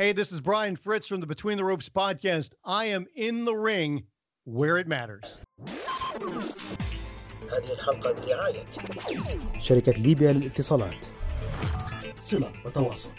Hey, 0.00 0.12
this 0.12 0.30
is 0.30 0.40
Brian 0.40 0.76
Fritz 0.76 1.08
from 1.08 1.18
the 1.18 1.26
Between 1.26 1.56
the 1.56 1.64
Ropes 1.64 1.88
podcast. 1.88 2.50
I 2.64 2.84
am 2.84 3.06
in 3.16 3.44
the 3.44 3.52
ring 3.52 4.04
where 4.44 4.78
it 4.78 4.86
matters. 4.86 5.40
هذه 7.50 7.72
الحلقة 7.72 8.12
برعاية. 8.12 8.64
شركة 9.60 9.92
ليبيا 9.92 10.32
للاتصالات. 10.32 11.06
صلة 12.20 12.52
وتواصل. 12.64 13.10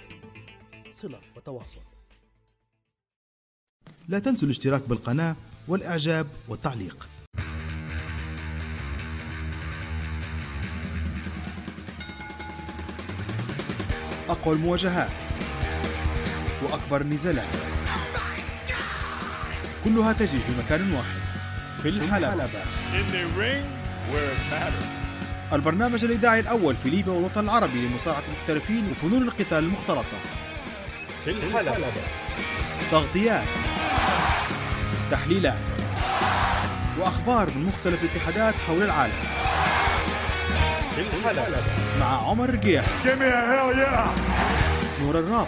صلة 0.91 1.19
وتواصل. 1.35 1.81
لا 4.07 4.19
تنسوا 4.19 4.45
الاشتراك 4.45 4.81
بالقناة 4.89 5.35
والإعجاب 5.67 6.27
والتعليق. 6.47 7.09
أقوى 14.29 14.55
المواجهات. 14.55 15.28
وأكبر 16.63 17.01
النزالات 17.01 17.45
كلها 19.85 20.13
تجري 20.13 20.39
في 20.39 20.51
مكان 20.65 20.93
واحد 20.93 21.19
في 21.83 21.89
الحلبة. 21.89 22.47
البرنامج 25.53 26.03
الإذاعي 26.03 26.39
الأول 26.39 26.75
في 26.83 26.89
ليبيا 26.89 27.13
والوطن 27.13 27.43
العربي 27.43 27.87
لمصارعة 27.87 28.21
المحترفين 28.27 28.91
وفنون 28.91 29.21
القتال 29.21 29.57
المختلطة. 29.57 30.17
في 31.25 31.31
الحلبة. 31.31 31.77
تغطيات 32.91 33.47
تحليلات 35.11 35.57
وأخبار 36.99 37.49
من 37.55 37.65
مختلف 37.65 38.03
الاتحادات 38.03 38.53
حول 38.67 38.83
العالم. 38.83 39.13
في 40.95 41.01
الحلبة. 41.01 41.57
مع 41.99 42.29
عمر 42.29 42.59
yeah! 42.63 42.83
نور 45.01 45.19
الراب 45.19 45.47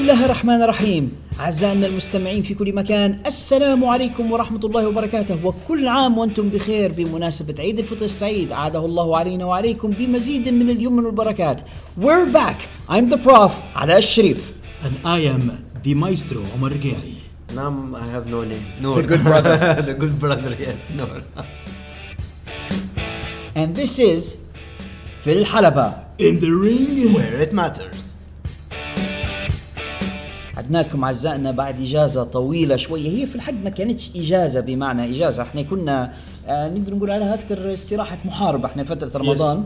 الله 0.00 0.24
الرحمن 0.24 0.62
الرحيم. 0.62 1.12
أعزائنا 1.40 1.86
المستمعين 1.86 2.42
في 2.42 2.54
كل 2.54 2.74
مكان 2.74 3.18
السلام 3.26 3.84
عليكم 3.84 4.32
ورحمة 4.32 4.60
الله 4.64 4.88
وبركاته. 4.88 5.46
وكل 5.46 5.88
عام 5.88 6.18
وأنتم 6.18 6.48
بخير. 6.48 6.92
بمناسبة 6.92 7.54
عيد 7.58 7.78
الفطر 7.78 8.04
السعيد 8.04 8.52
عاده 8.52 8.84
الله 8.84 9.16
علينا 9.16 9.44
وعليكم 9.44 9.90
بمزيد 9.90 10.48
من 10.48 10.70
اليمن 10.70 11.04
والبركات. 11.04 11.60
We're 12.00 12.26
back. 12.32 12.58
I'm 12.88 13.10
the 13.12 13.18
prof. 13.28 13.52
علاء 13.76 13.98
الشريف. 13.98 14.54
And 14.82 15.06
I 15.06 15.20
am 15.20 15.50
the 15.84 15.94
maestro 15.94 16.38
Omar 16.56 16.72
Gai. 16.72 17.54
نعم 17.54 17.96
I 17.96 17.98
have 17.98 18.26
no 18.30 18.44
name. 18.44 18.82
نور 18.82 19.02
The 19.02 19.06
good 19.06 19.24
brother. 19.24 19.56
The 19.88 19.94
good 19.94 20.20
brother 20.20 20.56
yes 20.60 20.96
نور 20.96 21.22
and 23.56 23.76
this 23.76 23.98
is 23.98 24.36
في 25.24 25.32
الحلبة 25.32 25.92
In 26.20 26.38
the 26.40 26.50
ring. 26.50 27.14
Where 27.14 27.40
it 27.40 27.52
matters. 27.52 28.09
عدنا 30.70 30.82
لكم 30.82 31.04
اعزائنا 31.04 31.50
بعد 31.50 31.80
إجازة 31.80 32.24
طويلة 32.24 32.76
شوية. 32.76 33.08
هي 33.10 33.26
في 33.26 33.34
الحق 33.36 33.52
ما 33.52 33.70
كانتش 33.70 34.10
إجازة 34.16 34.60
بمعنى 34.60 35.04
إجازة. 35.04 35.42
إحنا 35.42 35.62
كنا 35.62 36.12
آه 36.46 36.68
نقدر 36.68 36.94
نقول 36.94 37.10
عليها 37.10 37.34
أكثر 37.34 37.72
استراحة 37.72 38.18
محاربة. 38.24 38.66
إحنا 38.66 38.84
فترة 38.84 39.18
رمضان 39.18 39.64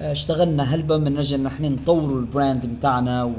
آه 0.00 0.12
اشتغلنا 0.12 0.62
هلبة 0.74 0.96
من 0.96 1.18
أجل 1.18 1.34
ان 1.40 1.46
إحنا 1.46 1.68
نطوروا 1.68 2.20
البراند 2.20 2.66
بتاعنا 2.66 3.34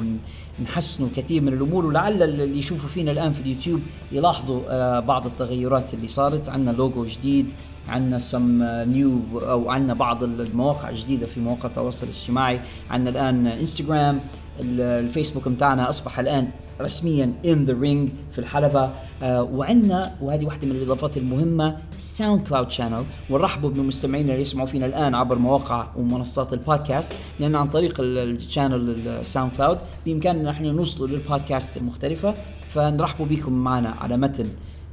ونحسنوا 0.60 1.10
كثير 1.16 1.42
من 1.42 1.54
الأمور. 1.54 1.86
ولعل 1.86 2.24
اللي 2.24 2.58
يشوفوا 2.58 2.90
فينا 2.90 3.12
الآن 3.12 3.34
في 3.34 3.42
اليوتيوب 3.42 3.80
يلاحظوا 4.12 4.62
آه 4.70 5.00
بعض 5.00 5.26
التغيرات 5.26 5.94
اللي 5.94 6.08
صارت. 6.08 6.50
عندنا 6.50 6.72
لوجو 6.72 7.06
جديد 7.06 7.52
عندنا 7.90 8.20
سم 8.20 8.64
نيو 8.64 9.20
أو 9.36 9.70
عندنا 9.70 9.94
بعض 9.94 10.24
المواقع 10.24 10.90
الجديده 10.90 11.26
في 11.28 11.40
مواقع 11.40 11.70
التواصل 11.70 12.06
الاجتماعي. 12.06 12.60
عندنا 12.90 13.10
الآن 13.10 13.48
انستغرام 13.48 14.20
ال- 14.60 14.82
الفيسبوك 14.82 15.48
بتاعنا 15.48 15.90
أصبح 15.90 16.20
الآن 16.20 16.48
رسميا 16.82 17.34
In 17.46 17.64
The 17.66 17.74
Ring 17.74 18.09
في 18.32 18.40
الحلبة. 18.40 18.92
آه 19.24 19.44
وعندنا 19.44 20.16
وهذه 20.22 20.46
واحدة 20.46 20.68
من 20.68 20.76
الإضافات 20.76 21.18
المهمة 21.18 21.78
SoundCloud 21.98 22.72
channel 22.72 23.04
ونرحبوا 23.30 23.70
بمستمعينا 23.70 24.30
اللي 24.32 24.42
يسمعوا 24.42 24.68
فينا 24.68 24.86
الآن 24.86 25.16
عبر 25.16 25.38
مواقع 25.38 25.88
ومنصات 25.98 26.54
البودكاست. 26.54 27.14
لأن 27.40 27.56
عن 27.56 27.70
طريق 27.70 28.00
ال- 28.00 28.36
ال 28.36 28.44
channel 28.44 29.00
ال 29.00 29.08
SoundCloud 29.08 29.78
بإمكاننا 30.06 30.52
نحن 30.52 30.66
نوصلوا 30.66 31.08
للبودكاست 31.08 31.78
المختلفة 31.78 32.34
فنرحبوا 32.74 33.26
بكم 33.26 33.54
معنا 33.54 33.90
على 34.02 34.18
متن. 34.18 34.46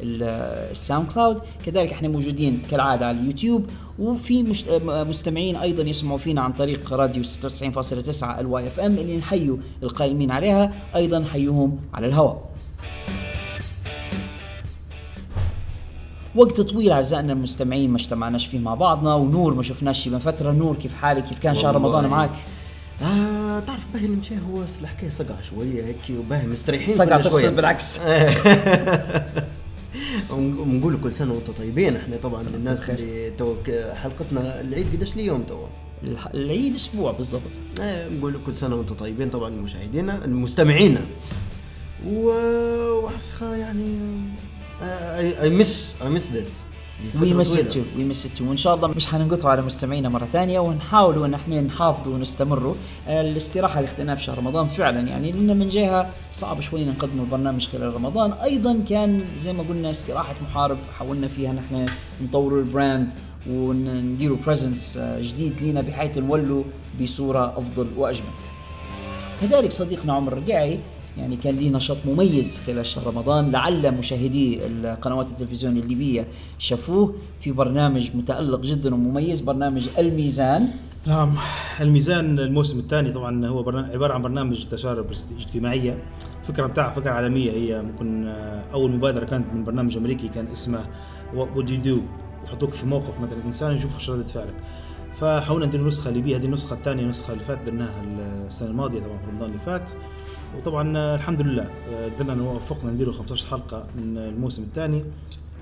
ال 0.03 1.09
SoundCloud 1.12 1.41
كذلك 1.66 1.93
إحنا 1.93 2.09
موجودين 2.09 2.62
كالعادة 2.71 3.06
على 3.06 3.21
اليوتيوب 3.21 3.66
وفي. 3.99 4.43
مستمعين 4.81 5.56
أيضا 5.56 5.83
يسمعوا 5.83 6.19
فينا 6.19 6.41
عن 6.41 6.53
طريق 6.53 6.93
راديو 6.93 7.22
96.9 7.25 8.38
ال 8.38 8.66
Y 8.66 8.81
FM 8.81 8.99
اللي 8.99 9.16
نحيوا 9.16 9.56
القائمين 9.83 10.31
عليها 10.31 10.72
أيضا 10.97 11.19
نحيوهم 11.19 11.78
على 11.94 12.06
الهواء 12.06 12.50
وقت 16.34 16.61
طويل 16.61 16.93
أعزائنا 16.93 17.32
المستمعين 17.32 17.91
ما 17.91 17.97
اجتمعناش 17.97 18.47
فيه 18.47 18.59
مع 18.59 18.75
بعضنا 18.75 19.15
ونور 19.15 19.55
ما 19.55 19.62
شفناش 19.62 20.09
من 20.09 20.19
فترة 20.19 20.53
نور 20.53 20.77
كيف 20.77 20.94
حالك 20.94 21.25
كيف 21.25 21.38
كان 21.38 21.55
شهر. 21.55 21.75
رمضان 21.75 22.06
معك 22.06 22.31
آه 23.03 23.61
تعرف 23.61 23.81
باهي 23.94 24.06
المشي 24.06 24.34
هو 24.34 24.62
الحكاية 24.82 25.11
صقع 25.11 25.41
شوية 25.43 25.84
هيك 25.84 25.97
وباهي 26.19 26.47
مستريحين 26.47 26.94
صقع. 26.94 27.21
تقصد 27.21 27.56
بالعكس 27.56 28.00
ونقول 30.31 30.99
كل 31.03 31.12
سنة 31.12 31.33
وأنتم 31.33 31.53
طيبين. 31.53 31.97
إحنا 31.97 32.17
طبعا 32.17 32.43
للناس 32.43 32.91
اللي 32.91 33.31
تو 33.31 33.55
حلقتنا 33.95 34.61
العيد 34.61 34.87
قداش 34.93 35.15
اليوم 35.15 35.43
تو؟ 35.43 35.67
العيد 36.34 36.75
أسبوع 36.75 37.12
بالضبط. 37.12 37.43
آه، 37.81 38.09
نقول 38.09 38.37
كل 38.47 38.56
سنة 38.56 38.77
وأنتم 38.77 38.95
طيبين. 38.95 39.31
طبعا 39.31 39.50
مشاهدينا 39.50 40.25
المستمعين. 40.25 40.99
و 42.06 42.31
يعني 43.43 43.99
I 45.41 45.50
miss 45.50 45.97
I 46.03 46.09
miss 46.09 46.33
this 46.33 46.65
we 47.22 47.34
miss 47.34 47.59
it 47.59 47.77
we 47.77 48.05
miss 48.05 48.27
it 48.27 48.41
وإن 48.41 48.56
شاء 48.56 48.75
الله 48.75 48.88
مش 48.88 49.06
حننقطع 49.06 49.49
على 49.49 49.62
مستمعينا 49.62 50.09
مرة 50.09 50.25
ثانية 50.25 50.61
ونحاولوا 50.61 51.27
ان 51.27 51.34
إحنا 51.34 51.61
نحافظوا 51.61 52.15
ونستمروا 52.15 52.75
آه، 53.09 53.21
الاستراحة 53.21 53.81
اللي 53.81 53.91
اخذناها 53.91 54.15
في 54.15 54.22
شهر 54.22 54.38
رمضان 54.38 54.69
فعلا 54.69 55.09
يعني 55.09 55.33
لأن 55.33 55.59
من 55.59 55.69
جهة 55.69 56.11
صعب 56.33 56.61
شوي 56.61 56.84
نقدم 56.84 57.21
البرنامج 57.21 57.69
خلال 57.69 57.94
رمضان. 57.94 58.33
أيضا 58.33 58.81
كان 58.88 59.25
زي 59.38 59.53
ما 59.53 59.62
قلنا 59.62 59.91
استراحة 59.91 60.34
محارب 60.50 60.78
حاولنا 60.99 61.28
فيها 61.28 61.53
نحن 61.53 61.87
نطوروا 62.22 62.61
ال 62.61 62.69
brand 62.69 63.11
ونديروا 63.50 64.37
presence 64.47 64.99
جديد 65.21 65.61
لينا 65.61 65.81
بحيث 65.81 66.19
نولوا 66.19 66.65
بصورة 67.00 67.59
أفضل 67.59 67.87
وأجمل. 67.97 68.27
كذلك 69.41 69.72
صديقنا 69.72 70.12
عمر 70.12 70.32
الرقاعي 70.32 70.81
يعني 71.19 71.37
كان 71.37 71.54
ليه 71.54 71.71
نشاط 71.71 71.97
مميز 72.06 72.60
خلال 72.66 72.87
شهر 72.87 73.06
رمضان 73.06 73.50
لعل 73.50 73.98
مشاهدي 73.98 74.66
القنوات 74.66 75.31
التلفزيون 75.31 75.76
الليبية 75.76 76.26
شافوه 76.59 77.15
في 77.41 77.53
برنامج 77.53 78.10
متألق 78.15 78.60
جدا 78.60 78.94
ومميز 78.94 79.41
برنامج 79.41 79.88
الميزان. 79.99 80.69
نعم 81.06 81.34
الميزان 81.81 82.38
الموسم 82.38 82.78
الثاني 82.78 83.12
طبعا 83.12 83.47
هو. 83.47 83.59
عبارة 83.69 84.15
عن 84.15 84.22
برنامج 84.22 84.65
تجارب 84.65 85.06
اجتماعية. 85.38 86.03
الفكرة 86.41 86.66
بتاعها 86.66 86.93
فكرة 86.93 87.10
عالمية. 87.10 87.53
هي 87.53 87.82
ممكن 87.82 88.26
آه، 88.28 88.65
أول 88.72 88.91
مبادرة 88.93 89.25
كانت 89.25 89.46
من 89.55 89.64
برنامج 89.64 89.96
أمريكي 89.96 90.29
كان 90.29 90.46
اسمه 90.52 90.87
What 91.35 91.70
You 91.70 91.81
Do 91.81 91.99
يحطوك 92.44 92.75
في 92.75 92.87
موقف 92.87 93.20
مثلا 93.20 93.44
إنسان 93.46 93.73
يشوفوا 93.73 93.99
شو 93.99 94.12
رده 94.12 94.25
فعلك 94.25 94.55
فحاولنا 95.15 95.67
ندير 95.67 95.87
نسخة 95.87 96.11
ليبية. 96.11 96.37
هذه 96.37 96.45
النسخة 96.45 96.75
الثانية 96.75 97.03
النسخة 97.03 97.33
اللي 97.33 97.45
فاتت 97.45 97.62
درناها 97.67 98.03
السنة 98.47 98.69
الماضية 98.71 99.01
طبعا 99.01 99.19
في 99.19 99.31
رمضان 99.31 99.49
اللي 99.49 99.59
فات. 99.61 99.91
وطبعا 100.59 101.15
الحمد 101.15 101.43
لله 101.43 101.67
آه، 101.93 102.09
قدرنا 102.09 102.35
نوفقنا 102.35 102.91
نديروا 102.91 103.15
15 103.15 103.47
حلقة 103.51 103.87
من 103.97 104.19
الموسم 104.19 104.62
الثاني. 104.62 105.05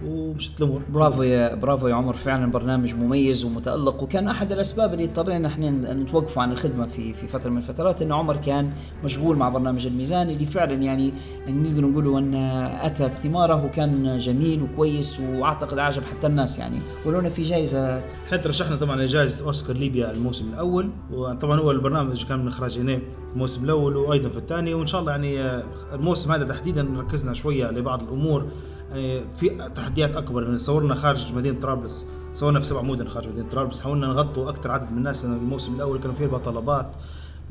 ومشت 0.06 0.62
الأمور. 0.62 0.83
برافو 0.91 1.23
يا 1.23 1.55
برافو 1.55 1.89
يا 1.89 1.95
عمر. 1.95 2.15
فعلا 2.15 2.50
برنامج 2.50 2.95
مميز 2.95 3.45
ومتألق 3.45 4.03
وكان 4.03 4.29
أحد 4.29 4.53
الأسباب 4.53 4.93
اللي 4.93 5.05
اضطرينا 5.05 5.49
إحنا 5.49 5.71
نتوقف 5.71 6.39
عن 6.39 6.53
الخدمة 6.53 6.87
في 6.87 7.12
في 7.12 7.27
فترة 7.27 7.50
من 7.50 7.56
الفترات 7.56 8.03
انه 8.03 8.15
عمر 8.15 8.37
كان 8.37 8.71
مشغول 9.05 9.37
مع 9.37 9.49
برنامج 9.49 9.87
الميزان 9.87 10.31
اللي 10.31 10.47
فعلا 10.47 10.75
يعني 10.75 11.12
نقدر 11.49 11.85
نقول 11.85 12.17
ان 12.17 12.35
أتى 12.81 13.09
ثماره 13.09 13.65
وكان 13.65 14.19
جميل 14.19 14.62
وكويس 14.62 15.21
وأعتقد 15.21 15.79
أعجب 15.79 16.03
حتى 16.03 16.27
الناس 16.27 16.59
يعني. 16.59 16.79
ولونا 17.06 17.29
في 17.29 17.43
جائزة. 17.43 17.99
إحنا 17.99 18.37
ترشحنا 18.37 18.77
طبعا 18.77 18.97
لجائزة 18.97 19.45
أوسكار 19.45 19.77
ليبيا 19.77 20.11
الموسم 20.11 20.49
الأول 20.53 20.91
وطبعا 21.12 21.61
هو 21.61 21.71
البرنامج 21.71 22.25
كان 22.25 22.39
من 22.39 22.49
إخراج 22.49 22.79
هنا 22.79 23.00
الموسم 23.33 23.65
الأول 23.65 23.97
وأيضا 23.97 24.29
في 24.29 24.37
الثاني 24.37 24.75
وإن 24.75 24.87
شاء 24.87 25.00
الله 25.00 25.12
يعني 25.12 25.41
آه، 25.43 25.62
الموسم 25.93 26.33
هذا 26.33 26.45
تحديدا 26.45 26.89
ركزنا 26.97 27.35
شوية 27.35 27.71
لبعض 27.71 28.03
الأمور. 28.03 28.47
يعني 28.90 29.20
في 29.37 29.70
تحديات 29.75 30.17
أكبر. 30.17 30.43
يعني 30.43 30.58
صورنا 30.58 30.94
خارج 30.94 31.32
مدينة 31.32 31.61
طرابلس 31.61 32.06
صورنا 32.32 32.61
في 32.61 32.67
سبع 32.67 32.82
مدن 32.82 33.08
خارج 33.08 33.29
مدينة 33.29 33.49
طرابلس. 33.49 33.81
حاولنا 33.81 34.06
نغطوا 34.06 34.50
أكثر 34.50 34.70
عدد 34.70 34.93
من 34.93 34.99
الناس 34.99 35.25
لأن 35.25 35.35
الموسم 35.35 35.75
الأول 35.75 35.99
كانوا 35.99 36.14
فيه 36.14 36.26
طلبات 36.26 36.90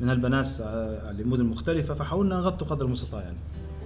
من 0.00 0.08
هالبنات 0.08 0.48
آه، 0.60 1.12
لمدن 1.12 1.44
مختلفة. 1.44 1.94
فحاولنا 1.94 2.36
نغطوا 2.36 2.66
قدر 2.66 2.86
المستطاع 2.86 3.20
يعني. 3.20 3.36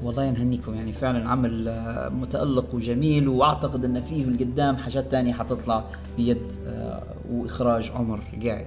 والله 0.02 0.30
نهنيكم 0.30 0.74
يعني 0.74 0.92
فعلا 0.92 1.28
عمل 1.28 1.68
آه، 1.68 2.08
متألق 2.08 2.74
وجميل 2.74 3.28
وأعتقد 3.28 3.84
إن 3.84 4.00
فيه 4.00 4.24
القدام 4.24 4.76
حاجات 4.76 5.10
تانية 5.10 5.32
حتطلع 5.32 5.84
بيد 6.16 6.52
آه، 6.66 7.02
وإخراج 7.30 7.90
عمر 7.94 8.20
قاعد 8.44 8.66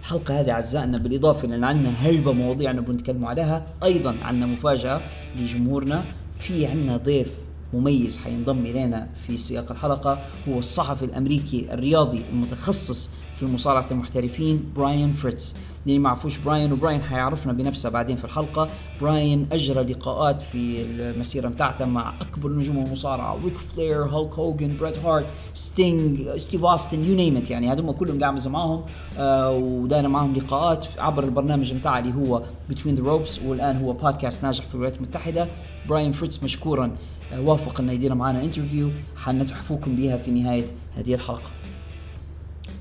الحلقة 0.00 0.40
هذه 0.40 0.50
أعزائنا 0.50 0.98
بالإضافة 0.98 1.48
لأن 1.48 1.64
عندنا 1.64 1.88
هلبة 1.88 2.32
مواضيع 2.32 2.72
نبغى 2.72 2.92
نتكلم 2.92 3.24
عليها 3.24 3.66
أيضا 3.84 4.16
عندنا 4.22 4.46
مفاجأة 4.46 5.00
لجمهورنا. 5.36 6.04
في 6.38 6.66
عندنا 6.66 6.96
ضيف 6.96 7.45
مميز 7.74 8.18
حينضم 8.18 8.66
إلينا 8.66 9.08
في 9.26 9.38
سياق 9.38 9.70
الحلقة 9.70 10.18
هو 10.48 10.58
الصحفي 10.58 11.04
الأمريكي 11.04 11.66
الرياضي 11.72 12.22
المتخصص 12.32 13.10
في 13.36 13.46
مصارعة 13.46 13.86
المحترفين 13.90 14.64
براين 14.76 15.12
فريتز. 15.12 15.56
اللي 15.86 15.98
ما 15.98 16.10
عرفوش 16.10 16.38
براين 16.38 16.72
وبراين 16.72 17.02
حيعرفنا 17.02 17.52
بنفسه 17.52 17.88
بعدين 17.90 18.16
في 18.16 18.24
الحلقة. 18.24 18.68
براين 19.00 19.46
أجرى 19.52 19.82
لقاءات 19.82 20.42
في 20.42 20.82
المسيرة 20.82 21.48
بتاعته 21.48 21.84
مع 21.84 22.14
أكبر 22.20 22.50
نجوم 22.50 22.78
المصارعة 22.78 23.38
ريك 23.44 23.58
فلير 23.58 24.04
هولك 24.04 24.34
هوجن 24.34 24.76
بريت 24.80 24.98
هارت 24.98 25.26
ستينج 25.54 26.36
ستيف 26.36 26.64
أوستن 26.64 27.04
you 27.04 27.14
name 27.14 27.33
it 27.33 27.42
يعني 27.50 27.72
هذول 27.72 27.94
كلهم 27.94 28.20
قاعد 28.20 28.48
معاهم 28.48 28.84
آه 29.18 29.50
ودانا 29.50 30.08
معاهم 30.08 30.34
لقاءات 30.34 30.86
عبر 30.98 31.24
البرنامج 31.24 31.72
بتاعه 31.72 31.98
اللي 31.98 32.14
هو 32.14 32.42
Between 32.70 32.94
The 32.94 33.02
Ropes 33.02 33.40
والآن 33.46 33.84
هو 33.84 33.92
بودكاست 33.92 34.42
ناجح 34.42 34.64
في 34.66 34.74
الولايات 34.74 34.96
المتحدة. 34.96 35.48
براين 35.88 36.12
فريتز 36.12 36.44
مشكورا 36.44 36.92
وافق 37.38 37.80
انه 37.80 37.92
يدير 37.92 38.14
معنا 38.14 38.44
interview 38.44 38.90
حنتحفوكم 39.16 39.96
بها 39.96 40.16
في 40.16 40.30
نهاية 40.30 40.64
هذه 40.96 41.14
الحلقة. 41.14 41.50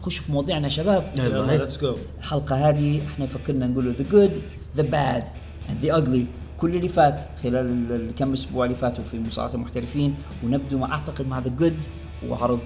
نخش 0.02 0.18
في 0.18 0.32
مواضيعنا 0.32 0.64
يا 0.64 0.70
شباب. 0.70 1.12
يلا 1.18 1.58
let's 1.58 1.82
go 1.82 1.96
الحلقة 2.20 2.70
هذه 2.70 3.02
إحنا 3.08 3.26
فكرنا 3.26 3.68
نقوله 3.68 3.96
the 3.98 4.06
good 4.12 4.42
the 4.76 4.84
bad 4.84 5.24
and 5.70 5.86
the 5.86 5.98
ugly 5.98 6.26
كل 6.58 6.76
اللي 6.76 6.88
فات 6.90 7.28
خلال 7.44 7.92
الكم 7.92 8.34
أسبوع 8.34 8.66
اللي 8.66 8.76
فاتوا 8.76 9.04
في 9.04 9.20
مصارعة 9.20 9.54
المحترفين 9.54 10.16
ونبدو 10.44 10.78
ما 10.78 10.92
أعتقد 10.92 11.28
مع 11.28 11.40
the 11.40 11.50
good 11.50 11.82
وعرض 12.30 12.60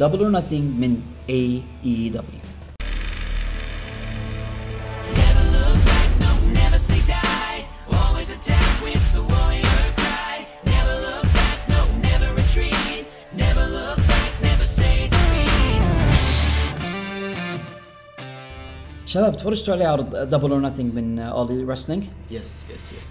Double 0.00 0.18
or 0.24 0.42
nothing 0.42 0.52
من 0.52 1.00
AEW 1.30 2.40
شباب 19.06 19.36
تفرجتوا 19.36 19.74
عليه 19.74 19.86
عرض 19.86 20.16
Double 20.16 20.50
or 20.50 20.70
nothing 20.70 20.94
من 20.94 21.18
All 21.18 21.35
Elite 21.35 21.64
Wrestling 21.64 22.04
yes 22.30 22.52
yes 22.74 22.92
yes 22.92 23.06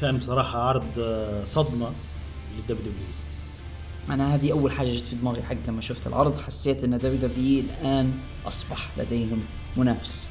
كان 0.00 0.18
بصراحة 0.18 0.58
عرض 0.58 0.98
آه، 0.98 1.44
صدمة 1.44 1.90
لل 2.56 2.92
WWE 2.92 3.06
أنا 4.10 4.34
هذه 4.34 4.52
أول 4.52 4.72
حاجة 4.72 4.90
جت 4.90 5.06
في 5.06 5.16
دماغي 5.16 5.42
حق 5.42 5.56
لما 5.68 5.80
شفت 5.80 6.06
العرض 6.06 6.38
حسيت 6.38 6.84
إن 6.84 6.98
WWE 6.98 7.62
الآن 7.62 8.12
أصبح 8.46 8.88
لديهم 8.98 9.44
منافس. 9.76 10.28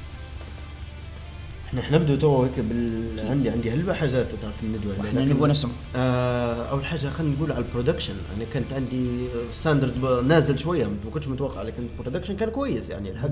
إحنا 1.73 1.81
حنبدو 1.81 2.15
تو 2.15 2.43
هيك 2.43 2.59
بال 2.59 3.19
عندي 3.29 3.49
عندي 3.49 3.71
هلبة 3.71 3.93
حاجات 3.93 4.27
تعرف 4.41 4.63
الندوة 4.63 4.93
إحنا 5.07 5.19
لكن- 5.19 5.29
نبغى 5.29 5.49
نسمع. 5.49 5.71
آه 5.95 6.53
أول 6.69 6.85
حاجة 6.85 7.07
خلينا 7.07 7.35
نقول 7.35 7.51
على 7.51 7.65
ال 7.65 7.70
production 7.70 8.13
أنا 8.37 8.45
كانت 8.53 8.73
عندي 8.73 9.05
standard 9.53 10.01
ب- 10.01 10.25
نازل 10.27 10.59
شوية 10.59 10.85
ما 10.85 10.95
كنتش 11.13 11.27
متوقع 11.27 11.61
لكن 11.61 11.83
ال 11.83 11.88
production 11.88 12.35
كان 12.35 12.49
كويس 12.49 12.89
يعني. 12.89 13.11
الحق 13.11 13.29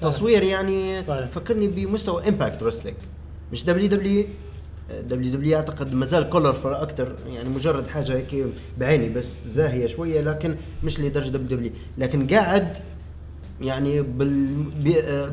تصوير 0.00 0.42
يعني 0.42 1.04
فعلا. 1.04 1.26
فكرني 1.26 1.68
بمستوى 1.68 2.28
Impact 2.28 2.62
Wrestling 2.62 2.96
مش 3.52 3.64
دبليو 3.64 3.88
دبليو 3.88 4.24
دبليو 5.02 5.32
دبليو 5.32 5.56
أعتقد 5.56 5.92
ما 5.94 6.06
زال 6.06 6.30
colorful 6.32 6.66
أكثر 6.66 7.12
يعني 7.32 7.48
مجرد 7.48 7.86
حاجة 7.86 8.12
هيك 8.16 8.46
بعيني 8.78 9.08
بس 9.08 9.46
زاهية 9.46 9.86
شوية 9.86 10.20
لكن 10.20 10.56
مش 10.84 11.00
لدرجة 11.00 11.28
WWE 11.28 11.72
لكن 11.98 12.26
قاعد 12.26 12.78
يعني 13.60 14.02
but 14.02 14.64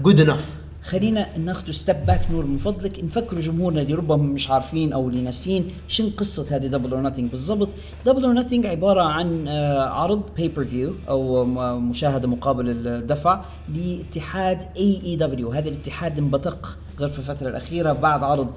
good 0.04 0.20
enough 0.20 0.46
خلينا 0.84 1.38
ناخذ 1.38 1.72
step 1.72 2.06
back 2.06 2.32
نور 2.32 2.46
من 2.46 2.58
فضلك. 2.58 3.04
نفكروا 3.04 3.42
جمهورنا 3.42 3.82
اللي 3.82 3.94
ربما 3.94 4.24
مش 4.24 4.50
عارفين 4.50 4.94
أو 4.94 5.10
اللي 5.10 5.22
ناسين 5.22 5.72
شن 5.88 6.10
قصة 6.10 6.56
هذه 6.56 6.68
Double 6.68 6.92
or 6.94 7.02
Nothing 7.02 7.30
بالضبط. 7.30 7.70
Double 8.06 8.26
or 8.26 8.34
Nothing 8.34 8.66
عبارة 8.66 9.02
عن 9.02 9.48
آه، 9.48 9.80
عرض 9.82 10.22
pay-per-view 10.38 10.94
أو 11.10 11.46
مشاهدة 11.80 12.28
مقابل 12.28 12.88
الدفع 12.88 13.42
لاتحاد 13.76 14.64
AEW 14.78 15.50
هذا 15.52 15.70
الاتحاد 15.70 16.18
انبثق 16.18 16.78
غير 17.00 17.10
في 17.10 17.20
الفترة 17.20 17.50
الأخيرة 17.50 17.92
بعد 17.92 18.24
عرض 18.24 18.52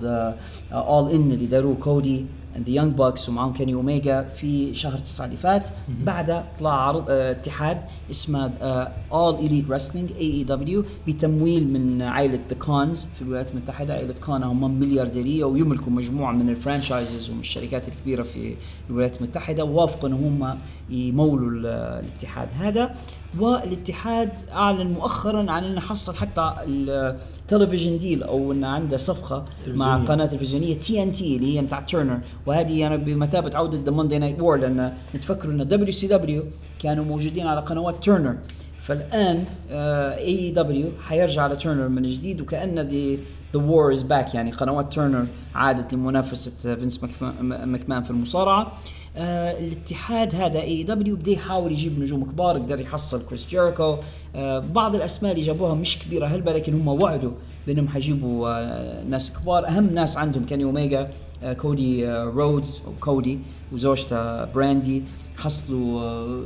All 0.73 1.11
In 1.11 1.33
اللي 1.33 1.47
داروه 1.47 1.75
كودي. 1.75 2.27
The 2.59 2.71
Young 2.71 2.95
Bucks 2.95 3.29
ومعهم 3.29 3.53
كيني 3.53 3.75
اوميجا 3.75 4.23
في 4.23 4.75
شهر 4.75 4.99
تسعة 4.99 5.27
اللي 5.27 5.37
فات. 5.37 5.69
بعدها 6.05 6.45
طلع 6.61 6.73
عرض 6.89 7.05
آه، 7.11 7.31
اتحاد 7.31 7.79
اسمه 8.11 8.47
All 9.13 9.35
Elite 9.35 9.71
Wrestling 9.71 10.13
AEW 10.13 10.85
بتمويل 11.09 11.69
من 11.73 12.03
عائلة 12.03 12.41
the 12.51 12.57
Khans 12.59 13.05
في 13.17 13.23
الولايات 13.23 13.51
المتحدة 13.51 13.95
عائلة 13.95 14.15
كون 14.25 14.43
هم 14.43 14.81
مليارديرية 14.81 15.45
ويملكوا 15.45 15.93
مجموعة 15.93 16.33
من 16.33 16.49
ال 16.51 16.58
franchises 16.58 17.31
ومن 17.31 17.41
الشركات 17.41 17.89
الكبيرة 17.89 18.23
في 18.23 18.55
الولايات 18.91 19.17
المتحدة 19.17 19.65
ووافقوا 19.65 20.09
إن 20.09 20.13
هم 20.15 20.59
يمولوا 20.91 21.51
ال- 21.51 21.67
الاتحاد 22.05 22.49
هذا. 22.59 22.95
والاتحاد 23.39 24.31
أعلن 24.53 24.93
مؤخرا 24.93 25.51
عن 25.51 25.65
أنه 25.65 25.81
حصل 25.81 26.15
حتى 26.15 26.55
ال 26.67 26.79
television 26.79 27.99
deal 27.99 28.23
أو 28.23 28.53
أنه 28.53 28.69
عنده 28.69 28.97
صفقة 28.97 29.45
مع. 29.67 29.97
قناة 29.99 30.27
تلفزيونية 30.27 30.75
TNT 30.75 31.37
اللي 31.37 31.59
هي 31.59 31.63
بتاع 31.63 31.81
تيرنر 31.81 32.21
وهذه 32.47 32.87
أنا 32.87 32.97
بمثابة 32.97 33.51
عودة 33.55 33.79
the 33.85 33.91
Monday 33.91 34.19
Night 34.19 34.41
War 34.41 34.57
لأن 34.57 34.93
نتفكروا 35.15 35.55
أن 35.55 35.69
WCW 35.69 36.43
كانوا 36.79 37.05
موجودين 37.05 37.47
على 37.47 37.61
قنوات 37.61 38.05
تيرنر 38.05 38.37
فالآن 38.79 39.45
AEW 39.71 40.89
حيرجع 41.01 41.43
على 41.43 41.57
تيرنر 41.57 41.89
من 41.89 42.03
جديد 42.03 42.41
وكأن 42.41 42.79
the 42.79 43.17
the 43.55 43.61
war 43.61 43.93
is 43.93 44.03
back 44.03 44.35
يعني 44.35 44.51
قنوات 44.51 44.93
تيرنر 44.95 45.27
عادت 45.55 45.95
لمنافسة 45.95 46.75
فينس 46.75 47.05
مكمان 47.43 48.03
في 48.03 48.11
المصارعة. 48.11 48.73
آه 49.17 49.59
الاتحاد 49.59 50.35
هذا 50.35 50.61
AEW 50.61 51.17
بدا 51.17 51.31
يحاول 51.31 51.73
يجيب 51.73 51.99
نجوم 51.99 52.25
كبار 52.25 52.59
قدر 52.59 52.81
يحصل 52.81 53.27
كريس 53.27 53.47
جيريكو 53.47 53.97
آه 54.37 54.59
بعض 54.59 54.95
الأسماء 54.95 55.33
اللي 55.33 55.43
جابوها 55.45 55.75
مش 55.75 55.99
كبيرة 55.99 56.27
هلبة 56.27 56.53
لكن 56.53 56.75
هم 56.75 56.89
وعدوا 56.89 57.31
بأنهم 57.67 57.89
حيجيبوا 57.89 58.49
آه 58.49 59.05
ناس 59.05 59.33
كبار. 59.39 59.67
أهم 59.69 59.95
ناس 59.95 60.17
عندهم 60.17 60.47
كاني 60.47 60.65
اوميجا 60.65 61.11
آه 61.43 61.53
كودي 61.53 62.09
آه 62.09 62.25
رودز 62.25 62.83
أو 62.87 62.93
كودي 63.01 63.39
وزوجته 63.73 64.45
براندي 64.45 65.03
حصلوا 65.37 66.01
آه 66.03 66.43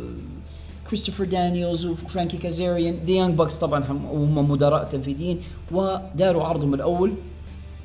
كريستوفر 0.89 1.25
دانييلز 1.25 1.87
وفرانكي 1.87 2.37
كازاريان 2.37 2.99
The 3.07 3.13
Young 3.13 3.35
Bucks 3.35 3.59
طبعا 3.59 3.85
هم 3.85 4.07
هم 4.37 4.51
مدراء 4.51 4.85
تنفيذيين 4.85 5.41
وداروا 5.73 6.45
عرضهم 6.45 6.75
الأول 6.75 7.15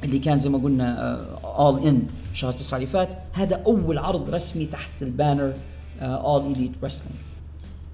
اللي 0.03 0.19
كان 0.19 0.37
زي 0.37 0.49
ما 0.49 0.57
قلنا 0.57 1.17
All 1.43 1.79
In 1.87 2.03
شهر 2.33 2.53
تسعة 2.53 2.77
اللي 2.77 2.87
فات 2.87 3.09
هذا 3.33 3.61
أول 3.65 3.97
عرض 3.97 4.29
رسمي 4.29 4.65
تحت 4.65 4.91
ال 5.01 5.09
banner 5.09 5.53
All 6.01 6.51
Elite 6.51 6.71
Wrestling 6.83 7.15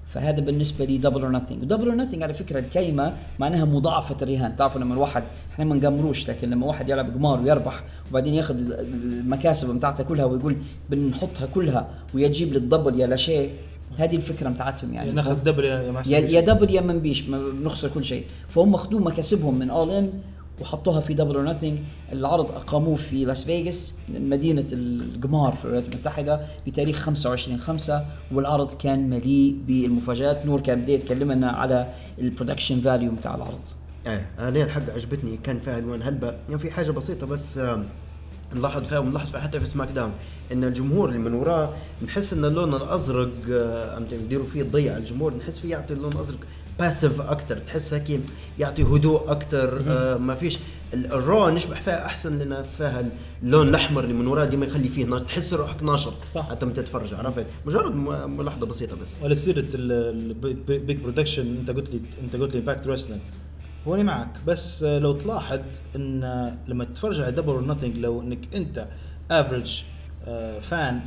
فهذا 0.08 0.40
بالنسبة 0.40 0.84
لي 0.84 0.98
Double 0.98 1.22
or 1.22 1.32
Nothing 1.32 1.62
و 1.62 1.66
Double 1.66 1.88
or 1.88 1.96
Nothing 1.96 2.22
على 2.22 2.34
فكرة 2.34 2.58
الكلمة 2.58 3.16
معناها 3.38 3.64
مضاعفة 3.64 4.16
الرهان. 4.22 4.56
تعرفوا 4.56 4.80
لما 4.80 4.94
الواحد 4.94 5.24
إحنا 5.52 5.64
ما 5.64 5.74
نقمروش 5.74 6.30
لكن 6.30 6.50
لما 6.50 6.66
واحد 6.66 6.88
يلعب 6.88 7.14
قمار 7.14 7.40
ويربح 7.40 7.84
وبعدين 8.10 8.34
ياخذ 8.34 8.56
المكاسب 8.58 9.76
بتاعته 9.76 10.04
كلها 10.04 10.24
ويقول 10.24 10.56
بنحطها 10.90 11.46
كلها 11.46 11.88
ويا 12.14 12.28
تجيب 12.28 12.52
لي 12.52 12.58
ال 12.58 12.64
double 12.64 13.00
يا 13.00 13.06
لا 13.06 13.16
شيء 13.16 13.50
هذه 13.98 14.16
الفكرة 14.16 14.48
بتاعتهم 14.48 14.94
يعني. 14.94 15.12
ناخذ 15.12 15.34
double 15.34 15.64
يا 15.64 16.02
يا 16.06 16.18
يا 16.18 16.40
double 16.40 16.70
يا 16.70 16.80
منبيش 16.80 17.22
ما 17.28 17.38
بنخسر 17.38 17.88
كل 17.88 18.04
شيء. 18.04 18.24
فهم 18.48 18.74
اخذوا 18.74 19.00
مكاسبهم 19.00 19.58
من 19.58 19.70
All 19.70 19.90
In 19.90 20.12
وحطوها 20.60 21.00
في 21.00 21.14
Double 21.14 21.36
or 21.36 21.56
العرض 22.12 22.50
أقاموه 22.50 22.96
في 22.96 23.24
لاس 23.24 23.44
فيغاس 23.44 23.94
مدينة 24.08 24.64
القمار 24.72 25.52
في 25.52 25.64
الولايات 25.64 25.94
المتحدة 25.94 26.46
بتاريخ 26.66 26.96
25 26.96 27.60
5 27.60 28.04
والعرض 28.32 28.74
كان 28.74 29.10
مليء 29.10 29.56
بالمفاجآت. 29.66 30.46
نور 30.46 30.60
كان 30.60 30.82
بده 30.82 30.92
يتكلم 30.92 31.32
لنا 31.32 31.50
على 31.50 31.92
ال 32.18 32.24
production 32.24 32.80
value 32.80 33.12
بتاع 33.12 33.34
العرض. 33.34 33.60
إيه 34.06 34.30
أنا 34.38 34.62
الحق 34.62 34.90
عجبتني 34.90 35.36
كان 35.36 35.60
فيها 35.60 35.78
الوان 35.78 36.02
هلبة 36.02 36.34
يعني 36.48 36.58
في 36.58 36.70
حاجة 36.70 36.90
بسيطة 36.90 37.26
بس 37.26 37.60
نلاحظ 38.56 38.82
فيها 38.84 38.98
ونلاحظ 38.98 39.30
فيها 39.30 39.40
حتى 39.40 39.60
في 39.60 39.66
SmackDown 39.66 40.12
إن 40.52 40.64
الجمهور 40.64 41.08
اللي 41.08 41.18
من 41.18 41.34
وراه 41.34 41.74
نحس 42.04 42.32
إن 42.32 42.44
اللون 42.44 42.74
الأزرق 42.74 43.30
عم 43.96 44.04
يديروا 44.12 44.46
فيه 44.46 44.62
الضي 44.62 44.90
على 44.90 44.98
الجمهور 44.98 45.34
نحس 45.34 45.58
فيه 45.58 45.70
يعطي 45.70 45.94
اللون 45.94 46.12
الأزرق. 46.12 46.38
passive 46.80 47.20
أكثر 47.20 47.58
تحس 47.58 47.94
هيك 47.94 48.20
يعطي 48.58 48.82
هدوء 48.82 49.32
أكثر 49.32 49.82
آه 49.88 50.16
ما 50.16 50.34
فيش 50.34 50.58
ال- 50.94 51.12
ال 51.12 51.21
Raw 51.21 51.48
نشبح 51.48 51.80
فيها 51.80 52.06
أحسن 52.06 52.38
لأن 52.38 52.64
فيها 52.78 53.10
اللون 53.42 53.68
الأحمر 53.68 54.04
اللي 54.04 54.14
من 54.14 54.26
وراه 54.26 54.44
ديما 54.44 54.66
يخلي 54.66 54.88
فيه 54.88 55.04
نشاط 55.04 55.22
تحس 55.26 55.54
روحك 55.54 55.82
ناشط 55.82 56.14
صح. 56.34 56.50
حتى 56.50 56.64
لما 56.64 56.74
تتفرج 56.74 57.14
عرفت؟ 57.14 57.46
مجرد 57.66 57.94
ملاحظة 58.26 58.66
بسيطة 58.66 58.96
بس. 58.96 59.14
ولا 59.22 59.34
سيرة 59.34 59.64
ال 59.74 60.05
big 60.05 60.96
production 60.98 61.56
أنت 61.56 61.70
قلت 61.70 61.90
لي 61.90 62.00
أنت 62.24 62.36
قلت 62.36 62.54
لي 62.54 62.60
Impact 62.60 62.86
Wrestling 62.86 63.20
هو 63.88 63.94
أنا 63.94 64.02
معك 64.02 64.28
بس 64.46 64.82
آه، 64.82 64.98
لو 64.98 65.12
تلاحظ 65.12 65.60
إن 65.96 66.24
آه، 66.24 66.54
لما 66.68 66.84
تتفرج 66.84 67.20
على 67.20 67.32
Double 67.32 67.56
or 67.56 67.64
Nothing 67.66 67.98
لو 67.98 68.20
إنك 68.20 68.54
أنت 68.54 68.86
average 69.30 69.80
fan 70.60 71.00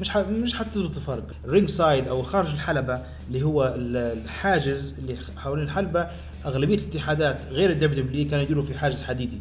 مش. 0.00 0.16
مش 0.16 0.54
حتثبت 0.54 0.96
الفرق. 0.96 1.26
ال 1.44 1.49
ring 1.49 1.68
side 1.68 2.08
أو 2.08 2.22
خارج 2.22 2.50
الحلبة 2.52 3.02
اللي 3.28 3.42
هو 3.42 3.74
ال- 3.78 3.96
الحاجز 3.96 4.94
اللي 4.98 5.16
حوالين 5.36 5.64
الحلبة 5.64 6.08
أغلبية 6.46 6.74
الاتحادات 6.74 7.40
غير 7.50 7.70
ال 7.70 8.04
WWE 8.04 8.28
كانوا 8.28 8.44
يديروا 8.44 8.62
في 8.64 8.78
حاجز 8.78 9.02
حديدي. 9.02 9.38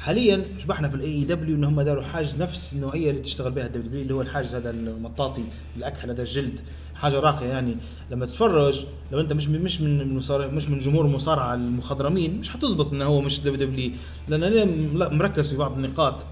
حاليا 0.00 0.44
شبحنا 0.58 0.88
في 0.88 0.94
ال 0.94 1.24
AEW 1.24 1.56
إن 1.56 1.64
هم 1.64 1.80
داروا 1.82 2.02
حاجز 2.02 2.42
نفس 2.42 2.72
النوعية 2.72 3.10
اللي 3.10 3.22
تشتغل 3.22 3.50
بها 3.52 3.66
ال 3.66 3.86
WWE 3.86 4.02
اللي 4.02 4.14
هو 4.14 4.20
الحاجز 4.22 4.54
هذا 4.54 4.70
المطاطي 4.70 5.44
الأكحل 5.76 6.10
هذا 6.10 6.22
الجلد. 6.22 6.60
حاجة 6.94 7.20
راقية 7.20 7.46
يعني. 7.46 7.76
لما 8.10 8.26
تتفرج 8.26 8.84
لو 9.12 9.20
أنت 9.20 9.32
مش 9.32 9.48
من 9.48 9.62
مش 9.62 9.80
من 9.80 10.14
مش 10.54 10.68
من 10.68 10.78
جمهور 10.78 11.04
المصارعه 11.06 11.54
المخضرمين 11.54 12.40
مش 12.40 12.50
حتزبط 12.50 12.92
إنه 12.92 13.04
هو 13.04 13.20
مش 13.20 13.40
WWE 13.40 13.90
لأن 14.28 14.88
مركز 15.16 15.50
في 15.50 15.56
بعض 15.56 15.72
النقاط. 15.72 16.24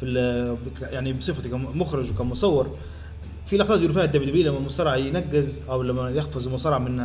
في 0.00 0.56
يعني 0.80 1.12
بصفتي 1.12 1.48
كمخرج 1.48 2.10
وكمصور 2.10 2.76
في 3.50 3.56
لقطات 3.56 3.76
يديروا 3.76 3.94
فيها 3.94 4.04
ال 4.04 4.28
WWE 4.28 4.48
لما 4.48 4.58
المصارع 4.58 4.96
ينقز 4.96 5.62
أو 5.68 5.82
لما 5.82 6.10
يقفز 6.10 6.46
المصارع 6.46 6.78
من 6.78 6.96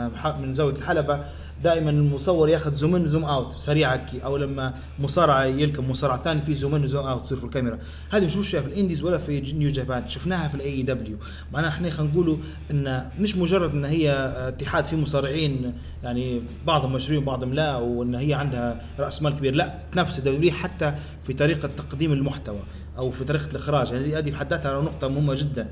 من 0.42 0.54
زاوية 0.54 0.74
الحلبة 0.74 1.26
دائما 1.64 1.90
المصور 1.90 2.50
ياخذ 2.50 2.74
zoom 2.76 2.96
in 2.96 3.08
zoom 3.08 3.26
out 3.26 3.54
سريع 3.58 3.94
هكي 3.94 4.24
أو 4.26 4.38
لما 4.38 4.74
مصارع 5.00 5.46
يلكم 5.46 5.90
مصارع 5.90 6.18
ثاني 6.18 6.42
في 6.42 6.54
zoom 6.54 6.76
in 6.76 6.84
و 6.84 6.88
zoom 6.88 7.06
out 7.06 7.24
تصير 7.24 7.38
في 7.38 7.44
الكاميرا. 7.44 7.80
هذه 8.10 8.26
مش 8.26 8.48
فيها 8.48 8.62
في 8.62 8.68
ال 8.68 8.73
indies 8.73 9.04
ولا 9.04 9.18
في 9.18 9.54
New 9.54 9.70
Japan 9.70 10.08
شفناها 10.08 10.48
في 10.48 10.56
ال 10.56 10.84
AEW 10.84 11.18
معناها 11.54 11.70
إحنا 11.70 11.90
خلينا 11.90 12.14
نقولوا 12.14 12.38
إن 12.72 13.10
مش 13.20 13.38
مجرد 13.38 13.72
إن 13.72 13.86
هي 13.86 14.12
اتحاد 14.48 14.86
فيه 14.86 14.98
مصارعين 14.98 15.74
يعني 16.04 16.42
بعضهم 16.68 16.94
مشهورين 16.94 17.24
وبعضهم 17.24 17.54
لا 17.54 17.76
وإن 17.76 18.16
هي 18.16 18.34
عندها 18.34 18.82
رأس 19.00 19.22
مال 19.22 19.36
كبير. 19.36 19.56
لا 19.56 19.78
تنافس 19.92 20.20
ال 20.20 20.36
W 20.36 20.52
حتى 20.52 20.96
في 21.28 21.34
طريقة 21.34 21.70
تقديم 21.78 22.12
المحتوى 22.12 22.60
أو 22.98 23.12
في 23.12 23.24
طريقة 23.24 23.50
الإخراج. 23.52 23.92
يعني 23.92 24.18
هذه 24.18 24.32
بحد 24.32 24.54
ذاتها 24.54 24.82
نقطة 24.82 25.08
مهمة 25.08 25.34
جدا. 25.34 25.68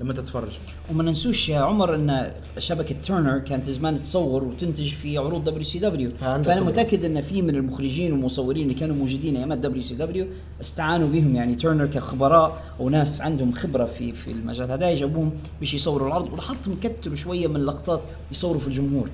لما 0.00 0.12
تتفرج. 0.12 0.52
وما 0.90 1.02
ننسوش 1.02 1.48
يا 1.48 1.58
عمر 1.58 1.94
إن 1.94 2.32
شبكة 2.58 2.94
ترنر 3.02 3.38
كانت 3.38 3.70
زمان 3.70 4.02
تصور 4.02 4.44
وتنتج 4.44 4.92
في 4.92 5.18
عروض 5.18 5.44
WCW 5.44 6.10
فأنا. 6.20 6.60
متأكد 6.60 7.04
إن 7.04 7.20
في 7.20 7.42
من 7.42 7.56
المخرجين 7.56 8.12
والمصورين 8.12 8.62
اللي 8.62 8.74
كانوا 8.74 8.96
موجودين 8.96 9.36
أيام 9.36 9.54
WCW 9.54 10.26
استعانوا 10.60 11.08
بهم. 11.08 11.34
يعني 11.34 11.54
ترنر 11.54 11.86
كخبراء 11.86 12.62
وناس 12.80 13.20
عندهم 13.20 13.52
خبرة 13.52 13.84
في 13.84 14.12
في 14.12 14.30
المجال 14.30 14.70
هذا 14.70 14.94
جابوهم 14.94 15.32
باش 15.60 15.74
يصوروا 15.74 16.08
العرض. 16.08 16.32
ولاحظتهم 16.32 16.76
كتروا 16.82 17.16
شوية 17.16 17.46
من 17.46 17.56
اللقطات 17.56 18.00
يصوروا 18.32 18.60
في 18.60 18.66
الجمهور. 18.66 19.10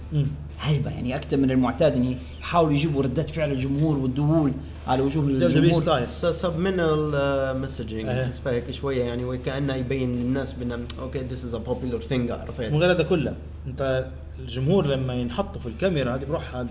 هلبة 0.58 0.90
يعني 0.90 1.16
أكثر 1.16 1.36
من 1.36 1.50
المعتاد 1.50 1.96
ان 1.96 2.16
يحاولوا 2.40 2.72
يجيبوا 2.72 3.02
ردات 3.02 3.28
فعل 3.28 3.52
الجمهور 3.52 3.96
والذهول 3.98 4.52
على 4.86 5.02
وجوه 5.02 5.26
الجمهور. 5.26 5.82
style. 5.82 6.34
subliminal 6.34 7.60
messaging 7.60 8.06
إيه. 8.06 8.24
تحس 8.24 8.38
فيها 8.38 8.52
هيك 8.52 8.70
شوية 8.70 9.04
يعني 9.04 9.24
وكأنه 9.24 9.74
يبين 9.74 10.12
للناس 10.12 10.52
بأن 10.52 10.84
okay 11.00 11.18
this 11.18 11.44
is 11.44 11.54
a 11.54 11.58
popular 11.58 12.00
thing 12.00 12.30
عرفت؟ 12.30 12.60
من 12.60 12.78
غير 12.78 12.92
هذا 12.92 13.02
كله 13.02 13.34
أنت 13.66 14.10
الجمهور 14.38 14.86
لما 14.86 15.14
ينحطوا 15.14 15.60
في 15.60 15.66
الكاميرا 15.66 16.14
هذه 16.14 16.24
بروحها 16.24 16.66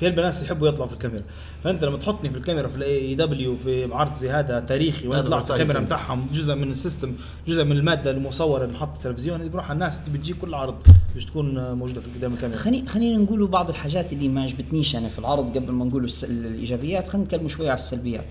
في 0.00 0.10
ناس 0.10 0.42
يحبوا 0.42 0.68
يطلعوا 0.68 0.86
في 0.88 0.92
الكاميرا. 0.94 1.22
فأنت 1.64 1.84
لما 1.84 1.96
تحطني 1.98 2.30
في 2.30 2.36
الكاميرا 2.38 2.68
في 2.68 2.76
ال 2.76 3.14
AEW 3.14 3.56
في 3.56 3.94
عرض 3.94 4.14
زي 4.16 4.30
هذا 4.30 4.60
تاريخي 4.60 5.08
وأنا 5.08 5.22
طلعت 5.22 5.46
في 5.46 5.52
الكاميرا. 5.52 5.80
بتاعهم 5.80 6.26
جزء 6.32 6.54
من 6.54 6.70
ال 6.70 6.76
system 6.76 7.14
جزء 7.48 7.64
من 7.64 7.72
المادة 7.72 8.10
المصورة 8.10 8.64
اللي 8.64 8.74
محطة 8.74 8.96
التلفزيون 8.98 9.40
هذه 9.40 9.48
بروحها 9.48 9.72
الناس 9.72 10.04
تبي 10.04 10.18
تجيك 10.18 10.38
كل 10.38 10.54
عرض 10.54 10.74
باش 11.14 11.24
تكون 11.24 11.72
موجودة 11.72 12.00
في 12.00 12.06
قدام 12.18 12.32
الكاميرا. 12.32 12.58
خلينا 12.58 12.88
خلينا 12.88 13.18
نقولوا 13.22 13.48
بعض 13.48 13.68
الحاجات 13.68 14.12
اللي 14.12 14.28
ما 14.28 14.42
عجبتنيش 14.42 14.96
أنا 14.96 15.08
في 15.08 15.18
العرض 15.18 15.56
قبل 15.56 15.72
ما 15.72 15.84
نقولوا 15.84 16.06
الس- 16.06 16.24
الإيجابيات. 16.24 17.08
خلينا 17.08 17.24
نتكلم 17.26 17.48
شوية 17.48 17.68
على 17.68 17.78
السلبيات. 17.78 18.26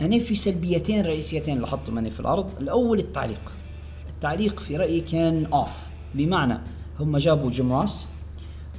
أنا 0.00 0.18
في 0.18 0.34
سلبيتين 0.34 1.06
رئيسيتين 1.06 1.60
لاحظتهم 1.60 1.98
أنا 1.98 2.10
في 2.10 2.20
العرض. 2.20 2.50
الأول 2.60 2.98
التعليق. 2.98 3.52
التعليق 4.08 4.60
في 4.60 4.76
رأيي 4.76 5.00
كان 5.00 5.46
off 5.52 5.70
بمعنى 6.14 6.58
هم 7.00 7.16
جابوا 7.16 7.50
جيم 7.50 7.72
راس 7.72 8.06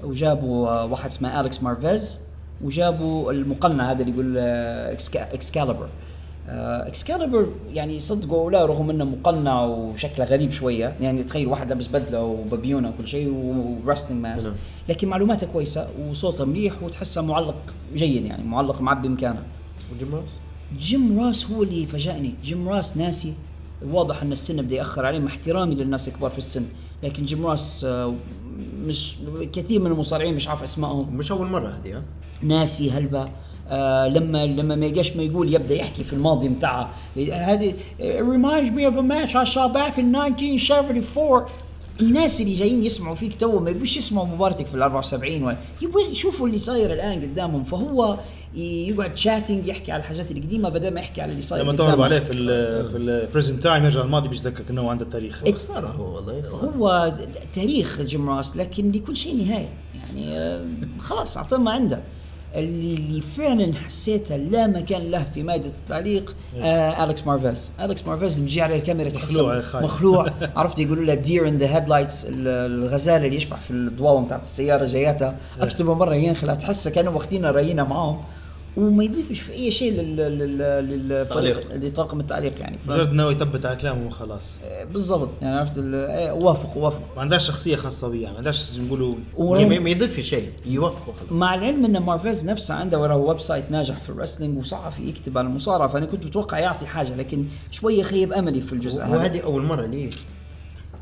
وجابوا 0.03 0.69
آه، 0.69 0.85
واحد 0.85 1.09
اسمه 1.09 1.39
أليكس 1.39 1.63
مارفيز 1.63 2.19
وجابوا 2.63 3.31
المقنع 3.31 3.91
هذا 3.91 4.01
اللي 4.01 4.13
يقول 4.13 4.35
آه، 4.37 4.91
اكسكالبر 5.33 5.87
اكسكالبر 6.49 7.47
يعني 7.73 7.99
صدقوا 7.99 8.51
لا 8.51 8.65
رغم 8.65 8.89
إنه 8.89 9.05
مقنع 9.05 9.63
وشكله 9.63 10.25
غريب 10.25 10.51
شوية. 10.51 10.95
يعني 11.01 11.23
تخيل 11.23 11.47
واحد 11.47 11.69
لابس 11.69 11.87
بدلة 11.87 12.23
وببيونه 12.23 12.89
وكل 12.89 13.07
شيء 13.07 13.33
و 13.33 13.42
wrestling 13.42 14.21
mask 14.21 14.47
نعم. 14.47 14.57
لكن 14.89 15.07
معلوماته 15.07 15.47
كويسة 15.47 15.87
وصوته 16.09 16.45
مليح 16.45 16.83
وتحسه 16.83 17.21
معلق 17.21 17.55
جيد 17.95 18.25
يعني 18.25 18.43
معلق 18.43 18.81
معبي 18.81 19.09
مكانه 19.09 19.43
وجيم 19.95 20.15
روس 20.15 20.31
جيم 20.77 21.19
راس 21.19 21.45
هو 21.51 21.63
اللي 21.63 21.85
فاجأني. 21.85 22.33
جيم 22.43 22.69
راس 22.69 22.97
ناسي. 22.97 23.33
واضح 23.85 24.21
إن 24.21 24.31
السن 24.31 24.61
بده 24.61 24.75
يأخر 24.75 25.05
عليه 25.05 25.19
مع 25.19 25.27
احترامي 25.27 25.75
للناس 25.75 26.07
الكبار 26.07 26.31
في 26.31 26.37
السن. 26.37 26.65
لكن 27.03 27.23
جيم 27.25 27.45
راس 27.45 27.83
آه، 27.85 28.15
مش 28.85 29.15
كثير 29.53 29.81
من 29.81 29.91
المصارعين 29.91 30.35
مش 30.35 30.47
عارف 30.47 30.63
أسمائهم. 30.63 31.15
مش 31.17 31.31
أول 31.31 31.47
مرة 31.47 31.67
هذه 31.67 31.97
ها؟ 31.97 32.03
ناسي 32.41 32.91
هلبا. 32.91 33.29
آه 33.69 34.07
لما 34.07 34.45
لما 34.45 34.75
ما 34.75 34.85
يلقاش 34.85 35.15
ما 35.15 35.23
يقول 35.23 35.53
يبدأ 35.53 35.75
يحكي 35.75 36.03
في 36.03 36.13
الماضي 36.13 36.47
بتاعه. 36.49 36.89
هذه 37.31 37.73
reminds 38.19 38.69
me 38.71 38.91
of 38.91 38.97
a 38.97 39.03
match 39.03 39.35
I 39.35 39.53
saw 39.53 39.67
back 39.67 39.97
in 39.97 40.15
1974 40.15 41.45
الناس 42.01 42.41
اللي 42.41 42.53
جايين 42.53 42.83
يسمعوا 42.83 43.15
فيك 43.15 43.35
توا 43.35 43.59
ما 43.59 43.69
يبوش 43.69 43.97
يسمعوا 43.97 44.27
مباراتك 44.27 44.65
في 44.65 44.75
ال 44.75 44.81
74 44.83 45.43
ولا 45.43 45.57
يبغوا 45.81 46.01
يشوفوا 46.01 46.47
اللي 46.47 46.57
صاير 46.57 46.93
الآن 46.93 47.21
قدامهم. 47.21 47.63
فهو 47.63 48.17
يقعد 48.55 49.17
chatting 49.17 49.67
يحكي 49.67 49.91
على 49.91 49.99
الحاجات 50.01 50.31
القديمة 50.31 50.69
بدل 50.69 50.93
ما 50.93 50.99
يحكي 50.99 51.21
على 51.21 51.31
اللي 51.31 51.41
صاير 51.41 51.63
لما. 51.63 51.73
تهرب 51.73 52.01
عليه 52.01 52.19
في 52.19 52.33
ال 52.33 52.89
في 52.91 52.97
ال 52.97 53.05
present 53.05 53.63
time 53.63 53.85
يرجع 53.85 54.01
الماضي 54.01 54.27
بيتذكرك 54.29 54.69
إنه 54.69 54.81
هو 54.81 54.89
عنده 54.89 55.05
التاريخ 55.05 55.43
خساره 55.55 55.87
هو 55.87 56.15
والله. 56.15 56.49
هو 56.49 57.13
تاريخ 57.53 58.01
جيم 58.01 58.29
راس 58.29 58.57
لكن 58.57 58.91
لكل 58.91 59.17
شيء 59.17 59.35
نهاية. 59.45 59.69
يعني 59.93 60.37
آه، 60.39 60.65
خلاص 60.99 61.37
أعطاه 61.37 61.57
ما 61.57 61.71
عنده. 61.71 61.99
اللي, 62.55 62.93
اللي 62.93 63.21
فعلا 63.21 63.73
حسيته 63.73 64.35
لا 64.35 64.67
مكان 64.67 65.11
له 65.11 65.23
في 65.33 65.43
مادة 65.43 65.67
التعليق 65.67 66.35
آه 66.61 67.03
اليكس 67.03 67.27
مارفيز 67.27 67.71
اليكس 67.79 68.07
مارفيز 68.07 68.39
بيجي 68.39 68.61
على 68.61 68.75
الكاميرا 68.75 69.09
مخلوع 69.09 69.23
تحسه 69.23 69.61
خايف. 69.61 69.85
مخلوع. 69.85 70.33
عرفت 70.57 70.79
يقولوا 70.79 71.03
له 71.05 71.13
deer 71.13 71.47
in 71.47 71.57
the 71.57 71.75
headlights 71.75 72.27
الغزالة 72.29 73.25
اللي 73.25 73.37
يشبح 73.37 73.59
في 73.59 73.71
الضواوي 73.71 74.25
بتاعت 74.25 74.41
السيارة 74.41 74.85
جاياتها 74.85 75.37
أكثر 75.61 75.83
من 75.83 75.91
مرة 75.91 76.15
ينخلع 76.15 76.55
تحسه 76.55 76.91
كانوا 76.91 77.13
واخدينها 77.13 77.51
رايينها 77.51 77.83
معاهم. 77.83 78.21
وما 78.77 79.03
يضيفش 79.03 79.39
في 79.39 79.51
أي 79.53 79.71
شيء 79.71 79.93
لل- 79.93 80.15
لل- 80.15 81.07
للفريق. 81.09 81.75
لطاقم 81.75 82.19
التعليق 82.19 82.53
يعني. 82.59 82.77
مجرد 82.87 83.09
انه 83.09 83.31
يثبت 83.31 83.65
على 83.65 83.75
كلامه 83.75 84.07
وخلاص. 84.07 84.43
بالضبط. 84.91 85.29
يعني 85.41 85.55
عرفت 85.59 85.77
ال- 85.77 85.95
إيه، 85.95 86.31
وافق 86.31 86.77
وافق. 86.77 87.01
ما 87.15 87.21
عندهاش 87.21 87.47
شخصية 87.47 87.75
خاصة 87.75 88.07
بيه 88.09 88.27
ما 88.27 88.37
عندهاش 88.37 88.79
نقولوا 88.79 89.15
ما 89.39 89.79
ما 89.79 89.89
يضيف 89.89 90.19
شيء 90.19 90.49
يوفقه 90.65 91.13
خلاص 91.19 91.39
مع 91.39 91.55
العلم 91.55 91.85
إن 91.85 91.97
مارفيز 91.97 92.45
نفسه 92.49 92.73
عنده 92.75 92.99
وراه 92.99 93.17
website 93.17 93.71
ناجح 93.71 93.99
في 93.99 94.09
ال 94.09 94.14
wrestling 94.14 94.57
وصحفي 94.57 95.09
يكتب 95.09 95.37
عن 95.37 95.45
المصارعة 95.45 95.87
فأنا 95.87 96.05
كنت 96.05 96.25
متوقع 96.25 96.59
يعطي 96.59 96.85
حاجة 96.85 97.15
لكن 97.15 97.45
شوية 97.71 98.03
خيب 98.03 98.33
أملي 98.33 98.61
في 98.61 98.73
الجزء 98.73 99.03
هذا. 99.03 99.17
وهذه 99.17 99.39
أول 99.41 99.63
مرة 99.63 99.85
ليه. 99.85 100.09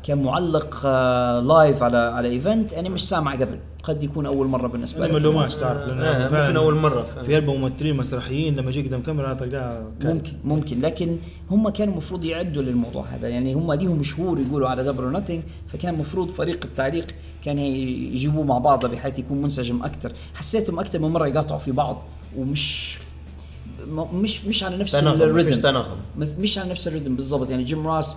كمعلق 0.06 0.80
آه، 0.84 1.40
live 1.40 1.82
على 1.82 1.96
على 1.96 2.28
event 2.28 2.72
أنا 2.72 2.88
مش 2.88 3.08
سامع 3.08 3.32
قبل. 3.32 3.58
قد 3.82 4.02
يكون 4.02 4.26
أول 4.26 4.46
مرة 4.46 4.66
بالنسبة 4.68 5.06
لي 5.06 5.12
ما 5.12 5.18
لوماش 5.18 5.54
تعرف 5.54 5.88
لأنه 5.88 6.02
آه، 6.02 6.28
فعلاً 6.28 6.46
ممكن 6.46 6.56
أول 6.56 6.74
مرة 6.74 7.02
فعلاً. 7.02 7.22
في 7.26 7.36
هلبة 7.36 7.54
ممثلين 7.54 7.96
مسرحيين 7.96 8.56
لما 8.56 8.70
يجي 8.70 8.82
قدام 8.82 9.02
كاميرا 9.02 9.34
تلقاه. 9.34 9.88
ممكن 10.00 10.32
ممكن. 10.44 10.80
لكن 10.80 11.18
هم 11.50 11.68
كانوا 11.68 11.92
المفروض 11.92 12.24
يعدوا 12.24 12.62
للموضوع 12.62 13.04
هذا. 13.04 13.28
يعني 13.28 13.54
هم 13.54 13.72
ليهم 13.72 14.02
شهور 14.02 14.40
يقولوا 14.40 14.68
على 14.68 14.84
Double 14.84 15.04
Nothing 15.04 15.42
فكان 15.68 15.94
المفروض 15.94 16.30
فريق 16.30 16.64
التعليق 16.64 17.06
كان 17.44 17.58
يجيبوه 17.58 18.44
مع 18.44 18.58
بعض 18.58 18.86
بحيث 18.86 19.18
يكون 19.18 19.42
منسجم 19.42 19.82
أكثر 19.82 20.12
حسيتهم 20.34 20.78
أكثر 20.78 20.98
من 20.98 21.08
مرة 21.08 21.26
يقاطعوا 21.26 21.60
في 21.60 21.72
بعض. 21.72 22.02
ومش 22.38 22.98
مش 24.12 24.44
مش 24.44 24.64
على 24.64 24.76
نفس 24.76 24.94
الريتم. 25.04 25.82
مش 26.18 26.58
على 26.58 26.70
نفس 26.70 26.88
الريتم 26.88 27.16
بالضبط. 27.16 27.50
يعني 27.50 27.64
جيم 27.64 27.86
راس 27.86 28.16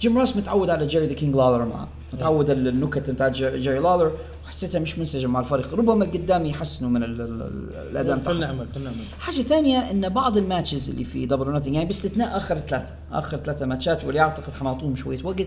جيم 0.00 0.18
راس 0.18 0.36
متعود 0.36 0.70
على 0.70 0.86
جيري 0.86 1.06
ذا 1.06 1.12
كينج 1.14 1.34
لالر 1.36 1.64
معه 1.64 1.88
متعود 2.12 2.50
على 2.50 2.68
النكت 2.68 3.10
بتاعت 3.10 3.32
جي- 3.32 3.58
جيري 3.58 3.78
لالر 3.78 4.12
وحسيتها 4.44 4.78
مش 4.78 4.98
منسجم 4.98 5.30
مع 5.30 5.40
الفريق. 5.40 5.74
ربما 5.74 6.04
القدام 6.04 6.46
يحسنوا 6.46 6.90
من 6.90 7.02
ال- 7.02 7.20
ال- 7.20 7.42
ال- 7.42 7.88
الأداء 7.90 8.16
بتاعهم. 8.16 8.36
فلنعمل 8.36 8.66
فلنعمل 8.74 8.96
حاجة 9.20 9.34
ثانية 9.42 9.78
إن 9.78 10.08
بعض 10.08 10.36
ال 10.36 10.43
matches 10.43 10.90
اللي 10.90 11.04
في 11.04 11.26
Double 11.26 11.50
Nothing 11.50 11.74
يعني 11.74 11.86
باستثناء 11.86 12.36
آخر 12.36 12.58
ثلاثة 12.58 12.94
آخر 13.12 13.36
ثلاثة 13.36 13.66
ماتشات 13.66 14.04
واللي 14.04 14.20
أعتقد 14.20 14.52
حنعطوهم 14.54 14.96
شوية 14.96 15.18
وقت 15.24 15.46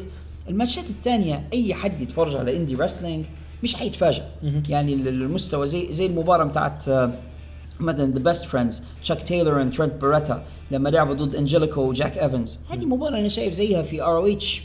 الماتشات 0.50 0.90
الثانية 0.90 1.48
أي 1.54 1.74
حد 1.74 2.02
يتفرج 2.02 2.36
على 2.36 2.58
indie 2.58 2.76
wrestling 2.76 3.26
مش 3.64 3.76
حيتفاجئ. 3.76 4.24
يعني 4.70 4.94
ال- 4.94 5.08
المستوى 5.08 5.68
زي 5.68 5.92
زي 5.92 6.06
المباراة 6.06 6.44
بتاعت 6.44 6.88
آه، 6.90 7.12
مثلا 7.82 8.14
The 8.14 8.20
Best 8.20 8.46
Friends 8.46 8.84
تشاك 9.04 9.22
تايلور 9.22 9.62
and 9.62 9.74
ترنت 9.74 10.02
باريتا 10.02 10.46
لما 10.72 10.90
لعبوا 10.90 11.14
ضد 11.14 11.36
انجيليكو 11.36 11.82
وجاك 11.82 12.18
ايفنز 12.18 12.60
هذه 12.70 12.86
مباراة 12.86 13.20
أنا 13.20 13.28
شايف 13.28 13.54
زيها 13.54 13.82
في 13.84 14.02
ROH 14.02 14.64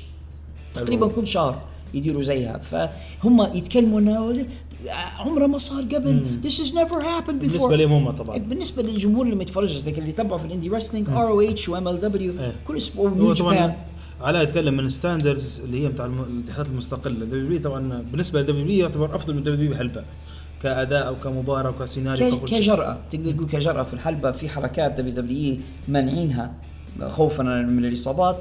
تقريبا 0.75 1.07
كل 1.07 1.27
شهر 1.27 1.63
يديروا 1.95 2.23
زيها. 2.23 2.59
فهم 2.59 3.41
يتكلموا 3.55 4.01
إنه 4.01 4.47
عمره 5.19 5.47
ما 5.47 5.59
صار 5.59 5.83
قبل. 5.83 6.41
this 6.45 6.53
has 6.53 6.73
never 6.73 7.01
happened 7.01 7.41
before. 7.41 7.53
بالنسبة 7.53 7.77
لهم 7.77 7.93
هم 7.93 8.11
طبعا. 8.11 8.39
بالنسبة 8.39 8.83
للجمهور 8.83 9.25
اللي 9.25 9.37
متفرج 9.37 9.87
لكن 9.87 9.99
اللي 9.99 10.11
يتابعوا 10.11 10.39
في 10.39 10.45
ال 10.45 12.01
indie 12.01 12.08
wrestling 12.08 12.21
ROH 12.21 12.26
و 12.26 12.27
MLW. 12.27 12.33
كل 12.67 12.77
أسبوع 12.77 13.11
New 13.11 13.33
Japan. 13.33 13.75
علاء 14.21 14.43
يتكلم 14.43 14.77
من 14.77 14.91
standards 14.91 15.61
اللي 15.65 15.85
هي 15.85 15.89
بتاع 15.89 16.07
الاتحادات 16.07 16.67
المستقلة. 16.67 17.25
دبليو 17.25 17.61
طبعا 17.61 18.05
بالنسبة 18.11 18.41
لدبليو 18.41 18.85
يعتبر 18.85 19.17
أفضل 19.17 19.35
من 19.35 19.43
دبليو 19.43 19.71
بهلبة 19.71 20.05
كأداء 20.63 21.07
أو 21.07 21.17
كمباراة 21.17 21.71
وكسيناريو 21.71 22.31
ك- 22.31 22.35
وكل 22.35 22.49
شيء. 22.49 22.61
كجرأة. 22.61 22.99
تقدر 23.11 23.31
تقول 23.33 23.47
كجرأة 23.49 23.83
في 23.83 23.95
الحلبة 23.95 24.31
في 24.31 24.49
حركات 24.49 24.93
WW 25.01 25.57
مانعينها 25.89 26.53
خوفا 27.09 27.43
من 27.43 27.85
الإصابات. 27.85 28.37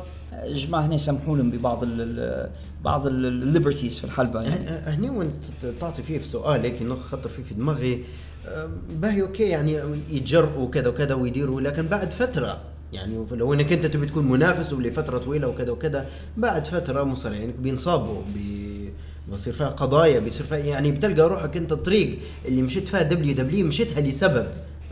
جماعة 0.47 0.85
هنا 0.85 0.95
يسمحوا 0.95 1.37
لهم 1.37 1.51
ببعض 1.51 1.83
ال 1.83 2.01
ال 2.01 2.49
بعض 2.83 3.07
ال 3.07 3.16
liberties 3.16 3.97
في 3.99 4.03
الحلبة 4.05 4.41
يعني. 4.41 4.69
هني 4.69 5.09
وانت 5.09 5.45
تعطي 5.79 6.03
فيه 6.03 6.17
في 6.19 6.27
سؤال 6.27 6.61
هيك 6.61 6.81
نخ 6.81 6.99
خطر 6.99 7.29
فيه 7.29 7.43
في 7.43 7.53
دماغي. 7.53 8.03
أم، 8.47 8.69
باهي 9.01 9.21
okay 9.21 9.43
يعني 9.43 9.79
يتجرؤوا 10.09 10.69
كذا 10.69 10.87
وكذا 10.87 11.13
ويديروا 11.13 11.61
لكن 11.61 11.87
بعد 11.87 12.11
فترة 12.11 12.57
يعني 12.93 13.25
لو 13.31 13.53
إنك 13.53 13.73
أنت 13.73 13.85
تبي 13.85 14.05
تكون 14.05 14.25
منافس 14.27 14.73
ولفترة 14.73 15.17
طويلة 15.17 15.47
وكذا 15.47 15.71
وكذا 15.71 16.05
بعد 16.37 16.67
فترة 16.67 17.03
مصارعين 17.03 17.51
بينصابوا 17.59 18.21
بي 18.33 18.84
بصير 19.31 19.53
فيها 19.53 19.67
قضايا 19.67 20.19
بيصير 20.19 20.45
فيها 20.45 20.57
يعني 20.57 20.91
بتلقى 20.91 21.29
روحك 21.29 21.57
انت 21.57 21.71
الطريق 21.71 22.19
اللي 22.45 22.61
مشيت 22.61 22.87
فيها 22.87 23.01
WW 23.01 23.67
مشيتها 23.67 24.01
لسبب. 24.01 24.47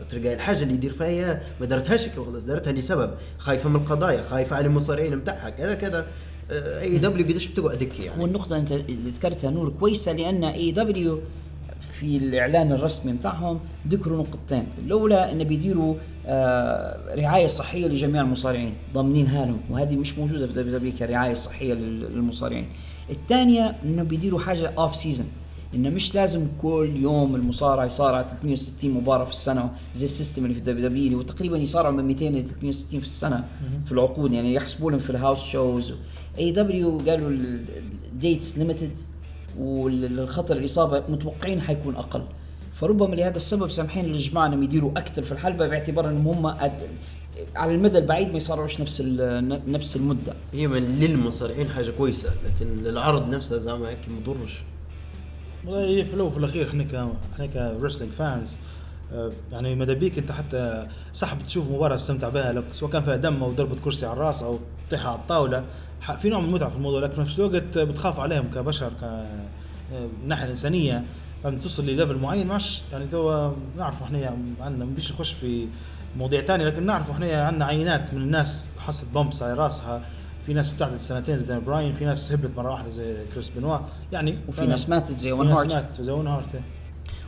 تلقى 0.08 0.34
الحاجة 0.34 0.62
اللي 0.62 0.74
يدير 0.74 0.92
فيها 0.92 1.06
إياها 1.06 1.42
ما 1.60 1.66
درتهاش 1.66 2.08
هيك 2.08 2.18
وخلاص 2.18 2.44
درتها 2.44 2.72
لسبب. 2.72 3.10
خايفة 3.38 3.68
من 3.68 3.76
القضايا 3.76 4.22
خايفة 4.22 4.56
على 4.56 4.66
المصارعين 4.66 5.18
بتاعها 5.20 5.50
كذا. 5.50 5.74
كذا 5.74 6.06
AEW 6.50 7.26
قديش 7.26 7.46
بتقعد 7.46 7.82
هيك 7.82 8.00
يعني. 8.00 8.22
والنقطة 8.22 8.56
أنت 8.58 8.72
اللي 8.72 9.10
ذكرتها 9.10 9.50
نور 9.50 9.68
كويسة 9.80 10.12
لأن 10.12 10.44
AEW 10.44 11.20
في 11.92 12.16
الإعلان 12.16 12.72
الرسمي 12.72 13.12
بتاعهم 13.12 13.60
ذكروا 13.88 14.18
نقطتين، 14.18 14.66
الأولى 14.86 15.32
انه 15.32 15.44
بيديروا 15.44 15.94
آه 16.26 17.14
رعاية 17.14 17.46
صحية 17.46 17.86
لجميع 17.86 18.20
المصارعين، 18.22 18.74
ضامنينها 18.94 19.46
لهم 19.46 19.60
وهذه 19.70 19.96
مش 19.96 20.18
موجودة 20.18 20.46
في 20.46 20.52
WW 20.52 20.92
كرعاية 20.98 21.34
صحية 21.34 21.74
لل- 21.74 22.12
للمصارعين. 22.14 22.66
الثانية 23.10 23.76
إنه 23.84 24.02
بيديروا 24.02 24.40
حاجة 24.40 24.74
off 24.78 24.96
season 24.96 25.26
إنه 25.74 25.90
مش 25.90 26.14
لازم 26.14 26.46
كل 26.62 26.92
يوم 26.96 27.34
المصارع 27.36 27.84
يصارع 27.84 28.22
360 28.22 28.90
مباراة 28.90 29.24
في 29.24 29.30
السنة 29.32 29.70
زي 29.94 30.04
ال 30.04 30.09
system 30.09 30.42
اللي 30.44 30.54
في 30.54 30.60
ال 30.60 30.88
WW 30.88 31.04
اللي 31.04 31.16
هو 31.16 31.22
تقريبا 31.22 31.56
يصارعوا 31.56 31.94
من 31.94 32.04
200 32.04 32.24
ل 32.24 32.44
360 32.44 33.00
في 33.00 33.06
السنة 33.06 33.48
في 33.84 33.92
العقود. 33.92 34.32
يعني 34.32 34.54
يحسبوا 34.54 34.90
لهم 34.90 35.00
في 35.00 35.10
ال 35.10 35.16
house 35.16 35.44
shows 35.44 35.94
AEW 36.38 36.98
قالوا 36.98 37.30
ال 38.12 38.20
dates 38.20 38.58
limited 38.58 38.98
والخطر 39.58 40.56
الإصابة 40.56 41.02
متوقعين 41.08 41.60
حيكون 41.60 41.96
أقل. 41.96 42.22
فربما 42.74 43.14
لهذا 43.14 43.36
السبب 43.36 43.70
سامحين 43.70 44.04
للجماعه 44.04 44.46
إنهم 44.46 44.62
يديروا 44.62 44.90
أكثر 44.90 45.22
في 45.22 45.32
الحلبة 45.32 45.68
باعتبار 45.68 46.10
إنهم 46.10 46.28
هم 46.28 46.46
على 47.56 47.74
المدى 47.74 47.98
البعيد 47.98 48.28
ما 48.30 48.36
يصارعوش 48.36 48.80
نفس 48.80 49.02
ال- 49.04 49.72
نفس 49.72 49.96
المدة. 49.96 50.34
هي 50.52 50.66
من 50.66 50.82
للمصارعين 51.00 51.68
حاجة 51.68 51.90
كويسة 51.90 52.30
لكن 52.46 52.76
للعرض 52.82 53.28
نفسه 53.28 53.58
زعما 53.58 53.88
هيك 53.88 53.98
مضرش 54.08 54.60
والله 55.66 55.84
هي 55.86 56.04
في 56.04 56.14
الأول 56.14 56.28
وفي 56.28 56.38
الأخير 56.38 56.68
إحنا 56.68 56.84
ك 56.84 57.08
إحنا 57.34 57.46
ك 57.46 57.53
wrestling 57.53 58.12
fans 58.12 58.56
آه، 59.12 59.30
يعني 59.52 59.74
ماذا 59.74 59.92
بيك 59.92 60.18
أنت 60.18 60.32
حتى 60.32 60.86
صح 61.14 61.34
بتشوف 61.34 61.70
مباراة 61.70 61.96
تستمتع 61.96 62.28
بها 62.28 62.52
لو 62.52 62.62
سواء 62.72 62.90
كان 62.90 63.02
فيها 63.02 63.16
دم 63.16 63.42
أو 63.42 63.50
ضربة 63.52 63.76
كرسي 63.84 64.06
على 64.06 64.12
الرأس 64.12 64.42
أو 64.42 64.58
طيحة 64.90 65.08
على 65.10 65.18
الطاولة 65.18 65.64
في 66.22 66.28
نوع 66.28 66.40
من 66.40 66.48
المتعة 66.48 66.68
في 66.70 66.76
الموضوع 66.76 67.00
لكن 67.00 67.14
في 67.14 67.20
نفس 67.20 67.40
الوقت 67.40 67.78
بتخاف 67.78 68.20
عليهم 68.20 68.44
كبشر 68.54 68.88
ك 69.00 69.02
آه، 69.04 69.26
من 69.92 70.08
الناحيه 70.22 70.44
الإنسانية 70.44 71.04
لما 71.44 71.58
توصل 71.58 71.86
لل 71.86 71.95
level 71.95 72.16
معين 72.16 72.46
ماش 72.46 72.82
يعني 72.92 73.06
تو 73.06 73.50
نعرف 73.78 74.02
إحنا 74.02 74.36
عندنا 74.60 74.84
مش 74.84 75.12
نخش 75.12 75.32
في 75.32 75.66
مواضيع 76.16 76.40
ثانية 76.40 76.64
لكن 76.64 76.86
نعرف 76.86 77.10
إحنا 77.10 77.42
عندنا 77.42 77.64
عينات 77.64 78.14
من 78.14 78.22
الناس 78.22 78.68
خذت 78.78 79.06
bumps 79.14 79.42
على 79.42 79.54
راسها. 79.54 80.02
في 80.46 80.54
ناس 80.54 80.72
بتعدل 80.72 81.00
سنتين 81.00 81.38
زي 81.38 81.60
براين 81.60 81.92
في 81.92 82.04
ناس 82.04 82.32
هبلت 82.32 82.56
مرة 82.56 82.70
واحدة 82.70 82.90
زي 82.90 83.16
كريس 83.34 83.48
بنوا 83.48 83.78
يعني 84.12 84.38
وفي 84.48 84.66
ناس 84.66 84.88
ماتت 84.88 85.16
زي 85.16 85.32
ناس 85.32 85.46
هارت 85.46 85.74
مات 85.74 86.00
زي 86.00 86.12
أوين 86.12 86.26
هارت. 86.26 86.46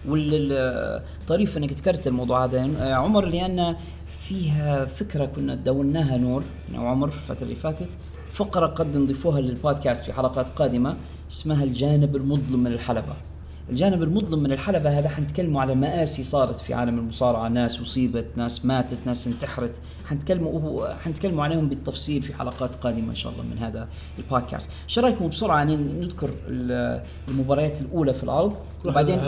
والطريف 0.09 1.57
إنك 1.57 1.72
ذكرت 1.72 2.07
الموضوع 2.07 2.44
هذا. 2.44 2.70
آه، 2.81 2.94
عمر 2.94 3.27
لأن 3.27 3.77
فيها 4.20 4.85
فكرة 4.85 5.25
كنا 5.25 5.55
دوناها 5.55 6.16
نور 6.16 6.42
أنا 6.70 6.81
وعمر 6.81 7.11
في 7.11 7.16
الفترة 7.16 7.44
اللي 7.44 7.55
فاتت. 7.55 7.88
فقرة 8.31 8.66
قد 8.66 8.96
نضيفوها 8.96 9.40
للبودكاست 9.40 10.05
في 10.05 10.12
حلقات 10.12 10.49
قادمة 10.49 10.96
اسمها 11.31 11.64
الجانب 11.64 12.16
المظلم 12.16 12.62
من 12.62 12.72
الحلبه 12.72 13.14
الجانب 13.71 14.03
المظلم 14.03 14.43
من 14.43 14.53
الحلبة 14.53 14.99
هذا 14.99 15.09
حنتكلموا 15.09 15.61
على 15.61 15.75
مآسي 15.75 16.23
صارت 16.25 16.61
في 16.61 16.75
عالم 16.75 16.99
المصارعة. 16.99 17.49
ناس 17.49 17.81
أصيبت 17.81 18.27
ناس 18.37 18.65
ماتت 18.65 18.99
ناس 19.07 19.27
انتحرت. 19.27 19.73
حنتكلموا 20.07 20.95
حنتكلموا 20.95 21.45
عليهم 21.45 21.69
بالتفصيل 21.69 22.23
في 22.23 22.35
حلقات 22.35 22.75
قادمة 22.75 23.11
إن 23.11 23.15
شاء 23.15 23.33
الله 23.33 23.45
من 23.45 23.59
هذا 23.59 23.89
البودكاست. 24.19 24.71
شو 24.87 25.01
رأيكم 25.01 25.29
بسرعة؟ 25.29 25.65
ن- 25.65 26.01
نذكر 26.01 26.31
ال- 26.49 27.03
المباريات 27.29 27.81
الأولى 27.81 28.15
في 28.15 28.23
العرض 28.25 28.57
وبعدين. 28.85 29.19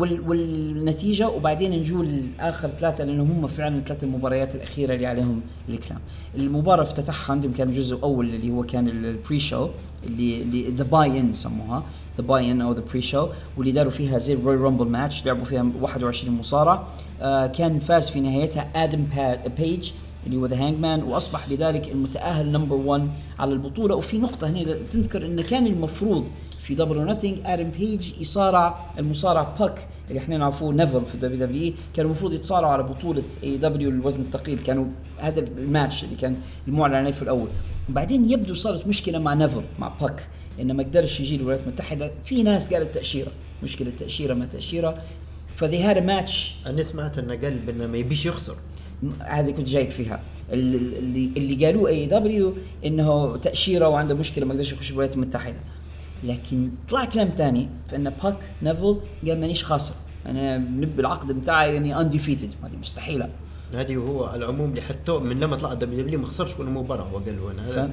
وال 0.00 0.20
والنتيجة 0.28 1.28
وبعدين 1.28 1.70
نجول 1.70 2.22
لآخر 2.38 2.68
ثلاثة 2.68 3.04
لأنهم 3.04 3.30
هم 3.30 3.48
فعلا 3.48 3.80
ثلاث 3.80 4.04
المباريات 4.04 4.54
الأخيرة 4.54 4.94
اللي 4.94 5.06
عليهم 5.06 5.40
الكلام. 5.68 6.00
المباراة 6.38 6.82
افتتحها 6.82 7.32
عندهم 7.32 7.52
كان 7.52 7.68
الجزء 7.68 7.96
الأول 7.96 8.34
اللي 8.34 8.50
هو 8.52 8.62
كان 8.62 8.88
ال 8.88 9.38
pre-show 9.38 9.68
اللي 10.06 10.42
اللي 10.42 10.70
The 10.70 10.84
Buy 10.84 11.20
In 11.20 11.32
سموها. 11.32 11.82
The 12.18 12.24
Buy 12.24 12.52
In 12.52 12.60
أو 12.60 12.72
the 12.72 12.82
pre-show 12.90 13.28
واللي 13.56 13.72
داروا 13.72 13.90
فيها 13.90 14.18
زي 14.18 14.34
ال 14.34 14.56
Royal 14.56 14.70
Rumble 14.70 14.86
match 14.86 15.26
لعبوا 15.26 15.44
فيها 15.44 15.66
21 15.80 16.36
مصارع 16.38 16.82
آه 17.20 17.46
كان 17.46 17.78
فاز 17.78 18.10
في 18.10 18.20
نهايتها 18.20 18.70
آدم 18.76 19.06
بيج 19.58 19.90
اللي 20.26 20.36
هو 20.36 20.46
The 20.46 20.56
Hangman 20.56 21.02
وأصبح 21.02 21.48
لذلك 21.48 21.88
المتأهل 21.88 22.52
number 22.52 22.76
1 22.76 23.08
على 23.38 23.52
البطولة. 23.52 23.94
وفي 23.94 24.18
نقطة 24.18 24.48
هنا 24.50 24.62
تذكر 24.92 25.26
انه 25.26 25.42
كان 25.42 25.66
المفروض 25.66 26.24
في 26.60 26.74
Double 26.74 26.96
or 26.96 27.04
Nothing 27.06 27.38
آدم 27.44 27.70
بيج 27.70 28.20
يصارع 28.20 28.80
المصارع 28.98 29.42
باك 29.60 29.88
اللي 30.08 30.20
إحنا 30.20 30.36
نعرفوه 30.36 30.74
نيفل 30.74 31.06
في 31.06 31.14
ال 31.14 31.38
WWE 31.46 31.74
كانوا 31.94 32.10
المفروض 32.10 32.32
يتصارعوا 32.32 32.72
على 32.72 32.82
بطولة 32.82 33.24
AEW 33.44 33.90
الوزن 33.90 34.22
الثقيل. 34.22 34.58
كانوا 34.58 34.84
هذا 35.18 35.40
الماتش 35.40 36.04
اللي 36.04 36.16
كان 36.16 36.36
المعلن 36.68 36.94
عليه 36.94 37.12
في 37.12 37.22
الأول. 37.22 37.48
وبعدين 37.90 38.30
يبدو 38.30 38.54
صارت 38.54 38.86
مشكلة 38.86 39.18
مع 39.18 39.34
نيفل 39.34 39.62
مع 39.78 39.92
باك 40.00 40.28
انه 40.60 40.74
ما 40.74 40.82
قدرش 40.82 41.20
يجي 41.20 41.36
الولايات 41.36 41.62
المتحدة 41.66 42.10
في 42.24 42.42
ناس 42.42 42.74
قالت 42.74 42.94
تأشيرة. 42.94 43.30
مشكلة 43.62 43.92
تأشيرة 43.98 44.34
ما 44.34 44.46
تأشيرة. 44.46 44.98
فذي 45.56 45.82
هذا 45.82 46.00
ماتش 46.00 46.54
أنا 46.66 46.82
سمعت 46.82 47.18
انه 47.18 47.34
قال 47.36 47.58
بانه 47.58 47.86
ما 47.86 47.96
يبيش 47.96 48.26
يخسر. 48.26 48.56
هذه 49.20 49.50
كنت 49.50 49.68
جايك 49.68 49.90
فيها. 49.90 50.20
ال- 50.52 50.98
اللي 50.98 51.30
اللي 51.36 51.66
قالوه 51.66 51.88
AEW 51.90 52.54
إنه 52.84 53.36
تأشيرة 53.36 53.88
وعنده 53.88 54.14
مشكلة 54.14 54.46
ما 54.46 54.54
قدرش 54.54 54.72
يخش 54.72 54.90
الولايات 54.90 55.14
المتحدة. 55.14 55.60
لكن 56.24 56.70
طلع 56.90 57.04
كلام 57.04 57.30
ثاني 57.36 57.68
فان 57.88 58.10
باك 58.10 58.36
نيفل 58.62 58.96
قال 59.26 59.40
مانيش 59.40 59.64
خاسر. 59.64 59.94
أنا 60.26 60.58
نب 60.58 61.00
العقد 61.00 61.32
بتاعي 61.32 61.74
يعني 61.74 62.00
undefeated 62.00 62.50
هذه 62.64 62.76
مستحيلة. 62.80 63.28
هذه 63.74 63.96
هو 63.96 64.24
على 64.24 64.44
العموم 64.44 64.70
اللي 64.70 64.82
حتى 64.82 65.12
من 65.12 65.40
لما 65.40 65.56
طلع 65.56 65.74
WW 65.74 66.18
ما 66.20 66.26
خسرش 66.26 66.58
ولا 66.58 66.70
مباراة 66.70 67.02
هو 67.04 67.18
قال 67.18 67.38
هنا 67.38 67.66
هذا 67.66 67.90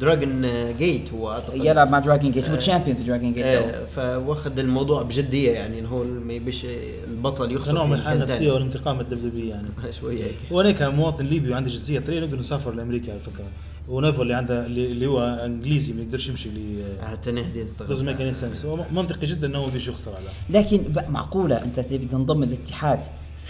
Dragon 0.00 0.46
Gate 0.78 1.12
هو 1.12 1.30
أعتقد. 1.30 1.64
يلعب 1.64 1.90
مع 1.90 1.98
Dragon 1.98 2.30
Gate 2.30 2.48
هو 2.48 2.56
champion 2.56 2.96
في 2.96 3.02
Dragon 3.02 3.32
Gate 3.32 3.46
آه، 3.46 3.84
فواخذ 3.84 4.58
الموضوع 4.58 5.02
بجدية 5.02 5.50
يعني 5.50 5.78
إنه 5.78 5.88
هو 5.88 6.04
ما 6.04 6.32
يبيش 6.32 6.66
البطل 7.08 7.52
يخسر 7.52 7.70
كنوع 7.70 7.86
من 7.86 7.94
الحاله 7.94 8.16
النفسيه. 8.24 8.52
والانتقام 8.52 8.94
من 8.94 9.00
ال 9.00 9.12
WWE 9.12 9.46
يعني؟ 9.46 9.68
شوية 10.00 10.24
هيك. 10.24 10.34
وأنا 10.50 10.70
كمواطن 10.70 11.24
ليبي 11.24 11.50
وعندي 11.50 11.70
جنسية 11.70 11.98
طريقه 11.98 12.20
نقدر 12.20 12.38
نسافر 12.38 12.72
لأمريكا 12.72 13.12
على 13.12 13.20
فكرة. 13.20 13.44
ونيفل 13.88 14.22
اللي 14.22 14.34
عنده 14.34 14.66
اللي 14.66 14.86
اللي 14.86 15.06
هو 15.06 15.20
إنجليزي 15.20 15.92
ما 15.92 16.02
يقدرش 16.02 16.28
يمشي 16.28 16.48
ل 16.48 16.82
حتى 17.02 17.30
نهدي 17.30 17.64
نستغرب 17.64 17.90
nonsense 17.90 18.64
هو 18.64 18.84
منطقي 18.92 19.26
جدا 19.26 19.46
إنه 19.46 19.58
هو 19.58 19.70
بيش 19.70 19.88
يخسر 19.88 20.10
على. 20.14 20.28
لكن 20.50 20.92
بقى 20.92 21.10
معقولة 21.10 21.64
أنت 21.64 21.80
تبي 21.80 22.06
تنضم 22.06 22.44
للاتحاد 22.44 23.00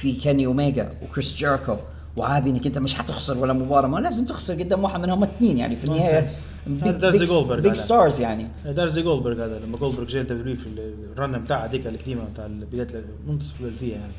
في 0.01 0.13
كيني 0.13 0.47
اوميجا 0.47 0.93
وكريس 1.03 1.35
جيريكو 1.35 1.77
وعابي 2.17 2.51
إنك 2.51 2.67
أنت 2.67 2.79
مش 2.79 2.95
حتخسر 2.95 3.39
ولا 3.39 3.53
مباراة. 3.53 3.89
ما 3.89 3.99
لازم 3.99 4.25
تخسر 4.25 4.55
قدام 4.55 4.85
واحد 4.85 5.01
منهم 5.01 5.23
اثنين 5.23 5.59
يعني 5.59 5.77
في 5.77 5.85
النهاية. 5.85 6.27
Nonsense. 6.27 6.83
هذا 6.85 7.11
زي 7.11 7.25
جولدبرغ 7.25 7.61
big 7.61 7.67
هذا. 7.67 7.75
stars 7.75 8.21
يعني. 8.21 8.49
دار 8.65 8.89
زي 8.89 9.03
جولدبرغ 9.03 9.45
هذا 9.45 9.59
لما 9.59 9.77
جولدبرغ 9.77 10.07
جاي 10.07 10.23
WWE 10.23 10.57
في 10.57 10.67
ال 11.13 11.19
run 11.19 11.39
بتاعه 11.39 11.65
هذيك 11.65 11.87
القديمه 11.87 12.25
بتاع 12.25 12.47
بداية 12.47 13.05
منتصف 13.27 13.61
الالفيه 13.61 13.93
يعني. 13.93 14.13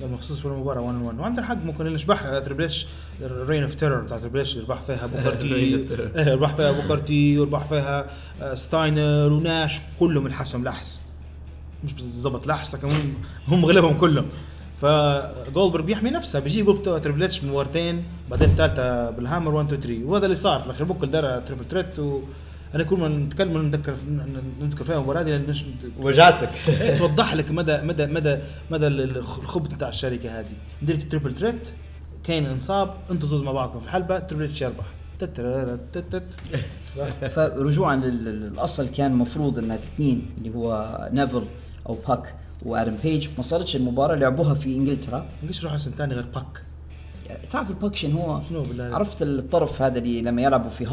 قال 0.00 0.10
ما 0.10 0.16
خصوص 0.16 0.46
ولا 0.46 0.54
مباراه 0.54 0.80
1 0.80 1.02
1 1.02 1.18
وعنده 1.18 1.42
الحق 1.42 1.64
ممكن 1.64 1.84
نشبح 1.84 2.38
تريبل 2.38 2.64
اتش 2.64 2.86
reign 3.22 3.62
of 3.62 3.74
terror 3.74 4.00
بتاع 4.00 4.18
تريبل 4.18 4.40
اتش 4.40 4.56
يربح 4.56 4.82
فيها. 4.82 5.10
إيه 5.42 5.86
يربح 6.30 6.54
فيها 6.54 6.72
بوكرتي 6.72 7.38
ويربح 7.38 7.66
فيها 7.66 8.06
آه، 8.42 8.54
ستاينر 8.54 9.32
وناش 9.32 9.80
كلهم 10.00 10.26
الحسم 10.26 10.64
لحس 10.64 11.02
مش 11.84 11.92
بالضبط 11.92 12.46
لحس 12.46 12.74
لكن 12.74 12.88
هم 12.88 13.14
هم 13.48 13.64
غلبهم 13.64 13.98
كلهم. 13.98 14.26
فجولدبرغ 14.80 15.82
بيحمي 15.82 16.10
نفسه 16.10 16.38
بيجي 16.40 16.60
يقول 16.60 16.82
تريبل 16.82 17.22
اتش 17.22 17.44
مرتين 17.44 18.04
بعدين 18.30 18.48
الثالثه 18.50 19.10
بال 19.10 19.21
hammer 19.21 19.54
1 19.54 19.72
2 19.72 19.80
3 19.82 20.04
وهذا 20.04 20.24
اللي 20.24 20.36
صار 20.36 20.60
في 20.60 20.66
الأخير 20.66 20.86
بوكل 20.86 21.10
دار 21.10 21.40
triple 21.40 21.64
threat 21.64 21.98
و 21.98 22.20
أنا 22.74 22.84
كل 22.84 22.96
ما 22.96 23.08
نتكلم 23.08 23.58
نذكر 23.62 23.94
نذكر 24.62 24.84
فيها 24.84 24.94
المباراه 24.94 25.22
دي 25.22 25.30
لأن 25.30 25.54
وجعتك. 26.00 26.50
إيه، 26.68 26.98
توضح 26.98 27.34
لك 27.34 27.50
مدى 27.50 27.76
مدى 27.82 28.06
مدى 28.06 28.36
مدى 28.70 28.86
ال- 28.86 29.16
الخ- 29.16 29.38
الخبث 29.38 29.72
بتاع 29.74 29.88
الشركة 29.88 30.40
هذه. 30.40 30.46
ندير 30.82 31.00
triple 31.00 31.34
threat 31.34 31.68
كاين 32.24 32.46
انصاب 32.46 32.94
أنتوا 33.10 33.28
زوز 33.28 33.42
مع 33.42 33.52
بعضكم 33.52 33.78
في 33.80 33.84
الحلبة 33.84 34.18
تريبل 34.18 34.44
اتش 34.44 34.62
يربح. 34.62 34.84
فرجوعا 37.28 37.96
لل- 37.96 38.24
للاصل 38.24 38.88
كان 38.88 39.12
المفروض 39.12 39.58
انها 39.58 39.76
اثنين 39.76 40.26
اللي 40.38 40.54
هو 40.54 40.98
نيفل 41.12 41.44
أو 41.88 41.98
باك 42.08 42.34
وآدم 42.66 42.94
بيج 43.02 43.28
ما 43.36 43.42
صارتش 43.42 43.76
المباراة 43.76 44.14
لعبوها 44.14 44.54
في 44.54 44.76
إنجلترا 44.76 45.26
ليش 45.42 45.64
روح 45.64 45.72
اسم 45.72 45.90
ثاني 45.98 46.14
غير 46.14 46.26
باك 46.34 46.62
تعرف 47.50 47.70
الباك 47.70 47.96
شنو 47.96 48.20
هو؟ 48.20 48.40
شنو 48.48 48.62
بالله؟ 48.62 48.94
عرفت 48.96 49.22
الطرف 49.22 49.82
هذا 49.82 49.98
اللي 49.98 50.22
لما 50.22 50.42
يلعبوا 50.42 50.70
في 50.70 50.86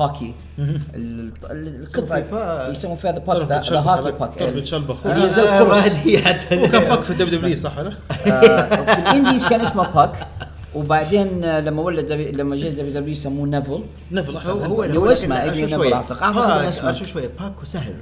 ال- 0.59 1.31
القطعة. 1.51 2.67
يسمون 2.69 2.95
فيها 2.97 3.11
the 3.11 3.19
puck 3.19 3.47
the 3.47 3.61
على- 3.95 4.19
puck 4.19 4.39
طرف 4.39 4.55
يتشلبخ. 4.55 5.05
اللي 5.05 5.29
زي 5.29 5.41
آه، 5.41 5.61
القرص 5.61 5.77
ما 5.93 6.01
هي 6.03 6.17
حتى 6.21 6.55
هو 6.61 6.67
كان 6.67 6.83
باك 6.89 7.01
في 7.01 7.09
ال 7.09 7.39
WWE 7.39 7.55
صح 7.57 7.77
ولا؟ 7.77 7.93
آه، 8.27 8.93
في 8.95 8.99
ال 9.01 9.08
indies 9.08 9.47
كان 9.47 9.61
اسمه 9.61 9.87
باك 9.93 10.27
وبعدين 10.75 11.45
لما 11.45 11.81
ولد 11.81 12.11
لما 12.11 12.55
جاء 12.55 12.71
WWE 12.71 13.15
سموه 13.15 13.47
نيفل 13.47 13.83
نيفل 14.11 14.37
هو 14.37 14.57
هو 14.59 14.83
اللي 14.83 14.97
هو 14.99 15.11
اسمه 15.11 15.45
نيفل. 15.45 15.93
أعتقد 15.93 16.33
باك 16.35 16.65
اسمه. 16.65 16.91
شوية 16.91 17.29
باك 17.39 17.61
وسهل 17.61 17.95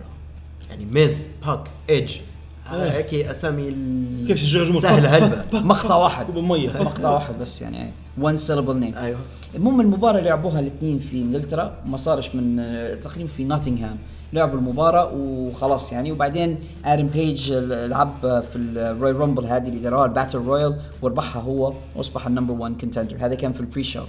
يعني 0.69 0.85
ميز 0.85 1.27
باك 1.45 1.63
ايدج 1.89 2.15
هيك 2.67 3.13
أسامي 3.13 3.63
كيف 4.27 4.37
شجعوا 4.37 4.63
الجمهور؟ 4.63 4.81
سهله 4.81 5.09
هلبة. 5.17 5.59
مقطع 5.59 5.95
واحد. 5.95 6.25
كوب 6.25 6.37
مية. 6.37 6.69
مقطع 6.69 7.09
واحد 7.09 7.39
بس 7.39 7.61
يعني 7.61 7.91
one 8.17 8.37
syllable 8.37 8.75
name 8.77 8.95
أيوه. 8.95 9.19
المهم 9.55 9.81
المباراة 9.81 10.19
لعبوها 10.19 10.59
الاثنين 10.59 10.99
في 10.99 11.21
إنجلترا 11.21 11.73
ما 11.85 11.97
صارش 11.97 12.35
من 12.35 12.59
آه، 12.59 12.95
تقريبا 12.95 13.29
في 13.29 13.43
نوتنغهام. 13.45 13.97
لعبوا 14.33 14.57
المباراة 14.59 15.11
وخلاص 15.15 15.91
يعني. 15.93 16.11
وبعدين 16.11 16.57
آدم 16.85 17.07
بيج 17.07 17.53
لعب 17.53 18.43
في 18.51 18.55
ال 18.57 19.15
Royal 19.15 19.29
Rumble 19.29 19.45
هذه 19.45 19.67
اللي 19.67 19.79
داروها 19.79 20.05
ال 20.05 20.10
battle 20.10 20.37
royal 20.37 20.79
وربحها 21.01 21.41
هو 21.41 21.73
وأصبح 21.95 22.27
ال 22.27 22.31
number 22.31 22.53
1 22.53 22.77
contender 22.81 23.15
هذا 23.19 23.35
كان 23.35 23.53
في 23.53 23.61
ال 23.61 23.83
pre-show 23.83 24.03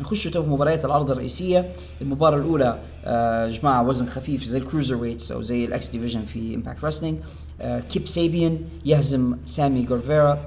نخش 0.00 0.24
تو 0.28 0.42
في 0.42 0.50
مباريات 0.50 0.84
العرض 0.84 1.10
الرئيسية. 1.10 1.68
المباراة 2.00 2.36
الأولى 2.38 2.78
آه 3.04 3.48
جماعة 3.48 3.88
وزن 3.88 4.06
خفيف 4.06 4.44
زي 4.44 4.58
ال 4.58 4.96
cruiserweights 4.96 5.32
أو 5.32 5.42
زي 5.42 5.64
ال 5.64 5.76
X 5.76 5.88
Division 5.88 6.24
في 6.24 6.54
Impact 6.54 6.84
Wrestling 6.84 7.18
كيب 7.60 8.06
سيبيان 8.08 8.58
يهزم 8.84 9.36
سامي 9.44 9.82
جيفارا 9.82 10.38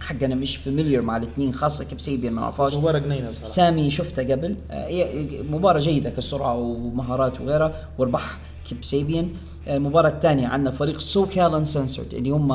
حق 0.00 0.22
أنا 0.22 0.34
مش 0.34 0.56
familiar 0.56 1.02
مع 1.02 1.16
الاثنين 1.16 1.54
خاصة 1.54 1.84
كيب 1.84 2.00
سيبيان 2.00 2.32
ما 2.32 2.40
نعرفهاش. 2.40 2.74
مباراة 2.74 2.98
جنينة 2.98 3.30
بصراحة. 3.30 3.44
سامي 3.44 3.90
شفته 3.90 4.22
قبل. 4.22 4.56
آه، 4.70 4.86
هي 4.86 5.26
مباراة 5.42 5.80
جيدة 5.80 6.10
كسرعة 6.10 6.54
ومهارات 6.56 7.40
وغيرها 7.40 7.88
وربح 7.98 8.38
كيب 8.68 8.84
سيبيان 8.84 9.30
آه، 9.68 9.76
المباراة 9.76 10.08
الثانية 10.08 10.46
عندنا 10.46 10.70
فريق 10.70 11.00
SoCal 11.00 11.54
Uncensored 11.54 12.14
اللي 12.14 12.30
هم 12.30 12.52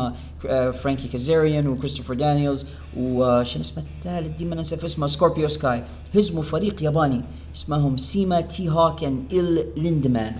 آه، 0.47 0.71
فرانكي 0.71 1.07
كازاريان 1.07 1.67
وكريستوفر 1.67 2.13
دانييلز 2.13 2.65
وشنو 2.97 3.61
اسمه 3.61 3.83
الثالث؟ 3.97 4.37
ديما 4.37 4.55
ننسى 4.55 4.85
اسمه 4.85 5.07
سكوربيو 5.07 5.47
سكاي 5.47 5.83
هزموا 6.15 6.43
فريق 6.43 6.83
ياباني 6.83 7.21
اسمهم 7.55 7.97
سيما 7.97 8.41
T-Hawk 8.41 9.03
and 9.03 9.23
El 9.31 9.65
Lindaman 9.83 10.35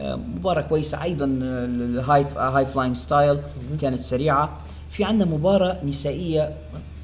مباراة 0.00 0.62
كويسة 0.62 1.02
أيضا 1.02 1.24
ال 1.24 2.26
high 2.36 2.66
high 2.66 2.78
flying 2.78 2.96
style 2.96 3.38
كانت 3.80 4.00
سريعة. 4.00 4.56
في 4.90 5.04
عندنا 5.04 5.30
مباراة 5.30 5.84
نسائية 5.84 6.54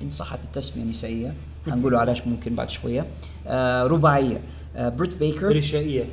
إن 0.03 0.11
صحت 0.11 0.39
التسمية 0.45 0.85
نسائية 0.85 1.35
حنقولوا 1.67 1.99
علاش 1.99 2.27
ممكن 2.27 2.55
بعد 2.55 2.71
شوية. 2.71 3.07
آه، 3.47 3.83
رباعية. 3.83 4.41
آه، 4.77 4.89
بريت 4.89 5.17
بيكر. 5.17 5.49
ريشائية 5.49 6.05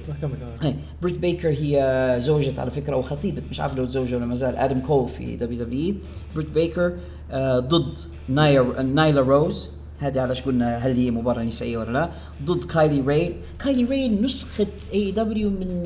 هي 0.62 0.76
بريت 1.02 1.18
بيكر 1.20 1.50
هي 1.50 2.16
زوجة 2.20 2.62
على 2.62 2.72
فكرة 2.72 2.96
وخطيبة 2.96 3.42
مش 3.50 3.60
عارف 3.60 3.76
لو 3.78 3.86
تزوجها 3.86 4.18
ولا 4.18 4.26
ما 4.26 4.36
زال 4.36 4.56
آدم 4.56 4.80
كول 4.80 5.10
في 5.10 5.36
WWE 5.36 5.96
بريت 6.36 6.50
بيكر 6.50 6.94
آه، 7.32 7.60
ضد 7.60 7.98
نايا 8.30 8.62
نايلا 8.82 9.22
روز. 9.22 9.70
هذه 10.00 10.22
علاش 10.22 10.42
قلنا 10.42 10.78
هل 10.78 10.96
هي 10.96 11.12
مباراة 11.12 11.44
نسائية 11.44 11.78
ولا 11.78 11.92
لا؟ 11.92 12.10
ضد 12.46 12.64
كايلي 12.64 13.02
راي 13.02 13.36
كايلي 13.60 13.84
راي 13.84 14.10
نسخة 14.10 14.68
AEW 14.94 15.50
من 15.50 15.84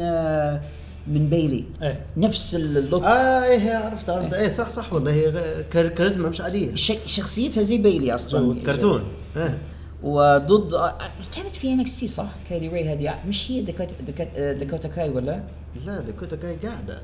من 1.07 1.29
بيلي. 1.29 1.63
إيه. 1.81 2.05
نفس 2.17 2.55
اللوك. 2.55 3.03
آه 3.03 3.43
إيه 3.43 3.73
عرفت 3.73 4.09
عرفت. 4.09 4.33
إيه 4.33 4.49
صح 4.49 4.69
صح 4.69 4.93
والله. 4.93 5.11
هي 5.11 5.63
كاريزما 5.71 6.29
مش 6.29 6.41
عادية. 6.41 6.75
شخصيتها 7.05 7.61
زي 7.63 7.77
بيلي 7.77 8.15
أصلا. 8.15 8.63
كرتون. 8.63 9.03
إيه. 9.37 9.61
وضد 10.03 10.73
آه، 10.73 10.97
كانت 11.35 11.55
في 11.55 11.73
NXT 11.73 12.08
صح؟ 12.07 12.29
كايلي 12.49 12.67
راي 12.67 12.93
هذه. 12.93 13.15
مش 13.27 13.51
هي 13.51 13.61
دكوتا 13.61 13.95
دكوتا, 14.01 14.53
دكوتا 14.53 14.87
كاي 14.87 15.09
ولا؟ 15.09 15.43
لا 15.85 16.01
داكوتا 16.01 16.35
كاي 16.35 16.55
قاعدة. 16.55 17.01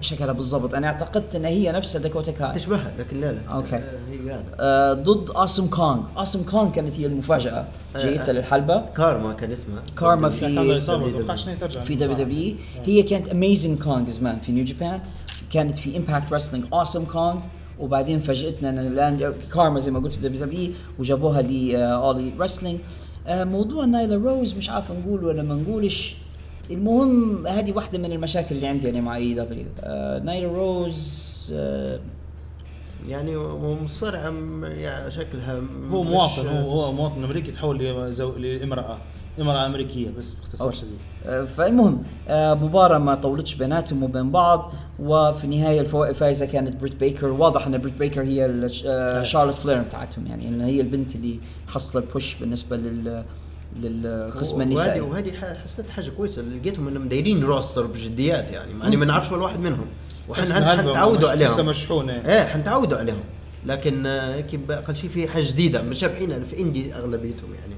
شكلها 0.00 0.32
بالضبط. 0.32 0.74
أنا 0.74 0.86
اعتقدت 0.86 1.34
إن 1.34 1.44
هي 1.44 1.72
نفسها 1.72 2.00
داكوتا 2.00 2.32
كاي. 2.32 2.52
تشبهها 2.52 2.92
لكن 2.98 3.20
لا 3.20 3.32
لا 3.32 3.38
أوكي. 3.48 3.76
آه، 3.76 3.82
هي 4.10 4.30
قاعدة. 4.30 4.44
آه 4.60 4.92
ضد 4.92 5.30
Awesome 5.30 5.66
Kong. 5.66 6.00
Awesome 6.16 6.42
Kong 6.44 6.70
كانت 6.70 7.00
هي 7.00 7.06
المفاجأة. 7.06 7.66
جيتها 7.96 8.32
للحلبة. 8.32 8.84
كارما 8.96 9.32
كان 9.32 9.52
اسمها. 9.52 9.82
كارما 9.98 10.28
في 10.28 10.80
في 11.84 11.94
WWE 11.94 12.54
هي 12.84 13.02
كانت 13.02 13.28
Amazing 13.28 13.82
Kong 13.82 14.08
زمان 14.08 14.38
في 14.38 14.52
New 14.52 14.64
Japan 14.64 15.00
كانت 15.52 15.76
في 15.76 15.96
Impact 15.96 16.32
Wrestling 16.32 16.64
Awesome 16.72 17.04
Kong. 17.04 17.36
وبعدين 17.78 18.20
فاجئتنا 18.20 18.70
إن 18.70 18.78
الان 18.78 19.34
كارما 19.54 19.80
زي 19.80 19.90
ما 19.90 19.98
قلت 19.98 20.12
في 20.12 20.20
WWE 20.20 20.70
وجابوها 20.98 21.42
ل 21.42 21.52
All 21.52 21.82
Elite 21.82 22.32
Wrestling 22.40 22.80
آه 23.26 23.44
موضوع 23.44 23.84
نايلا 23.84 24.16
روز 24.16 24.54
مش 24.54 24.70
عارف 24.70 24.92
نقول 24.92 25.24
ولا 25.24 25.42
ما 25.42 25.54
نقولش. 25.54 26.16
المهم 26.70 27.46
هذه 27.46 27.72
واحدة 27.72 27.98
من 27.98 28.12
المشاكل 28.12 28.54
اللي 28.54 28.66
عندي 28.66 28.90
أنا 28.90 29.00
مع 29.00 29.16
AEW 29.16 29.64
آه 29.80 30.18
نايلا 30.18 30.48
روز 30.48 31.52
آه 31.56 32.00
يعني 33.08 33.36
مصارعه 33.82 34.30
م- 34.30 34.64
يعني 34.64 35.10
شكلها 35.10 35.60
هو 35.90 36.02
مواطن 36.02 36.46
هو 36.46 36.70
هو 36.70 36.92
مواطن 36.92 37.24
أمريكي 37.24 37.52
تحول 37.52 37.78
لإمرأة 38.42 38.98
إمرأة 39.40 39.66
أمريكية 39.66 40.10
بس 40.18 40.34
باختصار. 40.34 40.72
شديد. 40.72 40.98
آه، 41.26 41.44
فالمهم 41.44 42.02
آه، 42.28 42.54
مباراة 42.54 42.98
ما 42.98 43.14
طولتش 43.14 43.54
بيناتهم 43.54 44.02
وبين 44.02 44.30
بعض 44.30 44.72
وفي 44.98 45.44
النهاية 45.44 45.80
الفائزة 45.80 46.46
كانت 46.46 46.76
بريت 46.80 46.94
بيكر. 47.00 47.26
واضح 47.26 47.66
إن 47.66 47.78
بريت 47.78 47.94
بيكر 47.94 48.22
هي 48.22 48.68
آه، 48.86 49.22
شارلوت 49.22 49.54
فلير 49.54 49.82
بتاعتهم 49.82 50.26
يعني 50.26 50.48
إن 50.48 50.60
هي 50.60 50.80
البنت 50.80 51.14
اللي 51.14 51.40
حصل 51.68 51.98
ال 52.02 52.08
push 52.08 52.34
بالنسبة 52.34 52.76
لل 52.76 53.24
للقسم 53.76 54.60
النسائي. 54.60 55.00
وهذه 55.00 55.32
حسيت 55.64 55.90
حاجة 55.90 56.10
كويسة 56.10 56.42
لقيتهم 56.42 56.88
إنهم 56.88 57.08
دايرين 57.08 57.44
roster 57.44 57.86
بجديات 57.86 58.50
يعني. 58.50 58.72
يعني 58.80 58.96
ما 58.96 59.04
نعرفش 59.06 59.32
ولا 59.32 59.42
واحد 59.42 59.60
منهم. 59.60 59.86
تحس 60.30 60.50
وحن 60.50 60.56
إن 60.56 60.62
هلبة 60.62 60.88
حنتعودوا 60.88 61.28
مش- 61.34 61.36
لسه 61.40 61.52
عليهم. 61.54 61.66
مشحونة. 61.68 62.12
إيه 62.12 62.44
حنتعودوا 62.44 62.98
عليهم. 62.98 63.20
لكن 63.66 64.06
آه، 64.06 64.34
هيك 64.34 64.60
أقل 64.70 64.96
شيء 64.96 65.10
في 65.10 65.28
حاجة 65.28 65.44
جديدة. 65.48 65.82
مش 65.82 65.98
شابحين 65.98 66.44
في 66.44 66.58
indie 66.60 66.94
أغلبيتهم 66.94 67.54
يعني. 67.54 67.74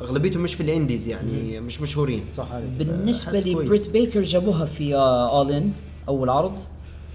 أغلبيتهم 0.00 0.42
مش 0.42 0.54
في 0.54 0.62
ال 0.62 0.69
indies 0.69 1.08
يعني 1.08 1.60
مش 1.60 1.80
مشهورين. 1.80 2.24
صح 2.36 2.52
عليك. 2.52 2.88
كويس. 3.08 3.28
لبريت 3.46 3.90
بيكر 3.90 4.22
جابوها 4.22 4.64
في 4.64 4.94
All 4.96 5.50
In 5.52 5.72
أول 6.08 6.30
عرض. 6.30 6.58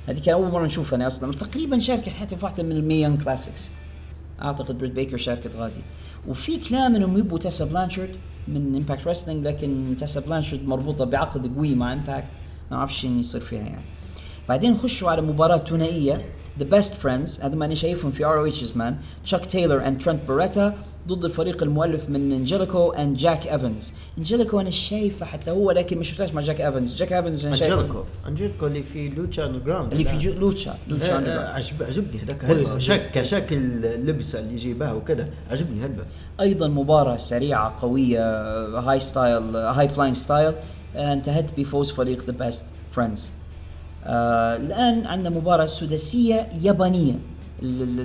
هذه 0.08 0.20
كان 0.20 0.34
أول 0.34 0.52
مرة 0.52 0.66
نشوفها 0.66 0.96
أنا 0.96 1.08
أصلا. 1.08 1.34
تقريبا 1.34 1.80
شاركت 1.80 2.10
حتى 2.10 2.36
في 2.36 2.46
واحدة 2.46 2.64
من 2.64 2.72
ال 2.72 2.77
Mae 2.77 2.92
Young 2.92 3.18
Classics 3.18 3.70
أعتقد 4.42 4.78
بريت 4.78 4.92
بيكر 4.92 5.18
شاركت 5.18 5.56
غادي. 5.56 5.82
وفي 6.28 6.58
كلام 6.58 6.96
إنهم 6.96 7.18
يبوا 7.18 7.40
تيسا 7.40 7.66
بلانشارد 7.66 8.16
من 8.48 8.76
Impact 8.76 9.08
Wrestling 9.08 9.48
لكن 9.48 9.96
تيسا 10.00 10.20
بلانشارد 10.20 10.68
مربوطة 10.68 11.06
بعقد 11.06 11.56
قوي 11.56 11.76
مع 11.76 11.94
Impact 11.94 12.30
ما 12.72 12.78
أعرفش 12.78 13.02
شنو 13.02 13.20
يصير 13.20 13.42
فيها 13.42 13.62
يعني. 13.62 13.86
بعدين 14.50 14.72
نخشوا 14.72 15.10
على 15.10 15.22
مباراة 15.22 15.58
ثنائية 15.58 16.26
The 16.60 16.66
Best 16.66 16.94
Friends 16.94 17.42
هذا 17.42 17.56
ما 17.56 17.66
أنا 17.66 17.76
شايفهم 17.76 18.12
في 18.12 18.26
ROH 18.26 18.40
زمان 18.40 18.98
تشاك 19.24 19.46
تايلر 19.46 19.88
and 19.88 20.02
ترنت 20.02 20.28
باريتا 20.28 20.78
ضد 21.08 21.26
الفريق 21.26 21.64
المؤلف 21.64 22.10
من 22.10 22.32
انجيليكو 22.32 22.92
and 22.92 23.18
جاك 23.18 23.48
ايفنز 23.48 23.94
انجيليكو 24.18 24.60
أنا 24.60 24.70
شايفه 24.70 25.26
حتى 25.26 25.52
هو 25.52 25.72
لكن 25.72 25.98
ما 25.98 26.04
شفتهاش 26.04 26.34
مع 26.34 26.42
جاك 26.42 26.62
ايفنز 26.62 26.96
جاك 26.96 27.14
ايفنز 27.14 27.46
أنا 27.46 27.56
شايفه. 27.56 27.74
انجيليكو 27.76 28.04
انجيليكو 28.28 28.68
اللي 28.68 28.84
في 28.84 29.10
Lucha 29.10 29.46
Underground 29.46 29.92
اللي 29.92 30.06
في 30.06 30.18
جو 30.18 30.34
Lucha 30.34 30.76
Lucha 30.88 31.18
آه، 31.18 31.20
ground. 31.20 31.28
عجب 31.30 31.84
عجبني 31.84 32.20
هذاك 32.22 32.78
شك 32.78 33.24
شكل 33.24 33.56
اللبسه 33.86 34.40
اللي 34.40 34.54
يجيبها 34.54 34.94
وكذا. 34.94 35.30
عجبني 35.52 35.86
هلبة 35.86 36.04
أيضا 36.42 36.68
مباراة 36.68 37.18
سريعة 37.18 37.76
قوية 37.82 38.22
high 38.80 39.00
style 39.00 39.56
high 39.56 39.88
flying 39.88 40.16
style 40.16 40.54
انتهت 40.96 41.60
بفوز 41.60 41.92
فريق 41.92 42.24
The 42.26 42.32
Best 42.46 42.66
Friends 42.92 43.32
الآن 44.06 45.06
عندنا 45.06 45.30
مباراة 45.30 45.66
سداسية 45.66 46.50
يابانية. 46.62 47.20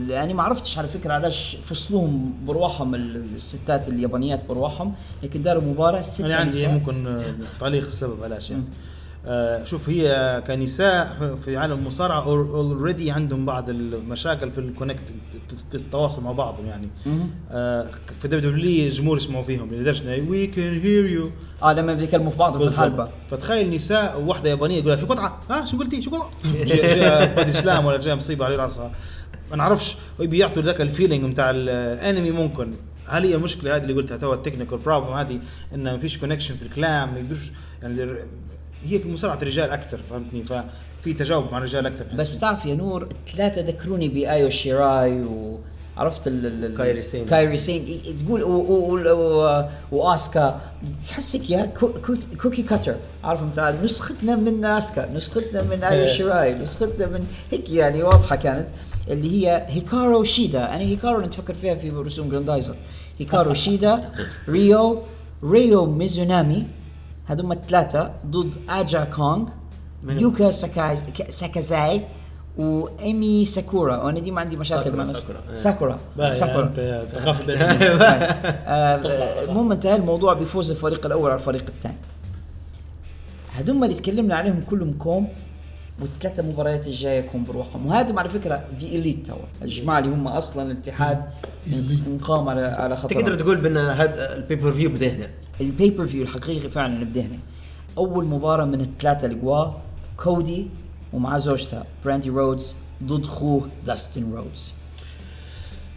يعني 0.09 0.35
ما 0.35 0.43
عرفتش 0.43 0.79
على 0.79 0.89
فكرة 0.89 1.13
علاش 1.13 1.57
فصلوهم 1.65 2.33
برواحهم 2.47 2.95
ال- 2.95 3.25
الستات 3.35 3.89
اليابانيات 3.89 4.41
برواحهم 4.49 4.95
لكن 5.23 5.43
داروا 5.43 5.63
مباراة 5.63 6.01
ستة 6.01 6.27
أنا 6.27 6.37
عندي 6.37 6.57
نساء. 6.59 6.71
ممكن 6.73 7.07
آه، 7.07 7.35
تعليق 7.61 7.87
السبب 7.87 8.23
علاش 8.25 8.51
يعني 8.51 8.65
آه 9.27 9.65
شوف 9.65 9.89
هي 9.89 10.43
كنساء 10.47 11.17
في- 11.45 11.57
عالم 11.57 11.79
المصارعة 11.79 12.25
already 12.27 13.11
عندهم 13.11 13.47
بعض 13.47 13.71
المشاكل 13.71 14.51
في 14.51 14.59
ال 14.59 14.64
connect 14.64 15.01
التواصل 15.75 16.23
مع 16.23 16.33
بعضهم 16.33 16.67
يعني. 16.67 16.89
آه 17.51 17.87
في 18.23 18.29
WW 18.29 18.87
الجمهور 18.87 19.17
يسمعوا 19.17 19.45
فيهم 19.45 19.75
لدرجه 19.75 20.29
we 20.31 20.47
can 20.47 20.81
hear 20.81 21.07
you 21.07 21.31
آه 21.63 21.73
لما 21.73 21.95
بيتكلموا 21.95 22.31
في 22.31 22.39
بعض 22.39 22.53
في 22.53 22.59
بالضبط. 22.59 23.13
فتخيل 23.31 23.71
نساء 23.71 24.21
وواحده 24.21 24.51
يابانية 24.51 24.79
يقول 24.79 24.89
لها 24.93 25.01
شو 25.01 25.07
قطعة؟ 25.07 25.41
ها 25.51 25.67
شو 25.67 25.79
قلتي؟ 25.79 26.03
شو 26.03 26.11
قطعة؟ 26.11 26.31
body 27.37 27.53
slam 27.53 27.85
ولا 27.87 27.99
جاء 27.99 28.17
مصيبة 28.17 28.45
على 28.45 28.57
راسها. 28.57 28.91
ما 29.53 29.59
نعرفش 29.59 29.97
بيعطوا 30.21 30.63
ذاك 30.63 30.81
ال 30.81 30.87
feeling 30.87 31.33
بتاع 31.33 31.51
الانمي 31.51 32.31
ممكن. 32.31 32.73
هل 33.07 33.25
هي 33.27 33.35
المشكلة 33.35 33.77
هذه 33.77 33.83
اللي 33.83 33.95
قلتها 33.95 34.17
تو 34.17 34.35
ال 34.35 34.39
technical 34.39 34.79
problem 34.79 35.13
هذه 35.13 35.41
انه 35.75 35.93
ما 35.93 35.99
فيش 35.99 36.19
connection 36.19 36.57
في 36.57 36.63
الكلام 36.63 37.15
ما 37.15 37.19
يقدروش 37.19 37.51
يعني 37.83 38.15
هي 38.85 39.01
مصارعة 39.07 39.39
رجال 39.43 39.71
أكثر 39.71 40.01
فهمتني؟ 40.11 40.43
ففي 40.43 41.13
تجاوب 41.13 41.53
مع 41.53 41.59
الرجال 41.59 41.87
أكثر 41.87 42.05
بس 42.15 42.41
تعرف 42.41 42.67
يا 42.67 42.75
نور 42.75 43.09
الثلاثه 43.29 43.61
ذكروني 43.61 44.09
بآيو 44.09 44.51
شيراي 44.51 45.23
وعرفت 45.23 45.72
ال 46.27 46.47
ال- 46.47 46.65
ال- 46.65 46.77
كايري 46.77 47.03
سين. 47.03 47.27
كايري 47.27 47.57
سين. 47.57 48.01
تقول 48.27 48.43
و- 48.43 48.49
و- 48.49 48.95
و- 48.95 49.13
و- 49.13 49.65
وآسكا. 49.93 50.61
تحسك 51.09 51.51
يا 51.51 51.67
كو- 51.67 51.93
كو- 51.93 52.17
cookie 52.43 52.63
cutter. 52.63 52.97
عارف 53.25 53.43
بتاع 53.43 53.71
نسختنا 53.85 54.37
من 54.37 54.65
آسكا 54.65 55.13
نسختنا 55.13 55.63
من 55.63 55.85
ايو 55.85 56.07
شيراي 56.07 56.55
نسختنا 56.55 57.07
من 57.07 57.25
هيك 57.51 57.71
يعني 57.71 58.03
واضحة 58.03 58.37
كانت. 58.37 58.69
اللي 59.09 59.31
هي 59.47 59.67
هيكارو 59.69 60.25
شيدا. 60.25 60.59
يعني 60.59 60.85
هيكارو 60.85 61.17
اللي 61.17 61.29
تفكر 61.29 61.55
فيها 61.55 61.75
في 61.75 61.91
رسوم 61.91 62.29
جراندايزر. 62.29 62.75
هيكارو 63.19 63.55
شيدا 63.55 64.11
ريو 64.49 65.03
ريو 65.45 65.87
ميزونامي. 65.87 66.67
هذول 67.27 67.53
الثلاثة 67.53 68.11
ضد 68.27 68.55
آجا 68.69 69.05
كونغ 69.05 69.49
يوكا 70.09 70.51
ساكازاي 71.29 72.03
وايمي 72.59 73.45
ساكورا 73.45 73.97
وأنا 73.97 74.21
ديما 74.21 74.41
عندي 74.41 74.57
مشاكل 74.57 74.97
مع 74.97 75.05
ساكورا. 75.05 75.41
ساكورا 75.55 75.99
ساكورا 76.33 76.73
ثقافه 77.15 77.45
المهم 79.45 79.73
انتهى 79.73 79.97
الموضوع 79.97 80.33
بفوز 80.33 80.71
الفريق 80.71 81.07
الأول 81.07 81.31
على 81.31 81.41
الفريق 81.41 81.65
الثاني 81.69 81.97
هذول 83.53 83.85
اللي 83.85 83.95
تكلمنا 83.95 84.35
عليهم 84.35 84.61
كلهم 84.71 84.93
كوم 84.93 85.29
والثلاثة 86.01 86.43
مباريات 86.43 86.87
الجاية 86.87 87.19
يكون 87.19 87.45
بروحهم 87.45 87.87
وهذا 87.87 88.19
على 88.19 88.29
فكرة 88.29 88.65
في 88.79 88.87
إليت 88.87 89.27
توا 89.27 89.37
الجماعة 89.63 89.99
اللي 89.99 90.11
هم 90.11 90.29
أصلا 90.29 90.73
الاتحاد 90.73 91.25
انقام 92.07 92.49
على 92.49 92.65
على 92.65 92.97
خطر 92.97 93.15
تقدر 93.15 93.35
تقول 93.35 93.57
بان 93.57 93.77
هذا 93.77 94.37
ال 94.37 94.73
pay-per-view 94.73 94.91
بدا 94.91 95.09
هنا 95.09 95.29
ال 95.61 96.07
pay-per-view 96.07 96.23
الحقيقي 96.23 96.69
فعلا 96.69 97.05
بده 97.05 97.21
هنا 97.21 97.39
اول 97.99 98.25
مباراه 98.25 98.65
من 98.65 98.81
الثلاثه 98.81 99.27
القوا 99.27 99.67
كودي 100.17 100.67
ومع 101.13 101.39
زوجته 101.39 101.83
براندي 102.05 102.31
رودز 102.31 102.77
ضد 103.05 103.27
خوه 103.27 103.69
داستن 103.87 104.33
رودز. 104.33 104.75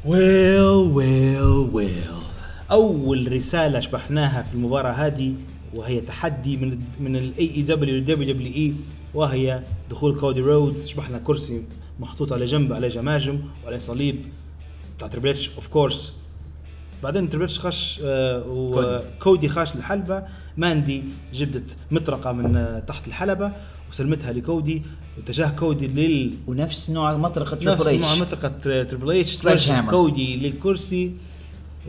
well 0.05 0.61
well 0.61 1.69
well 1.73 2.13
أول 2.71 3.31
رسالة 3.33 3.79
شبحناها 3.79 4.43
في 4.43 4.53
المباراة 4.53 4.91
هذه 4.91 5.33
وهي 5.73 6.01
تحدي 6.01 6.57
من 6.57 6.79
من 6.99 7.15
ال 7.15 7.55
AEW 7.55 7.95
لل 7.95 8.33
WWE 8.33 8.73
وهي 9.13 9.61
دخول 9.89 10.19
كودي 10.19 10.39
رودز. 10.39 10.87
شبحنا 10.87 11.17
كرسي 11.17 11.63
محطوط 11.99 12.33
على 12.33 12.45
جنب 12.45 12.73
على 12.73 12.87
جماجم 12.87 13.39
وعلى 13.63 13.79
صليب 13.79 14.25
بتاع 14.97 15.07
Triple 15.07 15.37
of 15.55 15.67
course 15.67 16.13
بعدين 17.03 17.29
Triple 17.29 17.49
خش 17.49 17.99
آه 18.03 18.43
وكودي 18.47 19.49
خاش 19.49 19.75
الحلبة. 19.75 20.23
براندي 20.57 21.03
جبدت 21.33 21.75
مطرقة 21.91 22.31
من 22.31 22.55
آه 22.55 22.79
تحت 22.79 23.07
الحلبة 23.07 23.51
وسلمتها 23.91 24.31
لكودي 24.33 24.81
واتجاه 25.17 25.49
كودي 25.49 25.87
لل 25.87 26.33
ونفس 26.47 26.89
نوع 26.89 27.17
مطرقة 27.17 27.55
نفس 27.55 27.63
Triple 27.83 27.99
نوع 28.01 28.11
H 28.13 28.21
مطرقة 28.21 28.47
Triple 28.83 29.11
H 29.19 29.41
Sledgehammer. 29.45 29.89
كودي 29.89 30.37
للكرسي 30.37 31.11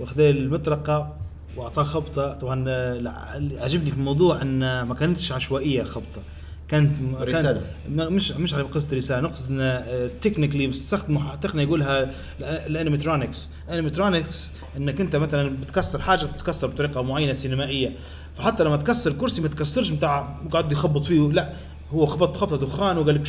واخذ 0.00 0.20
المطرقة 0.20 1.16
وأعطاه 1.56 1.82
خبطة. 1.84 2.34
طبعا 2.34 2.64
آه، 2.68 3.12
عجبني 3.58 3.90
في 3.90 3.96
الموضوع 3.96 4.42
إن 4.42 4.82
ما 4.82 4.94
كانتش 4.94 5.32
عشوائية 5.32 5.82
الخبطة. 5.82 6.22
كانت 6.68 6.96
كان. 7.30 7.60
ما- 7.90 8.08
مش 8.08 8.32
مش 8.32 8.54
على 8.54 8.62
قصة 8.62 8.96
رسالة 8.96 9.20
نقصد 9.20 9.50
إن 9.60 10.10
technically 10.20 10.70
استخدموا 10.70 11.34
تقنية 11.34 11.62
يقولها 11.62 12.10
ال 12.40 12.49
animatronics 12.49 13.50
ال 13.68 13.75
animatronics 13.75 14.52
إنك 14.76 15.00
أنت 15.00 15.16
مثلا 15.16 15.48
بتكسر 15.56 15.98
حاجة 16.00 16.24
بتتكسر 16.26 16.66
بطريقة 16.66 17.02
معينة 17.02 17.32
سينمائية. 17.32 17.92
فحتى 18.38 18.64
لما 18.64 18.76
تكسر 18.76 19.12
كرسي 19.12 19.40
ما 19.40 19.48
تكسرش 19.48 19.88
بتاع 19.90 20.36
قاعد 20.52 20.72
يخبط 20.72 21.02
فيه. 21.04 21.32
لا 21.32 21.52
هو 21.94 22.06
خبط 22.06 22.36
خبطة 22.36 22.56
دخان 22.56 22.98
وقال 22.98 23.14
لك 23.14 23.28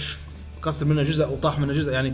كسر 0.65 0.85
منه 0.85 1.03
جزء 1.03 1.29
وطاح 1.31 1.59
منه 1.59 1.73
جزء. 1.73 1.91
يعني 1.91 2.13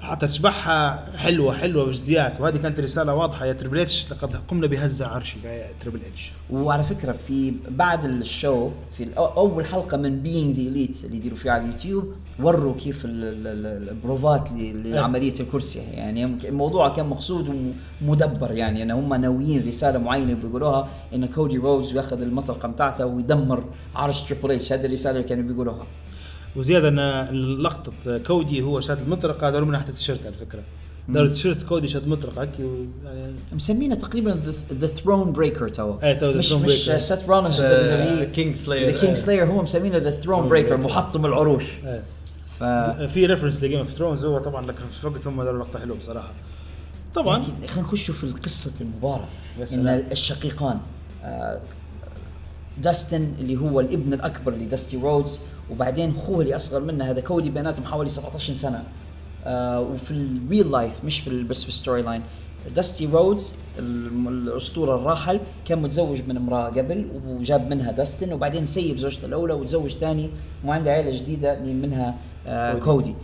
حتى 0.00 0.28
تشبحها 0.28 1.08
حلوة 1.16 1.54
حلوة 1.54 1.84
بجديات. 1.86 2.40
وهذه 2.40 2.56
كانت 2.56 2.80
رسالة 2.80 3.14
واضحة 3.14 3.46
يا 3.46 3.52
Triple 3.52 3.78
H 3.78 4.06
لقد 4.10 4.36
قمنا 4.36 4.66
بهزه 4.66 5.06
عرشي 5.06 5.36
يا 5.44 5.70
Triple 5.80 6.00
H 6.12 6.32
وعلى 6.50 6.84
فكرة 6.84 7.12
في 7.12 7.54
بعد 7.68 8.04
ال 8.04 8.17
show 8.17 8.70
في 8.96 9.08
أول 9.16 9.66
حلقة 9.66 9.96
من 9.96 10.22
Being 10.22 10.56
The 10.56 10.62
Elite 10.68 11.04
اللي 11.04 11.16
يديروا 11.16 11.38
فيها 11.38 11.52
على 11.52 11.62
اليوتيوب 11.64 12.12
وروا 12.40 12.74
كيف 12.74 13.04
ال- 13.04 13.24
ال- 13.24 13.46
ال- 13.66 13.88
البروفات 13.88 14.52
ل- 14.52 14.92
لعملية 14.92 15.40
الكرسي. 15.40 15.78
يعني 15.78 16.24
الموضوع 16.24 16.88
كان 16.88 17.06
مقصود 17.06 17.72
ومدبر. 18.02 18.50
يعني 18.50 18.82
إن 18.82 18.90
هم 18.90 19.14
ناويين 19.14 19.66
رسالة 19.68 19.98
معينة 19.98 20.34
بيقولوها 20.34 20.88
إن 21.14 21.26
كودي 21.26 21.56
رودز 21.58 21.92
ياخذ 21.96 22.22
المطرقة 22.22 22.68
بتاعته 22.68 23.06
ويدمر 23.06 23.64
عرش 23.94 24.20
Triple 24.20 24.50
H. 24.52 24.72
هذه 24.72 24.86
الرسالة 24.86 25.16
اللي 25.16 25.28
كانوا 25.28 25.44
بيقولوها. 25.44 25.86
وزيادة 26.56 26.88
إن 26.88 26.98
لقطة 27.62 28.18
كودي 28.26 28.62
هو 28.62 28.80
شاد 28.80 29.00
المطرقة 29.00 29.50
داروا 29.50 29.68
منها 29.68 29.80
حتى 29.80 29.92
تيشيرت 29.92 30.20
على 30.26 30.34
فكرة. 30.34 30.60
داروا 31.08 31.28
تيشيرت 31.28 31.62
كودي 31.62 31.88
شاد 31.88 32.08
مطرقة 32.08 32.42
هيك 32.42 32.50
و- 32.60 32.84
يعني 33.04 33.32
مسمينه 33.52 33.94
تقريبا 33.94 34.40
the 34.72 34.86
throne 34.86 35.32
breaker 35.32 35.68
تو. 35.68 35.94
إيه، 36.02 36.12
تو 36.18 36.32
مش 36.32 36.52
Throne 36.52 36.56
مش 36.56 36.70
Breaker. 36.90 36.96
سيث 36.96 37.28
رولنز 37.28 37.62
king 38.34 38.48
the 38.56 38.62
slayer 38.62 38.90
king 38.98 39.16
slayer 39.16 39.44
هو 39.46 39.62
مسمينه 39.62 39.96
the 39.98 40.10
throne 40.10 40.48
breaker 40.48 40.76
محطم 40.76 41.26
العروش. 41.26 41.64
إيه. 41.86 42.02
ف 42.62 42.64
في 43.12 43.26
reference 43.26 43.62
ل 43.64 43.67
Game 43.67 43.78
of 43.78 43.90
Thrones 43.90 44.24
هو 44.24 44.38
طبعا 44.38 44.66
لكن 44.66 44.86
في 44.86 45.04
الوقت 45.04 45.26
هم 45.26 45.42
داروا 45.42 45.64
لقطة 45.64 45.78
حلوة 45.78 45.96
بصراحة. 45.96 46.32
طبعا. 47.14 47.44
خلينا 47.44 47.80
نخش 47.88 48.10
في 48.10 48.30
قصة 48.30 48.72
المباراة 48.80 49.28
يا 49.58 49.66
إن. 49.74 49.88
الشقيقان 49.88 50.78
آه، 51.24 51.60
داستن 52.78 53.34
اللي 53.38 53.56
هو 53.56 53.80
الابن 53.80 54.12
الأكبر 54.12 54.52
لداستي 54.52 54.96
رودز 54.96 55.40
وبعدين 55.70 56.10
اخوه 56.16 56.40
اللي 56.40 56.56
أصغر 56.56 56.80
منه 56.80 57.04
هذا 57.10 57.20
كودي 57.20 57.50
بيناتهم 57.50 57.84
حوالي 57.84 58.10
17 58.10 58.54
سنة. 58.54 58.84
آه 59.44 59.80
وفي 59.80 60.10
ال 60.10 60.70
real 60.70 60.87
life 60.87 61.04
مش 61.04 61.20
في 61.20 61.42
بس 61.42 61.62
في 61.62 61.68
ال 61.68 61.74
story 61.74 62.02
line 62.02 62.22
داستي 62.74 63.06
رودز 63.06 63.54
الأسطورة 63.78 64.96
الراحل 64.96 65.40
كان 65.64 65.82
متزوج 65.82 66.22
من 66.28 66.36
امرأة 66.36 66.68
قبل 66.68 67.06
وجاب 67.26 67.70
منها 67.70 67.92
داستن 67.92 68.32
وبعدين 68.32 68.66
سيب 68.66 68.96
زوجته 68.96 69.26
الأولى 69.26 69.52
وتزوج 69.52 69.90
ثاني 69.90 70.30
وعنده 70.64 70.92
عائله 70.92 71.10
جديدة 71.10 71.58
منها 71.60 72.14
آه 72.46 72.74
كودي 72.74 73.14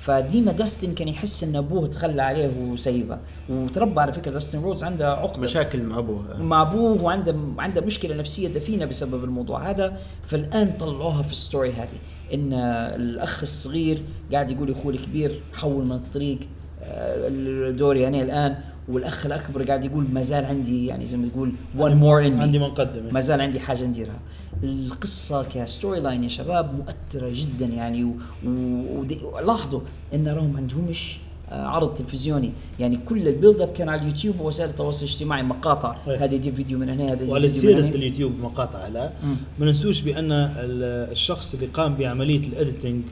فديما 0.00 0.52
داستن 0.52 0.94
كان 0.94 1.08
يحس 1.08 1.44
إن 1.44 1.56
أبوه 1.56 1.86
تخلى 1.86 2.22
عليه 2.22 2.50
وسيبه. 2.60 3.18
وتربى 3.48 4.00
على 4.00 4.12
فكرة 4.12 4.30
داستن 4.30 4.62
رودز 4.62 4.84
عنده 4.84 5.12
عقدة. 5.12 5.42
مشاكل 5.42 5.82
مع 5.82 5.98
أبوه. 5.98 6.42
مع 6.42 6.62
أبوه 6.62 7.02
وعنده 7.02 7.36
عنده 7.58 7.80
مشكلة 7.80 8.14
نفسية 8.14 8.48
دفينة 8.48 8.84
بسبب 8.84 9.24
الموضوع 9.24 9.70
هذا. 9.70 9.96
فالآن 10.26 10.72
طلعوها 10.80 11.22
في 11.22 11.32
ال 11.32 11.39
story 11.39 11.72
هذه. 11.72 11.98
إن 12.34 12.52
الأخ 12.52 13.40
الصغير 13.42 14.02
قاعد 14.32 14.50
يقول 14.50 14.70
اخوه 14.70 14.92
الكبير 14.92 15.42
حول 15.52 15.84
من 15.84 15.92
الطريق 15.92 16.38
آه، 16.82 17.70
دوري 17.70 18.08
أنا 18.08 18.22
الآن. 18.22 18.56
والأخ 18.88 19.26
الأكبر 19.26 19.62
قاعد 19.62 19.84
يقول 19.84 20.06
ما 20.12 20.20
زال 20.22 20.44
عندي 20.44 20.86
يعني 20.86 21.06
زي 21.06 21.16
ما 21.16 21.28
تقول 21.28 21.52
more 21.78 22.24
in 22.30 22.38
me. 22.38 22.40
عندي 22.42 22.58
مقدمة. 22.58 23.10
ما 23.12 23.20
زال 23.20 23.40
عندي 23.40 23.60
حاجة 23.60 23.84
نديرها. 23.84 24.18
القصة 24.62 25.42
ك 25.54 25.62
story 25.62 26.00
line 26.00 26.24
يا 26.24 26.28
شباب 26.28 26.74
مؤثرة 26.74 27.30
جدا 27.34 27.66
يعني 27.66 28.04
و- 28.04 28.16
و- 28.46 28.98
ودي- 29.00 29.20
ولاحظوا 29.22 29.80
إن 30.14 30.28
راهم 30.28 30.52
ما 30.52 30.58
عندهمش 30.58 31.18
آه، 31.50 31.66
عرض 31.66 31.94
تلفزيوني. 31.94 32.52
يعني 32.80 32.96
كل 32.96 33.28
ال 33.28 33.33
build 33.33 33.60
up 33.60 33.72
كان 33.72 33.88
على 33.88 34.00
اليوتيوب 34.00 34.40
ووسائل 34.40 34.70
التواصل 34.70 35.06
الاجتماعي. 35.06 35.42
مقاطع. 35.42 35.96
إيه. 36.08 36.24
هذا 36.24 36.34
يجيب 36.34 36.54
فيديو 36.54 36.78
من 36.78 36.88
هنا 36.90 37.12
هذا 37.12 37.30
وعلى 37.30 37.50
سيرة 37.50 37.78
اليوتيوب 37.80 38.32
مقاطع 38.40 38.88
لا 38.88 39.10
ما 39.58 39.66
ننسوش 39.66 40.00
بأن 40.00 40.32
ال- 40.32 41.10
الشخص 41.12 41.54
اللي 41.54 41.66
قام 41.66 41.94
بعملية 41.94 42.46
ال 42.48 42.55
editing 42.55 43.02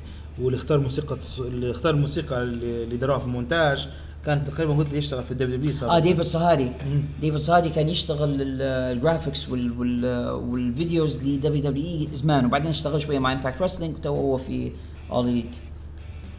واللي 0.43 0.57
اختار 0.57 0.81
موسيقى 0.81 1.17
اللي 1.39 1.71
اختار 1.71 1.95
الموسيقى 1.95 2.43
اللي 2.43 2.97
داروها 2.97 3.19
في 3.19 3.25
المونتاج 3.27 3.89
كان 4.27 4.45
تقريبا 4.45 4.75
قلت 4.75 4.93
لي 4.93 4.99
يشتغل 4.99 5.25
في 5.25 5.31
ال 5.31 5.57
WW 5.57 5.73
صار. 5.73 5.91
آه 5.91 5.99
ديفيد 5.99 6.25
صهادي. 6.25 6.73
ديفيد 7.21 7.41
صهادي 7.41 7.69
كان 7.69 7.89
يشتغل 7.89 8.43
ال- 8.43 8.63
ال 8.97 9.03
graphics 9.03 9.49
وال 9.49 9.79
وال 9.79 10.29
وال 10.31 10.54
videos 10.54 11.25
ل 11.27 11.63
WWE 11.63 12.09
زمان 12.13 12.47
وبعدين 12.47 12.71
اشتغل 12.71 13.03
شوية 13.03 13.19
مع 13.19 13.33
Impact 13.33 13.63
Wrestling 13.63 13.95
وتو 13.97 14.15
هو 14.15 14.37
في 14.37 14.73
All 15.13 15.29
Elite 15.29 15.57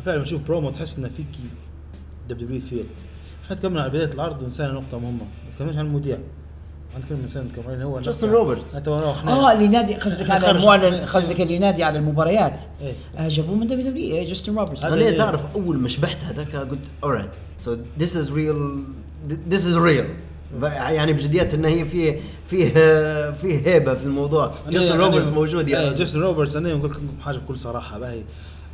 فعلا 0.06 0.22
بشوف 0.22 0.42
برومو 0.48 0.70
تحس 0.70 0.98
إنه 0.98 1.10
فيك 1.18 1.26
دبليو 2.30 2.48
دبليو 2.48 2.62
فيل 2.62 2.86
إحنا 3.46 3.56
تكلمنا 3.56 3.82
على 3.82 3.90
بداية 3.90 4.14
العرض 4.14 4.44
ونسينا 4.44 4.72
نقطة 4.72 5.00
مهمة. 5.00 5.18
ما 5.24 5.52
تكلمناش 5.56 5.78
عن 5.78 5.86
المذيع. 5.86 6.18
عندنا 6.96 7.26
نسينا 7.26 7.46
نتكلم 7.46 7.82
هو 7.82 8.00
جاستن 8.00 8.30
روبرتس. 8.30 8.76
آه 8.76 9.52
اللي 9.52 9.66
ينادي 9.66 9.96
قصدك 9.96 10.30
على. 10.32 10.52
المعلن 10.58 10.96
قصدك 10.96 11.42
اللي 11.42 11.56
ينادي 11.56 11.84
على 11.84 12.00
المباريات. 12.00 12.62
إيه. 12.82 12.94
آه 13.18 13.30
جابوه 13.30 13.56
من 13.56 13.68
WWE 13.68 14.26
جاستن 14.26 14.56
روبرتس 14.56 14.86
هذا 14.86 14.94
أنا 14.96 15.12
تعرف 15.18 15.56
أول 15.56 15.78
ما 15.78 15.88
شبحت 15.88 16.24
هذاك 16.24 16.56
قلت 16.56 16.84
alright 17.06 17.47
this 18.00 18.16
is 18.16 18.30
real 18.30 18.60
this 19.52 19.64
is 19.66 19.76
real. 19.76 20.06
ب- 20.62 20.64
يعني 20.64 21.14
بجديات 21.14 21.54
انه 21.54 21.68
هي 21.68 21.86
فيه 21.86 22.20
فيه 22.50 22.70
فيه 23.32 23.68
هيبة 23.68 23.94
في 23.94 24.04
الموضوع. 24.04 24.54
جاستن 24.70 24.98
روبرتس 24.98 25.28
موجود 25.28 25.70
يعني. 25.70 25.90
رجل. 25.90 25.98
جاستن 26.00 26.20
روبرتس 26.22 26.56
أنا 26.56 26.74
نقول 26.74 26.92
لكم 26.92 27.02
حاجة 27.22 27.38
بكل 27.38 27.58
صراحة 27.58 28.00
باهي. 28.00 28.22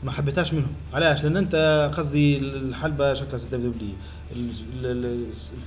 ما 0.03 0.11
حبيتهاش 0.11 0.53
منهم. 0.53 0.71
علاش؟ 0.93 1.23
لأن 1.23 1.37
أنت 1.37 1.91
قصدي 1.97 2.37
الحلبة 2.37 3.13
شكلها 3.13 3.39
WW 3.51 3.89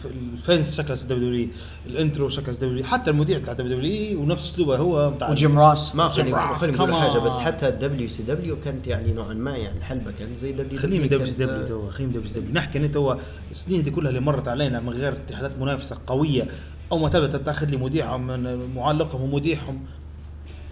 الفنس 0.04 0.76
شكلها 0.76 0.96
دبليو 0.96 1.28
دبليو 1.28 1.48
الانترو 1.86 2.28
شكلها 2.28 2.56
دبليو 2.56 2.84
حتى 2.84 3.10
المذيع 3.10 3.38
بتاع 3.38 3.52
دبليو 3.52 3.76
دبليو 3.76 4.20
ونفس 4.20 4.52
اسلوبه 4.52 4.76
هو 4.76 5.10
بتاع 5.10 5.30
وجيم 5.30 5.58
روس. 5.58 5.94
ما 5.94 6.10
جيم 6.10 6.34
روس، 6.34 6.64
أقول 6.64 6.76
come 6.78 6.92
حاجة 6.94 7.18
بس. 7.18 7.38
حتى 7.38 7.68
ال 7.68 8.08
WCW 8.08 8.56
كانت 8.64 8.86
يعني 8.86 9.12
نوعا 9.12 9.34
ما 9.34 9.56
يعني 9.56 9.78
الحلبه 9.78 10.10
كانت 10.18 10.38
زي 10.38 10.52
دبليو 10.52 10.78
خليني 10.78 10.98
من 10.98 11.08
دبليو 11.08 11.26
كانت- 11.26 11.40
دبليو 11.40 11.66
تو 11.66 11.90
خليني 11.90 12.12
من 12.12 12.18
دبليو 12.20 12.34
دبليو. 12.34 12.54
نحكي 12.54 12.78
أنت 12.78 12.96
هو 12.96 13.18
السنين 13.50 13.82
دي 13.82 13.90
كلها 13.90 14.08
اللي 14.08 14.20
مرت 14.20 14.48
علينا 14.48 14.80
من 14.80 14.88
غير 14.88 15.12
اتحادات 15.12 15.58
منافسة 15.60 15.96
قوية 16.06 16.48
أو 16.92 16.98
ما 16.98 17.08
تبدا 17.08 17.38
تاخذ 17.38 17.66
لي 17.66 17.76
مذيعهم 17.76 18.26
من 18.26 18.74
معلقهم 18.74 19.22
ومذيعهم. 19.22 19.80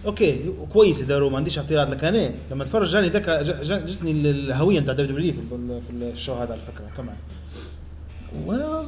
أوكي 0.05 0.39
كويس 0.73 1.01
يداروا 1.01 1.29
ما 1.29 1.37
عنديش 1.37 1.57
اعتراض 1.57 1.91
لكن 1.91 2.07
أنا 2.07 2.31
لما 2.51 2.63
اتفرج 2.63 2.87
جاني 2.87 3.09
ذاك 3.09 3.29
جتني 3.63 4.11
الهوية 4.11 4.79
بتاع 4.79 4.93
دبليو 4.93 5.15
دبليو 5.15 5.33
في 5.33 5.91
الشو 6.13 6.33
هذا 6.33 6.51
على 6.51 6.61
فكرة 6.61 6.85
كمان. 6.97 7.15
Well 8.47 8.85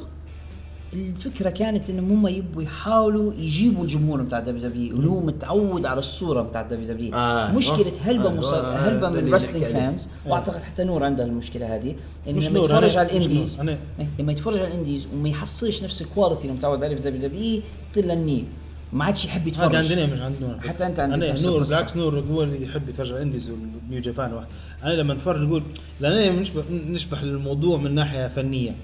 الفكرة 0.93 1.49
كانت 1.49 1.89
انهم 1.89 2.11
هم 2.11 2.27
يبوا 2.27 2.63
يحاولوا 2.63 3.33
يجيبوا 3.33 3.83
الجمهور 3.83 4.21
بتاع 4.21 4.39
WW 4.39 4.95
اللي 4.95 5.09
هو 5.09 5.19
متعود 5.19 5.85
على 5.85 5.99
الصورة 5.99 6.41
بتاع 6.41 6.61
WW 6.61 7.15
آه. 7.15 7.51
مشكلة 7.51 7.91
هلبة 8.03 8.27
آه. 8.29 8.33
مص... 8.33 8.51
آه. 8.51 8.75
هلبة 8.75 8.99
ده 9.01 9.09
من 9.09 9.19
ال 9.19 9.31
wrestling 9.35 9.63
نحكي 9.63 9.77
عليه. 9.77 9.87
fans 9.87 10.09
وأعتقد 10.25 10.61
حتى 10.61 10.83
نور 10.83 11.03
عندها 11.03 11.25
المشكلة 11.25 11.75
هذه 11.75 11.95
انه 12.27 12.39
لما 12.39 12.49
نور، 12.49 12.65
يتفرج 12.65 12.97
على 12.97 13.07
نور، 13.07 13.17
ال 13.17 13.22
indies. 13.22 13.59
إيه، 13.59 13.77
لما 14.19 14.31
يتفرج 14.31 14.57
على 14.57 14.67
ال 14.67 14.73
indies 14.73 15.07
وما 15.13 15.29
يحصلش 15.29 15.83
نفس 15.83 16.01
ال 16.01 16.06
quality 16.06 16.41
اللي 16.41 16.53
متعود 16.53 16.83
عليه 16.83 16.95
في 16.95 17.01
WW 17.01 17.61
طلع 17.95 18.13
النيل 18.13 18.45
ما 18.93 19.05
عادش 19.05 19.25
يحب 19.25 19.47
يتفرج 19.47 19.75
هذا 19.75 19.77
عندنا 19.77 20.05
مش 20.05 20.19
عندنا 20.21 20.59
حتى 20.61 20.85
أنت 20.85 20.99
عندك 20.99 21.29
نفس 21.29 21.45
نور. 21.45 21.63
بالعكس 21.63 21.97
نور 21.97 22.19
هو 22.19 22.43
اللي 22.43 22.63
يحب 22.63 22.89
يتفرج 22.89 23.07
على 23.07 23.17
ال 23.17 23.22
indies 23.22 23.49
وال 23.49 23.70
New 23.70 24.01
Japan 24.01 24.33
واحد. 24.33 24.47
أنا 24.83 24.93
لما 24.93 25.13
اتفرج 25.13 25.47
أقول 25.47 25.63
لأن 25.99 26.35
نشبه 26.39 26.63
نشبح 26.69 27.21
الموضوع 27.21 27.77
من 27.77 27.95
ناحية 27.95 28.27
فنية 28.27 28.75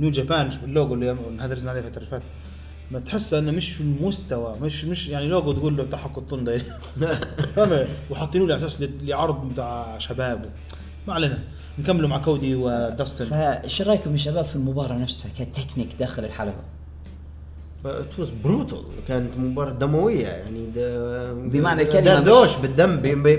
New 0.00 0.10
Japan 0.10 0.50
ال 0.64 0.70
logo 0.70 0.94
اللي 0.94 1.16
هذا 1.40 1.54
رزنا 1.54 1.70
عليه 1.70 1.80
الفترة 1.80 1.98
اللي 1.98 2.10
فاتت. 2.10 2.24
ما 2.90 2.98
تحس 2.98 3.34
إنه 3.34 3.52
مش 3.52 3.72
في 3.72 3.80
المستوى 3.80 4.56
مش 4.60 4.84
مش 4.84 5.08
يعني 5.08 5.28
لوجو 5.28 5.52
تقول 5.52 5.76
له 5.76 5.84
تحك 5.84 6.18
الطن 6.18 6.58
فاهم 7.56 7.88
وحاطينه 8.10 8.44
على 8.44 8.56
أساس 8.56 8.80
لعرض 9.02 9.48
بتاع 9.52 9.98
شباب. 9.98 10.46
ما 11.06 11.14
علينا. 11.14 11.38
نكملوا 11.78 12.08
مع 12.08 12.18
كودي 12.18 12.54
وداستن. 12.54 13.24
فايش 13.24 13.82
رأيكم 13.82 14.12
يا 14.12 14.16
شباب 14.16 14.44
في 14.44 14.56
المباراة 14.56 14.94
نفسها؟ 14.98 15.30
كتكنيك 15.38 15.94
داخل 15.98 16.24
الحلبه 16.24 16.71
it 17.86 18.18
was 18.18 18.30
brutal 18.44 18.78
كانت 19.08 19.36
مباراة 19.36 19.72
دموية 19.72 20.26
يعني 20.26 20.66
بمعنى 21.48 21.82
الكلمة 21.82 22.04
دار 22.04 22.20
مش- 22.22 22.28
دوش 22.28 22.56
بالدم 22.56 22.96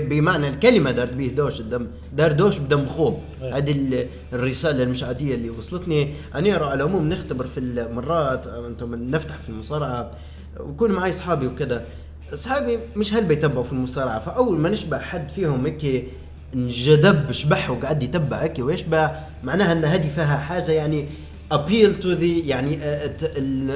بمعنى 0.08 0.48
الكلمة 0.48 0.90
دار 0.90 1.06
بيه 1.06 1.34
دوش 1.34 1.60
الدم. 1.60 1.86
دار 2.12 2.32
دوش 2.32 2.58
بدم 2.58 2.86
خوب. 2.86 3.18
إيه. 3.42 3.56
هذه 3.56 3.72
ال- 3.72 4.06
الرسالة 4.32 4.82
المش 4.82 5.02
عادية 5.04 5.34
اللي 5.34 5.50
وصلتني. 5.50 6.14
أنا 6.34 6.56
أرى 6.56 6.64
على 6.64 6.74
العموم 6.74 7.08
نختبر 7.08 7.46
في 7.46 7.60
المرات 7.60 8.46
أنتم 8.46 8.94
نفتح 8.94 9.34
في 9.36 9.48
المصارعة. 9.48 10.10
ويكون 10.60 10.90
معي 10.92 11.10
أصحابي 11.10 11.46
وكذا. 11.46 11.84
أصحابي 12.34 12.78
مش 12.96 13.14
هل 13.14 13.24
بيتبعوا 13.24 13.64
في 13.64 13.72
المصارعة. 13.72 14.18
فأول 14.20 14.58
ما 14.58 14.68
نشبع 14.68 14.98
حد 14.98 15.28
فيهم 15.28 15.66
هيك 15.66 16.04
انجذب 16.54 17.32
شبح 17.32 17.70
وقعد 17.70 18.02
يتبع 18.02 18.36
هيك 18.36 18.54
ويشبع 18.58 19.20
معناها 19.44 19.72
إن 19.72 19.84
هذه 19.84 20.08
فيها 20.14 20.36
حاجة 20.36 20.72
يعني 20.72 21.06
ابيل 21.54 21.98
تو 22.00 22.12
ذا 22.12 22.24
يعني 22.24 22.78
آه، 22.82 23.10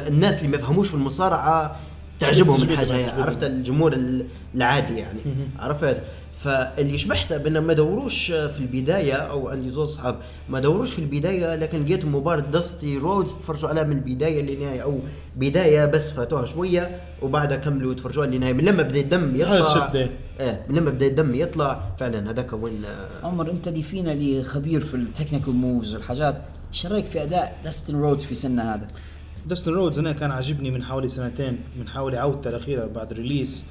الناس 0.08 0.38
اللي 0.38 0.48
ما 0.48 0.56
يفهموش 0.56 0.88
في 0.88 0.94
المصارعة 0.94 1.76
تعجبهم 2.20 2.56
الحاجة. 2.72 2.86
عرفت؟ 3.22 3.44
الجمهور 3.44 3.92
ال- 3.92 4.26
العادي 4.54 4.96
يعني 4.98 5.20
عرفت؟ 5.58 6.00
فاللي 6.44 6.98
شبحته 6.98 7.36
بأن 7.36 7.58
ما 7.58 7.72
دوروش 7.72 8.26
في 8.26 8.58
البداية 8.60 9.12
أو 9.14 9.48
عندي 9.48 9.70
زوج 9.70 9.86
اصحاب 9.88 10.16
ما 10.48 10.60
دوروش 10.60 10.92
في 10.92 10.98
البداية 10.98 11.54
لكن 11.54 11.84
لقيت 11.84 12.04
مباراه 12.04 12.40
داستي 12.40 12.96
رودز 12.98 13.32
تفرجوا 13.34 13.68
عليها 13.68 13.84
من 13.84 13.92
البداية 13.96 14.42
للنهاية 14.42 14.80
أو 14.82 14.98
بداية 15.36 15.84
بس 15.86 16.10
فاتوها 16.10 16.44
شوية 16.44 17.00
وبعدها 17.22 17.56
كملوا 17.56 17.94
تفرجوها 17.94 18.26
للنهايه 18.26 18.52
من 18.52 18.64
لما 18.64 18.82
بدا 18.82 19.00
الدم 19.00 19.36
يطلع. 19.36 19.56
إيه 20.40 20.64
من 20.68 20.76
لما 20.76 20.90
بدا 20.90 21.06
الدم 21.06 21.34
يطلع 21.34 21.80
فعلا 22.00 22.30
هذاك 22.30 22.52
وين 22.52 22.82
عمر 23.22 23.50
أنت 23.50 23.68
اللي 23.68 23.82
فينا 23.82 24.12
اللي 24.12 24.42
خبير 24.44 24.80
في 24.84 24.94
التكنيكال 24.94 25.52
moves 25.54 25.94
والحاجات. 25.94 26.42
إيش 26.72 26.86
رأيك 26.86 27.04
في 27.06 27.22
أداء 27.22 27.58
داستن 27.64 27.96
رودز 28.00 28.24
في 28.24 28.34
سنة 28.34 28.74
هذا؟ 28.74 28.86
داستن 29.46 29.72
رودز 29.72 29.98
أنا 29.98 30.12
كان 30.12 30.30
عاجبني 30.30 30.70
من 30.70 30.82
حوالي 30.84 31.08
سنتين 31.08 31.58
من 31.78 31.88
حوالي 31.88 32.18
عودته 32.18 32.50
الأخيرة 32.50 32.86
بعد 32.86 33.12
release 33.12 33.64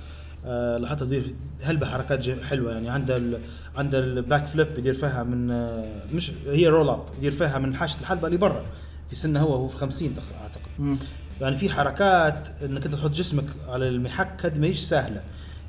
آه 0.46 0.78
لاحظت 0.78 1.02
يدير 1.02 1.24
هلبة 1.64 1.88
حركات 1.88 2.30
حلوة 2.44 2.72
يعني 2.72 2.90
عنده 2.90 3.18
ال... 3.18 3.40
عنده 3.76 4.00
ال 4.00 4.46
backflip 4.46 4.68
يدير 4.78 4.94
فيها 4.94 5.24
من 5.24 5.52
آه 5.52 6.02
مش 6.14 6.32
هي 6.48 6.68
roll 6.68 6.90
up 6.90 7.04
يدير 7.18 7.32
فيها 7.32 7.58
من 7.58 7.76
حاشيه 7.76 8.00
الحلبة 8.02 8.28
اللي 8.28 8.38
برا 8.38 8.66
في 9.10 9.16
سنة 9.16 9.40
هو 9.40 9.56
هو 9.56 9.68
في 9.68 9.78
50 9.78 10.16
تق- 10.16 10.22
أعتقد. 10.42 10.98
يعني 11.42 11.56
في 11.58 11.70
حركات 11.70 12.48
إنك 12.64 12.86
أنت 12.86 12.96
تحط 12.96 13.12
جسمك 13.12 13.46
على 13.68 13.88
المحك 13.90 14.46
هذه 14.46 14.58
ما 14.58 14.68
هيش 14.68 14.80
سهلة. 14.82 15.22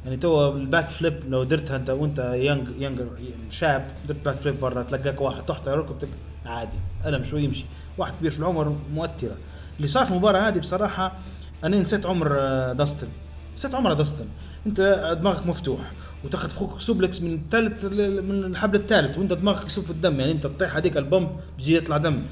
يعني 0.05 0.17
تو 0.17 0.57
ال 0.57 0.89
backflip 0.91 1.21
لو 1.29 1.45
درتها 1.45 1.77
أنت 1.77 1.91
وأنت 1.91 2.19
young 2.19 2.69
younger 2.79 3.07
شاب 3.51 3.85
درت 4.09 4.25
backflip 4.25 4.61
برا 4.61 4.83
تلقاك 4.83 5.21
واحد 5.21 5.47
تحت 5.47 5.69
ركبتك. 5.69 6.09
عادي 6.49 6.79
ألم 7.07 7.25
شوي 7.25 7.45
يمشي. 7.45 7.65
واحد 7.99 8.13
كبير 8.21 8.31
في 8.31 8.39
العمر 8.39 8.77
مؤثرة. 8.95 9.37
اللي 9.77 9.89
صار 9.89 10.05
في 10.07 10.11
المباراة 10.11 10.41
هذه 10.41 10.59
بصراحة 10.59 11.13
أنا 11.65 11.79
نسيت 11.79 12.07
عمر 12.07 12.37
آه، 12.41 12.73
داستن. 12.73 13.09
نسيت 13.55 13.75
عمر 13.75 13.93
داستن. 13.93 14.27
أنت 14.67 14.81
دماغك 15.21 15.47
مفتوح 15.47 15.81
وتاخذ 16.25 16.49
فوق 16.49 16.79
suplex 16.79 17.23
من 17.23 17.35
الثالث 17.35 17.85
من 17.85 18.45
الحبل 18.45 18.77
الثالث 18.77 19.19
وأنت 19.19 19.33
دماغك 19.33 19.67
يصب 19.67 19.83
في 19.83 19.91
الدم. 19.91 20.21
يعني 20.21 20.33
أنت 20.33 20.47
تطيح 20.47 20.77
هذيك 20.77 20.97
ال 20.97 21.03
bump 21.03 21.31
بيجي 21.57 21.77
يطلع 21.77 21.97
دم. 21.97 22.23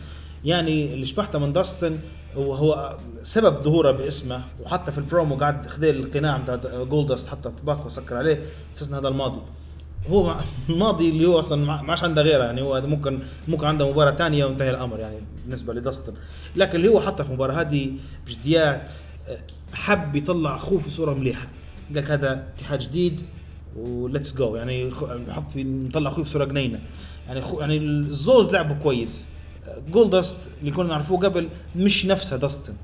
يعني 0.44 0.94
اللي 0.94 1.06
شبحته 1.06 1.38
من 1.38 1.52
داستن 1.52 1.98
هو 2.36 2.54
هو 2.54 2.98
سبب 3.22 3.62
ظهوره 3.62 3.90
باسمه 3.90 4.42
وحتى 4.62 4.92
في 4.92 4.98
البرومو 4.98 5.36
قاعد 5.36 5.66
خذ 5.66 5.84
القناع 5.84 6.36
بتاع 6.38 6.84
جولددست 6.84 7.28
حطه 7.28 7.50
في 7.50 7.66
bag 7.66 7.86
وسكر 7.86 8.16
عليه 8.16 8.46
أساسا 8.76 8.98
هذا 8.98 9.08
الماضي. 9.08 9.40
هو 10.10 10.36
الماضي 10.68 11.08
اللي 11.08 11.26
هو 11.26 11.38
أصلا 11.38 11.64
ما 11.64 11.90
عادش 11.90 12.04
عنده 12.04 12.22
غيره 12.22 12.44
يعني 12.44 12.62
هو 12.62 12.80
ممكن 12.80 13.18
ممكن 13.48 13.66
عنده 13.66 13.90
مباراة 13.90 14.10
ثانية 14.10 14.44
وانتهى 14.44 14.70
الأمر 14.70 14.98
يعني 14.98 15.16
بالنسبة 15.44 15.74
لداستن. 15.74 16.12
لكن 16.56 16.76
اللي 16.76 16.88
هو 16.88 17.00
حطه 17.00 17.24
في 17.24 17.30
المباراة 17.30 17.54
هذه 17.54 17.92
بجديات 18.26 18.88
حب 19.72 20.16
يطلع 20.16 20.56
أخوه 20.56 20.78
في 20.78 20.90
صورة 20.90 21.14
مليحة. 21.14 21.48
قال 21.88 21.96
لك 21.96 22.10
هذا 22.10 22.46
اتحاد 22.56 22.78
جديد 22.78 23.22
وليتس 23.76 24.36
جو 24.36 24.56
يعني 24.56 24.90
نحط 25.28 25.52
في 25.52 25.64
نطلع 25.64 26.10
أخوي 26.10 26.24
في 26.24 26.30
صورة 26.30 26.44
جنينه 26.44 26.80
يعني 27.28 27.40
خو 27.40 27.60
يعني 27.60 27.78
الزوز 27.78 28.50
لعبه 28.50 28.74
كويس. 28.74 29.28
جولدست 29.92 30.48
اللي 30.60 30.70
كنا 30.70 30.88
نعرفوه 30.88 31.18
قبل 31.18 31.48
مش 31.76 32.06
نفسها 32.06 32.38
داستن. 32.38 32.74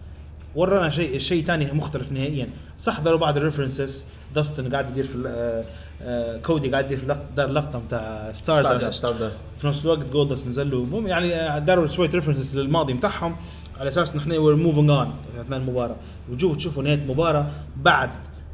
ورانا 0.54 0.90
شيء 0.90 1.18
شيء 1.18 1.44
ثاني 1.44 1.72
مختلف 1.72 2.12
نهائيا. 2.12 2.48
صح 2.78 3.00
داروا 3.00 3.18
بعض 3.18 3.36
ال 3.36 3.43
references 3.43 4.06
داستن 4.34 4.72
قاعد 4.72 4.90
يدير 4.90 5.04
في 5.06 5.14
ال- 5.14 5.26
آه، 5.26 5.64
آه، 6.02 6.38
كودي 6.38 6.70
قاعد 6.70 6.84
يدير 6.84 6.98
في 6.98 7.06
لق- 7.06 7.26
دار 7.36 7.48
لقطه 7.48 7.78
بتاع 7.78 8.32
ستارداست 8.32 8.92
ستارداست 8.92 9.44
في 9.60 9.66
نفس 9.66 9.84
الوقت 9.84 10.10
جولددست 10.10 10.48
نزل 10.48 10.70
له. 10.70 11.08
يعني 11.08 11.60
داروا 11.66 11.86
شوية 11.86 12.10
references 12.10 12.58
للماضي 12.58 12.92
بتاعهم. 12.92 13.36
على 13.80 13.88
أساس 13.88 14.16
نحن 14.16 14.32
we're 14.32 14.56
moving 14.56 14.90
on 14.90 15.12
اثناء 15.40 15.58
المباراه 15.58 15.96
وتشوفوا 16.30 16.56
تشوفوا 16.56 16.82
نهاية 16.82 16.94
المباراه 16.94 17.46
بعد 17.76 18.10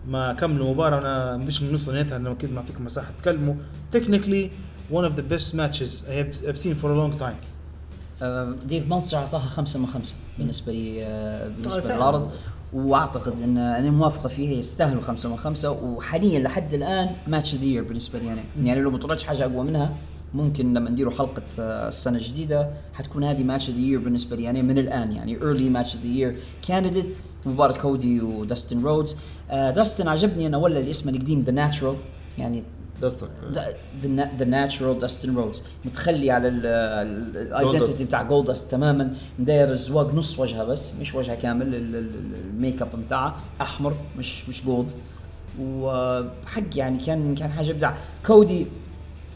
ما 0.09 0.33
كملوا 0.33 0.67
المباراه 0.67 0.99
أنا 0.99 1.37
مش 1.37 1.63
من 1.63 1.75
نص 1.75 1.89
نهايتها 1.89 2.17
أنا 2.17 2.35
كنت 2.35 2.51
معطيكم 2.53 2.85
مساحة 2.85 3.09
تتكلموا 3.19 3.55
technically 3.93 4.51
one 4.93 5.05
of 5.05 5.13
the 5.19 5.35
best 5.35 5.55
matches 5.55 5.91
I 6.09 6.13
have 6.21 6.49
I've 6.49 6.59
seen 6.59 6.75
for 6.83 6.89
a 6.89 6.97
long 7.03 7.21
time. 7.21 7.23
آه، 7.23 7.48
ديف 8.67 8.89
ميلتزر 8.89 9.19
أعطاها 9.19 9.41
خمسة 9.41 9.79
من 9.79 9.87
خمسة 9.87 10.15
بالنسبة 10.39 10.73
لي 10.73 11.05
آه، 11.07 11.49
بالنسبة 11.49 11.81
فعلاً. 11.81 11.95
للعرض. 11.97 12.31
وأعتقد 12.73 13.41
إن 13.43 13.59
أنا 13.59 13.91
موافقة 13.91 14.29
فيها 14.29 14.53
يستاهلوا 14.59 15.03
خمسة 15.03 15.29
من 15.29 15.37
خمسة. 15.37 15.71
وحاليا 15.71 16.39
لحد 16.39 16.75
الآن 16.75 17.11
match 17.27 17.55
the 17.55 17.65
year 17.65 17.83
بالنسبة 17.85 18.19
لي 18.19 18.33
أنا. 18.33 18.41
يعني 18.63 18.81
لو 18.81 18.91
ما 18.91 18.99
طلعتش 18.99 19.25
حاجة 19.25 19.45
أقوى 19.45 19.65
منها 19.65 19.95
ممكن 20.35 20.75
لما 20.75 20.91
نديروا 20.91 21.13
حلقة 21.13 21.43
السنة 21.59 22.19
الجديدة 22.19 22.71
حتكون 22.95 23.25
هذه 23.25 23.43
match 23.45 23.71
the 23.71 23.79
year 23.79 23.99
بالنسبة 23.99 24.37
لي 24.37 24.43
يعني 24.43 24.63
من 24.63 24.79
الآن. 24.79 25.13
يعني 25.13 25.39
early 25.41 25.63
match 25.63 25.97
the 25.97 26.07
year 26.07 26.39
candidate 26.69 27.07
مباراة 27.47 27.79
كودي 27.79 28.21
وداستن 28.21 28.83
رودز. 28.83 29.17
آه، 29.51 29.71
داستن 29.71 30.09
عجبني 30.09 30.47
أنا 30.47 30.57
ولا 30.57 30.81
الاسم 30.81 31.09
القديم 31.09 31.41
the 31.43 31.53
natural 31.53 31.97
يعني 32.39 32.63
داستن 33.03 33.27
the 34.39 34.45
natural 34.45 34.99
داستن 34.99 35.35
رودز 35.37 35.63
متخلي 35.85 36.31
على 36.31 36.49
ال 36.49 36.66
identity 36.66 38.05
بتاع 38.05 38.23
جولددست 38.23 38.71
تماما. 38.71 39.15
مداير 39.39 39.71
الزواج 39.71 40.15
نص 40.15 40.39
وجهها 40.39 40.65
بس 40.65 40.95
مش 41.01 41.15
وجهها 41.15 41.35
كامل 41.35 41.75
ال- 41.75 41.97
ال- 41.97 42.35
الميك 42.45 42.83
اب 42.83 42.89
بتاعها 43.07 43.37
أحمر 43.61 43.95
مش 44.19 44.49
مش 44.49 44.65
gold 44.65 44.91
وحق 45.61 46.63
يعني 46.77 46.99
كان 46.99 47.35
كان 47.35 47.51
حاجة 47.51 47.71
إبداع. 47.71 47.97
كودي 48.27 48.67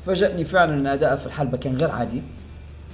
فاجأني 0.06 0.44
فعلا 0.44 0.74
إن 0.74 0.86
أداءه 0.86 1.16
في 1.16 1.26
الحلبة 1.26 1.58
كان 1.58 1.76
غير 1.76 1.90
عادي. 1.90 2.22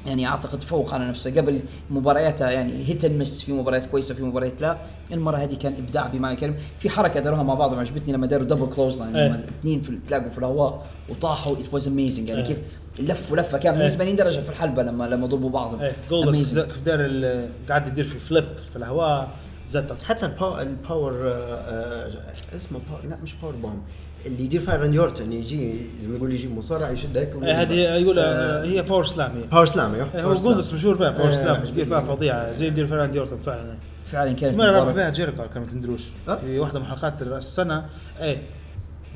يعني 0.07 0.26
أعتقد 0.26 0.62
فوق 0.62 0.94
على 0.94 1.09
نفسه. 1.09 1.30
قبل 1.36 1.61
مبارياتها 1.90 2.51
يعني 2.51 2.88
hit 2.89 3.07
miss 3.07 3.43
في 3.42 3.53
مباريات 3.53 3.86
كويسة 3.86 4.14
في 4.14 4.22
مباريات 4.22 4.61
لا. 4.61 4.78
المرة 5.12 5.36
هذه 5.36 5.55
كان 5.55 5.72
إبداع 5.74 6.07
بمعنى 6.07 6.34
الكلمة. 6.34 6.57
في 6.78 6.90
حركة 6.90 7.20
داروها 7.20 7.42
مع 7.42 7.55
بعض 7.55 7.74
عجبتني 7.74 8.12
لما 8.12 8.26
داروا 8.26 8.46
double 8.47 8.66
clothesline 8.74 9.16
إيه. 9.16 9.28
لما 9.28 9.36
اثنين 9.38 9.80
في 9.80 9.99
تلاقوا 10.09 10.28
في 10.30 10.38
الهواء 10.38 10.86
وطاحوا 11.09 11.57
it 11.57 11.74
was 11.74 11.89
amazing 11.89 12.28
يعني 12.28 12.40
إيه. 12.40 12.46
كيف 12.46 12.59
لفوا 12.99 13.36
لفة 13.36 13.59
كاملة. 13.59 13.80
إيه. 13.82 13.88
180 13.88 14.16
درجة 14.16 14.40
في 14.40 14.49
الحلبة 14.51 14.82
لما 14.82 15.05
لما 15.05 15.26
ضربوا 15.26 15.51
بعضهم. 15.51 15.80
جولددست 16.11 16.55
Amazing. 16.59 16.61
كيف 16.72 16.82
دار 16.82 16.99
ال- 17.01 17.49
قاعد 17.68 17.86
يدير 17.86 18.05
في 18.05 18.18
flip 18.18 18.45
في 18.70 18.76
الهواء 18.76 19.28
زت 19.68 20.03
حتى 20.05 20.26
الباور, 20.26 20.61
الباور 20.61 21.12
آه، 21.28 21.55
آه، 21.55 22.11
اسمه 22.57 22.78
باور 22.90 23.05
لا 23.11 23.16
مش 23.22 23.34
باور 23.34 23.55
بوم 23.57 23.82
اللي 24.27 24.45
يدير 24.45 24.61
فيها 24.61 24.77
راندي 24.77 24.99
اورتون 24.99 25.33
يجي 25.33 25.75
زي 26.01 26.09
ما 26.09 26.16
يقول 26.16 26.33
يجي 26.33 26.49
مصارع 26.49 26.91
يشد 26.91 27.16
هيك 27.16 27.37
هذه 27.37 27.75
يقول 27.75 28.19
هي 28.19 28.83
باور 28.83 29.05
سلام 29.05 29.37
هي. 29.37 29.43
باور 29.53 29.66
سلام 29.66 29.95
أيوه 29.95 30.07
إيه، 30.14 30.23
باور 30.23 30.33
هو 30.33 30.37
سلام. 30.37 30.53
جولدست 30.55 30.75
مشهور 30.75 30.97
بها 30.97 31.11
باور 31.11 31.29
إيه، 31.29 31.35
سلام. 31.35 31.64
يدير 31.64 31.85
فيها 31.87 32.01
فظيعه 32.01 32.53
زي 32.53 32.66
يدير 32.66 32.87
فيها 32.87 32.97
راندي 32.97 33.19
اورتون 33.21 33.39
فعلا. 33.39 33.75
فعلا 34.05 34.33
كانت 34.33 34.57
مرة 34.57 34.81
ربح 34.81 34.93
بها 34.93 35.11
جيريكو 35.11 35.49
كان 35.55 35.62
ما 35.62 35.69
تندروش 35.71 36.03
أه؟ 36.29 36.37
في 36.37 36.59
واحدة 36.59 36.79
من 36.81 36.87
حلقات 36.87 37.23
راس 37.23 37.47
السنة. 37.47 37.87
إيه 38.21 38.43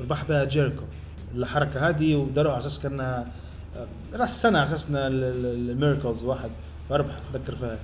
ربح 0.01 0.23
بها 0.29 0.43
جيريكو. 0.43 0.83
الحركة 1.35 1.89
هذه 1.89 2.15
وداروها 2.15 2.53
على 2.53 2.61
أساس 2.61 2.79
كأنها 2.79 3.27
آه، 3.77 3.87
رأس 4.13 4.29
السنة 4.29 4.59
على 4.59 4.67
أساس 4.69 4.87
الميركلز 4.91 6.23
واحد. 6.23 6.49
فربح 6.89 7.13
أتذكر 7.33 7.55
فيها. 7.55 7.77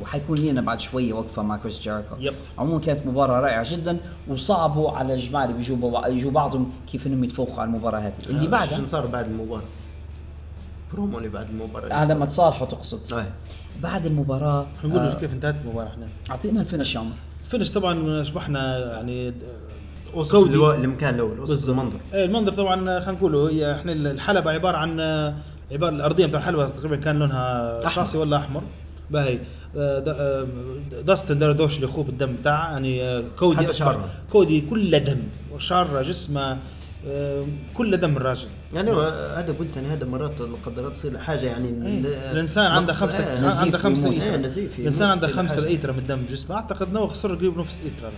وحيكون 0.00 0.38
لينا 0.38 0.60
بعد 0.60 0.80
شوية 0.80 1.12
وقفة 1.12 1.42
مع 1.42 1.56
كريس 1.56 1.80
جيريكو 1.80 2.16
yep. 2.20 2.34
عموما 2.58 2.80
كانت 2.80 3.06
مباراة 3.06 3.40
رائعة 3.40 3.64
جدا 3.72 3.96
وصعبوا 4.28 4.90
على 4.90 5.14
الجماعة 5.14 5.44
اللي 5.44 5.56
بيجوا 5.56 5.76
بوا- 5.76 6.06
يجوا 6.06 6.30
بعضهم 6.30 6.72
كيف 6.92 7.06
إنهم 7.06 7.24
يتفوقوا 7.24 7.60
على 7.60 7.64
المباراة 7.68 7.98
هذه 7.98 8.12
اللي 8.26 8.46
آه، 8.46 8.50
بعدها 8.50 8.78
شو 8.78 8.84
صار 8.86 9.06
بعد 9.06 9.24
المباراة 9.26 9.62
برومو 10.92 11.18
اللي 11.18 11.28
بعد 11.28 11.48
المباراة 11.50 11.88
آه 11.92 12.04
لما 12.04 12.26
تصالحوا 12.26 12.66
تقصد 12.66 13.12
آه. 13.12 13.26
بعد 13.82 14.06
المباراة 14.06 14.66
نقول 14.84 14.98
آه 14.98 15.14
كيف 15.14 15.32
انتهت 15.32 15.54
المباراة 15.64 15.88
إحنا 15.88 16.08
أعطينا 16.30 16.60
ال 16.60 16.65
finish 16.65 16.94
يا 16.94 17.00
عمر 17.00 17.12
ال 17.44 17.48
finish 17.48 17.70
طبعا 17.70 18.22
شبحنا 18.24 18.78
يعني 18.94 19.32
وصف 20.14 20.32
كودي. 20.32 20.54
الو- 20.54 20.72
المكان 20.72 21.14
الأول 21.14 21.40
وصف. 21.40 21.68
المنظر 21.68 21.98
إيه 22.14 22.24
المنظر 22.24 22.52
طبعا 22.52 23.00
خلينا 23.00 23.18
نقول 23.20 23.36
هي 23.36 23.74
إحنا 23.74 23.92
الحلبة 23.92 24.50
عبارة 24.50 24.76
عن 24.76 25.00
عبارة 25.72 25.90
الأرضية 25.94 26.26
بتاع 26.26 26.40
الحلبة 26.40 26.68
تقريبا 26.68 26.96
كان 26.96 27.18
لونها 27.18 27.78
أحمر. 27.78 27.90
شاصي 27.90 28.18
ولا 28.18 28.36
أحمر 28.36 28.62
باهي 29.10 29.34
آه، 29.34 29.38
آه، 29.38 29.61
داستن 31.06 31.38
دار 31.38 31.52
دوش 31.52 31.80
لاخوه 31.80 32.04
بالدم 32.04 32.36
بتاعه 32.36 32.70
يعني 32.72 33.02
آه، 33.02 33.24
كودي 33.38 33.64
حتى. 33.64 33.72
شعره. 33.72 34.08
كودي 34.30 34.60
كله 34.60 34.98
دم 34.98 35.18
وشعره 35.52 36.02
جسمه 36.02 36.58
آه، 37.06 37.44
كله 37.74 37.96
دم 37.96 38.16
الراجل 38.16 38.48
يعني 38.74 38.90
هذا 38.90 39.54
قلت 39.58 39.76
يعني 39.76 39.88
هذا 39.88 40.06
مرات 40.06 40.40
الله 40.40 40.88
تصير 40.90 41.18
حاجة 41.18 41.46
يعني 41.46 41.68
إيه. 41.86 42.00
ل- 42.02 42.06
الإنسان 42.06 42.64
عنده 42.70 42.92
خمسه 42.92 43.32
إيه. 43.32 43.40
نزيف 43.40 43.62
عنده 43.62 43.78
خمسة. 43.78 44.10
إيه،. 44.12 44.36
نزيف 44.36 44.78
الإنسان 44.78 45.08
عنده 45.10 45.28
خمسة 45.28 45.54
حاجة. 45.54 45.66
لتر 45.66 45.92
من 45.92 45.98
الدم 45.98 46.16
بجسمه 46.22 46.56
أعتقد 46.56 46.88
إنه 46.88 47.06
خسر 47.06 47.34
قريب 47.34 47.58
نص 47.58 47.80
لتر 47.84 48.06
هذا 48.06 48.14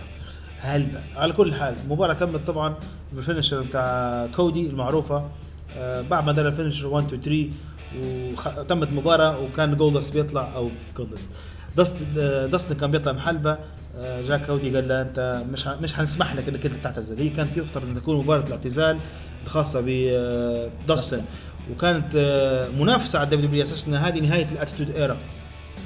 هلبة 0.59 0.99
على 1.15 1.33
كل 1.33 1.53
حال 1.53 1.75
المباراة 1.85 2.13
تمت 2.13 2.47
طبعا 2.47 2.75
بال 3.13 3.23
finisher 3.23 3.61
بتاع 3.61 4.27
كودي 4.35 4.67
المعروفة 4.69 5.25
آه، 5.77 6.01
بعد 6.01 6.25
ما 6.25 6.31
دار 6.31 6.47
ال 6.47 6.51
finisher 6.51 6.87
1 6.87 7.13
2 7.13 7.21
3 7.21 7.49
وتمت 8.01 8.87
المباراة 8.87 9.39
وكان 9.39 9.77
جولدست 9.77 10.13
بيطلع 10.13 10.55
أو 10.55 10.69
جولدست 10.97 11.29
دست 11.77 11.95
آه، 12.17 12.45
دستن 12.45 12.75
كان 12.75 12.91
بيطلع 12.91 13.11
محلبة 13.11 13.57
آه، 13.97 14.21
جاء 14.21 14.37
كودي 14.47 14.75
قال 14.75 14.87
له 14.87 15.01
أنت 15.01 15.43
مش 15.51 15.67
مش 15.67 15.93
حنسمح 15.93 16.35
لك 16.35 16.49
إنك 16.49 16.65
أنت 16.65 16.75
تعتزل 16.83 17.19
هي 17.19 17.29
كانت 17.29 17.57
يفترض 17.57 17.87
إن 17.87 17.95
تكون 17.95 18.17
مباراة 18.17 18.43
الاعتزال 18.43 18.99
الخاصة 19.45 19.83
بدستن 19.85 21.21
وكانت 21.71 22.15
آه، 22.15 22.69
منافسة 22.69 23.19
على 23.19 23.25
ال 23.25 23.47
WWE 23.47 23.63
أساس 23.63 23.87
ان 23.87 23.95
هذه 23.95 24.19
نهاية 24.19 24.47
ال 24.51 24.55
Attitude 24.55 24.89
Era. 24.95 25.17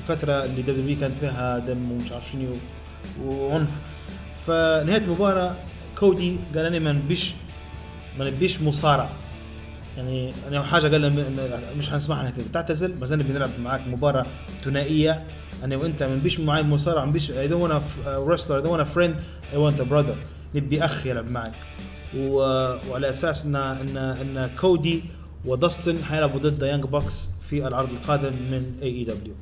الفترة 0.02 0.44
اللي 0.46 0.62
WWE 0.62 1.00
كانت 1.00 1.18
فيها 1.18 1.60
دم 1.60 1.92
ومش 1.92 2.12
عارف 2.12 2.32
شنو 2.32 2.54
وعنف. 3.26 3.70
فنهاية 4.48 4.98
المباراة 4.98 5.56
كودي 6.00 6.38
قال 6.56 6.66
أنا 6.66 6.80
ما 6.80 6.92
نبيش 6.92 7.34
ما 8.20 8.30
نبيش 8.30 8.62
مصارع 8.62 9.10
يعني 10.00 10.34
أنا 10.48 10.64
حاجة 10.64 10.88
قال 10.88 11.26
مش 11.78 11.90
حنسمح 11.90 12.22
لك 12.24 12.34
تعتزل 12.54 13.00
ما 13.00 13.06
زلنا 13.06 13.24
بنلعب 13.24 13.50
معاك 13.64 13.82
مباراة 13.88 14.26
ثنائية. 14.66 15.24
أنا 15.64 15.78
وأنت 15.78 16.04
ما 16.04 16.16
نبيش 16.16 16.40
معي 16.40 16.64
مصارع 16.64 17.02
ما 17.06 17.10
نبيش 17.10 17.32
I 17.32 17.48
don't 17.48 17.64
want 17.64 18.23
a 18.23 18.38
wrestler 18.38 18.52
I 18.52 18.62
don't 18.62 18.88
friend 18.88 19.20
I 19.54 19.58
want 19.58 19.82
brother 19.82 20.16
نبي 20.56 20.86
أخ 20.86 21.06
يلعب 21.06 21.32
معك. 21.32 21.52
و... 22.18 22.36
وعلى 22.90 23.10
أساس 23.10 23.46
ان 23.46 23.56
ان 23.56 23.98
إن 23.98 24.50
كودي 24.60 25.04
ودستن 25.46 26.04
حيلعبوا 26.04 26.40
ضد 26.40 26.62
Young 26.62 26.84
Bucks 26.84 27.30
في 27.50 27.68
العرض 27.68 27.90
القادم 27.92 28.34
من 28.34 28.78
AEW 28.82 29.34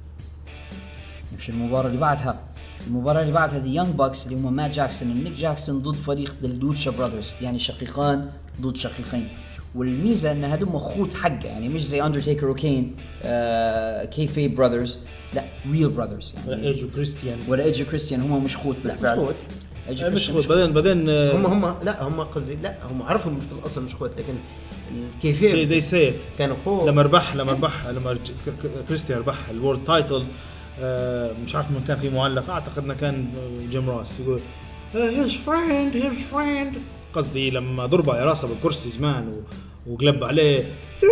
مش 1.37 1.49
المباراة 1.49 1.87
اللي 1.87 1.97
بعدها. 1.99 2.39
المباراة 2.87 3.21
اللي 3.21 3.33
بعدها 3.33 3.59
The 3.59 3.75
Young 3.75 3.89
Bucks 3.89 4.27
اللي 4.27 4.37
هم 4.37 4.53
مات 4.53 4.71
جاكسون 4.71 5.11
ونيك 5.11 5.33
جاكسون 5.33 5.79
ضد 5.79 5.95
فريق 5.95 6.35
ال 6.43 6.51
Lucha 6.51 6.91
Brothers 6.91 7.33
يعني 7.41 7.59
شقيقان 7.59 8.29
ضد 8.61 8.75
شقيقين. 8.75 9.27
والميزة 9.77 10.31
إن 10.31 10.43
هذول 10.43 10.69
اخوت 10.75 11.13
حقه 11.13 11.45
يعني 11.45 11.69
مش 11.69 11.85
زي 11.85 12.03
اندرتيكر 12.03 12.47
وكين 12.49 12.95
آه 13.23 14.05
kayfabe 14.05 14.47
brothers 14.47 14.99
لا 15.33 15.43
real 15.71 15.89
brothers 15.89 16.35
يعني 16.47 16.67
ايج 16.67 16.83
وكريستيان 16.85 17.37
ولا 17.47 17.63
ايج 17.63 17.85
وكريستيان 17.85 18.21
هم 18.21 18.43
مش 18.43 18.57
خوت 18.57 18.75
بالفعل. 18.83 19.17
خوت. 19.17 19.35
ايج 19.89 20.09
مش 20.09 20.29
خوت 20.29 20.47
بعدين 20.47 20.73
بعدين 20.73 21.09
هم 21.09 21.45
هم 21.45 21.75
لا 21.83 22.03
هم 22.03 22.21
قصدي 22.21 22.55
لا 22.55 22.75
هم 22.91 23.01
عرفهم 23.01 23.39
في 23.39 23.59
الأصل 23.59 23.83
مش 23.83 23.93
اخوات 23.93 24.11
لكن 24.17 24.33
ال 25.15 25.21
kayfabe 25.21 25.63
they 25.63 25.81
said 25.81 26.21
كانوا 26.37 26.55
اخوه 26.61 26.87
لما 26.87 27.01
ربح 27.01 27.35
لما 27.35 27.51
ربح 27.51 27.87
لما 27.87 28.17
كريستيان 28.87 29.19
ربح 29.19 29.49
الورد 29.49 29.83
تايتل 29.83 30.23
آه، 30.81 31.31
مش 31.45 31.55
عارف 31.55 31.71
من 31.71 31.83
كان 31.87 31.97
في 31.99 32.09
معلق 32.09 32.49
أعتقد 32.49 32.83
إنه 32.83 32.93
كان 32.93 33.27
جيم 33.71 33.89
راس 33.89 34.19
يقول 34.19 34.39
هيز 34.93 35.33
فريند 35.35 35.95
هيز 35.95 36.13
فريند 36.31 36.73
قصدي 37.13 37.49
لما 37.49 37.85
ضربه 37.85 38.13
على 38.13 38.25
راسه 38.25 38.47
بالكرسي 38.47 38.89
زمان 38.89 39.27
و... 39.27 39.41
وقلب 39.89 40.23
عليه. 40.23 40.65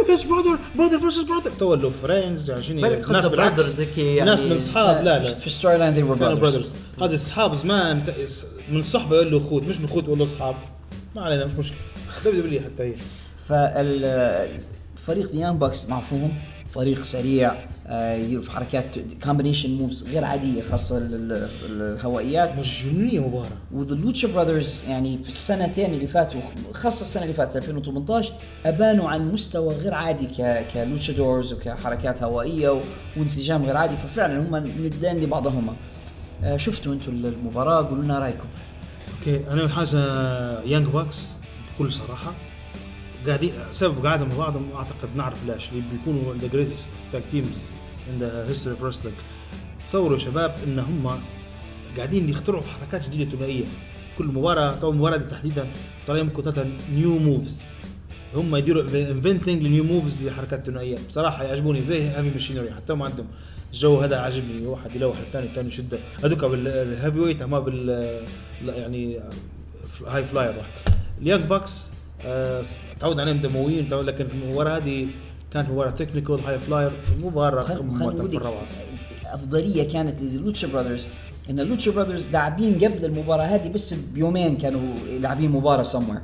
هيز 0.10 0.24
براذر 0.24 0.58
براذر 0.76 1.00
فيرسس 1.00 1.22
براذر 1.24 1.52
تو 1.60 1.74
له 1.76 1.92
فريندز 2.02 2.50
يعني 2.50 2.64
شنو 2.64 2.88
قصده 2.88 3.28
بالعكس. 3.28 3.80
يعني- 3.98 4.22
ناس 4.22 4.42
من 4.42 4.52
اصحاب 4.56 5.04
لا 5.06 5.20
لا. 5.24 5.34
في 5.36 5.50
ستوري 5.50 5.78
لاين 5.78 5.96
brothers. 5.96 6.20
براذرز 6.20 6.74
هذه 7.02 7.16
اصحاب 7.16 7.56
زمان 7.56 8.04
من 8.72 8.80
الصحبه 8.80 9.16
يقول 9.16 9.32
له 9.32 9.38
أخوت. 9.38 9.64
مش 9.64 9.78
من 9.78 9.86
أخوت 9.86 10.04
يقول 10.04 10.20
له 10.20 10.26
أصحاب. 10.26 10.56
ما 11.16 11.22
علينا 11.22 11.46
مش 11.46 11.52
مشكلة. 11.60 11.78
دبليو 12.26 12.42
دبليو 12.42 12.62
حتى 12.62 12.84
هي. 12.84 12.94
فالفريق 13.48 15.32
The 15.32 15.41
Young 15.42 15.58
Bucks 15.60 15.90
نعرفوهم. 15.90 16.34
فريق 16.76 17.04
سريع 17.04 17.56
آه، 17.88 18.38
في 18.40 18.52
حركات 18.52 18.86
combination 19.24 19.72
moves 19.78 20.08
غير 20.08 20.24
عادية 20.24 20.62
خاصة 20.72 20.98
ال- 20.98 21.32
ال- 21.34 21.50
الهوائيات. 21.82 22.60
مجنونيه 22.60 23.20
مباراة. 23.20 23.50
و 23.74 23.79
The 23.79 23.96
Lucha 23.96 24.28
Brothers 24.28 24.84
يعني 24.90 25.18
في 25.24 25.30
السنتين 25.30 25.94
اللي 25.94 26.08
فاتوا 26.08 26.42
خاصة 26.74 27.02
السنة 27.02 27.24
اللي 27.24 27.34
فاتت 27.34 27.56
2018 27.56 28.34
أبانوا 28.66 29.10
عن 29.10 29.32
مستوى 29.32 29.74
غير 29.76 29.94
عادي 29.94 30.26
ك 30.26 30.66
ك 30.74 30.82
luchadors 30.82 31.54
وكحركات 31.54 32.24
هوائية 32.24 32.82
وانسجام 33.18 33.66
غير 33.66 33.78
عادي. 33.78 33.98
ففعلا 33.98 34.40
هم 34.40 34.56
ندان 34.86 35.18
لبعضهما. 35.20 35.74
آه، 36.44 36.58
شفتوا 36.58 36.94
أنتم 36.94 37.12
المباراة؟ 37.12 37.88
قولوا 37.88 38.04
لنا 38.04 38.20
رأيكم. 38.20 38.48
okay 39.20 39.48
أنا 39.50 39.68
حاجة 39.68 39.98
Young 40.66 40.88
Bucks 40.88 41.30
بكل 41.76 41.94
صراحة. 41.94 42.34
قاعدين 43.28 43.54
سبب 43.72 44.06
قاعدة 44.06 44.26
مع 44.26 44.38
بعضهم 44.38 44.72
أعتقد 44.76 45.10
نعرف 45.16 45.46
ليش 45.48 45.70
اللي 45.70 45.84
بيكونوا 45.92 46.36
the 46.36 46.48
greatest 46.48 46.90
tag 47.12 47.22
teams 47.32 47.58
in 48.10 48.20
the 48.20 48.48
history 48.50 48.76
of 48.82 49.08
تصوروا 49.88 50.18
يا 50.18 50.24
شباب 50.24 50.56
إن 50.68 50.80
هم 50.80 51.20
قاعدين 51.98 52.30
يخترعوا 52.30 52.64
حركات 52.64 53.10
جديدة 53.10 53.38
ثنائية. 53.38 53.66
كل 54.18 54.26
مباراة 54.26 54.76
تو 54.76 54.90
المباراه 54.90 55.18
دي 55.18 55.24
تحديدا 55.24 55.68
ترى 56.08 56.20
يمكن 56.20 56.44
ثلاثة 56.44 56.68
new 56.94 57.18
moves 57.18 57.66
هم 58.36 58.56
يديروا 58.56 58.84
inventing 58.84 59.64
ل 59.64 59.69
new 59.69 59.84
moves 59.84 60.22
لحركات 60.22 60.66
ثنائية. 60.66 60.98
بصراحة 61.08 61.44
يعجبوني 61.44 61.84
زي 61.84 62.08
Heavy 62.08 62.30
Machinery 62.30 62.72
حتى 62.74 62.94
ما 62.94 63.06
عندهم 63.06 63.28
الجو 63.74 64.00
هذا 64.02 64.18
عاجبني. 64.20 64.68
واحد 64.68 64.96
يلوح 64.96 65.18
الثاني 65.18 65.46
الثاني 65.46 65.68
يشده. 65.68 66.00
هذوك 66.24 66.46
بال 66.46 67.20
heavyweight 67.20 67.42
أما 67.42 67.60
بال 67.60 67.90
يعني 68.68 69.20
high 70.08 70.24
flyer 70.24 70.58
واحد 70.58 70.96
ال 71.22 71.26
Young 71.26 71.44
Bucks 71.44 71.95
تعود 73.00 73.20
عليهم 73.20 73.38
دمويين 73.38 73.90
تعود- 73.90 74.06
لكن 74.06 74.28
في 74.28 74.34
المباراة 74.34 74.78
هذه 74.78 75.08
كانت 75.54 75.70
مباراة 75.70 75.92
technical 75.92 76.40
high 76.40 76.60
flyer 76.60 76.92
مباراة 77.24 77.74
لك 77.74 78.42
روعة. 78.46 78.62
أفضلية 79.26 79.90
كانت 79.90 80.22
لل 80.22 80.35
Lucha 80.35 80.68
Brothers 80.68 81.08
إن 81.50 81.60
ال 81.60 81.65
Lucha 81.65 81.92
Brothers 81.92 82.28
لاعبين 82.28 82.76
قبل 82.76 83.06
المباراة 83.06 83.44
هذه 83.44 83.68
بس 83.68 83.94
بيومين 83.94 84.58
كانوا 84.58 84.96
لاعبين 85.20 85.52
مباراة 85.52 85.84
somewhere 85.84 86.20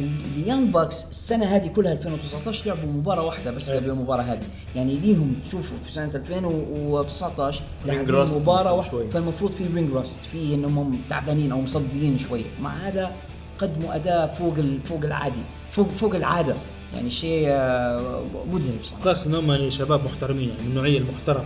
ال 0.00 0.12
Young 0.12 0.74
Bucks 0.74 1.10
السنة 1.10 1.46
هذه 1.46 1.66
كلها 1.68 1.92
2019 1.92 2.66
لعبوا 2.66 2.92
مباراة 2.92 3.22
واحدة 3.22 3.50
بس 3.50 3.70
قبل 3.70 3.90
المباراة 3.90 4.22
هذه. 4.22 4.42
يعني 4.76 4.94
ليهم 4.94 5.34
تشوفوا 5.44 5.76
في 5.86 5.92
سنة 5.92 6.10
2019 6.14 7.62
لاعبين 7.86 8.14
راست 8.14 8.38
مباراة 8.40 8.72
واحدة. 8.72 9.10
فالمفروض 9.10 9.50
في 9.50 9.64
رينج 9.74 9.92
راست 9.92 10.20
في 10.20 10.54
إنهم 10.54 10.78
هم 10.78 10.98
تعبانين 11.10 11.52
أو 11.52 11.60
مصديين 11.60 12.18
شوية. 12.18 12.44
مع 12.62 12.72
هذا 12.76 13.12
قدموا 13.58 13.94
اداء 13.96 14.34
فوق 14.38 14.54
ال- 14.58 14.80
فوق 14.84 15.04
العادي 15.04 15.40
فوق 15.72 15.88
فوق 15.88 16.14
العادة. 16.14 16.54
يعني 16.94 17.10
شيء 17.10 17.44
آه، 17.48 18.22
مذهل 18.52 18.76
بصراحة. 18.82 19.04
خاصة 19.04 19.30
انهم 19.30 19.50
يعني 19.52 19.70
شباب 19.70 20.04
محترمين 20.04 20.48
يعني 20.48 20.62
من 20.62 20.68
النوعية 20.68 20.98
المحترمة. 20.98 21.44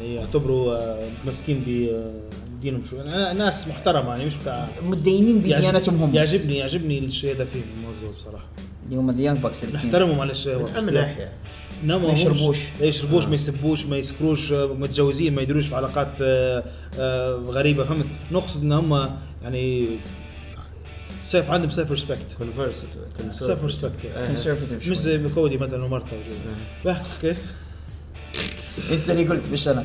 يعني 0.00 0.14
يعتبروا 0.14 0.74
آه، 0.76 1.08
متمسكين 1.22 1.60
بدينهم 2.58 2.84
شوي 2.90 2.98
يعني 2.98 3.38
ناس 3.38 3.68
محترمة 3.68 4.08
يعني 4.10 4.24
مش 4.26 4.36
بتاع 4.36 4.68
متدينين 4.86 5.38
بديانتهم 5.38 6.02
هم. 6.02 6.14
يعجبني 6.14 6.56
يعجبني 6.56 6.98
الشيء 6.98 7.34
هذا 7.36 7.44
فيهم 7.44 7.62
الموظف 7.78 8.16
بصراحة. 8.18 8.44
اللي 8.86 8.96
هم 8.96 9.10
ال 9.10 9.15
Young 9.15 9.38
Bucks 9.38 9.64
الاثنين. 9.64 9.86
نحترمهم 9.86 10.20
على 10.20 10.32
الشيء 10.32 10.58
من 10.58 10.68
أهم 10.76 10.90
ناحية. 10.90 11.32
انهم 11.84 12.02
ما 12.02 12.08
يشربوش. 12.12 12.58
ما 12.80 12.86
يشربوش 12.86 13.24
ما 13.24 13.34
يسبوش 13.34 13.86
ما 13.86 13.96
يسكروش 13.96 14.52
آه، 14.52 14.66
متجوزين 14.66 15.34
ما 15.34 15.42
يديروش 15.42 15.66
في 15.66 15.74
علاقات 15.76 16.08
آه، 16.22 16.64
آه، 16.98 17.34
غريبة. 17.46 17.84
فهمت 17.84 18.04
نقصد 18.32 18.62
إن 18.62 18.72
هم 18.72 19.10
يعني 19.42 19.86
self 21.24 21.50
عندهم 21.50 21.70
self 21.70 21.90
respect 21.90 22.36
self 23.38 23.64
respect 23.64 23.92
conservative 24.26 24.90
مش 24.90 24.98
زي 24.98 25.28
كودي 25.28 25.58
مثلا 25.58 25.84
ومرته 25.84 26.06
وجو 26.86 26.96
كيف 27.20 27.52
أنت 28.92 29.10
اللي 29.10 29.24
قلت 29.28 29.46
مش 29.52 29.68
أنا. 29.68 29.84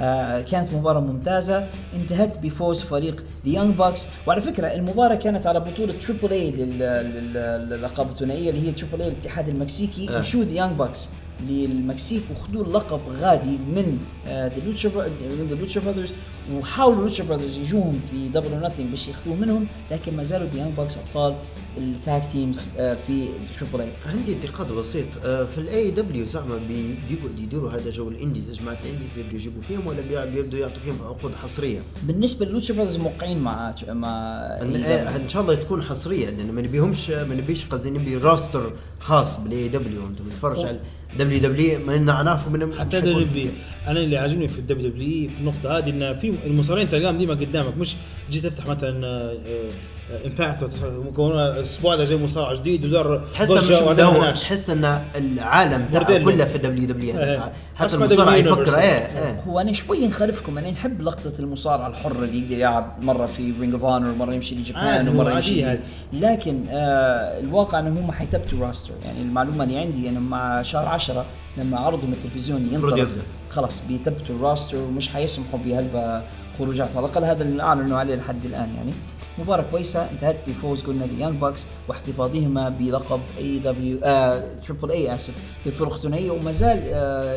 آه 0.00 0.40
كانت 0.40 0.72
مباراة 0.72 1.00
ممتازة. 1.00 1.68
انتهت 1.94 2.38
بفوز 2.38 2.82
فريق 2.82 3.24
The 3.46 3.52
Young 3.52 3.74
Bucks 3.74 4.08
وعلى 4.26 4.40
فكرة 4.40 4.66
المباراة 4.66 5.14
كانت 5.14 5.46
على 5.46 5.60
بطولة 5.60 5.92
Triple 5.92 6.30
A 6.30 6.50
للألقاب 6.50 8.10
الثنائية 8.10 8.50
اللي 8.50 8.68
هي 8.68 8.72
Triple 8.72 9.02
A 9.02 9.08
الاتحاد 9.08 9.48
المكسيكي 9.48 10.10
آه. 10.10 10.18
مشوا 10.18 10.42
The 10.42 10.58
Young 10.58 10.72
Bucks 10.72 11.08
للمكسيك 11.48 12.22
وخذوا 12.30 12.64
اللقب 12.64 13.00
غادي 13.20 13.58
من 13.58 13.98
The 14.26 14.52
Lucha 14.66 14.88
من 15.38 15.46
The 15.50 15.54
Lucha 15.54 15.80
Brothers 15.80 16.12
وحاولوا 16.54 17.02
Lucha 17.02 17.24
Brothers 17.24 17.58
يجوهم 17.58 18.00
في 18.10 18.28
Double 18.28 18.52
or 18.52 18.66
Nothing 18.70 18.90
باش 18.90 19.08
ياخذوه 19.08 19.34
منهم 19.36 19.66
لكن 19.90 20.16
ما 20.16 20.22
زالوا 20.22 20.48
The 20.48 20.58
Young 20.60 20.74
Bucks 20.76 20.96
أبطال 20.98 21.34
ال 21.78 21.89
tag 21.89 22.22
teams 22.32 22.64
آه 22.78 22.96
في 23.06 23.28
Triple 23.58 23.80
A 23.80 23.88
عندي 24.06 24.32
انتقاد 24.32 24.72
بسيط 24.72 25.06
آه، 25.24 25.44
في 25.44 25.58
ال 25.58 25.90
AEW 25.90 26.24
زعما 26.24 26.56
بي- 26.56 26.94
بيقعدوا 27.08 27.42
يديروا 27.42 27.70
هذا 27.70 27.90
جو 27.90 28.08
ال 28.08 28.14
indies 28.14 28.52
جماعة 28.52 28.78
ال 28.84 28.89
indies 28.89 29.18
يبدوا 29.18 29.34
يجيبوا 29.34 29.62
فيهم 29.62 29.86
ولا 29.86 30.00
بي- 30.00 30.30
بيبدوا 30.30 30.58
يعطوا 30.58 30.82
فيهم 30.82 30.96
عقود 31.04 31.34
حصرية؟ 31.34 31.80
بالنسبة 32.02 32.46
لل 32.46 32.54
Lucha 32.54 32.74
Brothers 32.74 32.96
موقعين 32.96 33.38
مع 33.38 33.74
مع 33.88 34.08
آه، 34.10 35.16
إن 35.16 35.28
شاء 35.28 35.42
الله 35.42 35.54
تكون 35.54 35.82
حصرية 35.82 36.30
لأن 36.30 36.52
ما 36.52 36.62
نبيهمش 36.62 37.10
ما 37.10 37.34
نبيش 37.34 37.64
قصدي 37.64 37.90
نبي 37.90 38.16
roster 38.16 38.72
خاص 39.00 39.36
بال 39.40 39.68
AEW 39.68 40.06
انت 40.06 40.22
بتتفرج 40.22 40.58
على 40.64 40.80
WWE 41.18 41.80
ما 41.86 41.98
نعرفه 41.98 42.50
من 42.50 42.78
حتى 42.78 43.00
نبي 43.00 43.50
أنا 43.88 44.00
اللي 44.00 44.16
عاجبني 44.18 44.48
في 44.48 44.58
ال 44.58 44.90
WWE 44.90 45.30
في 45.30 45.36
النقطة 45.40 45.78
هذه 45.78 45.90
إن 45.90 46.18
في 46.18 46.34
المصارعين 46.46 46.90
تلقاهم 46.90 47.18
ديما 47.18 47.34
قدامك 47.34 47.76
مش 47.78 47.94
جيت 48.30 48.46
تفتح 48.46 48.66
مثلا 48.66 49.06
آه، 49.06 49.36
Impact 50.26 50.70
مكون 50.82 51.32
الأسبوع 51.32 51.96
ده 51.96 52.04
زي 52.04 52.16
مصارع 52.16 52.54
جديد 52.54 52.84
ودار 52.84 53.24
تحس 53.32 53.50
مش 53.50 53.70
مدور. 53.70 54.30
تحس 54.30 54.70
إن 54.70 55.00
العالم. 55.16 55.88
كله 56.24 56.44
في 56.44 56.58
WWE. 56.58 57.52
حتى 57.76 57.86
اسمه 57.86 58.04
المصارع 58.04 58.36
يفكر. 58.36 58.78
إيه 58.78 58.82
إيه 58.82 59.42
هو 59.48 59.60
أنا 59.60 59.72
شوي 59.72 60.06
نخالفكم 60.06 60.58
أنا 60.58 60.70
نحب 60.70 61.02
لقطة 61.02 61.32
المصارع 61.38 61.86
الحر 61.86 62.12
اللي 62.12 62.42
يقدر 62.42 62.58
يلعب 62.58 62.96
مرة 63.02 63.26
في 63.26 63.54
Ring 63.60 63.72
of 63.72 63.84
Honor 63.84 64.12
مره 64.14 64.34
يمشي 64.34 64.54
ل 64.54 64.59
Japan 64.59 64.84
عادي، 64.84 65.10
ومرة 65.10 65.30
يمشي. 65.32 65.64
لكن 66.12 66.64
آه 66.70 67.40
الواقع 67.40 67.78
انهم 67.78 67.98
هم 67.98 68.12
حيثبتوا 68.12 68.66
راستر 68.66 68.92
يعني 69.04 69.20
المعلومة 69.20 69.64
اللي 69.64 69.78
عندي 69.78 70.08
إنه 70.08 70.20
مع 70.20 70.62
شهر 70.62 70.86
10 70.86 71.24
لما 71.56 71.78
عرضهم 71.78 72.12
التلفزيوني 72.12 72.64
المفروض 72.64 72.98
ينطلق. 72.98 73.12
خلاص 73.50 73.82
بيثبتوا 73.88 74.36
ال 74.36 74.42
roster 74.42 74.76
ومش 74.76 75.08
حيسمحوا 75.08 75.58
بهلبة 75.64 76.22
خروجات 76.58 76.88
على 76.96 77.06
الأقل 77.06 77.24
هذا 77.24 77.42
اللي 77.42 77.62
أعلنوا 77.62 77.98
عليه 77.98 78.14
لحد 78.14 78.44
الآن 78.44 78.68
يعني 78.76 78.92
مباراة 79.38 79.64
كويسة 79.70 80.10
انتهت 80.10 80.36
بفوز 80.48 80.82
قلنا 80.82 81.06
The 81.06 81.24
Young 81.24 81.40
Bucks 81.40 81.66
واحتفاظهما 81.88 82.68
بلقب 82.68 83.20
AEW 83.38 83.58
Triple 83.58 84.90
A 84.90 85.14
آسف 85.14 85.34
للفرق 85.66 85.94
الثنائية 85.94 86.30
وما 86.30 86.50
زال 86.50 86.78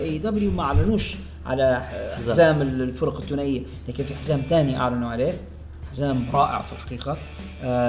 AEW 0.03 0.51
ما 0.51 0.63
أعلنوش 0.63 1.15
على 1.45 1.79
حزام 2.15 2.61
الفرق 2.61 3.17
الثنائية 3.17 3.61
لكن 3.89 4.03
في 4.03 4.15
حزام 4.15 4.41
ثاني 4.49 4.77
أعلنوا 4.77 5.09
عليه 5.09 5.33
حزام 5.91 6.25
رائع 6.33 6.61
في 6.61 6.73
الحقيقة 6.73 7.17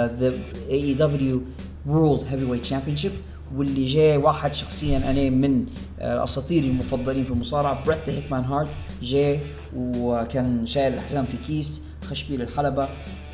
the 0.07 0.33
AEW 0.71 0.95
World 0.95 2.27
Heavyweight 2.29 2.63
Championship 2.63 3.13
واللي 3.57 3.85
جاي 3.85 4.17
واحد 4.17 4.55
شخصيا 4.55 4.97
أنا 4.99 5.31
من 5.31 5.67
آه، 6.01 6.25
أساطيري 6.25 6.67
المفضلين 6.67 7.25
في 7.25 7.31
المصارعة 7.31 7.85
بريت 7.85 7.99
the 8.07 8.13
Hitman 8.17 8.45
هارت 8.45 8.69
جاي 9.03 9.41
وكان 9.77 10.67
شايل 10.67 10.95
الحزام 10.95 11.25
في 11.25 11.37
كيس 11.37 11.87
خش 12.11 12.23
بيه 12.23 12.37
للحلبة 12.37 12.89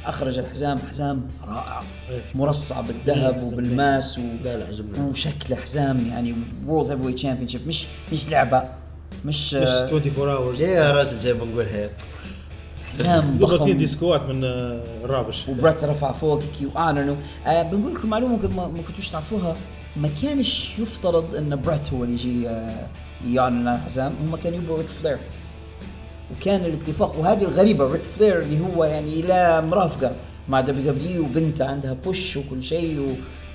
أخرج 0.07 0.39
الحزام 0.39 0.79
حزام 0.89 1.23
رائع. 1.47 1.81
مرصع 2.35 2.81
بالذهب 2.81 3.43
وبالماس 3.43 4.19
و... 4.19 4.23
لا 4.45 4.57
لا 4.57 4.67
عجبنا 4.67 5.05
وشكله 5.07 5.57
حزام 5.57 6.07
يعني 6.09 6.35
World 6.67 6.91
Heavyweight 6.91 7.15
Championship 7.17 7.69
مش 7.69 7.87
مش 8.13 8.29
لعبة 8.29 8.63
مش 9.25 9.55
مش 9.55 9.69
آه، 9.69 9.89
24 9.89 10.29
اورز 10.29 10.61
يا 10.61 10.93
راجل 10.93 11.19
جاي 11.19 11.33
بنقول 11.33 11.65
هيك 11.65 11.93
حزام 12.91 13.39
ضخم. 13.39 13.79
ديسكوات 13.79 14.23
من 14.23 14.45
آه، 14.45 14.83
الرابش. 15.05 15.49
وبريت 15.49 15.85
رفع 15.85 16.13
فوق 16.13 16.43
هيك 16.43 16.75
واعلنوا 16.75 17.17
آه 17.47 17.63
بنقول 17.63 17.95
لكم 17.95 18.09
معلومة 18.11 18.33
ممكن 18.37 18.57
ما, 18.57 18.83
كنتوش 18.89 19.09
تعرفوها. 19.09 19.57
ما 19.97 20.09
كانش 20.23 20.79
يفترض 20.79 21.35
إن 21.35 21.57
بريت 21.63 21.93
هو 21.93 22.05
اللي 22.05 22.15
يجي 22.15 22.49
آه 22.49 22.87
يعلن 23.31 23.69
عن 23.69 23.75
الحزام 23.77 24.13
هم 24.23 24.37
كانوا 24.37 24.59
يبغوا 24.59 24.79
ريك 24.79 24.87
فلير 24.87 25.19
وكان 26.33 26.65
الاتفاق 26.65 27.19
وهذه 27.19 27.45
الغريبة 27.45 27.87
ريك 27.87 28.03
فلير 28.03 28.41
اللي 28.41 28.59
هو 28.61 28.85
يعني 28.85 29.23
لا 29.23 29.61
مرافقة 29.61 30.13
مع 30.49 30.61
دبليو 30.61 30.93
دبليو 30.93 31.23
وبنته 31.23 31.65
عندها 31.65 31.93
بوش 31.93 32.37
وكل 32.37 32.65
شيء 32.65 33.01
و... 33.01 33.07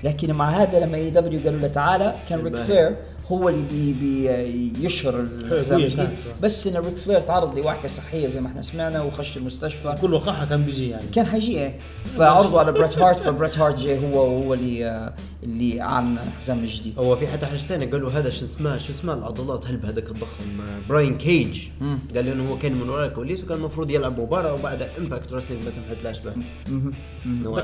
لكن 0.03 0.33
مع 0.33 0.49
هذا 0.49 0.79
لما 0.79 0.97
AEW 0.97 1.39
قالوا 1.43 1.59
له 1.59 1.67
تعالى 1.67 2.15
كان 2.29 2.41
ريك 2.41 2.55
فلير 2.55 2.95
هو 3.31 3.49
اللي 3.49 3.63
يبي 3.63 4.85
يشهر 4.85 5.19
الحزام 5.19 5.79
الجديد. 5.79 6.09
بس 6.41 6.67
إن 6.67 6.85
ريك 6.85 6.95
فلير 6.95 7.21
تعرض 7.21 7.59
لوعكه 7.59 7.87
صحية 7.87 8.27
زي 8.27 8.41
ما 8.41 8.47
إحنا 8.47 8.61
سمعنا 8.61 9.01
وخش 9.01 9.37
المستشفى. 9.37 9.95
كل 10.01 10.13
وقاحة 10.13 10.45
كان 10.45 10.63
بيجي 10.63 10.89
يعني. 10.89 11.07
كان 11.07 11.25
حيجي 11.25 11.59
إيه. 11.59 11.79
فعرضوا 12.17 12.59
على 12.59 12.71
بريت 12.71 12.97
هارت 12.97 13.19
فبريت 13.19 13.57
هارت 13.57 13.79
جاي 13.79 13.99
هو 13.99 14.21
هو 14.21 14.53
اللي 14.53 15.13
اللي 15.43 15.81
أعلن 15.81 16.17
عن 16.17 16.27
الحزام 16.27 16.59
الجديد. 16.59 16.99
هو 16.99 17.15
في 17.15 17.27
حتى 17.27 17.45
حاجة 17.45 17.57
ثانية 17.57 17.91
قالوا 17.91 18.11
هذا 18.11 18.29
شو 18.29 18.45
اسمه 18.45 18.77
شو 18.77 18.91
اسمه 18.93 19.13
العضلات 19.13 19.67
هلبة 19.67 19.85
هذاك 19.85 20.09
الضخم؟ 20.09 20.61
براين 20.89 21.17
كيج. 21.17 21.67
قال 22.15 22.27
إنه 22.27 22.49
هو 22.49 22.57
كان 22.57 22.73
من 22.73 22.89
وراء 22.89 23.07
الكواليس 23.07 23.43
وكان 23.43 23.57
المفروض 23.57 23.91
يلعب 23.91 24.19
مباراة 24.19 24.53
وبعدها 24.53 24.87
Impact 24.97 25.33
Wrestling 25.33 25.65
ما 25.65 25.71
سمحت 25.71 26.03
لاش 26.03 26.19
به. 26.19 26.33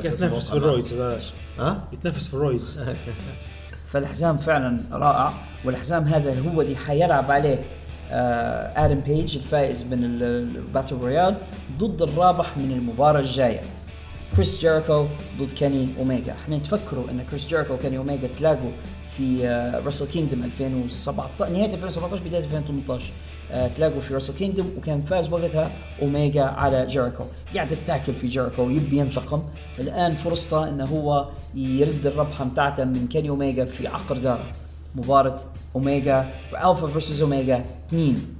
يتنافس 0.05 0.49
في 0.49 0.55
ال 0.55 0.62
roids 0.62 0.93
ها؟ 1.59 1.87
يتنافس 1.93 2.27
في 2.27 2.33
ال 2.33 2.40
roids. 2.40 2.79
فالحزام 3.91 4.37
فعلا 4.37 4.77
رائع 4.91 5.33
والحزام 5.65 6.03
هذا 6.03 6.39
هو 6.39 6.61
اللي 6.61 6.75
حيلعب 6.75 7.31
عليه 7.31 7.59
آه 8.11 8.85
آدم 8.85 8.99
بيج 8.99 9.37
الفائز 9.37 9.83
من 9.83 10.03
ال- 10.03 10.23
ال 10.57 10.63
battle 10.63 10.95
royal 10.95 11.35
ضد 11.77 12.01
الرابح 12.01 12.57
من 12.57 12.71
المباراة 12.71 13.19
الجاية. 13.19 13.61
كريس 14.35 14.59
جيريكو 14.61 15.05
ضد 15.39 15.49
كيني 15.57 15.87
اوميجا 15.99 16.33
إحنا 16.43 16.57
تفكروا 16.57 17.09
إن 17.09 17.23
كريس 17.31 17.47
جيريكو 17.47 17.73
وكيني 17.73 17.97
اوميجا 17.97 18.29
تلاقوا 18.39 18.71
في 19.17 19.47
Wrestle 19.85 20.07
Kingdom 20.07 20.43
2017 20.43 21.49
نهاية 21.53 21.73
2017 21.73 22.23
بداية 22.23 22.43
2018 22.43 23.05
آه 23.05 23.11
تلاقوا 23.75 24.01
في 24.01 24.13
Wrestle 24.13 24.33
Kingdom 24.33 24.73
وكان 24.77 25.01
فاز 25.01 25.33
وقتها 25.33 25.71
أوميجا 26.01 26.43
على 26.43 26.87
جيريكو. 26.87 27.23
قاعد 27.55 27.77
تاكل 27.87 28.13
في 28.13 28.27
جيريكو 28.27 28.63
ويبي 28.63 28.97
ينتقم. 28.97 29.41
الآن 29.79 30.15
فرصته 30.15 30.69
إنه 30.69 30.85
هو 30.85 31.29
يرد 31.55 32.05
الربحة 32.05 32.45
بتاعته 32.45 32.85
من 32.85 33.07
كيني 33.07 33.29
أوميجا 33.29 33.65
في 33.65 33.87
عقر 33.87 34.17
داره. 34.17 34.45
مباراة 34.95 35.39
أوميجا 35.75 36.33
Alpha 36.53 36.87
versus 36.87 37.21
Omega 37.21 37.65
2 37.87 38.35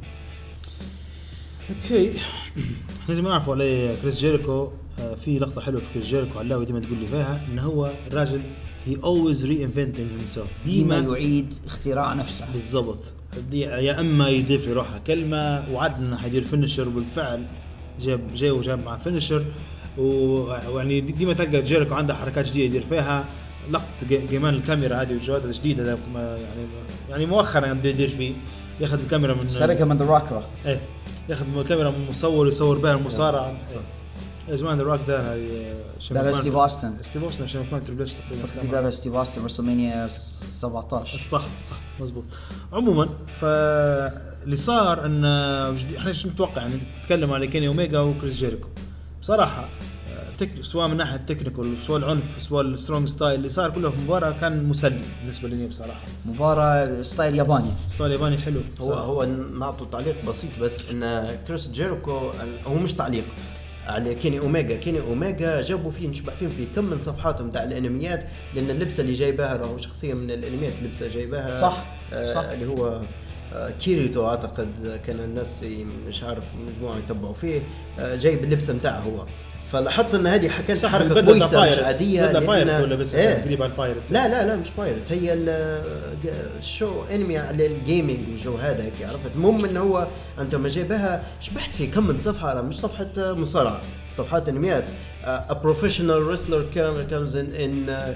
أوكي. 1.70 2.14
لازم 3.10 3.28
نعرفوا 3.28 3.54
عليه 3.54 3.96
كريس 3.96 4.20
جيريكو 4.20 4.70
آه، 5.00 5.16
في 5.16 5.40
لقطة 5.40 5.62
حلوة 5.62 5.82
في 5.82 5.88
كريس 5.94 6.06
جيريكو 6.06 6.40
علاوي 6.40 6.66
ديما 6.66 6.80
تقول 6.80 6.98
لي 6.98 7.08
فيها 7.08 7.42
إنه 7.52 7.62
هو 7.62 7.92
الراجل 8.08 8.42
he 8.86 8.96
always 9.04 9.46
reinventing 9.46 10.08
himself 10.12 10.48
ديما 10.66 10.98
يعيد 10.98 11.54
اختراع 11.66 12.14
نفسه. 12.14 12.46
بالضبط. 12.54 12.98
يا 13.54 14.00
إما 14.00 14.30
يضيف 14.30 14.68
لروحها 14.68 15.00
كلمة 15.08 15.64
وعد 15.74 15.96
انه 16.00 16.18
حيدير 16.18 16.44
فينشر 16.46 16.88
وبالفعل 16.88 17.44
جاب 18.02 18.20
جاي 18.36 18.52
وجاب 18.52 18.84
مع 18.86 18.98
فينشر 18.98 19.46
ويعني 19.98 21.02
دي- 21.02 21.12
ديما 21.12 21.34
تلقى 21.34 21.62
جيريكو 21.62 21.94
عنده 21.96 22.16
حركات 22.16 22.46
جديدة 22.48 22.66
يدير 22.66 22.84
فيها. 22.90 23.26
لقطة 23.72 24.08
جي- 24.10 24.28
جيمان 24.28 24.54
الكاميرا 24.54 24.96
هذه 25.02 25.10
والجواد 25.12 25.46
الجديد 25.46 25.80
هذا 25.80 25.98
ما- 26.14 26.38
يعني 26.38 26.68
يعني 27.10 27.26
مؤخرا 27.26 27.74
بده 27.74 27.90
يدير 27.90 28.10
فيه. 28.10 28.34
ياخذ 28.82 29.02
الكاميرا 29.04 29.34
من 29.34 29.50
سرقها 29.50 29.86
من 29.86 29.98
ذا 29.98 30.42
إيه. 30.66 30.80
ياخذ 31.30 31.46
الكاميرا 31.58 31.90
من 31.90 32.06
مصور 32.10 32.48
يصور 32.48 32.78
بها 32.78 32.94
المصارعة. 32.94 33.54
زمان 34.50 34.78
ذا 34.78 34.84
روك 34.84 35.10
هاي 35.10 35.74
دارها 36.12 36.34
ستيف 36.34 36.56
اوستن 36.56 36.94
ستيف 37.10 37.24
اوستن 37.24 37.44
عشان 37.44 37.64
كمان 37.66 37.84
تريبل 37.86 38.02
اتش 38.02 38.12
في 38.12 38.36
تقريبا 38.56 38.72
دارها 38.72 38.90
ستيف 38.90 39.14
اوستن 39.16 39.46
WrestleMania 39.46 40.08
17 40.08 41.18
صح 41.18 41.46
صح 41.60 41.78
مزبوط 42.00 42.24
عموما 42.74 43.10
فاللي 43.42 44.56
صار 44.56 45.06
إن 45.06 45.26
وجد- 45.74 45.96
إحنا 45.98 46.14
شو 46.14 46.28
نتوقع 46.30 46.62
يعني 46.62 46.74
تتكلم 47.04 47.34
على 47.34 47.48
كيني 47.48 47.68
أوميجا 47.68 48.00
وكريس 48.00 48.36
جيريكو. 48.36 48.68
بصراحة 49.22 49.62
آه، 50.10 50.36
تك... 50.40 50.50
سواء 50.62 50.88
من 50.88 50.98
ناحية 50.98 51.16
ال 51.16 51.22
technical 51.22 51.76
سواء 51.88 51.98
العنف 52.00 52.24
سواء 52.40 52.66
ال 52.66 52.72
strong 52.72 53.08
style 53.10 53.36
اللي 53.36 53.50
صار 53.50 53.70
كله 53.70 53.90
في 53.90 53.96
المباراه 53.98 54.32
كان 54.32 54.64
مسلي 54.64 55.02
بالنسبة 55.22 55.50
لي 55.50 55.68
بصراحة. 55.68 56.02
مباراة 56.26 57.02
style 57.02 57.36
ياباني. 57.36 57.70
style 57.96 58.12
ياباني 58.12 58.38
حلو. 58.38 58.60
هو 58.60 58.86
بصراحة. 58.88 59.02
هو 59.02 59.26
نعطوا 59.60 59.88
تعليق 59.92 60.26
بسيط 60.30 60.50
بس 60.62 60.90
إن 60.90 61.32
كريس 61.48 61.68
جيريكو 61.68 62.32
هو 62.68 62.74
مش 62.74 62.94
تعليق. 62.94 63.24
على 63.88 64.16
كيني 64.16 64.40
اوميجا 64.40 64.76
كيني 64.76 65.00
اوميجا 65.00 65.62
جابوا 65.62 65.92
فيه 65.92 66.08
نشبع 66.08 66.34
فيهم 66.34 66.50
في 66.50 66.66
كم 66.76 66.86
من 66.86 67.00
صفحات 67.00 67.42
نتاع 67.42 67.64
الأنميات 67.64 68.24
لأن 68.56 68.70
اللبسة 68.70 69.02
اللي 69.02 69.14
جايباها 69.14 69.58
راهو 69.58 69.78
شخصية 69.78 70.14
من 70.14 70.32
الأنميات 70.32 70.74
لبسه 70.84 71.08
جايباها 71.08 71.56
صح، 71.56 71.86
آه 72.14 72.28
صح. 72.28 72.44
اللي 72.44 72.66
هو 72.66 73.02
آه 73.56 73.70
كيريتو 73.70 74.28
أعتقد 74.30 75.00
كان 75.08 75.20
الناس 75.20 75.66
مش 76.08 76.24
عارف 76.24 76.44
مجموعة 76.68 76.98
يتبعوا 76.98 77.34
فيه 77.34 77.60
آه 78.00 78.16
جايب 78.16 78.44
اللبسه 78.44 78.74
نتاعه 78.74 79.00
هو 79.00 79.26
فلاحظت 79.72 80.16
إن 80.16 80.28
هذه 80.28 80.52
صح 80.76 80.90
حركة 80.90 81.22
كويسة 81.22 81.60
بايرت. 81.60 81.80
مش 81.80 81.84
عادية 81.86 82.26
بدلة 82.26 82.40
بايرت 82.40 82.82
ولا 82.84 82.96
بس 82.96 83.16
إيه. 83.16 83.44
قريب 83.44 83.64
على 83.64 83.72
البايرت 83.72 84.02
لا 84.10 84.28
لا 84.28 84.48
لا 84.48 84.56
مش 84.56 84.68
بايرت 84.78 85.12
هي 85.12 85.34
ال- 85.34 85.84
الشو 86.60 87.04
انمي 87.12 87.38
على 87.38 87.66
الجيمنج 87.68 88.20
والجو 88.30 88.56
هذا 88.58 88.84
هيك 88.84 88.94
عرفت؟ 89.02 89.36
المهم 89.36 89.66
انه 89.66 89.80
هو 89.80 90.08
أنت 90.40 90.56
ما 90.56 90.68
جايبها 90.70 91.24
شبحت 91.40 91.76
في 91.76 91.88
كم 91.88 92.08
من 92.08 92.18
صفحة 92.18 92.62
مش 92.62 92.76
صفحة 92.80 93.08
مصارعة 93.18 93.82
صفحات 94.14 94.50
أنميات. 94.50 94.84
a 95.50 95.54
professional 95.68 96.20
wrestler 96.30 96.62
comes 96.76 97.34
in 97.42 97.48
in 97.66 97.74
uh, 97.90 98.14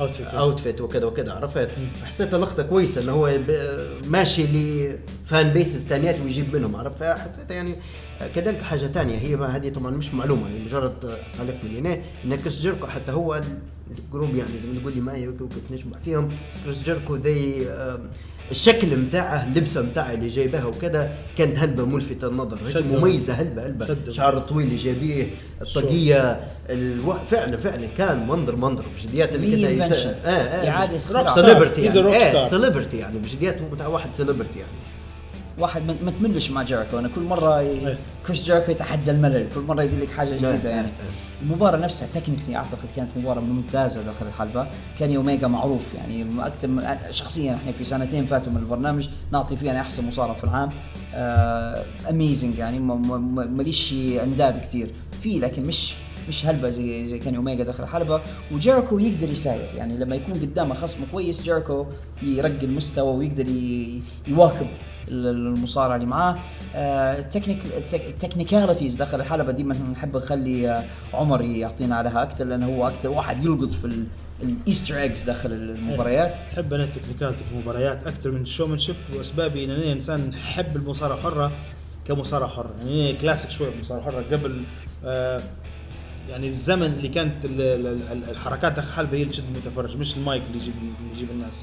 Outfit. 0.00 0.28
outfit 0.32 0.80
وكذا 0.80 1.04
وكذا 1.06 1.32
عرفت؟ 1.32 1.68
حسيتها 2.04 2.38
لقطه 2.38 2.62
كويسة 2.62 3.02
انه 3.02 3.12
هو 3.12 3.38
ماشي 4.04 4.42
لفان 4.46 5.50
بيسز 5.52 5.86
ثانيات 5.86 6.16
ويجيب 6.20 6.56
منهم 6.56 6.76
عرفت؟ 6.76 6.96
فحسيتها 7.00 7.54
يعني 7.54 7.74
كذلك 8.34 8.62
حاجة 8.62 8.86
ثانية 8.86 9.18
هي 9.18 9.36
ما 9.36 9.56
هذه 9.56 9.68
طبعا 9.68 9.90
مش 9.90 10.14
معلومة 10.14 10.48
هي 10.48 10.58
مجرد 10.64 10.92
تعليق 11.38 11.56
من 11.64 11.76
هنا 11.76 11.98
ان 12.24 12.34
كريس 12.36 12.60
جيركو 12.60 12.86
حتى 12.86 13.12
هو 13.12 13.34
ال- 13.34 13.58
الجروب 14.06 14.34
يعني 14.36 14.58
زي 14.62 14.68
ما 14.68 14.80
تقول 14.80 14.94
لي 14.94 15.00
معي 15.00 15.28
وكيف 15.28 15.48
نجمع 15.70 15.98
فيهم 16.04 16.28
كريس 16.64 16.82
جيركو 16.82 17.16
ذي 17.16 17.66
الشكل 18.50 18.96
متاعه 18.96 19.44
اللبسة 19.46 19.82
متاعه 19.82 20.12
اللي 20.12 20.28
جايبها 20.28 20.64
وكذا 20.64 21.12
كانت 21.38 21.58
هلبة 21.58 21.84
ملفتة 21.84 22.28
النظر 22.28 22.58
هيك 22.66 22.74
شدوا. 22.74 22.98
مميزة 23.00 23.32
هلبة 23.32 23.66
هلبة 23.66 23.86
شدوا. 23.86 24.12
شعر 24.12 24.36
الطويل 24.36 24.66
اللي 24.66 24.76
جايبيه 24.76 25.26
الطاقية 25.62 26.46
ألو... 26.70 27.14
فعلا 27.30 27.56
فعلا 27.56 27.86
كان 27.98 28.26
منظر 28.28 28.56
منظر 28.56 28.84
بجديات 28.96 29.34
انت 29.34 29.44
Reinvention. 29.44 30.26
آه 30.26 30.30
آه 30.30 30.96
اختراع. 30.96 31.34
celebrity 31.34 31.82
يعني. 31.82 32.48
celebrity 32.48 32.98
يعني 32.98 33.18
بجديات 33.18 33.56
واحد 33.86 34.14
celebrity 34.14 34.58
يعني 34.58 34.70
واحد 35.58 35.82
ما 36.04 36.10
تملش 36.10 36.50
مع 36.50 36.62
جيريكو. 36.62 36.98
أنا 36.98 37.08
كل 37.14 37.20
مرة 37.20 37.60
ي... 37.62 37.66
إيه. 37.88 37.98
كريس 38.26 38.44
جيريكو 38.44 38.70
يتحدى 38.70 39.10
الملل. 39.10 39.46
كل 39.54 39.60
مرة 39.60 39.82
يدير 39.82 40.00
لك 40.00 40.10
حاجة 40.10 40.28
نعم، 40.28 40.52
جديدة 40.52 40.70
يعني. 40.70 40.82
نعم. 40.82 40.92
المباراة 41.42 41.76
نفسها 41.78 42.08
technically 42.14 42.56
أعتقد 42.56 42.88
كانت 42.96 43.10
مباراة 43.16 43.40
ممتازة 43.40 44.02
داخل 44.02 44.26
الحلبة. 44.26 44.66
كيني 44.98 45.16
اوميجا 45.16 45.46
معروف 45.46 45.94
يعني. 45.94 46.26
أكثر 46.46 46.68
من 46.68 46.82
شخصيا 47.10 47.54
إحنا 47.54 47.72
في 47.72 47.84
سنتين 47.84 48.26
فاتوا 48.26 48.52
من 48.52 48.58
البرنامج 48.58 49.08
نعطي 49.32 49.56
فيه 49.56 49.70
أنا 49.70 49.80
أحسن 49.80 50.06
مصارع 50.08 50.34
في 50.34 50.44
العام. 50.44 50.70
amazing 52.10 52.58
يعني. 52.58 52.78
ما- 52.78 52.94
ما- 52.94 53.44
ماليش 53.44 53.92
أنداد 54.22 54.58
كثير 54.58 54.90
في 55.22 55.38
لكن 55.38 55.62
مش 55.64 55.94
مش 56.28 56.46
هلبة 56.46 56.68
زي 56.68 57.04
زي 57.06 57.18
كيني 57.18 57.34
اوميجا 57.34 57.64
داخل 57.64 57.82
الحلبة. 57.84 58.20
وجيريكو 58.52 58.98
يقدر 58.98 59.28
يساير 59.30 59.68
يعني. 59.76 59.96
لما 59.96 60.16
يكون 60.16 60.34
قدامه 60.34 60.74
خصم 60.74 60.98
كويس 61.12 61.42
جيريكو 61.42 61.86
يرقي 62.22 62.66
المستوى 62.66 63.16
ويقدر 63.16 63.46
يواكب 64.28 64.66
المصارع 65.10 65.94
اللي 65.96 66.06
معاه. 66.06 66.36
آه، 66.74 67.18
ال 67.18 67.22
technique 67.22 67.58
ال 67.76 67.81
tech- 67.81 68.06
ال 68.08 68.14
technicalities 68.14 68.96
داخل 68.96 69.20
الحلبة 69.20 69.52
ديما 69.52 69.76
نحب 69.92 70.16
نخلي 70.16 70.70
آه، 70.70 70.84
عمر 71.14 71.40
يعطينا 71.42 71.96
عليها 71.96 72.22
أكثر 72.22 72.44
لأنه 72.44 72.66
هو 72.66 72.88
أكثر 72.88 73.08
واحد 73.08 73.44
يلقط 73.44 73.72
في 73.72 73.84
ال- 73.84 74.06
ال 74.42 74.50
Easter 74.50 74.98
eggs 74.98 75.22
داخل 75.22 75.52
المباريات. 75.52 76.36
احب 76.52 76.74
أنا 76.74 76.84
ال 76.84 76.88
technicality 76.88 77.38
في 77.44 77.54
المباريات 77.54 78.06
أكثر 78.06 78.30
من 78.30 78.40
ال 78.42 78.46
showmanship 78.46 78.96
وأسبابي 79.16 79.64
إن 79.64 79.70
أنا 79.70 79.92
إنسان 79.92 80.34
احب 80.34 80.76
المصارعة 80.76 81.16
الحره 81.16 81.52
كمصارعة 82.06 82.48
حرة. 82.48 82.70
يعني 82.86 83.12
كلاسيك 83.12 83.50
شوية 83.50 83.70
بالمصارعه 83.70 84.08
الحره 84.08 84.36
قبل 84.36 84.62
آه 85.04 85.40
يعني 86.30 86.48
الزمن 86.48 86.86
اللي 86.86 87.08
كانت 87.08 87.44
ال- 87.44 87.60
ال- 87.60 88.12
ال- 88.12 88.30
الحركات 88.30 88.72
داخل 88.72 88.88
الحلبة 88.88 89.16
هي 89.16 89.22
اللي 89.22 89.32
تشد 89.32 89.44
المتفرج 89.54 89.96
مش 89.96 90.16
المايك 90.16 90.42
اللي 90.48 90.58
يجيب 90.62 90.74
يجيب 91.14 91.30
الناس. 91.30 91.62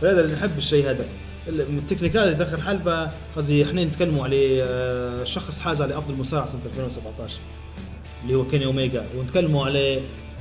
فهذا 0.00 0.20
اللي 0.20 0.34
نحب 0.34 0.58
الشيء 0.58 0.90
هذا. 0.90 1.04
ال- 1.48 1.60
ال 1.60 1.66
technicality 1.66 2.38
داخل 2.38 2.54
الحلبه 2.54 3.10
قصدي 3.36 3.64
إحنا 3.64 3.84
نتكلموا 3.84 4.24
عليه 4.24 4.64
آه، 4.66 5.24
شخص 5.24 5.58
حاز 5.58 5.82
على 5.82 5.98
أفضل 5.98 6.14
مصارع 6.14 6.46
سنة 6.46 6.60
2017 6.66 7.32
اللي 8.22 8.34
هو 8.34 8.44
كيني 8.46 8.64
أوميجا. 8.64 9.04
ونتكلموا 9.16 9.66
عليه 9.66 10.00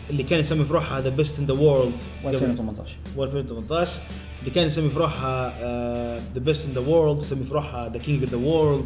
اللي 0.10 0.24
كان 0.24 0.40
يسمي 0.40 0.66
في 0.66 0.74
روحه 0.74 1.00
the 1.00 1.10
best 1.10 1.40
in 1.40 1.46
the 1.46 1.54
world 1.54 1.94
و2018 2.24 2.28
و2018 3.18 3.88
اللي 4.40 4.52
كان 4.56 4.68
يسمي 4.68 4.90
في 4.90 5.00
روحها 5.00 6.20
the 6.34 6.40
best 6.40 6.68
in 6.68 6.74
the 6.74 6.80
world 6.80 7.22
يسمي 7.22 7.44
في 7.44 7.54
روحها 7.54 7.90
the 7.90 7.98
king 7.98 8.22
of 8.24 8.32
the 8.32 8.38
world 8.38 8.86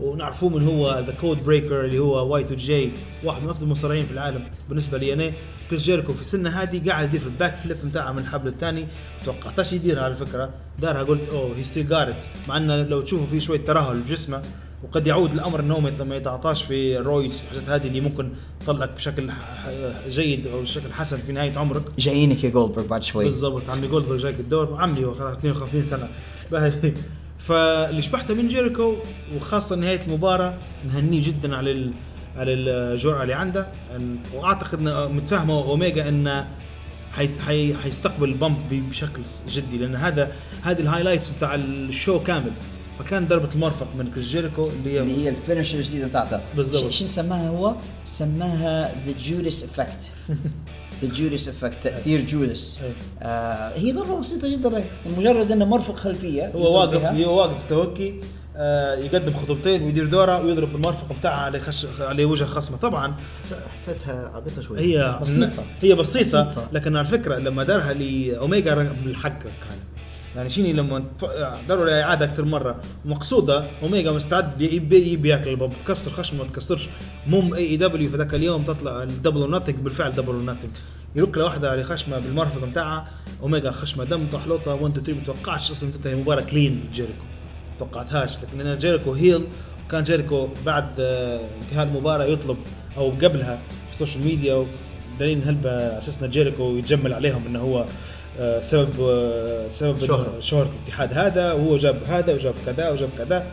ونعرفوه 0.00 0.48
من 0.50 0.62
هو 0.68 1.04
the 1.06 1.14
code 1.20 1.44
breaker 1.44 1.84
اللي 1.84 1.98
هو 1.98 2.32
Y2J 2.32 2.90
واحد 3.24 3.42
من 3.42 3.48
أفضل 3.48 3.64
المصارعين 3.64 4.04
في 4.06 4.10
العالم 4.12 4.44
بالنسبة 4.68 4.98
لي 4.98 5.12
أنا. 5.12 5.32
كريس 5.70 5.82
جيريكو 5.82 6.12
في 6.12 6.20
السنة 6.20 6.50
هذه 6.50 6.88
قاعد 6.90 7.08
يدير 7.08 7.20
في 7.20 7.26
ال 7.26 7.32
back 7.32 7.56
flip 7.56 7.76
بتاعه 7.84 8.12
من 8.12 8.18
الحبل 8.18 8.48
الثاني. 8.48 8.86
توقعتش 9.24 9.72
يديرها 9.72 10.02
على 10.02 10.14
فكرة. 10.14 10.50
دارها 10.78 11.02
قلت 11.02 11.28
أوه 11.32 11.56
he 11.56 11.64
still 11.64 11.88
got 11.88 12.12
it 12.12 12.28
مع 12.48 12.56
إنه 12.56 12.76
لو 12.82 13.00
تشوفوا 13.00 13.26
في 13.26 13.40
شوية 13.40 13.60
ترهل 13.64 14.02
في 14.02 14.12
جسمه 14.12 14.42
وقد 14.84 15.06
يعود 15.06 15.32
الأمر 15.32 15.60
إنه 15.60 15.80
ما 15.80 15.88
يت- 15.88 16.02
ما 16.02 16.16
يتعاطاش 16.16 16.62
في 16.62 16.96
roids 16.96 17.42
والحاجات 17.42 17.68
هذه 17.82 17.86
اللي 17.88 18.00
ممكن 18.00 18.30
تطلعك 18.60 18.90
بشكل 18.96 19.30
جيد 20.08 20.46
أو 20.46 20.60
بشكل 20.62 20.92
حسن 20.92 21.16
في 21.16 21.32
نهاية 21.32 21.58
عمرك. 21.58 21.82
جايينك 21.98 22.44
يا 22.44 22.50
جولدبرغ 22.50 22.86
بعد 22.86 23.02
شوي. 23.02 23.24
بالضبط 23.24 23.70
عمي 23.70 23.86
جولدبرغ 23.88 24.18
جايك 24.18 24.40
الدور 24.40 24.76
خلاص 25.14 25.36
52 25.36 25.84
سنة. 25.84 26.08
فاللي 27.38 28.02
شبحته 28.02 28.34
من 28.34 28.48
جيريكو 28.48 28.94
وخاصة 29.36 29.76
نهاية 29.76 30.00
المباراة 30.06 30.54
نهنيه 30.86 31.24
جدا 31.24 31.56
على 31.56 31.70
ال... 31.72 31.92
على 32.36 32.52
الجرأه 32.52 33.22
اللي 33.22 33.34
عنده 33.34 33.66
وأعتقد 34.34 34.80
متفاهم 35.14 35.43
مع 35.43 35.54
اوميجا 35.54 36.08
انه 36.08 36.48
حي... 37.12 37.28
حي... 37.46 37.74
حيستقبل 37.74 38.28
ال 38.28 38.34
bump 38.34 38.56
بشكل 38.90 39.22
جدي 39.48 39.78
لأن 39.78 39.96
هذا 39.96 40.32
هذه 40.62 40.80
ال 40.80 40.84
highlights 40.84 41.30
بتاع 41.30 41.54
ال 41.54 41.67
show 41.67 42.20
كامل 42.22 42.50
فكان 42.98 43.26
ضربة 43.28 43.48
المرفق 43.54 43.86
من 43.98 44.10
كريس 44.10 44.26
جيريكو 44.26 44.68
اللي 44.68 44.92
هي 44.92 45.00
اللي 45.02 45.24
هي 45.24 45.28
ال 45.28 45.34
finisher 45.34 45.78
الجديدة 45.78 46.06
بتاعته 46.06 46.40
بالضبط. 46.56 46.90
ش- 46.92 46.98
شو 46.98 47.06
سماها 47.06 47.48
هو؟ 47.48 47.74
سماها 48.04 48.94
the 49.06 49.12
Judas 49.18 49.64
Effect 49.64 50.12
the 51.02 51.08
Judas 51.14 51.48
Effect 51.48 51.82
تأثير 51.84 52.20
جودس 52.20 52.80
أي. 52.82 52.92
آه 53.22 53.78
هي 53.78 53.92
ضربة 53.92 54.18
بسيطة 54.20 54.52
جدا 54.52 54.84
مجرد 55.18 55.52
إنه 55.52 55.64
مرفق 55.64 55.96
خلفية 55.96 56.50
هو 56.54 56.78
واقف. 56.80 57.04
هو 57.04 57.38
واقف 57.40 57.56
استوكي 57.56 58.14
آه 58.56 58.94
يقدم 58.94 59.34
خطوتين 59.34 59.82
ويدير 59.82 60.06
دوره 60.06 60.42
ويضرب 60.42 60.72
بالمرفق 60.72 61.12
بتاعها 61.18 61.40
على 61.40 61.60
خش... 61.60 61.86
على 62.00 62.24
وجه 62.24 62.44
خصمه 62.44 62.76
طبعا 62.76 63.14
حسيتها 63.74 64.30
عبيطة 64.34 64.62
شوي 64.62 64.80
هي 64.80 65.18
بسيطة. 65.22 65.64
هي 65.82 65.94
بسيطة, 65.94 66.20
بسيطة. 66.50 66.68
لكن 66.72 66.96
على 66.96 67.06
فكرة 67.06 67.36
لما 67.38 67.64
دارها 67.64 67.92
لأوميجا 67.92 68.74
رن- 68.74 68.96
بالحق 69.04 69.38
كان 69.42 69.52
يعني 70.36 70.50
شيني 70.50 70.72
لما 70.72 71.04
لها 71.68 72.02
إعادة 72.02 72.24
أكثر 72.24 72.44
مرة. 72.44 72.76
مقصودة 73.04 73.64
أوميجا 73.82 74.12
مستعد 74.12 74.60
يبي 74.62 75.12
يبي 75.12 75.28
ياكل 75.28 75.50
البومب 75.50 75.72
تكسر 75.84 76.10
خشمة 76.10 76.42
ما 76.44 76.48
تكسرش. 76.50 76.88
مم 77.26 77.54
اي 77.54 77.76
دبليو 77.76 78.10
في 78.10 78.16
ذاك 78.16 78.34
اليوم 78.34 78.62
تطلع 78.62 79.02
الدبل 79.02 79.50
ناتنج 79.50 79.74
بالفعل 79.76 80.12
دبل 80.12 80.34
ناتنج 80.44 80.70
يرك 81.16 81.38
له 81.38 81.44
واحدة 81.44 81.70
على 81.70 81.84
خشمه 81.84 82.18
بالمرفق 82.18 82.64
بتاعها 82.64 83.08
أوميجا 83.42 83.70
خشمة 83.70 84.04
دم 84.04 84.26
طحلوطة 84.32 84.74
1 84.74 84.98
2 84.98 85.04
3 85.04 85.12
ما 85.12 85.20
توقعش 85.26 85.70
أصلا 85.70 85.90
تنتهي. 85.90 86.12
المباراة 86.12 86.42
كلين 86.42 86.84
جيريكو. 86.92 87.24
توقعتهاش. 87.78 88.38
لكن 88.38 88.60
أنا 88.60 88.74
جيريكو 88.74 89.12
هيل 89.12 89.44
كان 89.90 90.02
جيريكو 90.02 90.48
بعد 90.66 90.88
آه، 91.00 91.40
انتهاء 91.62 91.86
المباراة 91.86 92.24
يطلب 92.24 92.56
أو 92.96 93.10
قبلها 93.10 93.58
في 93.86 93.92
ال 93.92 93.97
social 93.97 94.24
media 94.24 94.66
دليل 95.20 95.42
هلبة 95.46 95.70
على 95.70 95.98
أساس 95.98 96.22
ان 96.22 96.28
جيريكو 96.28 96.76
يتجمل 96.76 97.12
عليهم 97.12 97.42
إنه 97.46 97.60
هو 97.60 97.86
سبب 98.60 98.90
آه، 99.00 99.68
سبب 99.68 99.98
شهرة. 99.98 100.40
شهرة 100.40 100.70
الاتحاد. 100.82 101.12
هذا 101.18 101.52
وهو 101.52 101.76
جاب 101.76 102.02
هذا 102.04 102.34
وجاب 102.34 102.54
كذا 102.66 102.90
وجاب 102.90 103.08
كذا. 103.18 103.46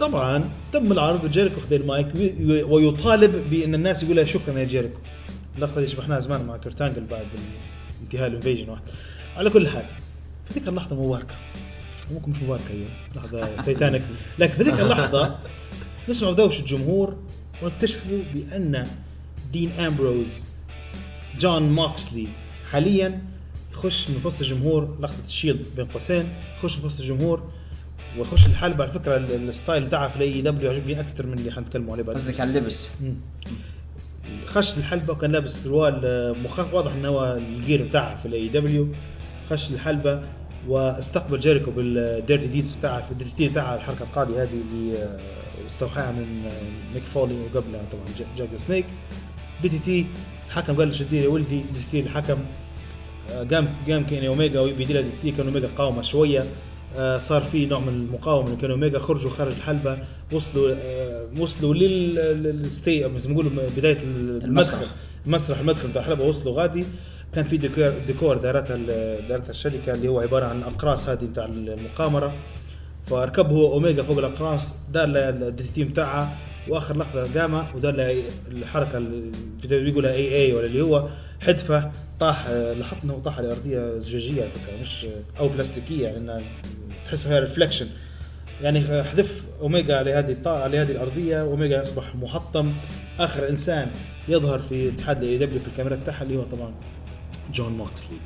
طبعا 0.00 0.44
تم 0.72 0.92
العرض 0.92 1.24
وجيريكو 1.24 1.60
خذ 1.60 1.72
المايك 1.72 2.06
وي- 2.14 2.62
ويطالب 2.62 3.50
بإن 3.50 3.74
الناس 3.74 4.02
يقول 4.02 4.16
له 4.16 4.24
شكرا 4.24 4.58
يا 4.58 4.64
جيريكو. 4.64 4.98
اللقطه 5.56 5.76
اللي 5.76 5.88
شبحناها 5.88 6.20
زمان 6.20 6.44
مع 6.46 6.56
كيرت 6.56 6.80
أنجل 6.80 7.04
بعد 7.10 7.26
انتهاء 8.02 8.26
ال 8.26 8.31
invasion 8.31 8.68
واحد. 8.68 8.82
على 9.36 9.50
كل 9.50 9.68
حال 9.68 9.84
في 10.48 10.54
ذيك 10.54 10.68
اللحظة 10.68 10.96
مباركة. 10.96 11.34
ممكن 12.14 12.30
مش 12.30 12.42
مباركة 12.42 12.64
هي 12.70 12.84
لحظة 13.16 13.48
سيتانك 13.64 14.02
لكن 14.38 14.52
في 14.54 14.62
ذيك 14.62 14.80
اللحظة 14.80 15.36
نسمع 16.08 16.30
دوش 16.32 16.60
الجمهور 16.60 17.16
ونكتشفوا 17.62 18.18
بأن 18.34 18.86
دين 19.52 19.72
أمبروز 19.72 20.44
جون 21.40 21.62
موكسلي 21.62 22.26
حاليا 22.70 23.22
يخش 23.80 24.10
من 24.10 24.20
وسط 24.24 24.40
الجمهور 24.40 24.96
لقطة 25.00 25.14
ال 25.26 25.32
Shield 25.32 25.66
بين 25.76 25.86
قوسين 25.86 26.28
يخش 26.58 26.78
من 26.78 26.84
وسط 26.84 27.00
الجمهور 27.00 27.42
ويخش 28.18 28.46
الحلبة 28.46 28.84
على 28.84 28.92
فكرة 28.92 29.16
ال- 29.16 29.48
ال 29.48 29.54
style 29.54 29.84
بتاعها 29.84 30.08
في 30.08 30.16
ال 30.16 30.42
AEW 30.42 30.70
عجبني 30.70 31.00
أكثر 31.00 31.26
من 31.26 31.38
اللي 31.38 31.52
حنتكلموا 31.52 31.92
عليه 31.94 32.02
بعد. 32.04 32.16
قصدك 32.16 32.40
على 32.40 32.50
اللبس. 32.58 32.90
خش 34.46 34.78
الحلبة 34.78 35.12
وكان 35.12 35.32
لابس 35.32 35.62
سروال 35.62 36.00
آه، 36.04 36.32
مخ 36.44 36.74
واضح 36.74 36.92
انه 36.92 37.08
هو 37.08 37.36
ال 37.36 37.45
gear 37.45 37.82
بتاعها 37.82 38.14
في 38.14 38.26
ال 38.26 38.48
AEW 38.48 38.88
خش 39.50 39.70
الحلبة 39.70 40.22
واستقبل 40.68 41.40
جيريكو 41.40 41.70
بالديرتي 41.70 42.46
ديتس 42.46 42.74
بتاعها 42.74 43.00
في 43.00 43.10
الديرتي 43.10 43.48
بتاعها 43.48 43.74
الحركة 43.76 44.02
القاضية 44.02 44.42
هذه 44.42 44.48
اللي 44.72 44.98
آه، 44.98 45.18
استوحاها 45.68 46.12
من 46.12 46.42
آه، 46.46 46.94
ميك 46.94 47.02
فولي 47.14 47.34
وقبلها 47.34 47.80
طبعا 47.92 48.04
جا- 48.18 48.26
جاك 48.46 48.56
سنيك. 48.56 48.86
دي 49.62 49.68
تي 49.68 49.78
تي 49.78 50.06
الحكم 50.46 50.76
قال 50.76 50.88
له 50.88 50.94
شدي 50.94 51.22
يا 51.22 51.28
ولدي 51.28 51.56
دي 51.58 51.80
تي 51.90 52.00
الحكم 52.00 52.38
آه، 52.38 52.69
قام 53.30 53.68
قام 53.88 54.06
كيني 54.06 54.28
اوميجا 54.28 54.60
وبيدي 54.60 54.92
له 54.92 55.00
دي 55.00 55.08
تي 55.22 55.30
كان 55.30 55.46
اوميجا 55.46 55.68
قاومة 55.78 56.02
شوية. 56.02 56.44
آه، 56.96 57.18
صار 57.18 57.42
في 57.42 57.66
نوع 57.66 57.78
من 57.80 57.88
المقاومة 57.88 58.50
من 58.50 58.56
كانوا 58.56 58.76
اوميجا 58.76 58.98
خرجوا 58.98 59.30
خارج 59.30 59.52
الحلبة 59.52 59.98
وصلوا 60.32 60.74
آه، 60.74 61.26
وصلوا 61.38 61.74
للستي 61.74 63.10
زي 63.16 63.28
ما 63.28 63.34
نقولوا 63.34 63.50
بدايه 63.76 63.98
المسرح. 64.02 64.80
مسرح 65.26 65.58
المدخل 65.58 65.88
بتاع 65.88 66.02
الحلبة 66.02 66.24
وصلوا 66.24 66.62
غادي. 66.62 66.84
كان 67.34 67.44
في 67.44 67.56
ديكور 67.56 67.92
ديكور 68.06 68.36
دارتها 68.36 68.76
دارتها 69.28 69.50
الشركة 69.50 69.92
اللي 69.92 70.08
هو 70.08 70.20
عبارة 70.20 70.46
عن 70.46 70.62
اقراص 70.62 71.08
هذه 71.08 71.24
بتاع 71.24 71.44
المقامرة. 71.44 72.32
فركب 73.06 73.50
هو 73.52 73.72
اوميجا 73.72 74.02
فوق 74.02 74.18
الأقراص 74.18 74.74
دار 74.92 75.06
له 75.06 75.50
تي 75.74 75.84
بتاعها 75.84 76.36
وآخر 76.68 76.96
لقطه 76.96 77.40
قامه 77.40 77.66
ودار 77.76 77.94
له 77.94 78.22
الحركة 78.50 78.98
اللي 78.98 79.80
بيقولها 79.80 80.12
AA 80.12 80.52
ولا 80.52 80.66
اللي 80.66 80.82
هو. 80.82 81.08
حدفة 81.40 81.90
طاح 82.20 82.46
آه، 82.46 82.72
لاحظت 82.72 83.04
انه 83.04 83.20
طاح 83.24 83.38
على 83.38 83.52
ارضيه 83.52 83.98
زجاجية 83.98 84.42
على 84.42 84.50
فكره 84.50 84.80
مش 84.80 85.06
أو 85.38 85.48
بلاستيكية 85.48 86.08
لأن 86.10 86.42
تحس 87.06 87.22
فيها 87.22 87.38
reflection 87.38 87.86
يعني 88.62 88.80
حذف 89.04 89.44
أوميجا 89.60 89.96
على 89.96 90.12
هذه. 90.14 90.36
على 90.46 90.78
هذه 90.78 90.90
الأرضية 90.90 91.42
واوميجا 91.42 91.82
أصبح 91.82 92.14
محطم 92.14 92.72
آخر 93.18 93.48
إنسان 93.48 93.90
يظهر 94.28 94.58
في 94.58 94.88
اتحاد 94.88 95.22
ال 95.22 95.38
AEW 95.38 95.60
في 95.60 95.68
الكاميرا 95.68 95.96
بتاعها 95.96 96.22
اللي 96.22 96.36
هو 96.36 96.42
طبعا 96.42 96.74
جون 97.52 97.72
موكسلي 97.72 98.16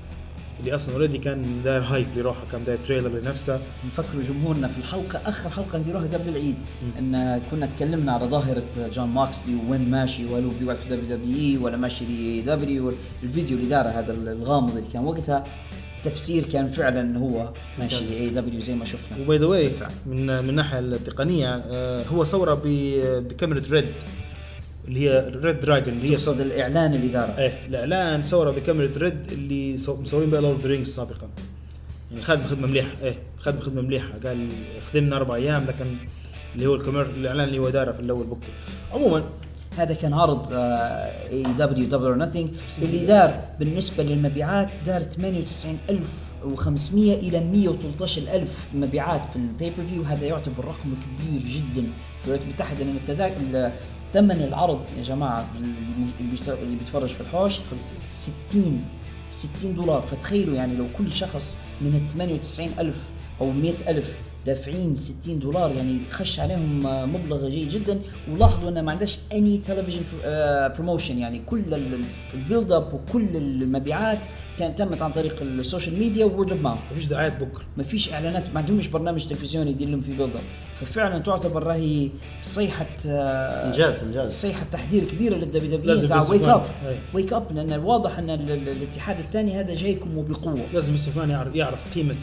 اللي 0.65 0.75
أصلا 0.75 0.95
already 0.95 1.18
كان 1.19 1.62
داير 1.65 1.83
hype 1.83 2.07
لروحه 2.17 2.45
كان 2.53 2.65
داير 2.65 2.79
trailer 2.89 3.18
لنفسه. 3.19 3.61
نفكروا 3.87 4.23
جمهورنا 4.23 4.69
في 4.69 4.79
الحلقة 4.79 5.21
آخر 5.27 5.51
حلقة 5.51 5.79
نديروها 5.79 6.05
قبل 6.05 6.29
العيد. 6.29 6.57
إن 6.99 7.41
كنا 7.51 7.69
تكلمنا 7.77 8.12
على 8.12 8.27
ظاهرة 8.27 8.65
جون 8.93 9.09
ماكسلي 9.09 9.55
وين 9.69 9.91
ماشي 9.91 10.27
وهل 10.27 10.45
هو 10.45 10.51
بيقعد 10.61 10.77
في 10.77 10.89
WWE 10.89 11.57
ولا 11.57 11.77
ماشي 11.77 12.05
ل 12.05 12.41
AEW 12.41 12.93
الفيديو 13.23 13.57
اللي 13.57 13.69
داره 13.69 13.89
هذا 13.89 14.12
الغامض 14.12 14.77
اللي 14.77 14.89
كان 14.93 15.05
وقتها 15.05 15.45
تفسير 16.05 16.45
كان 16.45 16.71
فعلا 16.71 17.19
هو 17.19 17.53
ماشي 17.79 18.05
ل 18.05 18.31
AEW 18.31 18.61
زي 18.61 18.75
ما 18.75 18.85
شفنا. 18.85 19.19
و 19.20 19.27
by 19.27 19.39
the 19.39 19.47
way. 19.47 19.72
من 20.07 20.27
من 20.27 20.49
الناحيه 20.49 20.79
التقنية 20.79 21.62
آه، 21.71 22.05
هو 22.12 22.25
صوره 22.25 22.61
بكاميرا 22.65 23.62
Red. 23.70 23.85
اللي 24.89 25.11
هي 25.11 25.30
Red 25.35 25.61
Dragon 25.61 25.95
اللي 25.95 26.11
هي 26.11 26.14
تقصد 26.16 26.41
الإعلان 26.41 26.95
اللي 26.95 27.09
داره. 27.09 27.39
إيه 27.39 27.53
الإعلان 27.68 28.22
صوره 28.22 28.51
بكاميرا 28.51 28.91
Red 28.99 29.33
اللي 29.32 29.78
صو- 29.78 29.97
مصورين 30.01 30.30
بها 30.30 30.41
Lord 30.41 30.66
Rings 30.66 30.89
سابقا. 30.95 31.28
يعني 32.12 32.24
خدم 32.24 32.43
خدمه 32.43 32.66
مليحة 32.66 32.91
إيه 33.03 33.14
خدم 33.39 33.61
خدمه 33.61 33.82
مليحة. 33.82 34.09
قال 34.26 34.49
خدمنا 34.93 35.16
أربع 35.16 35.35
أيام 35.35 35.64
لكن 35.68 35.85
اللي 36.55 36.66
هو 36.66 36.74
الكاميرا 36.74 37.07
الإعلان 37.16 37.49
اللي 37.49 37.59
هو 37.59 37.68
داره 37.70 37.93
في 37.93 38.01
الأول 38.01 38.26
بكره 38.26 38.51
عموما 38.93 39.22
هذا 39.78 39.95
كان 39.95 40.12
عرض 40.14 40.47
AEW 40.53 41.43
Double 41.59 41.87
or 41.87 42.16
Nothing 42.18 42.51
اللي 42.82 43.07
دار 43.07 43.41
بالنسبة 43.61 44.05
للمبيعات 44.05 44.68
دار 44.87 45.03
98500 45.03 47.14
إلى 47.14 47.41
113000 47.41 48.49
مبيعات 48.74 49.22
في 49.30 49.37
ال 49.37 49.41
pay 49.41 49.53
per 49.59 49.72
view 49.91 50.03
هذا 50.03 50.26
يعتبر 50.26 50.64
رقم 50.64 50.95
كبير 50.95 51.41
جدا. 51.43 51.82
في 52.22 52.26
الولايات 52.26 52.47
المتحده 52.49 52.85
لأن 52.85 52.97
التذاكر 52.97 53.70
ثمن 54.15 54.43
العرض 54.49 54.81
يا 54.99 55.03
جماعة 55.03 55.47
اللي 56.61 56.77
بيتفرج 56.77 57.09
في 57.09 57.21
الحوش 57.21 57.61
60 58.07 58.85
60 59.33 59.75
دولار. 59.75 60.03
فتخيلوا 60.03 60.55
يعني 60.55 60.77
لو 60.77 60.87
كل 60.99 61.12
شخص 61.12 61.57
من 61.81 61.95
ال 61.95 62.09
98000 62.49 62.97
أو 63.41 63.51
100000 63.51 64.12
دافعين 64.47 64.97
60 64.97 65.38
دولار 65.38 65.72
يعني 65.72 65.99
خش 66.11 66.40
عليهم 66.40 66.86
آه، 66.86 67.05
مبلغ 67.07 67.49
جيد 67.49 67.68
جدا. 67.68 68.01
ولاحظوا 68.30 68.68
انه 68.68 68.82
ما 68.82 68.92
عندهاش 68.92 69.18
any 69.33 69.59
television 69.59 70.05
promotion 70.77 71.18
يعني 71.18 71.42
كل 71.47 71.62
ال 72.35 72.41
build 72.41 72.72
up 72.72 72.95
وكل 72.95 73.36
المبيعات 73.36 74.18
كانت 74.59 74.78
تمت 74.78 75.03
عن 75.03 75.12
طريق 75.12 75.42
ال 75.43 75.51
social 75.51 75.99
media 75.99 76.25
و 76.25 76.30
word 76.30 76.51
of 76.51 76.61
mouth 76.61 76.79
مفيش 76.92 77.07
دعايات 77.07 77.32
بكرة. 77.40 77.64
ما 77.76 77.82
فيش 77.82 78.12
إعلانات 78.12 78.51
ما 78.55 78.61
عندهمش 78.61 78.88
برنامج 78.88 79.26
تلفزيوني 79.26 79.70
يدير 79.70 79.88
لهم 79.88 80.01
في 80.01 80.09
build 80.16 80.31
up 80.31 80.41
ففعلا 80.80 81.18
تعتبر 81.18 81.62
راهي 81.62 82.09
صيحة 82.42 82.86
آه، 83.09 83.66
إنجاز 83.66 84.03
إنجاز. 84.03 84.32
صيحة 84.32 84.66
تحذير 84.72 85.05
كبيرة 85.05 85.34
لل 85.35 85.77
WW 85.79 86.07
تاع 86.09 86.22
wake 86.31 86.43
up. 86.43 86.66
wake 87.14 87.33
up 87.33 87.45
لأن 87.55 87.72
الواضح 87.72 88.18
إن 88.18 88.30
ال- 88.30 88.51
ال- 88.51 88.68
الاتحاد 88.68 89.18
الثاني 89.18 89.61
هذا 89.61 89.74
جايكم 89.74 90.18
وبقوة. 90.18 90.66
لازم 90.74 90.95
يعرف, 91.16 91.55
يعرف 91.55 91.95
قيمة 91.95 92.16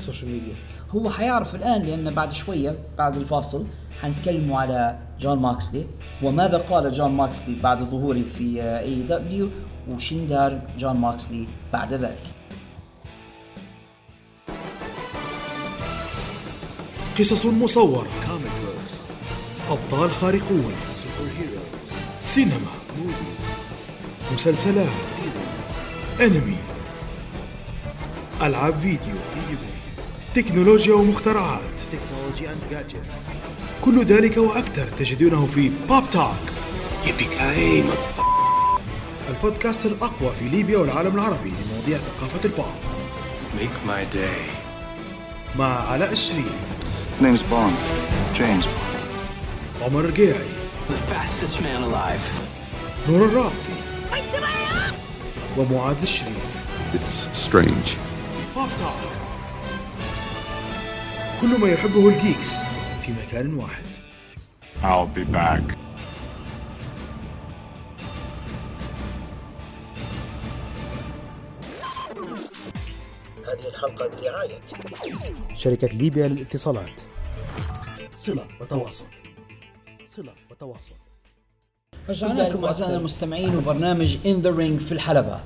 ال 0.00 0.04
social 0.04 0.30
media 0.30 0.54
هو 0.90 1.10
حيعرف 1.10 1.54
الآن 1.54 1.82
لأن 1.82 2.14
بعد 2.14 2.32
شوية 2.32 2.78
بعد 2.98 3.16
الفاصل 3.16 3.66
حنتكلموا 4.02 4.60
على 4.60 4.98
جون 5.20 5.38
ماكسلي. 5.38 5.84
وماذا 6.22 6.58
قال 6.58 6.92
جون 6.92 7.10
ماكسلي 7.10 7.54
بعد 7.62 7.82
ظهوره 7.82 8.22
في 8.38 8.62
AEW 8.62 9.50
وشن 9.90 10.28
دار 10.28 10.60
جون 10.78 10.96
ماكسلي 10.96 11.46
بعد 11.72 11.92
ذلك. 11.92 12.22
قصص 17.18 17.46
مصورة. 17.46 18.08
أبطال 19.70 20.10
خارقون 20.10 20.72
سينما. 22.22 22.74
مسلسلات. 24.34 24.88
أنمي. 26.20 26.56
ألعاب 28.42 28.74
فيديو. 28.78 29.14
تكنولوجيا 30.34 30.94
ومخترعات. 30.94 31.60
كل 33.84 34.04
ذلك 34.04 34.36
وأكثر 34.36 34.86
تجدونه 34.98 35.46
في 35.46 35.70
بوب 35.88 36.10
توك 36.10 36.54
البودكاست 39.30 39.86
الأقوى 39.86 40.32
في 40.38 40.48
ليبيا 40.48 40.78
والعالم 40.78 41.14
العربي 41.14 41.52
لمواضيع 41.64 41.98
ثقافة 41.98 42.44
البوب 42.44 42.74
Make 43.60 43.88
my 43.88 44.14
day. 44.16 44.50
مع 45.58 45.90
علاء 45.90 46.12
الشريف. 46.12 46.52
Name's 47.20 47.42
Bond. 47.52 47.78
James. 48.38 48.66
عمر 49.82 50.00
الرقيعي 50.00 50.48
The 50.88 51.12
fastest 51.12 51.54
man 51.54 51.82
alive. 51.84 52.24
نور 53.08 53.24
الرابطي. 53.24 53.74
ومعاذ 55.58 55.96
الشريف. 56.02 56.64
It's 56.94 57.38
strange. 57.46 57.90
بوب 58.56 58.68
توك 58.78 59.13
كل 61.44 61.60
ما 61.60 61.68
يحبه 61.68 62.08
ال 62.08 62.16
geeks 62.16 62.56
في 63.02 63.12
مكان 63.12 63.54
واحد. 63.54 63.84
I'll 64.82 65.18
be 65.18 65.24
back. 65.34 65.76
هذه 73.46 73.68
الحلقة 73.68 74.08
برعاية. 74.08 74.60
شركة 75.54 75.88
ليبيا 75.88 76.28
للاتصالات. 76.28 77.00
صلة 78.16 78.44
وتواصل. 78.60 79.04
صلة 80.06 80.32
وتواصل. 80.50 80.94
رجعنا 82.08 82.42
لكم 82.42 82.64
أعزائنا 82.64 82.96
المستمعين 82.96 83.56
وبرنامج 83.56 84.26
In 84.26 84.40
the 84.40 84.50
Ring 84.50 84.80
في 84.80 84.92
الحلبة. 84.92 85.40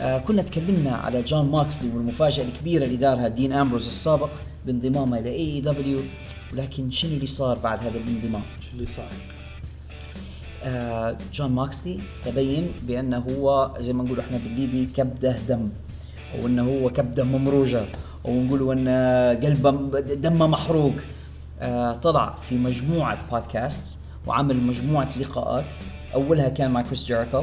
آه 0.00 0.18
كنا 0.18 0.42
تكلمنا 0.42 0.96
على 0.96 1.22
جون 1.22 1.50
ماكسلي 1.50 1.90
والمفاجأة 1.96 2.44
الكبيرة 2.44 2.84
اللي 2.84 2.96
دارها 2.96 3.28
دين 3.28 3.52
أمبروز 3.52 3.86
السابق. 3.86 4.30
بانضمامه 4.66 5.18
إلى 5.18 5.30
AEW 5.30 6.00
ولكن 6.52 6.90
شنو 6.90 7.12
اللي 7.12 7.26
صار 7.26 7.58
بعد 7.58 7.78
هذا 7.78 7.98
الانضمام؟ 7.98 8.42
شو 8.60 8.68
اللي 8.74 8.86
صار؟ 8.86 9.10
آه 10.64 11.16
جون 11.32 11.50
ماكسلي 11.50 11.98
تبين 12.24 12.72
بأنه 12.82 13.18
هو 13.18 13.74
زي 13.78 13.92
ما 13.92 14.04
نقول 14.04 14.20
إحنا 14.20 14.36
بالليبي 14.38 14.88
كبدة 14.96 15.38
دم 15.48 15.68
أو 16.34 16.46
إنه 16.46 16.62
هو 16.62 16.90
كبدة 16.90 17.24
ممروجة 17.24 17.86
أو 18.26 18.42
نقولوا 18.42 18.74
إن 18.74 18.88
قلبه 19.44 20.00
دمه 20.00 20.46
محروق. 20.46 20.94
آه 21.60 21.92
طلع 21.92 22.34
في 22.48 22.58
مجموعة 22.58 23.30
بودكاست 23.30 23.98
وعمل 24.26 24.56
مجموعة 24.56 25.18
لقاءات. 25.18 25.72
أولها 26.14 26.48
كان 26.48 26.70
مع 26.70 26.82
كريس 26.82 27.04
جيريكو 27.04 27.42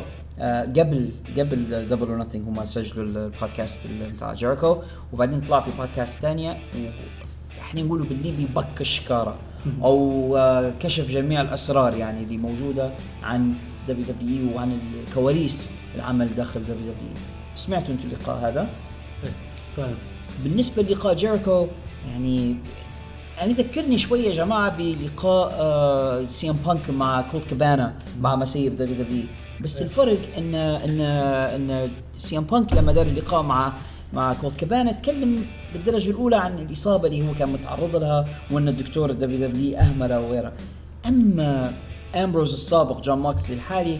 قبل 0.77 1.09
قبل 1.37 1.87
Double 1.87 2.07
or 2.07 2.17
Nothing 2.17 2.47
هم 2.47 2.65
سجلوا 2.65 3.05
البودكاست 3.05 3.81
بتاع 3.87 4.33
جيريكو 4.33 4.77
وبعدين 5.13 5.41
طلع 5.41 5.59
في 5.61 5.71
بودكاست 5.77 6.21
ثانية 6.21 6.57
إحنا 7.59 7.81
نقولوا 7.81 8.05
بالليبي 8.05 8.47
بك 8.55 8.81
الشكارة 8.81 9.37
أو 9.83 10.37
آه، 10.37 10.73
كشف 10.79 11.09
جميع 11.09 11.41
الأسرار 11.41 11.93
يعني 11.95 12.23
اللي 12.23 12.37
موجودة 12.37 12.91
عن 13.23 13.53
دبليو 13.87 14.05
دبليو 14.05 14.55
وعن 14.55 14.79
الكواليس 15.07 15.71
العمل 15.95 16.35
داخل 16.35 16.59
دبليو 16.63 16.75
دبليو 16.75 17.13
سمعتوا 17.55 17.93
أنتم 17.93 18.07
اللقاء 18.07 18.37
هذا؟ 18.37 18.69
كان 19.77 19.93
بالنسبة 20.43 20.83
للقاء 20.83 21.13
جيريكو 21.13 21.67
يعني 22.11 22.55
يعني 23.37 23.53
ذكرني 23.53 23.97
شوية 23.97 24.29
يا 24.29 24.33
جماعة 24.33 24.77
بلقاء 24.77 25.51
آه 25.59 26.25
سي 26.25 26.49
ام 26.49 26.55
بانك 26.65 26.89
مع 26.89 27.21
كولت 27.21 27.45
كابانا 27.45 27.93
لما 28.21 28.35
سيب 28.35 28.75
دبليو 28.75 28.95
دبليو 28.95 29.23
بس 29.63 29.81
الفرق 29.81 30.19
ان 30.37 30.55
ان 30.55 31.01
إن 31.01 31.89
سي 32.17 32.37
إم 32.37 32.43
بانك 32.43 32.73
لما 32.73 32.91
دار 32.93 33.05
اللقاء 33.07 33.41
مع 33.41 33.73
مع 34.13 34.33
كولت 34.33 34.55
كابانا 34.59 34.91
تكلم 34.91 35.45
بالدرجة 35.73 36.09
الأولى 36.11 36.35
عن 36.35 36.59
الإصابة 36.59 37.07
اللي 37.07 37.29
هو 37.29 37.33
كان 37.33 37.49
متعرض 37.49 37.95
لها 37.95 38.27
وإن 38.51 38.67
الدكتور 38.67 39.09
الدبليو 39.09 39.47
دبليو 39.47 39.77
اهمله 39.77 40.19
وغيرها 40.19 40.53
أما 41.07 41.73
أمبروز 42.15 42.53
السابق 42.53 43.01
جون 43.01 43.19
ماكسلي 43.19 43.55
الحالي 43.55 43.99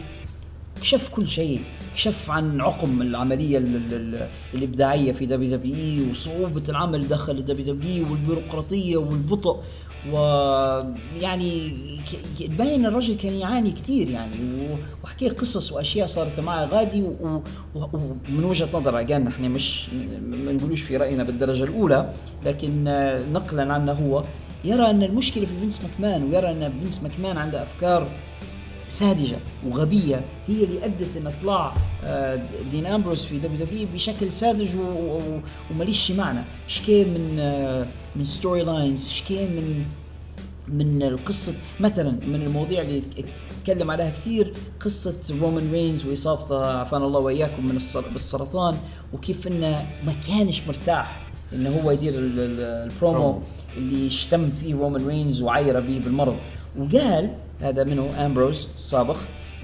كشف 0.82 1.10
كل 1.10 1.28
شيء. 1.28 1.62
كشف 1.96 2.32
عن 2.32 2.62
عقم 2.62 3.02
العملية 3.02 3.58
ال- 3.58 3.76
ال- 3.76 3.94
ال- 3.94 4.28
الإبداعية 4.54 5.12
في 5.12 5.26
دبليو 5.26 5.58
دبليو 5.58 5.76
إي 5.76 6.12
وصعوبة 6.12 6.62
العمل 6.70 7.08
داخل 7.08 7.38
الدبليو 7.38 7.74
دبليو 7.76 8.12
والبيروقراطية 8.12 8.98
والبطء 8.98 9.60
ويعني 10.10 11.74
باين 12.40 12.86
الرجل 12.86 13.14
كان 13.14 13.34
يعاني 13.34 13.72
كثير 13.72 14.10
يعني 14.10 14.36
وحكي 15.04 15.30
قصص 15.30 15.72
وأشياء 15.72 16.08
صارت 16.08 16.40
معه 16.40 16.66
غادي 16.66 17.04
ومن 17.76 18.44
وجهة 18.44 18.70
نظره 18.74 19.00
جون 19.00 19.28
إحنا 19.28 19.48
مش 19.48 19.90
ما 20.22 20.52
نقولوش 20.52 20.82
في 20.82 20.98
رأينا 20.98 21.24
بالدرجة 21.24 21.64
الأولى 21.64 22.14
لكن 22.46 22.84
نقلا 23.34 23.74
عنه 23.74 23.92
هو 23.92 24.24
يرى 24.64 24.90
أن 24.90 25.04
المشكلة 25.04 25.46
في 25.46 25.60
فينس 25.60 25.82
ماكمان 25.82 26.24
ويرى 26.24 26.52
أن 26.52 26.74
فينس 26.82 27.04
ماكمان 27.04 27.38
عنده 27.38 27.62
أفكار 27.62 28.08
ساذجة 28.88 29.38
وغبية 29.68 30.22
هي 30.48 30.64
اللي 30.64 30.86
أدت 30.86 31.18
أن 31.18 31.28
اطلاع 31.28 31.74
آه، 32.04 32.40
دين 32.72 32.86
أمبروس 32.86 33.26
في 33.26 33.38
دبليو 33.38 33.66
دبليو 33.66 33.88
بشكل 33.94 34.32
ساذج 34.32 34.70
وماليش 35.72 36.12
معنى. 36.12 36.40
شكي 36.68 37.04
من 37.04 37.38
آه، 37.40 37.86
من 38.16 38.24
storylines 38.24 39.08
شكي 39.08 39.48
من 39.48 39.84
من 40.68 41.04
القصة؟ 41.04 41.54
مثلا 41.80 42.12
من 42.12 42.36
المواضيع 42.36 42.82
اللي 42.82 43.02
تكلم 43.64 43.92
عليها 43.92 44.10
كثير 44.10 44.54
قصة 44.80 45.16
رومان 45.42 45.72
رينز 45.72 46.06
وإصابته 46.06 46.66
عافانا 46.66 47.06
الله 47.06 47.20
وإياكم 47.20 47.66
من 47.66 47.76
السر- 47.76 48.10
بالسرطان 48.10 48.76
وكيف 49.14 49.48
إنه 49.48 49.86
ما 50.06 50.14
كانش 50.28 50.62
مرتاح 50.68 51.22
إنه 51.54 51.82
هو 51.82 51.92
يدير 51.92 52.14
ال- 52.14 52.40
ال- 52.40 52.92
البرومو 52.92 53.40
اللي 53.78 54.08
اشتم 54.08 54.50
فيه 54.50 54.76
رومان 54.76 55.08
رينز 55.08 55.42
وعايره 55.42 55.80
به 55.80 56.00
بالمرض. 56.04 56.36
وقال 56.80 57.34
هذا 57.62 57.84
منه 57.84 58.26
امبروز 58.26 58.68
السابق 58.76 59.18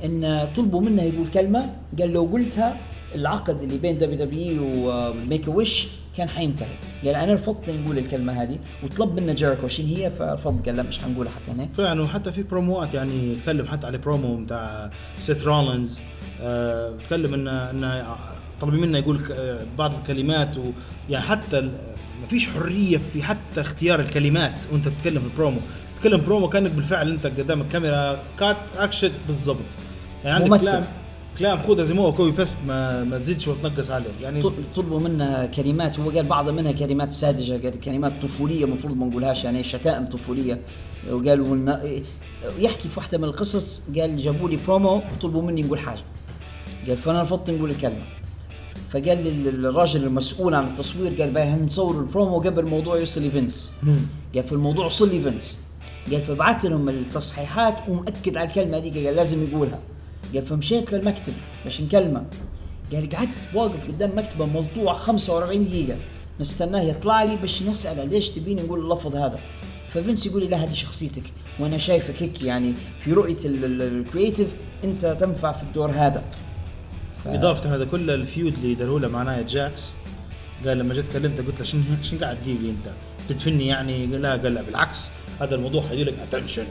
إن 0.05 0.47
طلبوا 0.55 0.81
منه 0.81 1.03
يقول 1.03 1.27
كلمة 1.27 1.73
قال 1.99 2.09
لو 2.13 2.25
قلتها 2.25 2.77
العقد 3.15 3.61
اللي 3.61 3.77
بين 3.77 3.97
دبليو 3.97 4.25
دبليو 4.25 4.63
و 4.63 5.47
Make-A-Wish 5.47 5.88
كان 6.18 6.30
حينتهي. 6.30 6.68
قال 7.05 7.15
أنا 7.15 7.34
رفضت 7.34 7.70
نقول 7.70 7.97
الكلمة 7.97 8.43
هذه 8.43 8.59
وطلب 8.84 9.20
منا 9.20 9.34
جيريكو 9.34 9.68
شنو 9.68 9.88
هي؟ 9.88 10.11
فرفض. 10.11 10.65
قال 10.65 10.76
لا 10.76 10.84
مش 10.84 10.99
حنقولها 10.99 11.32
حتى 11.32 11.51
هنا. 11.51 11.70
فعلا 11.78 12.01
وحتى 12.01 12.32
في 12.32 12.43
بروموات 12.43 12.93
يعني 12.93 13.36
تكلم 13.36 13.68
حتى 13.68 13.88
على 13.88 13.97
برومو 13.97 14.38
بتاع 14.38 14.91
سيت 15.20 15.43
رولينز. 15.43 16.01
آه 16.41 16.93
تكلم 17.07 17.34
انه 17.34 17.70
إنه 17.70 18.15
طلبوا 18.61 18.78
منه 18.78 18.97
يقول 18.97 19.24
آه، 19.32 19.65
بعض 19.78 19.93
الكلمات 19.93 20.57
ويعني 20.57 21.26
حتى 21.26 21.61
ما 21.61 22.28
فيش 22.30 22.47
حرية 22.49 22.97
في 23.13 23.24
حتى 23.24 23.61
اختيار 23.61 23.99
الكلمات 23.99 24.53
وأنت 24.72 24.88
تتكلم 24.88 25.20
في 25.20 25.28
البرومو. 25.28 25.59
تتكلم 25.95 26.22
برومو 26.26 26.49
كأنك 26.49 26.72
بالفعل 26.72 27.11
أنت 27.11 27.26
قدام 27.28 27.61
الكاميرا. 27.61 28.20
cut 28.39 28.57
action 28.78 29.11
بالضبط. 29.28 29.57
يعني 30.26 30.36
عندك 30.36 30.49
ممثل. 30.49 30.61
كلام 30.61 30.84
كلام 31.39 31.61
خذها 31.61 31.85
زي 31.85 31.93
ما 31.93 32.01
هو 32.01 32.13
copy 32.13 32.32
paste 32.32 32.57
ما 32.67 33.03
ما 33.03 33.17
تزيدش 33.17 33.47
وتنقص 33.47 33.89
عليه. 33.91 34.05
يعني 34.21 34.41
طل- 34.41 34.51
طلبوا 34.75 34.99
منا 34.99 35.45
كلمات 35.45 35.99
هو 35.99 36.09
قال 36.09 36.23
بعض 36.25 36.49
منها 36.49 36.71
كلمات 36.71 37.13
ساذجة 37.13 37.53
قال 37.63 37.79
كلمات 37.79 38.13
طفولية 38.21 38.65
المفروض 38.65 38.97
ما 38.97 39.05
نقولهاش 39.05 39.43
يعني 39.43 39.63
شتائم 39.63 40.05
طفولية. 40.05 40.61
وقالوا 41.11 41.47
إن- 41.55 42.01
يحكي 42.59 42.89
في 42.89 42.99
واحدة 42.99 43.17
من 43.17 43.23
القصص 43.23 43.89
قال 43.99 44.17
جابوا 44.17 44.49
لي 44.49 44.57
برومو 44.67 45.01
وطلبوا 45.17 45.41
مني 45.41 45.63
نقول 45.63 45.79
حاجة. 45.79 46.01
قال 46.88 46.97
فأنا 46.97 47.21
رفضت 47.23 47.49
نقول 47.49 47.69
الكلمة. 47.71 48.01
فقال 48.89 49.47
الراجل 49.65 50.03
المسؤول 50.03 50.55
عن 50.55 50.67
التصوير 50.67 51.21
قال 51.21 51.31
بقى 51.31 51.55
نصور 51.55 51.99
البرومو 51.99 52.39
قبل 52.39 52.59
الموضوع 52.59 52.97
يوصل 52.97 53.21
لفينس 53.23 53.73
قال 54.35 54.43
في 54.43 54.51
الموضوع 54.51 54.85
وصل 54.85 55.09
لفينس 55.09 55.59
قال 56.11 56.21
فبعت 56.21 56.65
لهم 56.65 56.89
التصحيحات 56.89 57.75
ومأكد 57.89 58.38
على 58.38 58.47
الكلمة 58.49 58.79
دي 58.79 59.05
قال 59.07 59.15
لازم 59.15 59.43
يقولها. 59.47 59.79
قال 60.34 60.45
فمشيت 60.45 60.93
للمكتب 60.93 61.34
باش 61.63 61.82
نكلمه 61.82 62.25
قال 62.93 63.09
قعدت 63.09 63.30
واقف 63.53 63.88
قدام 63.88 64.17
مكتبه 64.17 64.45
ملطوع 64.45 64.93
45 64.93 65.65
دقيقة. 65.67 65.97
نستناه 66.39 66.82
يطلع 66.82 67.23
لي 67.23 67.36
باش 67.36 67.63
نسأله 67.63 68.03
ليش 68.03 68.30
تبيني 68.30 68.61
نقول 68.61 68.80
اللفظ 68.80 69.15
هذا. 69.15 69.39
ففينس 69.93 70.25
يقول 70.25 70.41
لي 70.41 70.47
لا 70.47 70.57
هذه 70.63 70.73
شخصيتك. 70.73 71.23
وأنا 71.59 71.78
شايفك 71.78 72.23
هيك 72.23 72.43
يعني 72.43 72.73
في 72.99 73.13
رؤية 73.13 73.38
ال- 73.45 73.65
ال- 73.65 73.82
ال 73.82 73.89
creative 73.89 74.47
أنت 74.84 75.05
تنفع 75.05 75.51
في 75.51 75.63
الدور 75.63 75.91
هذا. 75.91 76.23
ف... 77.23 77.28
إضافة 77.28 77.75
هذا 77.75 77.86
كله 77.86 78.13
ال 78.13 78.21
feud 78.21 78.53
اللي 78.53 78.75
داروه 78.75 78.99
له 78.99 79.07
مع 79.07 79.23
نايا 79.23 79.41
جاكس. 79.41 79.91
قال 80.65 80.78
لما 80.78 80.93
جيت 80.93 81.05
كلمته 81.13 81.43
قلت 81.43 81.59
له 81.59 81.65
شنو 81.65 81.82
شنو 82.03 82.19
قاعد 82.19 82.38
تجيب 82.41 82.61
لي 82.61 82.69
أنت؟ 82.69 82.93
تدفني 83.30 83.67
يعني؟ 83.67 84.05
لا 84.05 84.32
قال 84.32 84.53
لا 84.53 84.61
بالعكس. 84.61 85.09
هذا 85.41 85.55
الموضوع 85.55 85.88
حيجي 85.89 86.03
لك 86.03 86.13
attention 86.32 86.65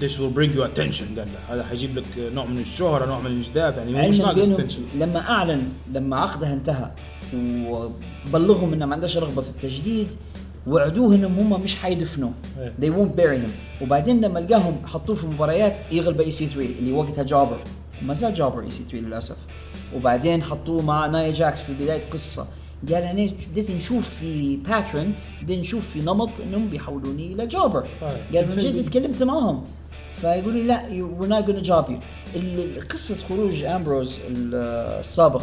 This 0.00 0.18
will 0.18 0.34
bring 0.38 0.52
you 0.56 0.62
attention. 0.62 1.18
قال 1.18 1.28
له 1.32 1.54
هذا 1.54 1.64
حيجيب 1.64 1.98
لك 1.98 2.04
نوع 2.18 2.46
من 2.46 2.58
الشهرة 2.58 3.06
نوع 3.06 3.20
من 3.20 3.26
الانجذاب 3.26 3.78
يعني 3.78 4.04
هو 4.04 4.08
مش 4.08 4.20
ناقص 4.20 4.48
attention. 4.48 4.96
لما 4.96 5.20
أعلن 5.20 5.68
لما 5.94 6.16
عقدها 6.16 6.52
انتهى. 6.52 6.90
وبلغهم 7.34 8.72
إنه 8.72 8.86
ما 8.86 8.94
عندهاش 8.94 9.16
رغبة 9.16 9.42
في 9.42 9.48
التجديد 9.48 10.12
وعدوه 10.66 11.14
إنهم 11.14 11.38
هم 11.52 11.62
مش 11.62 11.76
حيدفنوه. 11.76 12.32
إيه. 12.58 12.72
they 12.80 12.94
won't 12.94 13.20
bury 13.20 13.46
him. 13.46 13.82
وبعدين 13.82 14.20
لما 14.20 14.38
لقاهم 14.38 14.86
حطوه 14.86 15.16
في 15.16 15.26
مباريات 15.26 15.76
يغلب 15.92 16.20
EC3 16.20 16.78
اللي 16.78 16.92
وقتها 16.92 17.22
jobber. 17.24 17.58
وما 18.02 18.14
زال 18.14 18.34
jobber 18.34 18.62
EC3 18.62 18.98
للأسف. 18.98 19.36
وبعدين 19.94 20.42
حطوه 20.42 20.82
مع 20.82 21.06
نايا 21.06 21.32
جاكس 21.32 21.62
في 21.62 21.74
بداية 21.74 22.02
القصة 22.02 22.46
قال 22.92 23.02
أنا 23.02 23.30
بديت 23.50 23.70
نشوف 23.70 24.08
في 24.20 24.56
pattern 24.56 25.12
بديت 25.42 25.58
نشوف 25.58 25.88
في 25.88 26.00
نمط 26.00 26.40
إنهم 26.40 26.68
بيحولوني 26.68 27.32
إلى 27.32 27.46
jobber. 27.46 27.84
صحيح. 28.00 28.20
قال 28.34 28.48
من 28.50 28.56
جد 28.56 28.84
تكلمت 28.84 29.22
معهم 29.22 29.64
فيقول 30.20 30.66
لا 30.66 30.82
not 31.28 31.44
gonna 31.46 31.66
job 31.66 31.88
you. 31.90 32.00
ال- 32.36 32.88
قصة 32.88 33.24
خروج 33.28 33.62
أمبروز 33.64 34.18
ال- 34.28 34.54
السابق 35.00 35.42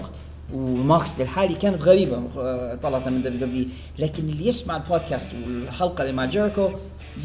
وماكسلي 0.54 1.22
الحالي 1.22 1.56
كانت 1.56 1.82
غريبة 1.82 2.24
آه، 2.38 2.76
طلعت 2.76 3.08
من 3.08 3.22
دبليو 3.22 3.40
دبليو 3.48 3.66
لكن 4.00 4.30
اللي 4.30 4.48
يسمع 4.48 4.78
البودكاست 4.78 5.32
والحلقة 5.46 6.02
اللي 6.02 6.14
مع 6.14 6.26
جيريكو 6.26 6.70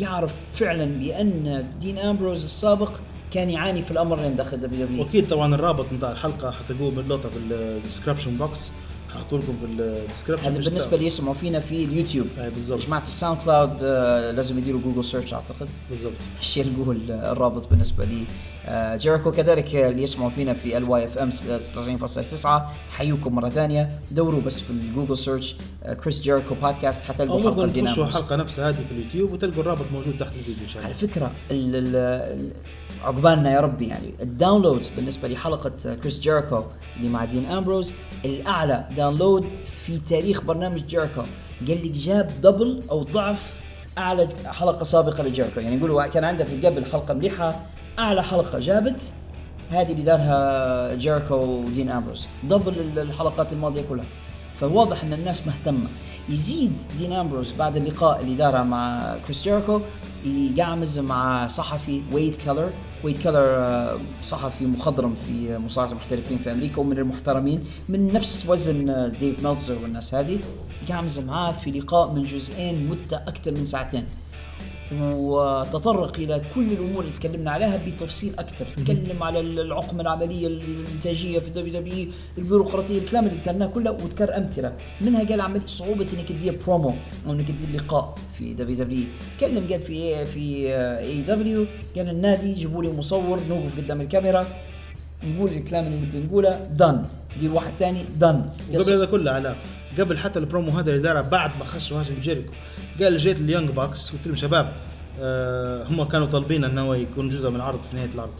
يعرف 0.00 0.34
فعلا 0.54 0.84
بأن 0.84 1.66
دين 1.80 1.98
أمبروز 1.98 2.44
السابق 2.44 2.92
كان 3.32 3.50
يعاني 3.50 3.82
في 3.82 3.90
الأمرين 3.90 4.36
داخل 4.36 4.60
دبليو 4.60 4.86
دبليو 4.86 5.02
واكيد 5.04 5.28
طبعا 5.28 5.54
الرابط 5.54 5.86
بتاع 5.98 6.12
الحلقة 6.12 6.50
حتلقوه 6.50 6.90
باللقطه 6.90 7.28
في 7.30 7.36
ال 7.38 7.46
description 7.46 8.36
box 8.36 8.60
ححطوا 9.08 9.38
لكم 9.38 9.56
في 9.60 9.64
description 9.82 10.44
هذا 10.44 10.58
بالنسبة 10.58 10.94
اللي 10.94 11.06
يسمعوا 11.06 11.34
فينا 11.34 11.60
في 11.60 11.84
اليوتيوب. 11.84 12.26
أي 12.38 12.50
بالضبط. 12.50 12.86
جماعة 12.86 13.02
ال 13.02 13.38
SoundCloud 13.44 13.78
آه، 13.82 14.30
لازم 14.30 14.58
يديروا 14.58 14.80
Google 14.80 15.04
search 15.04 15.34
أعتقد. 15.34 15.68
بالضبط. 15.90 16.12
اللي 16.56 16.72
يقول 16.82 17.10
الرابط 17.10 17.68
بالنسبة 17.68 18.04
لي. 18.04 18.24
آه، 18.66 18.96
جيريكو 18.96 19.32
كذلك 19.32 19.74
اللي 19.76 20.02
يسمعوا 20.02 20.30
فينا 20.30 20.52
في 20.52 20.76
ال 20.76 20.84
Y 20.84 21.04
FM 21.04 21.30
96.9 21.30 22.46
حيوكم 22.90 23.34
مرة 23.34 23.48
ثانية. 23.48 23.98
دوروا 24.10 24.40
بس 24.40 24.60
في 24.60 24.70
ال 24.70 24.77
Google 24.77 25.18
search 25.18 25.56
آه، 25.82 25.94
كريس 25.94 26.20
جيريكو 26.20 26.54
بودكاست 26.54 27.02
أو 27.02 27.08
حتلقوا 27.14 27.40
حلقة 27.40 27.66
ديناموس 27.66 27.98
الحلقة 27.98 28.36
نفسها 28.36 28.68
هذه 28.68 28.74
في 28.88 28.92
اليوتيوب 28.94 29.32
وتلقوا 29.32 29.62
الرابط 29.62 29.84
موجود 29.92 30.18
تحت 30.20 30.32
الفيديو 30.36 30.64
إن 30.64 30.68
شاء 30.68 30.82
على 30.82 30.92
الله 30.92 31.06
فكرة 31.06 31.32
ال 31.50 31.76
ال 31.76 31.96
ال 31.96 32.50
عقبالنا 33.04 33.52
يا 33.52 33.60
ربي 33.60 33.86
يعني. 33.86 34.14
ال 34.20 34.27
downloads 34.27 34.88
بالنسبة 34.88 35.28
لحلقة 35.28 35.94
كريس 35.94 36.20
جيريكو 36.20 36.62
اللي 36.96 37.08
مع 37.08 37.24
دين 37.24 37.44
أمبروز 37.46 37.92
الأعلى 38.24 38.88
download 38.96 39.44
في 39.84 39.98
تاريخ 39.98 40.40
برنامج 40.42 40.86
جيريكو. 40.86 41.22
قال 41.68 41.84
لك 41.84 41.90
جاب 41.90 42.30
double 42.42 42.82
أو 42.90 43.02
ضعف 43.02 43.46
أعلى 43.98 44.28
حلقة 44.46 44.84
سابقة 44.84 45.22
لجيريكو 45.22 45.60
يعني 45.60 45.76
يقولوا 45.76 46.06
كان 46.06 46.24
عنده 46.24 46.44
في 46.44 46.66
قبل 46.66 46.84
حلقة 46.84 47.14
مليحة 47.14 47.66
أعلى 47.98 48.22
حلقة 48.22 48.58
جابت 48.58 49.12
هذه 49.70 49.92
اللي 49.92 50.02
دارها 50.02 50.94
جيركو 50.94 51.34
ودين 51.34 51.90
أمبروز. 51.90 52.26
double 52.44 52.72
ال- 52.78 52.98
الحلقات 52.98 53.52
الماضية 53.52 53.82
كلها. 53.88 54.04
فواضح 54.60 55.02
إن 55.04 55.12
الناس 55.12 55.46
مهتمة. 55.46 55.88
يزيد 56.28 56.72
دين 56.98 57.12
أمبروز 57.12 57.52
بعد 57.52 57.76
اللقاء 57.76 58.20
اللي 58.20 58.34
داره 58.34 58.62
مع 58.62 59.14
كريس 59.24 59.44
جيركو 59.44 59.80
يقعمز 60.26 60.98
مع 60.98 61.46
صحفي 61.46 62.02
ويد 62.12 62.34
كيلر. 62.34 62.70
ويد 63.04 63.16
كيلر 63.16 63.56
آه، 63.56 63.98
صحفي 64.22 64.66
مخضرم 64.66 65.14
في 65.26 65.58
مصارعة 65.58 65.90
المحترفين 65.90 66.38
في 66.38 66.52
أمريكا 66.52 66.80
ومن 66.80 66.98
المحترمين 66.98 67.64
من 67.88 68.12
نفس 68.12 68.46
وزن 68.48 68.90
آه، 68.90 69.08
ديف 69.08 69.44
ميلتزر 69.44 69.78
والناس 69.82 70.14
هذه. 70.14 70.38
يقعمز 70.88 71.18
معاه 71.18 71.52
في 71.52 71.70
لقاء 71.70 72.12
من 72.12 72.24
جزئين 72.24 72.88
مدة 72.88 73.16
أكثر 73.16 73.50
من 73.52 73.64
ساعتين. 73.64 74.04
وتطرق 74.92 76.16
إلى 76.16 76.42
كل 76.54 76.66
الأمور 76.72 77.04
اللي 77.04 77.16
تكلمنا 77.16 77.50
عليها 77.50 77.80
بتفصيل 77.86 78.32
أكثر. 78.38 78.66
تكلم 78.76 79.22
على 79.22 79.40
العقم 79.40 80.00
العملية 80.00 80.46
الإنتاجية 80.46 81.38
في 81.38 81.50
WW 81.50 82.08
البيروقراطية 82.38 82.98
الكلام 82.98 83.26
اللي 83.26 83.36
ذكرناه 83.36 83.66
كله 83.66 83.90
وذكر 83.90 84.36
أمثلة. 84.36 84.72
منها 85.00 85.24
قال 85.24 85.40
عمل 85.40 85.60
صعوبة 85.66 86.06
إنك 86.12 86.28
تدير 86.28 86.58
برومو 86.66 86.94
أو 87.26 87.32
إنك 87.32 87.48
تدير 87.48 87.80
لقاء 87.80 88.14
في 88.38 88.54
WW 88.54 89.04
تكلم 89.38 89.66
قال 89.70 89.80
في 89.80 90.26
في 90.26 90.74
AEW 90.98 91.66
قال 91.96 92.08
النادي 92.08 92.52
جيبوا 92.52 92.82
لي 92.82 92.92
مصور 92.92 93.40
نوقف 93.48 93.76
قدام 93.76 94.00
الكاميرا. 94.00 94.46
نقول 95.24 95.50
الكلام 95.50 95.86
اللي 95.86 95.96
نبي 95.96 96.26
نقوله 96.26 96.68
دن 96.70 97.02
دير 97.38 97.52
واحد 97.52 97.72
ثاني 97.78 98.04
دن 98.20 98.44
وقبل 98.72 98.92
هذا 98.92 99.04
كله 99.04 99.30
علاء 99.30 99.56
قبل 99.98 100.18
حتى 100.18 100.38
البرومو 100.38 100.70
هذا 100.70 100.90
اللي 100.90 101.02
داره 101.02 101.20
بعد 101.20 101.50
ما 101.58 101.64
خش 101.64 101.92
وهاجم 101.92 102.14
جيريكو. 102.20 102.52
قال 103.02 103.18
جيت 103.18 103.40
ال 103.40 103.45
Young 103.45 103.70
Bucks 103.70 104.10
قلت 104.10 104.26
لهم 104.26 104.36
شباب. 104.36 104.72
آه 105.20 105.84
هم 105.84 106.04
كانوا 106.04 106.26
طالبين 106.26 106.64
إنه 106.64 106.96
يكون 106.96 107.28
جزء 107.28 107.50
من 107.50 107.56
العرض 107.56 107.80
في 107.90 107.96
نهاية 107.96 108.10
العرض. 108.14 108.30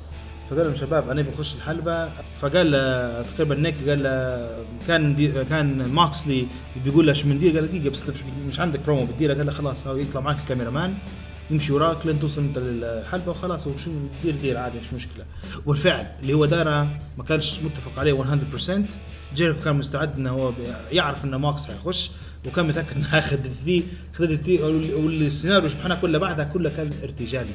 فقال 0.50 0.66
لهم 0.66 0.76
شباب 0.76 1.10
أنا 1.10 1.24
بخش 1.34 1.54
الحلبة. 1.54 2.08
فقال 2.40 2.74
آه، 2.74 3.22
تقريبا 3.22 3.54
نيك 3.54 3.74
قال 3.88 4.02
آه، 4.06 4.64
كان 4.88 5.14
دي 5.14 5.44
كان 5.44 5.92
موكسلي 5.92 6.46
بيقول 6.84 7.06
له 7.06 7.12
شو 7.12 7.24
بندير 7.28 7.58
قال 7.58 7.68
دقيقة 7.68 7.90
بس 7.90 8.02
مش, 8.08 8.20
مش 8.48 8.60
عندك 8.60 8.80
برومو 8.86 9.06
بتديره 9.06 9.34
قال 9.34 9.46
له 9.46 9.52
خلاص 9.52 9.86
هو 9.86 9.96
يطلع 9.96 10.20
معك 10.20 10.38
ال 10.38 10.70
cameraman. 10.70 10.94
يمشي 11.50 11.72
وراك 11.72 12.06
لين 12.06 12.20
توصل 12.20 12.40
أنت 12.40 12.58
للحلبة 12.58 13.30
وخلاص 13.30 13.66
وشو 13.66 13.90
دير 14.22 14.34
دير 14.34 14.56
عادي 14.56 14.78
مش 14.78 14.92
مشكلة. 14.94 15.24
والفعل 15.66 16.06
اللي 16.22 16.34
هو 16.34 16.44
دارة 16.44 16.88
ما 17.18 17.24
كانش 17.24 17.60
متفق 17.60 17.98
عليه 17.98 18.12
100% 18.12 18.70
جيريكو 19.34 19.60
كان 19.60 19.76
مستعد 19.76 20.16
إنه 20.16 20.30
هو 20.30 20.52
يعرف 20.92 21.24
ان 21.24 21.34
موكس 21.34 21.66
حيخش 21.66 22.10
وكان 22.46 22.66
متأكد 22.68 22.96
إنه 22.96 23.18
اخذ 23.18 23.36
ذي 23.64 23.84
خذ 24.14 24.24
ذي 24.24 24.62
والسيناريو 24.62 25.66
اللي 25.66 25.76
شبحناه 25.78 25.94
كله 26.00 26.18
بعدها 26.18 26.44
كله 26.44 26.70
كان 26.70 26.90
ارتجالي. 27.02 27.50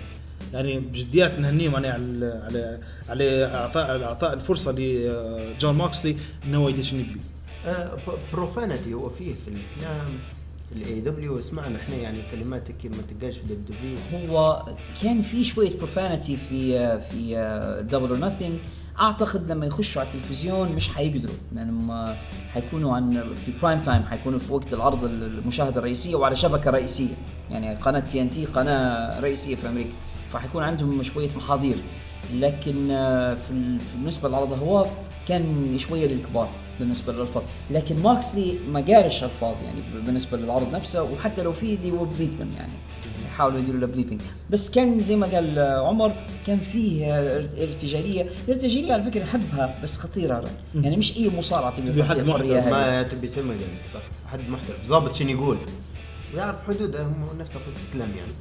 يعني 0.53 0.79
بجديات 0.79 1.39
نهنيهم 1.39 1.75
عليه 1.75 1.89
على 1.89 2.41
على 2.45 2.79
على 3.09 3.45
اعطاء 3.45 4.03
إعطاء 4.03 4.33
الفرصة 4.33 4.71
لجون 4.71 5.75
موكسلي 5.75 6.17
إنه 6.45 6.57
هو 6.57 6.69
يدش 6.69 6.93
يبي 6.93 7.21
profanity 8.33 8.93
هو 8.93 9.09
فيه 9.09 9.33
في 9.33 9.47
الكلام. 9.47 10.07
ال 10.75 10.99
AEW 10.99 11.41
سمعنا 11.41 11.79
إحنا 11.79 11.95
يعني 11.95 12.19
كلمات 12.31 12.69
ما 12.83 12.97
تلقاش 13.09 13.37
في 13.37 13.55
W 13.55 13.97
هو 14.13 14.65
كان 15.01 15.21
في 15.21 15.43
شوية 15.43 15.77
profanity 15.77 16.37
في 16.37 16.99
في 16.99 17.35
Double 17.91 18.09
or 18.09 18.19
Nothing 18.19 18.59
أعتقد 18.99 19.51
لما 19.51 19.65
يخشوا 19.65 20.01
على 20.01 20.09
التلفزيون 20.11 20.71
مش 20.71 20.89
حيقدروا. 20.89 21.35
لانهم 21.51 22.15
حيكونوا 22.53 22.95
عن 22.95 23.23
في 23.45 23.51
prime 23.61 23.81
time 23.81 24.03
حيكونوا 24.03 24.39
في 24.39 24.53
وقت 24.53 24.73
العرض 24.73 25.03
المشاهدة 25.05 25.77
الرئيسية 25.79 26.15
وعلى 26.15 26.35
شبكة 26.35 26.71
رئيسية. 26.71 27.13
يعني 27.51 27.75
قناة 27.75 27.99
TNT 27.99 28.45
قناة 28.45 29.19
رئيسية 29.19 29.55
في 29.55 29.69
أمريكا. 29.69 29.93
فحيكون 30.33 30.63
عندهم 30.63 31.03
شوية 31.03 31.29
محاضير. 31.35 31.75
لكن 32.33 32.91
آه، 32.91 33.33
في 33.33 33.77
بالنسبة 33.95 34.29
للعرض 34.29 34.53
هو 34.53 34.85
كان 35.27 35.75
شوية 35.77 36.07
للكبار 36.07 36.49
بالنسبة 36.79 37.13
للالفاظ 37.13 37.43
لكن 37.71 37.99
موكسلي 38.03 38.53
ما 38.71 38.79
قالش 38.81 39.23
الفاظ 39.23 39.55
يعني 39.65 39.79
بالنسبة 40.05 40.37
للعرض 40.37 40.75
نفسه 40.75 41.03
وحتى 41.03 41.41
لو 41.43 41.53
في 41.53 41.75
دي 41.75 41.91
وبليب 41.91 42.31
يعني. 42.57 42.71
يحاولوا 43.25 43.59
يديروا 43.59 43.79
له 43.79 43.87
بليبنج 43.87 44.21
بس 44.49 44.69
كان 44.69 44.99
زي 44.99 45.15
ما 45.15 45.27
قال 45.27 45.59
عمر 45.59 46.13
كان 46.47 46.59
فيه 46.59 47.05
ارت- 47.39 47.59
ارتجالية. 47.59 48.25
الارتجالية 48.47 48.93
على 48.93 49.03
فكرة 49.03 49.23
نحبها 49.23 49.79
بس 49.83 49.97
خطيرة 49.97 50.43
يعني 50.75 50.97
مش 50.97 51.17
أي 51.17 51.29
مصارعة 51.37 51.77
تقدر 51.77 51.93
في 51.93 52.03
حد 52.03 52.17
هذه 52.17 52.69
ما 52.69 53.03
تبي 53.03 53.27
سمع 53.27 53.53
قالك 53.53 53.81
صح. 53.93 54.01
حد 54.31 54.49
محترف. 54.49 54.87
ضابط 54.87 55.13
شنو 55.13 55.29
يقول؟ 55.29 55.57
ويعرف 56.35 56.67
حدوده 56.67 57.03
هم 57.03 57.25
نفسه 57.39 57.59
في 57.59 57.77
الكلام 57.89 58.09
يعني. 58.17 58.31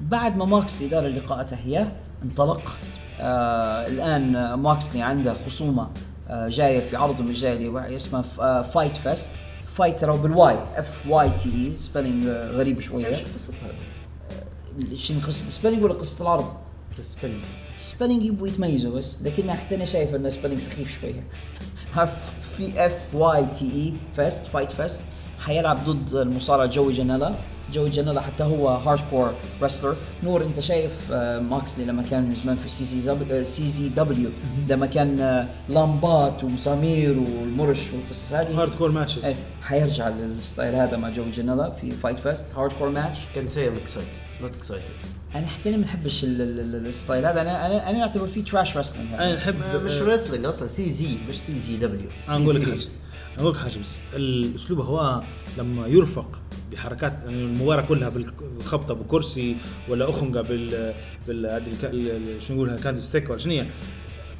بعد 0.00 0.36
ما 0.36 0.44
موكسلي 0.44 0.88
دار 0.88 1.06
اللقاءات 1.06 1.54
هي 1.54 1.86
انطلق. 2.24 2.78
آه 3.22 3.86
الآن 3.86 4.36
آه، 4.36 4.56
موكسلي 4.56 5.02
عنده 5.02 5.34
خصومة 5.46 5.88
آه 6.28 6.48
جاية 6.48 6.80
في 6.80 6.96
الجاي 7.20 7.52
اللي 7.56 7.68
هو 7.68 7.78
اسمه 7.78 8.24
آه 8.40 8.62
Fyter 8.62 8.96
Fest 8.96 9.30
fight 9.76 10.00
ترى 10.00 10.18
بال 10.18 10.56
Y 10.76 10.91
F 10.91 11.06
Y 11.08 11.30
T 11.30 11.48
E 11.54 11.76
spelling 11.76 12.26
غريب 12.26 12.80
شوية. 12.80 13.06
إيش 13.06 13.18
قصة 13.34 13.52
هذا؟ 13.64 14.96
شنو 14.96 15.20
قصة؟ 15.26 15.46
ال 15.46 15.50
spelling 15.50 15.84
ولا 15.84 15.94
قصة 15.94 16.22
العرض؟ 16.22 16.52
ال 16.98 17.03
spelling 17.03 17.44
spelling 17.76 18.24
يبغوا 18.24 18.48
يتميزوا 18.48 18.96
بس 18.96 19.16
لكن 19.22 19.52
حتى 19.52 19.74
أنا 19.74 19.84
شايف 19.84 20.14
ان 20.14 20.30
spelling 20.30 20.58
سخيف 20.58 21.00
شوية. 21.00 21.24
في 22.56 22.86
F 22.86 23.14
Y 23.14 23.46
T 23.46 23.64
E 23.74 23.92
fest 24.16 24.42
Fyter 24.46 24.72
Fest 24.72 25.02
حيلعب 25.38 25.84
ضد 25.84 26.14
المصارع 26.14 26.64
جوي 26.66 26.92
جانيلا 26.92 27.34
جوي 27.72 27.90
جانيلا 27.90 28.20
حتى 28.20 28.44
هو 28.44 28.68
hardcore 28.68 29.32
wrestler 29.62 29.96
نور 30.24 30.42
انت 30.42 30.60
شايف 30.60 30.92
آه، 31.12 31.38
موكسلي 31.40 31.84
لما 31.84 32.02
كان 32.10 32.22
من 32.22 32.34
زمان 32.34 32.56
في 32.56 32.68
سي 32.68 32.84
سي 32.84 33.44
سي 33.44 33.66
زي 33.66 33.88
دبليو 33.88 34.30
لما 34.68 34.86
كان 34.86 35.20
آه، 35.20 35.48
لامبات 35.68 36.44
ومسامير 36.44 37.18
والمرش 37.18 37.80
والقصص 37.92 38.32
هذه. 38.32 38.60
hardcore 38.62 38.90
matches 38.90 39.24
حيرجع 39.62 40.08
لل 40.08 40.27
style 40.27 40.74
هذا 40.74 40.96
مع 40.96 41.10
جوي 41.10 41.30
جانيلا 41.30 41.70
في 41.70 41.90
Fyter 41.90 42.18
Fest 42.18 42.46
hardcore 42.56 42.88
match 42.88 43.18
كان 43.34 43.48
seem 43.48 43.74
excited 43.76 44.08
not 44.42 44.56
excited 44.56 44.84
أنا 45.34 45.46
حتى 45.46 45.68
أنا 45.68 45.76
ما 45.76 45.84
بحبش 45.84 46.24
ال- 46.24 46.42
ال- 46.42 46.60
ال- 46.60 46.86
ال 46.86 46.93
style 46.93 47.26
هذا. 47.26 47.40
أنا 47.40 47.66
أنا 47.66 47.90
أنا 47.90 48.02
اعتبر 48.02 48.26
فيه 48.26 48.44
trash 48.44 48.76
wrestling 48.76 49.12
أنا 49.12 49.34
نحب 49.34 49.54
مش 49.84 49.92
wrestling 50.02 50.44
أصلا 50.44 50.68
سي 50.68 50.92
زي 50.92 51.16
مش 51.28 51.36
سي 51.40 51.58
زي 51.58 51.76
دبليو 51.76 52.08
أنا 52.28 52.44
أقول 52.44 52.54
لك 52.56 52.64
حاجة. 52.70 52.80
أقول 53.38 53.52
لك 53.52 53.58
حاجة 53.58 53.78
بس. 53.78 53.96
الأسلوب 54.16 54.80
هو 54.80 55.22
لما 55.58 55.86
يرفق 55.86 56.38
بحركات 56.72 57.12
يعني 57.24 57.42
المباراة 57.42 57.82
كلها 57.82 58.08
بالخبطة 58.08 58.94
بكرسي 58.94 59.56
ولا 59.88 60.10
أخنقة 60.10 60.42
بال 60.42 60.94
بال 61.28 61.62
شنو 62.48 62.56
نقولها 62.56 62.76
kendo 62.76 63.02
stick 63.02 63.30
ولا 63.30 63.38
شنو 63.38 63.64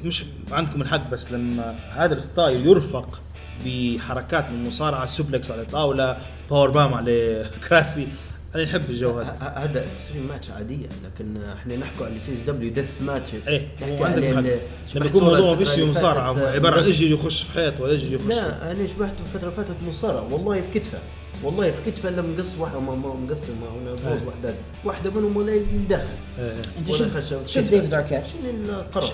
مش 0.05 0.23
عندكم 0.51 0.81
الحق 0.81 1.11
بس 1.11 1.31
لما 1.31 1.75
هذا 1.91 2.13
ال 2.13 2.22
style 2.22 2.65
يرفق 2.67 3.21
بحركات 3.65 4.49
من 4.49 4.55
المصارعه 4.63 5.07
suplex 5.07 5.51
على 5.51 5.65
طاولة 5.65 6.17
powerbomb 6.49 6.93
على 6.93 7.45
كراسي. 7.69 8.07
أنا 8.55 8.63
نحب 8.63 8.89
الجو 8.89 9.19
هذا. 9.19 9.53
هذا 9.55 9.85
extreme 9.85 10.27
match 10.27 10.49
عادية 10.49 10.87
لكن 11.05 11.37
إحنا 11.57 11.75
نحكوا 11.75 12.05
على 12.05 12.19
CZW 12.19 12.31
death 12.35 12.71
matches 12.73 13.47
إيه 13.47 13.67
نحكي 13.81 14.03
على 14.03 14.29
ال- 14.39 14.59
لما 14.95 15.05
يكون 15.05 15.21
صورة 15.21 15.39
موضوع 15.39 15.53
ما 15.53 15.65
فيش 15.65 15.79
مصارعة 15.79 16.47
عبارة 16.49 16.81
عن 16.81 16.87
يجي 16.87 17.11
يخش 17.13 17.43
في 17.43 17.51
حيط 17.51 17.81
ولا 17.81 17.93
يجي 17.93 18.15
يخش. 18.15 18.25
لا 18.25 18.71
أنا 18.71 18.87
شبحته 18.87 19.21
الفترة 19.21 19.49
اللي 19.49 19.55
فاتت 19.55 19.75
مصارع 19.87 20.19
والله 20.21 20.61
في 20.61 20.79
كتفه. 20.79 20.99
والله 21.43 21.71
في 21.71 21.91
كتفه 21.91 22.09
لما 22.09 22.27
مقص 22.37 22.55
ما 22.57 22.95
مقسم 22.95 23.53
هنا 23.81 23.95
فوز 23.95 24.21
إيه. 24.21 24.27
وحدات 24.27 24.55
واحدة 24.85 25.11
منهم 25.11 25.37
ولا 25.37 25.53
يندخل 25.53 26.03
إيه. 26.39 26.55
انت 26.79 26.91
شفت 26.91 27.47
شفت. 27.47 27.69
ديفيد 27.69 27.93
هذا؟ 27.93 28.27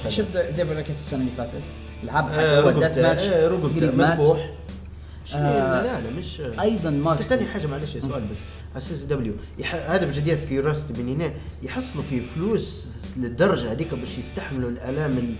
شفت 0.07 0.37
ديفيد 0.37 0.71
اركات 0.71 0.95
السنة 0.95 1.19
اللي 1.19 1.31
فاتت 1.37 1.61
لعب 2.03 2.29
آه، 2.29 2.31
حتى 2.31 2.67
هو 2.67 2.71
دات 2.71 2.97
رقبته 2.97 3.01
ماتش 3.01 3.23
آه، 3.23 3.47
قريب 3.47 3.97
مات 3.97 4.19
مذبوح 4.19 4.49
آه، 5.35 5.81
لا 5.81 6.01
لا 6.01 6.09
مش 6.09 6.41
أيضا 6.59 6.89
ماكس 6.89 7.27
ثاني 7.29 7.47
حاجة 7.47 7.67
معلش 7.67 7.97
سؤال 7.97 8.23
بس 8.31 8.37
على 8.71 8.81
سي 8.81 9.05
دبليو 9.05 9.33
يح... 9.59 9.75
هذا 9.75 10.05
بجديات 10.05 10.41
كيوراستي 10.41 10.93
من 10.93 11.15
هنا 11.15 11.33
يحصلوا 11.63 12.03
في 12.09 12.21
فلوس 12.21 12.87
للدرجة 13.17 13.71
هذيك 13.71 13.93
باش 13.93 14.17
يستحملوا 14.17 14.69
الألام 14.69 15.11
ال... 15.11 15.35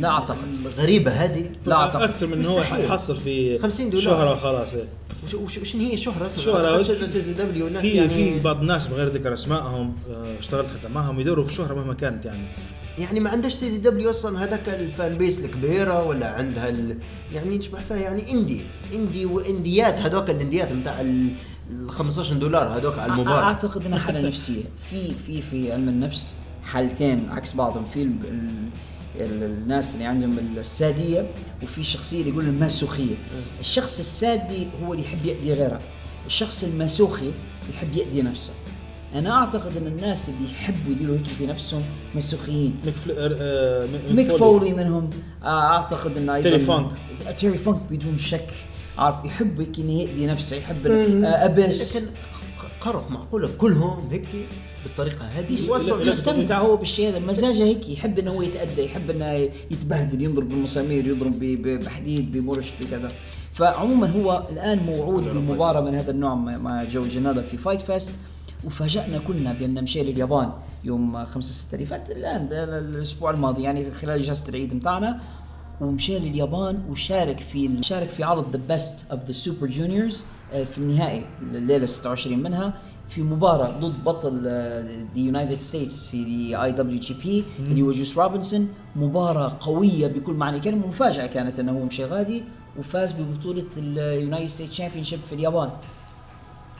لا 0.00 0.08
أعتقد. 0.08 0.38
الغريبة 0.60 1.10
هذه 1.10 1.50
لا 1.66 1.76
أعتقد 1.76 2.02
أكثر 2.02 2.26
من 2.26 2.46
هو. 2.46 2.60
يحصل 2.60 3.16
في 3.16 3.58
50 3.58 3.90
دولار. 3.90 4.04
شهره 4.04 4.36
خلاص 4.36 4.68
إيه. 5.18 5.40
وش 5.40 5.56
وش 5.56 5.58
وش 5.58 5.76
هي 5.76 5.96
شهرة 5.96 6.26
أصلا؟ 6.26 6.44
شهرة 6.44 6.82
شهرة 6.82 7.06
CZW 7.06 7.66
الناس 7.66 7.82
في 7.82 7.90
يعني 7.90 8.08
في 8.08 8.40
بعض 8.40 8.60
الناس 8.60 8.86
بغير 8.86 9.08
ذكر 9.08 9.34
أسمائهم 9.34 9.94
آه، 10.10 10.38
اشتغلت 10.38 10.68
حتى 10.68 10.88
معهم 10.88 11.20
يدوروا 11.20 11.44
في 11.44 11.54
شهرة 11.54 11.74
مهما 11.74 11.94
كانت 11.94 12.24
يعني. 12.24 12.44
يعني 12.98 13.20
ما 13.20 13.30
عندهاش 13.30 13.52
CZW 13.52 14.10
أصلا 14.10 14.44
هذاك 14.44 14.68
ال 14.68 14.81
fan 14.81 15.18
base 15.18 15.38
الكبيرة 15.38 16.04
ولا 16.04 16.30
عندها 16.30 16.68
ال... 16.68 16.98
يعني 17.34 17.58
نشبه 17.58 17.78
فيها 17.78 17.96
يعني 17.96 18.32
indie 18.32 18.60
indie 18.94 19.26
وإنديات 19.26 20.00
هذوك 20.00 20.30
الإنديات 20.30 20.72
بتاع 20.72 21.00
ال 21.00 21.30
ال 21.70 21.90
15 21.90 22.34
دولار 22.34 22.68
هذوك 22.68 22.98
على 22.98 23.12
المباراه 23.12 23.44
أعتقد 23.44 23.86
إنها 23.86 23.98
حالة 23.98 24.20
نفسية. 24.20 24.62
في 24.90 25.12
في 25.26 25.40
في 25.40 25.72
علم 25.72 25.88
النفس 25.88 26.36
حالتين 26.64 27.28
عكس 27.30 27.54
بعضهم. 27.54 27.84
في 27.84 28.10
الناس 29.20 29.94
اللي 29.94 30.04
عندهم 30.04 30.38
السادية 30.58 31.30
وفي 31.62 31.84
شخصية 31.84 32.20
اللي 32.20 32.30
يقول 32.30 32.44
المازوخية. 32.44 33.14
الشخص 33.60 33.98
السادي 33.98 34.66
هو 34.84 34.92
اللي 34.94 35.04
يحب 35.04 35.26
يأذي 35.26 35.52
غيره. 35.52 35.80
الشخص 36.26 36.64
المازوخي 36.64 37.30
يحب 37.74 37.96
يأذي 37.96 38.22
نفسه. 38.22 38.52
أنا 39.14 39.30
أعتقد 39.34 39.76
أن 39.76 39.86
الناس 39.86 40.28
اللي 40.28 40.50
يحبوا 40.50 40.92
يديروا 40.92 41.16
هيك 41.16 41.26
في 41.26 41.46
نفسهم 41.46 41.82
مازوخيين 42.14 42.76
ميك 42.84 42.94
فو... 42.94 43.14
آه، 43.18 43.86
ميك 43.86 44.12
ميك 44.12 44.36
فولي. 44.36 44.72
منهم. 44.72 45.10
آه، 45.42 45.66
أعتقد 45.66 46.16
انه 46.16 46.34
أيضا 46.34 46.50
تيري 46.50 46.62
فانك. 46.64 46.90
آه، 47.26 47.30
تيري 47.30 47.58
فانك 47.58 47.78
بدون 47.90 48.18
شك. 48.18 48.50
عارف 48.98 49.16
يحب 49.24 49.60
هيك 49.60 49.78
يأذي 49.78 50.26
نفسه 50.26 50.56
يحب 50.56 50.86
آه، 50.86 51.44
abuse. 51.44 51.96
لكن 51.96 52.06
قرف 52.80 53.10
معقولة؟ 53.10 53.50
كلهم 53.58 54.08
هيك 54.10 54.24
بالطريقة 54.84 55.24
هذه. 55.24 55.52
يستمتع 56.08 56.58
هو 56.58 56.76
بالشيء 56.76 57.08
هذا. 57.08 57.18
مزاجه 57.18 57.64
هيك 57.64 57.88
يحب 57.88 58.18
إنه 58.18 58.30
هو 58.30 58.42
يتأذى 58.42 58.84
يحب 58.84 59.10
إنه 59.10 59.50
يتبهدل 59.70 60.22
يضرب 60.22 60.48
بالمسامير 60.48 61.06
يضرب 61.06 61.38
بحديد 61.84 62.32
بمرش 62.32 62.74
بكذا. 62.80 63.08
فعموما 63.52 64.10
هو 64.10 64.42
الآن 64.52 64.78
موعود 64.78 65.24
بمباراة 65.24 65.80
من 65.80 65.94
هذا 65.94 66.10
النوع 66.10 66.34
مع 66.34 66.84
جوي 66.84 67.04
جانيلا 67.06 67.42
في 67.42 67.56
Fyter 67.56 67.80
Fest 67.80 68.12
وفاجأنا 68.64 69.18
كلنا 69.18 69.52
بأن 69.52 69.82
مشى 69.82 70.02
لليابان 70.02 70.52
يوم 70.84 71.24
5 71.24 71.52
6 71.52 71.74
اللي 71.74 71.86
فات 71.86 72.10
الآن 72.10 72.48
ده 72.48 72.78
الأسبوع 72.78 73.30
الماضي 73.30 73.62
يعني 73.62 73.94
خلال 73.94 74.20
إجازة 74.20 74.48
العيد 74.48 74.74
متاعنا. 74.74 75.20
ومشى 75.80 76.18
لليابان 76.18 76.82
وشارك 76.90 77.40
في 77.40 77.78
شارك 77.80 78.10
في 78.10 78.22
عرض 78.22 78.56
the 78.56 78.60
Best 78.68 78.98
of 79.10 79.24
the 79.24 79.32
Super 79.32 79.66
Juniors 79.66 80.22
في 80.50 80.78
النهائي 80.78 81.24
الليلة 81.42 81.86
26 81.86 82.38
منها. 82.38 82.74
في 83.08 83.22
مباراة 83.22 83.70
ضد 83.70 84.04
بطل 84.04 84.40
the 84.44 84.86
United 85.16 85.60
States 85.60 86.08
في 86.08 86.62
IWGP 86.62 87.44
اللي 87.58 87.82
هو 87.82 87.92
جوس 87.92 88.18
روبنسون. 88.18 88.68
مباراة 88.96 89.56
قوية 89.60 90.06
بكل 90.06 90.34
معنى 90.34 90.56
الكلمة 90.56 90.86
مفاجأة 90.86 91.26
كانت 91.26 91.58
إنه 91.58 91.72
هو 91.72 91.84
مشى 91.84 92.04
غادي 92.04 92.44
وفاز 92.78 93.12
ببطولة 93.12 93.66
ال 93.76 94.48
United 94.48 94.70
States 94.70 95.04
Championship 95.04 95.20
في 95.28 95.34
اليابان. 95.34 95.70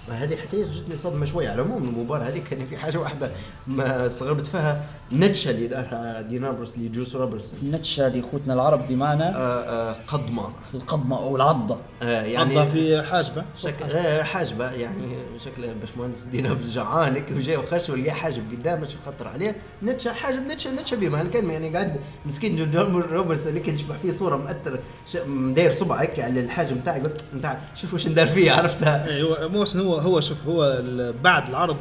هذه 0.08 0.36
حتى 0.36 0.64
جتني 0.64 0.96
صدمة 0.96 1.24
شوية 1.24 1.48
على 1.50 1.62
العموم 1.62 1.84
المباراة 1.84 2.24
هذه 2.24 2.38
كان 2.38 2.66
في 2.66 2.76
حاجة 2.76 2.98
واحدة 2.98 3.30
ما 3.66 4.06
استغربت 4.06 4.46
فيها 4.46 4.84
نتشة 5.12 5.50
اللي 5.50 5.66
دارها 5.66 6.22
دينابرس 6.22 6.78
لجوس 6.78 7.16
روبرتسون 7.16 7.70
نتشا 7.70 8.02
لأخوتنا 8.02 8.54
العرب 8.54 8.88
بمعنى 8.88 9.24
آه 9.24 9.32
آه 9.32 9.96
قضمه 10.06 10.48
القضمه 10.74 11.18
أو 11.18 11.36
العضة. 11.36 11.76
آه 12.02 12.22
يعني 12.22 12.54
يعني 12.54 12.70
في 12.70 13.02
حاجبة؟ 13.02 13.44
شكل 13.56 13.84
آه 13.84 14.22
حاجبة 14.22 14.70
يعني 14.70 15.16
شكل 15.44 15.62
باشمهندس 15.80 16.20
دينابرس 16.22 16.74
جعان 16.74 17.14
هيك 17.14 17.24
وجاي 17.36 17.56
وخش 17.56 17.90
ولقى 17.90 18.10
حاجب 18.10 18.42
قدامه 18.52 18.84
شو 18.86 18.96
خطر 19.06 19.28
عليه. 19.28 19.56
نتشه 19.82 20.12
حاجب 20.12 20.46
نتشه 20.46 20.70
نتشه 20.74 20.96
بما 20.96 21.20
الكلمة 21.22 21.52
يعني 21.52 21.68
قاعد 21.74 21.96
مسكين 22.26 22.56
جو- 22.56 22.64
جو 22.88 22.98
روبرتسون 22.98 23.48
اللي 23.48 23.60
كان 23.60 23.74
يشبه 23.74 23.96
فيه 24.02 24.12
صورة 24.12 24.36
مأثر 24.36 24.78
ش- 25.06 25.16
مداير 25.26 25.72
صبع 25.72 25.96
هيك 26.00 26.20
على 26.20 26.40
الحاجب 26.40 26.80
بتاعي 26.80 26.98
يقول 27.00 27.12
نتاع 27.36 27.58
شوف 27.74 27.94
وش 27.94 28.08
ندار 28.08 28.26
فيه 28.26 28.52
عرفتها؟ 28.52 29.20
هو 29.22 29.48
موسن 29.48 29.80
هو 29.80 29.96
هو 29.98 30.20
شوف 30.20 30.46
هو 30.46 30.82
بعد 31.22 31.48
العرض 31.48 31.76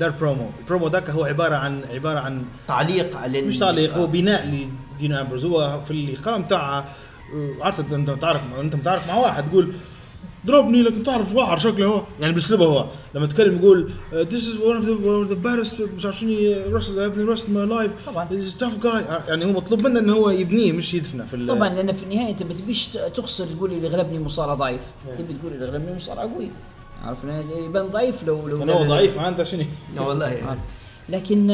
دار 0.00 0.10
برومو. 0.10 0.50
البرومو 0.60 0.88
ذاك 0.88 1.10
هو 1.10 1.24
عبارة 1.24 1.54
عن 1.56 1.80
عبارة 1.90 2.18
عن 2.18 2.44
تعليق 2.68 3.16
على 3.16 3.42
مش 3.42 3.58
تعليق 3.58 3.94
هو 3.94 4.06
بناء 4.06 4.46
لدين 4.96 5.12
أمبرز. 5.12 5.44
هو 5.44 5.80
في 5.84 5.90
اللقاء 5.90 6.40
بتاع 6.40 6.84
عرفت 7.60 7.92
انت 7.92 8.10
بتعرف 8.10 8.40
انت 8.60 8.76
بتعرف 8.76 9.08
مع 9.08 9.16
واحد 9.18 9.50
تقول 9.50 9.72
ضربني 10.46 10.82
لكن 10.82 11.02
تعرف 11.02 11.34
واحد 11.34 11.58
شكله 11.58 11.86
هو. 11.86 12.02
يعني 12.20 12.32
باسلوبه 12.34 12.64
هو. 12.64 12.86
لما 13.14 13.26
تكلم 13.26 13.56
يقول 13.58 13.90
ذيس 14.14 14.48
از 14.48 14.56
ون 14.56 14.76
اوف 14.76 14.84
ذا 14.84 14.92
ون 14.92 15.14
اوف 15.22 15.28
ذا 15.28 15.34
بارست 15.34 15.80
مش 15.96 16.04
عارف 16.04 16.18
شنو 16.18 16.30
رسل 16.76 16.98
ايفري 16.98 17.24
رسل 17.24 17.52
ماي 17.52 17.66
لايف 17.66 17.92
طبعاً. 18.06 18.42
ستاف 18.48 18.82
جاي 18.82 19.02
يعني 19.28 19.44
هو 19.44 19.52
مطلوب 19.52 19.86
منه 19.86 20.00
إنه 20.00 20.12
هو 20.12 20.30
يبنيه 20.30 20.72
مش 20.72 20.94
يدفنه 20.94 21.24
في 21.24 21.46
طبعا 21.46 21.68
لأن 21.68 21.92
في 21.92 22.02
النهاية 22.02 22.30
أنت 22.30 22.42
ما 22.42 22.54
تبيش 22.54 22.88
تخسر 22.88 23.46
تقول 23.46 23.72
اللي 23.72 23.88
غلبني 23.88 24.18
مصارع 24.18 24.54
ضعيف. 24.54 24.80
تبي 25.18 25.34
تقول 25.34 25.52
اللي 25.52 25.66
غلبني 25.66 25.96
مصارع 25.96 26.22
قوي 26.22 26.50
عارف 27.04 27.24
لأن 27.24 27.50
يبان 27.50 27.86
ضعيف 27.86 28.24
لو 28.26 28.48
لو 28.48 28.58
لأنه 28.58 28.72
هو 28.72 28.84
ضعيف 28.84 29.16
معناته 29.16 29.44
شنو؟ 29.44 29.64
لا 29.94 30.00
والله. 30.02 30.26
يعني. 30.28 30.60
لكن 31.08 31.46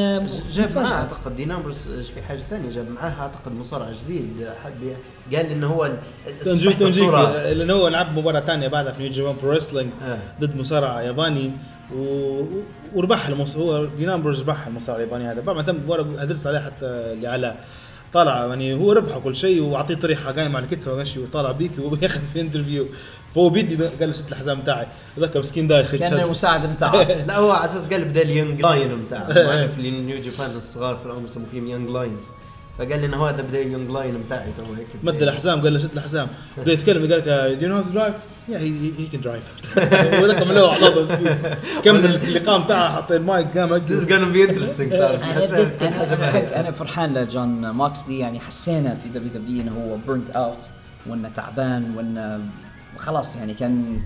جاب 0.51 0.75
معاه. 0.75 0.93
أعتقد 0.93 1.35
دينامبرس 1.35 1.87
في 1.87 2.21
حاجة 2.21 2.37
ثانية 2.37 2.69
جاب 2.69 2.91
معاه 2.91 3.21
أعتقد 3.21 3.51
مصارع 3.51 3.91
جديد 3.91 4.47
حب 4.63 4.95
قال 5.35 5.45
إنه 5.45 5.67
هو 5.67 5.91
تنجيك 6.43 6.77
تنجيك 6.77 7.09
لأنه 7.13 7.73
هو 7.73 7.87
لعب 7.87 8.17
مباراة 8.17 8.39
ثانية 8.39 8.67
بعدها 8.67 8.91
في 8.91 9.03
نيو 9.03 9.11
جابان 9.11 9.35
برو 9.41 9.51
ريسلينج 9.51 9.89
آه. 10.03 10.17
ضد 10.41 10.55
مصارع 10.55 11.01
ياباني 11.01 11.51
و... 11.95 12.41
وربح 12.95 13.27
المص... 13.27 13.55
هو 13.55 13.85
دينامبرز 13.85 14.41
ربح 14.41 14.67
المصارع 14.67 14.97
الياباني 14.97 15.31
هذا. 15.31 15.41
بعد 15.41 15.55
ما 15.55 15.61
تم 15.61 15.75
المباراه 15.75 16.03
هدرست 16.03 16.47
عليه 16.47 16.59
حتى 16.59 16.85
اللي 16.85 17.27
على 17.27 17.55
طلع 18.13 18.45
يعني 18.45 18.73
هو 18.73 18.91
ربح 18.91 19.17
كل 19.17 19.35
شيء 19.35 19.61
وأعطيه 19.61 19.95
طريحه 19.95 20.31
قايم 20.31 20.55
على 20.55 20.67
كتفه 20.67 20.95
ماشي 20.95 21.19
وطالع 21.19 21.51
بيك 21.51 21.71
وبياخذ 21.79 22.21
في 22.21 22.41
انترفيو 22.41 22.85
فهو 23.37 23.49
بيدي 23.49 23.75
قال 23.75 24.09
له 24.09 24.15
شد 24.15 24.29
الحزام 24.29 24.61
بتاعي. 24.61 24.87
ذاك 25.19 25.37
مسكين 25.37 25.67
دايخ 25.67 25.95
كان 25.95 26.13
المساعد 26.13 26.75
بتاعه. 26.75 27.03
لا 27.27 27.37
هو 27.37 27.51
على 27.51 27.65
أساس 27.65 27.87
قال 27.87 28.05
بدا 28.05 28.21
اليونج 28.21 28.61
لاين 28.61 29.05
بتاعه. 29.05 29.29
المؤلف 29.29 29.77
اللي 29.77 29.91
نيو 29.91 30.21
جابان 30.21 30.55
الصغار 30.55 30.95
في 30.95 31.05
العمر 31.05 31.25
يسموا 31.25 31.45
فيهم 31.51 31.67
يونج 31.67 31.89
لاينز 31.89 32.25
فقال 32.77 32.99
لي 32.99 33.05
انه 33.05 33.29
هذا 33.29 33.41
بدا 33.41 33.61
اليونج 33.61 33.91
لاين 33.91 34.23
بتاعي. 34.25 34.51
تو 34.51 34.73
هيك 34.73 34.87
مد 35.03 35.23
الحزام 35.23 35.61
قال 35.61 35.73
له 35.73 35.79
شد 35.79 35.89
الحزام. 35.95 36.27
بدأ 36.57 36.71
يتكلم 36.71 37.11
قال 37.11 37.19
لك 37.19 37.57
دو 37.59 37.67
نو 37.67 37.81
درايف 37.81 38.15
يا 38.49 38.57
هي 38.57 38.91
هي 38.97 39.05
كان 39.11 39.21
درايف 39.21 39.43
وذاك 40.23 40.47
ملوع 40.47 40.73
على 40.73 41.07
كمل 41.83 42.05
اللقاء 42.05 42.59
بتاعه 42.59 42.95
حط 42.95 43.11
المايك 43.11 43.57
قام 43.57 43.79
This 43.79 44.01
is 44.01 44.05
gonna 44.05 44.35
be 44.35 44.49
interesting 44.49 44.89
تعرف. 44.89 45.23
أنا 46.53 46.71
فرحان 46.71 47.13
لجون 47.13 47.69
ماكسلي 47.69 48.19
يعني 48.19 48.39
حسينا 48.39 48.97
في 49.03 49.09
دبليو 49.09 49.31
دبليو 49.33 49.61
إنه 49.61 49.71
هو 49.71 49.97
بيرنت 50.07 50.29
اوت 50.29 50.63
وإنه 51.07 51.29
تعبان 51.35 51.95
وإنه 51.97 52.39
خلاص 52.97 53.35
يعني 53.35 53.53
كان 53.53 53.99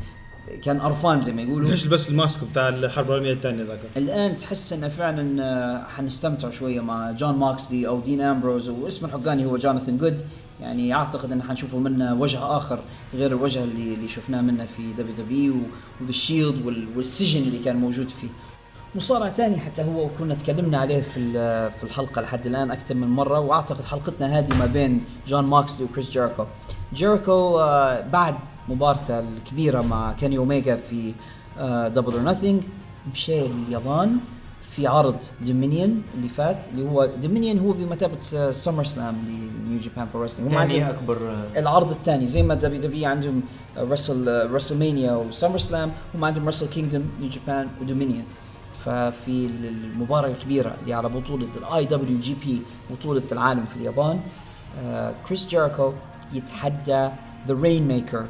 كان 0.63 0.81
قرفان 0.81 1.19
زي 1.19 1.31
ما 1.33 1.41
يقولوا. 1.41 1.69
ليش 1.69 1.85
بس 1.85 2.09
ال 2.09 2.15
mask 2.15 2.39
بتاع 2.51 2.69
الحرب 2.69 3.07
العالميه 3.09 3.33
الثانية 3.33 3.63
ذاك؟ 3.63 3.79
الآن 3.97 4.37
تحس 4.37 4.73
إنه 4.73 4.87
فعلا 4.87 5.43
آه، 5.43 5.83
حنستمتع 5.83 6.51
شوية 6.51 6.81
مع 6.81 7.11
جون 7.11 7.35
ماكسلي 7.35 7.87
أو 7.87 7.99
دين 7.99 8.21
أمبروز 8.21 8.69
واسم 8.69 9.05
الحقاني 9.05 9.45
هو 9.45 9.57
جوناثان 9.57 9.97
جود. 9.97 10.21
يعني 10.61 10.95
أعتقد 10.95 11.31
إن 11.31 11.43
حنشوفه 11.43 11.77
منه 11.77 12.13
وجه 12.13 12.57
آخر 12.57 12.79
غير 13.13 13.31
الوجه 13.31 13.63
اللي 13.63 13.93
اللي 13.93 14.07
شفناه 14.07 14.41
منه 14.41 14.65
في 14.65 14.93
WW 14.93 15.15
و 15.15 15.55
The 16.01 16.11
Shield 16.11 16.65
والسجن 16.95 17.41
اللي 17.41 17.59
كان 17.59 17.75
موجود 17.75 18.07
فيه. 18.07 18.27
مصارع 18.95 19.29
ثاني 19.29 19.57
حتى 19.57 19.83
هو 19.83 20.09
كنا 20.19 20.35
تكلمنا 20.35 20.77
عليه 20.77 21.01
في 21.01 21.31
في 21.69 21.83
الحلقة 21.83 22.21
لحد 22.21 22.45
الآن 22.45 22.71
أكثر 22.71 22.95
من 22.95 23.07
مرة. 23.07 23.39
وأعتقد 23.39 23.83
حلقتنا 23.83 24.39
هذه 24.39 24.57
ما 24.59 24.65
بين 24.65 25.03
جون 25.27 25.43
ماكسلي 25.45 25.85
وكريس 25.85 26.11
جيريكو 26.11 26.45
جيريكو 26.93 27.57
بعد 28.11 28.35
مبارتة 28.69 29.19
الكبيرة 29.19 29.81
مع 29.81 30.13
كيني 30.13 30.37
اوميجا 30.37 30.75
في 30.75 31.13
Double 31.89 32.13
or 32.13 32.21
Nothing 32.21 32.63
مشى 33.13 33.47
لليابان 33.47 34.17
في 34.75 34.87
عرض 34.87 35.15
Dominion 35.41 36.03
اللي 36.15 36.29
فات 36.29 36.57
اللي 36.71 36.89
هو 36.89 37.05
Dominion 37.05 37.59
هو 37.59 37.71
بمثابة 37.71 38.19
SummerSlam 38.51 38.83
ل 38.83 39.15
New 39.65 39.79
Japan 39.79 40.07
Pro 40.13 40.23
Wrestling 40.23 40.51
هم 40.51 40.57
عندهم 40.57 40.81
أكبر 40.83 41.29
آه، 41.29 41.59
العرض 41.59 41.91
الثاني 41.91 42.27
زي 42.27 42.43
ما 42.43 42.53
WW 42.53 43.09
عندهم 43.09 43.41
Wrestle 43.77 44.51
WrestleMania 44.51 44.79
و 44.79 45.11
SummerSlam 45.11 45.91
هم 46.15 46.25
عندهم 46.25 46.47
Wrestle 46.47 46.67
Kingdom 46.67 47.03
New 47.21 47.29
Japan 47.29 47.67
و 47.81 47.86
Dominion 47.86 48.23
ففي 48.85 49.45
المباراة 49.45 50.27
الكبيرة 50.27 50.75
اللي 50.81 50.93
على 50.93 51.09
بطولة 51.09 51.47
ال 51.57 51.85
IWGP 51.85 52.61
بطولة 52.91 53.23
العالم 53.31 53.65
في 53.65 53.75
اليابان 53.75 54.19
آه، 54.83 55.13
كريس 55.27 55.47
جيريكو 55.47 55.93
يتحدى 56.33 57.09
the 57.47 57.53
Rainmaker 57.61 58.25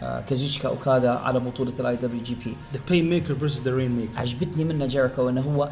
كازوتشكا 0.00 0.68
أوكادا 0.68 1.10
على 1.10 1.40
بطولة 1.40 1.72
ال 1.80 1.96
IWGP 1.96 2.56
the 2.74 2.80
Painmaker 2.90 3.34
versus 3.34 3.62
the 3.62 3.76
Rainmaker 3.76 4.18
عجبتني 4.18 4.64
منه 4.64 4.86
جيريكو 4.86 5.28
إنه 5.28 5.40
هو 5.40 5.70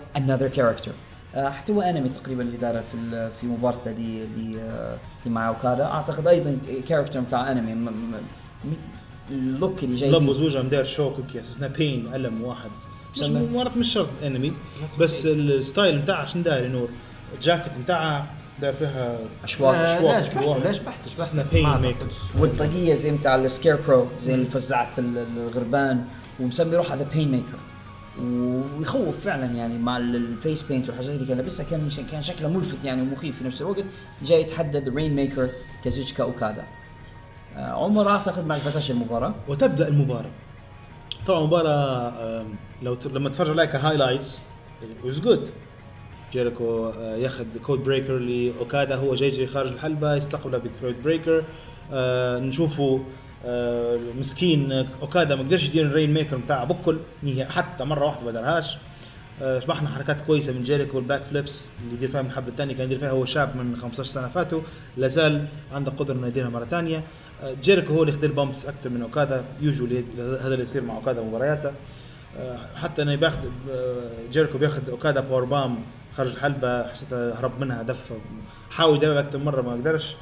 character. 0.51 0.91
آه، 1.35 1.49
حتى 1.51 1.73
هو 1.73 1.83
أنمي 1.83 2.09
تقريبا 2.09 2.43
اللي 2.43 2.57
داره 2.57 2.85
في 2.93 3.31
في 3.41 3.47
مبارتة 3.47 3.91
اللي 3.91 4.25
اللي 4.25 4.61
آه، 4.61 4.99
مع 5.27 5.49
أوكادا. 5.49 5.85
أعتقد 5.85 6.27
أيضا 6.29 6.59
character 6.89 7.21
بتاع 7.21 7.53
أنمي 7.53 7.91
ال 9.31 9.42
look 9.42 9.85
اللي 9.85 9.95
جاي 9.97 10.11
لبس 10.11 10.37
وجهه 10.37 10.63
مدار 10.63 10.85
شوك 10.85 11.15
هيك 11.19 11.37
اساسنا 11.37 11.67
بين 11.67 12.15
ألم 12.15 12.43
واحد. 12.45 12.71
مش. 13.21 13.29
مرات 13.31 13.77
مش 13.77 13.93
شرط 13.93 14.09
أنمي 14.25 14.53
بس 15.01 15.27
ال 15.27 15.39
style 15.39 15.99
بتاعها 15.99 16.27
شنو 16.27 16.43
داير 16.43 16.65
يا 16.65 16.69
نور 16.69 16.89
الجاكيت 17.35 17.73
بتاعها 17.85 18.27
داير 18.61 18.73
فيها 18.75 19.19
اسمها 19.45 20.73
شبحت 20.73 21.07
pain 21.53 21.55
ما 21.57 21.75
maker. 21.81 21.85
أعتقدش. 21.85 22.15
والطاقية 22.39 22.95
زي 22.95 23.17
بتاع 23.17 23.35
ال 23.35 23.79
scarecrow 23.89 24.07
زي 24.21 24.35
اللي 24.35 24.47
فزعت 24.47 24.99
ال- 24.99 25.19
الغربان 25.37 26.05
ومسمي 26.41 26.77
روحه 26.77 26.95
the 26.95 27.07
Painmaker 27.15 27.59
ويخوف 28.79 29.21
فعلا 29.25 29.45
يعني 29.47 29.79
مع 29.79 29.97
ال- 29.97 30.17
ال 30.17 30.26
face 30.26 30.63
paint 30.63 30.89
والحاجات 30.89 31.11
اللي 31.11 31.27
كان 31.27 31.37
لابسها 31.37 31.67
كان 31.71 31.89
كان 32.13 32.23
شكله 32.23 32.49
ملفت 32.49 32.85
يعني 32.85 33.03
ومخيف 33.03 33.39
في 33.39 33.45
نفس 33.45 33.61
الوقت. 33.63 33.85
جاي 34.23 34.41
يتحدى 34.41 34.79
the 34.79 34.93
Rainmaker 34.95 35.49
كازوتشكا 35.85 36.23
أوكادا. 36.25 36.65
آه، 37.57 37.85
عمر 37.85 38.09
أعتقد 38.09 38.47
ما 38.47 38.55
عجبتهاش 38.55 38.91
المباراة. 38.91 39.35
وتبدأ 39.49 39.89
المباراة. 39.89 40.31
طبعا 41.27 41.41
المباراة 41.41 42.45
لو. 42.83 42.97
لما 43.13 43.29
تتفرج 43.29 43.51
عليها 43.51 43.65
ك 43.65 43.72
highlights 43.72 44.39
was 45.05 45.21
good 45.21 45.51
جيريكو 46.33 46.89
آه، 46.89 47.17
ياخذ 47.17 47.45
Codebreaker 47.63 48.19
لأوكادا 48.19 48.95
هو 48.97 49.15
جاي 49.15 49.31
جاي 49.31 49.47
خارج 49.47 49.73
الحلبة 49.73 50.15
يستقبله 50.15 50.59
ب 50.59 51.03
Codebreaker 51.05 51.43
نشوفه 52.41 53.05
آه 53.47 53.99
مسكين 54.19 54.73
آه، 54.73 54.87
أوكادا 55.03 55.37
ما 55.37 55.43
قدرش 55.43 55.65
يدير 55.65 55.87
ال 55.87 56.15
Rainmaker 56.15 56.37
بتاعه 56.37 56.65
بكل 56.65 56.99
حتى 57.41 57.85
مرة 57.85 58.05
واحدة 58.05 58.25
ما 58.25 58.33
دارهاش 58.33 58.77
شبحنا 59.41 59.89
حركات 59.89 60.21
كويسة 60.21 60.53
من 60.53 60.63
جيريكو 60.63 60.97
وال 60.97 61.23
backflips 61.23 61.67
اللي 61.85 61.95
يدير 61.95 62.09
فيها 62.09 62.23
من 62.23 62.29
الحبل 62.29 62.49
الثاني 62.49 62.75
كان 62.75 62.87
يدير 62.87 62.99
فيها 62.99 63.11
هو 63.11 63.25
شاب 63.25 63.57
من 63.57 63.77
15 63.77 64.11
سنة 64.11 64.29
فاتوا. 64.29 64.61
لا 64.97 65.09
زال 65.09 65.47
عنده 65.73 65.91
قدرة 65.91 66.15
إنه 66.15 66.27
يديرها 66.27 66.49
مرة 66.49 66.65
ثانية 66.65 67.03
جيريكو 67.63 67.95
هو 67.95 68.03
اللي 68.03 68.13
يخدم 68.13 68.29
bumps 68.29 68.67
أكثر 68.67 68.91
من 68.91 69.03
أوكادا. 69.03 69.45
usually 69.61 70.05
هذا 70.19 70.47
اللي 70.55 70.63
يصير 70.63 70.83
مع 70.83 70.97
أوكادا 70.97 71.23
مبارياته. 71.23 71.71
حتى 72.77 73.03
إنه 73.03 73.17
بياخذ 73.17 73.39
آه، 73.71 74.11
جيريكو 74.33 74.59
بياخذ 74.59 74.91
أوكادا 74.91 75.21
power 75.21 75.45
bomb 75.45 75.79
خرج 76.19 76.29
الحلبه 76.31 76.89
حسيته 76.89 77.39
هرب 77.41 77.61
منها 77.61 77.83
دف 77.83 78.13
حاول 78.71 78.97
يدرب 78.97 79.17
أكثر 79.17 79.39
مرة 79.39 79.63
ما 79.63 79.73
قدرش. 79.73 80.17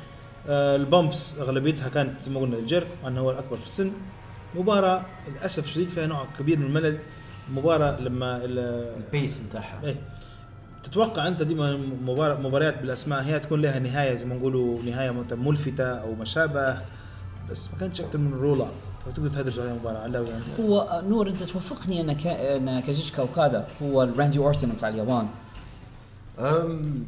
آه، 0.49 0.77
ال 0.77 0.87
bumps 0.87 1.39
أغلبيتها 1.41 1.89
كانت 1.89 2.23
زي 2.23 2.31
ما 2.31 2.41
قلنا 2.41 2.57
لجيريكو 2.57 2.91
إنه 3.07 3.21
هو 3.21 3.31
الأكبر 3.31 3.57
في 3.57 3.67
السن. 3.67 3.93
مباراة 4.55 5.05
للأسف 5.29 5.65
الشديد 5.65 5.89
فيها 5.89 6.07
نوع 6.07 6.27
كبير 6.39 6.59
من 6.59 6.67
الملل. 6.67 6.99
مباراة 7.51 8.01
لما 8.01 8.37
ال- 8.45 8.59
ال 9.05 9.11
pace 9.11 9.37
بتاعها 9.37 9.81
إيه. 9.85 9.97
تتوقع 10.85 11.29
أنت 11.29 11.43
ديما 11.43 11.77
مباراة 12.03 12.41
مباريات 12.41 12.79
بالأسماء 12.81 13.23
هي 13.23 13.41
تكون 13.41 13.61
لها 13.61 13.79
نهاية 13.79 14.17
زي 14.17 14.25
ما 14.25 14.35
نقولوا 14.35 14.83
نهاية 14.83 15.11
ملفتة 15.31 15.85
أو 15.85 16.15
ما 16.15 16.25
شابه 16.25 16.79
بس 17.51 17.71
ما 17.73 17.79
كانتش 17.81 18.01
أكثر 18.01 18.19
من 18.19 18.35
roll 18.35 18.56
up 18.56 18.67
فتقدر 19.07 19.29
تهدرج 19.29 19.61
على 19.61 19.71
المباراه 19.71 20.09
يعني 20.09 20.45
هو 20.61 21.03
نور 21.09 21.29
أنت 21.29 21.43
توافقني 21.43 22.01
ان 22.01 22.13
كا... 22.13 22.57
ان 22.57 22.81
كازوتشكا 22.81 23.23
اوكادا 23.23 23.67
هو 23.83 24.03
الراندي 24.03 24.39
اورتون 24.39 24.71
بتاع 24.71 24.89
اليابان. 24.89 25.27
أم 26.39 27.05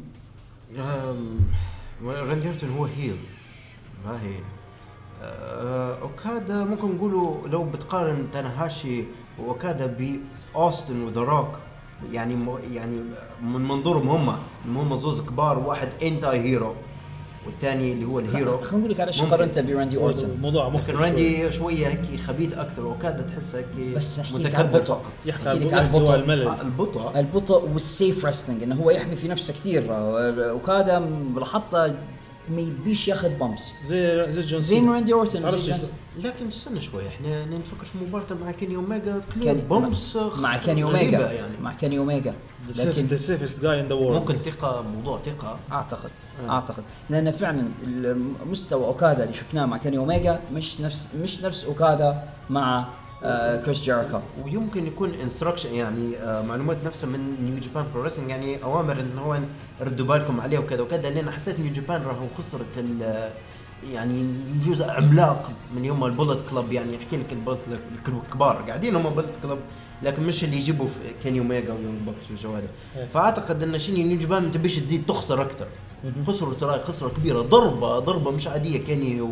أم 0.77 1.39
راندي 2.05 2.47
اورتون 2.47 2.69
هو 2.69 2.85
heel 2.85 3.17
ما 4.05 4.21
هي؟ 4.21 4.35
أه، 5.21 6.01
أوكادا 6.01 6.63
ممكن 6.63 6.95
نقولوا 6.95 7.47
لو 7.47 7.63
بتقارن 7.63 8.27
تاناهاشي 8.33 9.03
وأوكادا 9.39 9.85
بأوستن 10.55 11.01
وذا 11.01 11.21
روك 11.21 11.59
يعني 12.11 12.37
يعني 12.73 13.01
من 13.43 13.67
منظورهم 13.67 14.09
هم 14.09 14.35
هم 14.65 14.95
زوز 14.95 15.21
كبار 15.21 15.59
واحد 15.59 15.89
anti 16.03 16.39
hero 16.39 16.73
والثاني 17.49 17.93
اللي 17.93 18.05
هو 18.05 18.19
ال 18.19 18.25
hero. 18.25 18.57
خلينا 18.57 18.77
نقول 18.77 18.91
لك 18.91 18.99
على 18.99 19.13
شو. 19.13 19.25
قارنته 19.25 19.61
براندي 19.61 19.97
اورتون 19.97 20.29
الموضوع 20.29 20.69
ممكن 20.69 20.95
راندي 20.95 21.51
شوية 21.51 21.87
هيك 21.87 22.19
خبيث 22.27 22.53
أكثر 22.53 22.85
واوكادا 22.85 23.21
تحس 23.23 23.55
هيك 23.55 23.95
بس 23.95 24.19
لك 24.19 24.25
على 24.55 24.63
متكبر 24.67 24.77
البطء. 24.79 24.99
يحكي 25.25 25.43
لك 25.49 25.73
على 25.73 25.85
البطء. 25.87 26.15
البطء. 26.15 26.99
آه، 26.99 27.19
البطء. 27.19 27.69
و 27.73 27.82
ال 27.82 27.90
safe 27.90 28.25
wrestling 28.25 28.63
إنه 28.63 28.75
هو 28.75 28.91
يحمي 28.91 29.15
في 29.15 29.27
نفسه 29.27 29.53
كثير. 29.53 29.85
آه، 29.89 30.49
اوكادا 30.49 30.99
لاحظته 31.37 31.93
ما 32.49 32.61
يبيش 32.61 33.07
ياخذ 33.07 33.29
bumps 33.29 33.73
زي 33.85 34.33
زي 34.33 34.41
جون 34.41 34.61
زي. 34.61 34.79
راندي 34.79 35.13
اورتون 35.13 35.41
تعرف 35.41 35.55
زي 35.55 35.67
جونسون. 35.67 35.89
لكن 36.23 36.47
استنى 36.47 36.81
شوي 36.81 37.07
إحنا 37.07 37.45
نفكر 37.45 37.85
في 37.85 37.97
مباراته 38.07 38.35
مع 38.35 38.51
كيني 38.51 38.75
اوميجا 38.75 39.21
كان 39.43 39.61
bumps 39.61 40.15
مع 40.15 40.57
كاني 40.57 40.83
غريبة 40.83 40.99
اوميجا 40.99 41.31
يعني. 41.31 41.57
مع 41.61 41.73
كاني 41.73 41.97
اوميجا 41.97 42.33
لكن 42.75 43.07
the 43.09 43.21
safest 43.21 43.55
guy 43.55 43.79
in 43.83 43.91
the 43.91 43.95
world. 43.95 44.19
ممكن 44.19 44.37
ثقة 44.37 44.81
موضوع 44.81 45.19
ثقة. 45.21 45.59
أعتقد 45.71 46.09
أعتقد. 46.49 46.83
لأن 47.09 47.31
فعلا 47.31 47.63
مستوى 48.45 48.85
أوكادا 48.85 49.23
اللي 49.23 49.33
شفناه 49.33 49.65
مع 49.65 49.77
كاني 49.77 49.97
اوميجا 49.97 50.39
مش 50.53 50.81
نفس 50.81 51.07
مش 51.21 51.41
نفس 51.41 51.65
أوكادا 51.65 52.23
مع 52.49 52.79
آه 52.79 52.85
كريس 53.65 53.81
جيريكو 53.83 54.19
ويمكن 54.45 54.87
يكون 54.87 55.11
instruction 55.23 55.73
يعني 55.73 56.17
آه 56.17 56.41
معلومات 56.41 56.77
نفسها 56.85 57.09
من 57.09 57.35
New 57.45 57.59
Japan 57.59 57.85
Pro 57.93 58.03
Wrestling 58.03 58.29
يعني 58.29 58.63
أوامر 58.63 58.93
إن 58.99 59.17
هو 59.25 59.39
ردوا 59.81 60.05
بالكم 60.05 60.41
عليه 60.41 60.59
وكذا 60.59 60.81
وكذا 60.81 61.09
لأن 61.09 61.31
حسيت 61.31 61.59
New 61.59 61.73
Japan 61.73 62.01
راهو 62.03 62.27
خسرت 62.37 62.77
ال- 62.77 63.29
يعني 63.93 64.25
جزء 64.65 64.89
عملاق 64.89 65.51
من 65.75 65.85
يوم 65.85 66.05
ال 66.05 66.10
Bullet 66.10 66.43
Club 66.49 66.73
يعني 66.73 66.95
يحكي 66.95 67.17
لك 67.17 67.33
ال 67.33 67.37
Bullet 67.37 67.59
الكبار 68.07 68.55
قاعدين 68.67 68.95
هم 68.95 69.09
Bullet 69.09 69.33
Club 69.43 69.59
لكن 70.03 70.23
مش 70.23 70.43
اللي 70.43 70.55
يجيبوا 70.57 70.87
في 70.87 70.99
كيني 71.23 71.39
اوميجا 71.39 71.73
و 71.73 71.78
Young 71.78 72.01
Bucks 72.05 72.29
والجو 72.31 72.55
هذا. 72.55 72.67
فأعتقد 73.13 73.63
إن 73.63 73.79
شيني 73.79 74.03
New 74.03 74.19
Japan 74.19 74.43
ما 74.43 74.49
تبيش 74.51 74.75
تزيد 74.79 75.03
تخسر 75.07 75.41
أكثر 75.41 75.67
خسروا 76.27 76.53
ترى 76.53 76.79
خسره 76.79 77.09
كبيرة 77.09 77.41
ضربه 77.41 77.99
ضربة 77.99 78.31
مش 78.31 78.47
عادية 78.47 78.77
كيني 78.77 79.21
و 79.21 79.29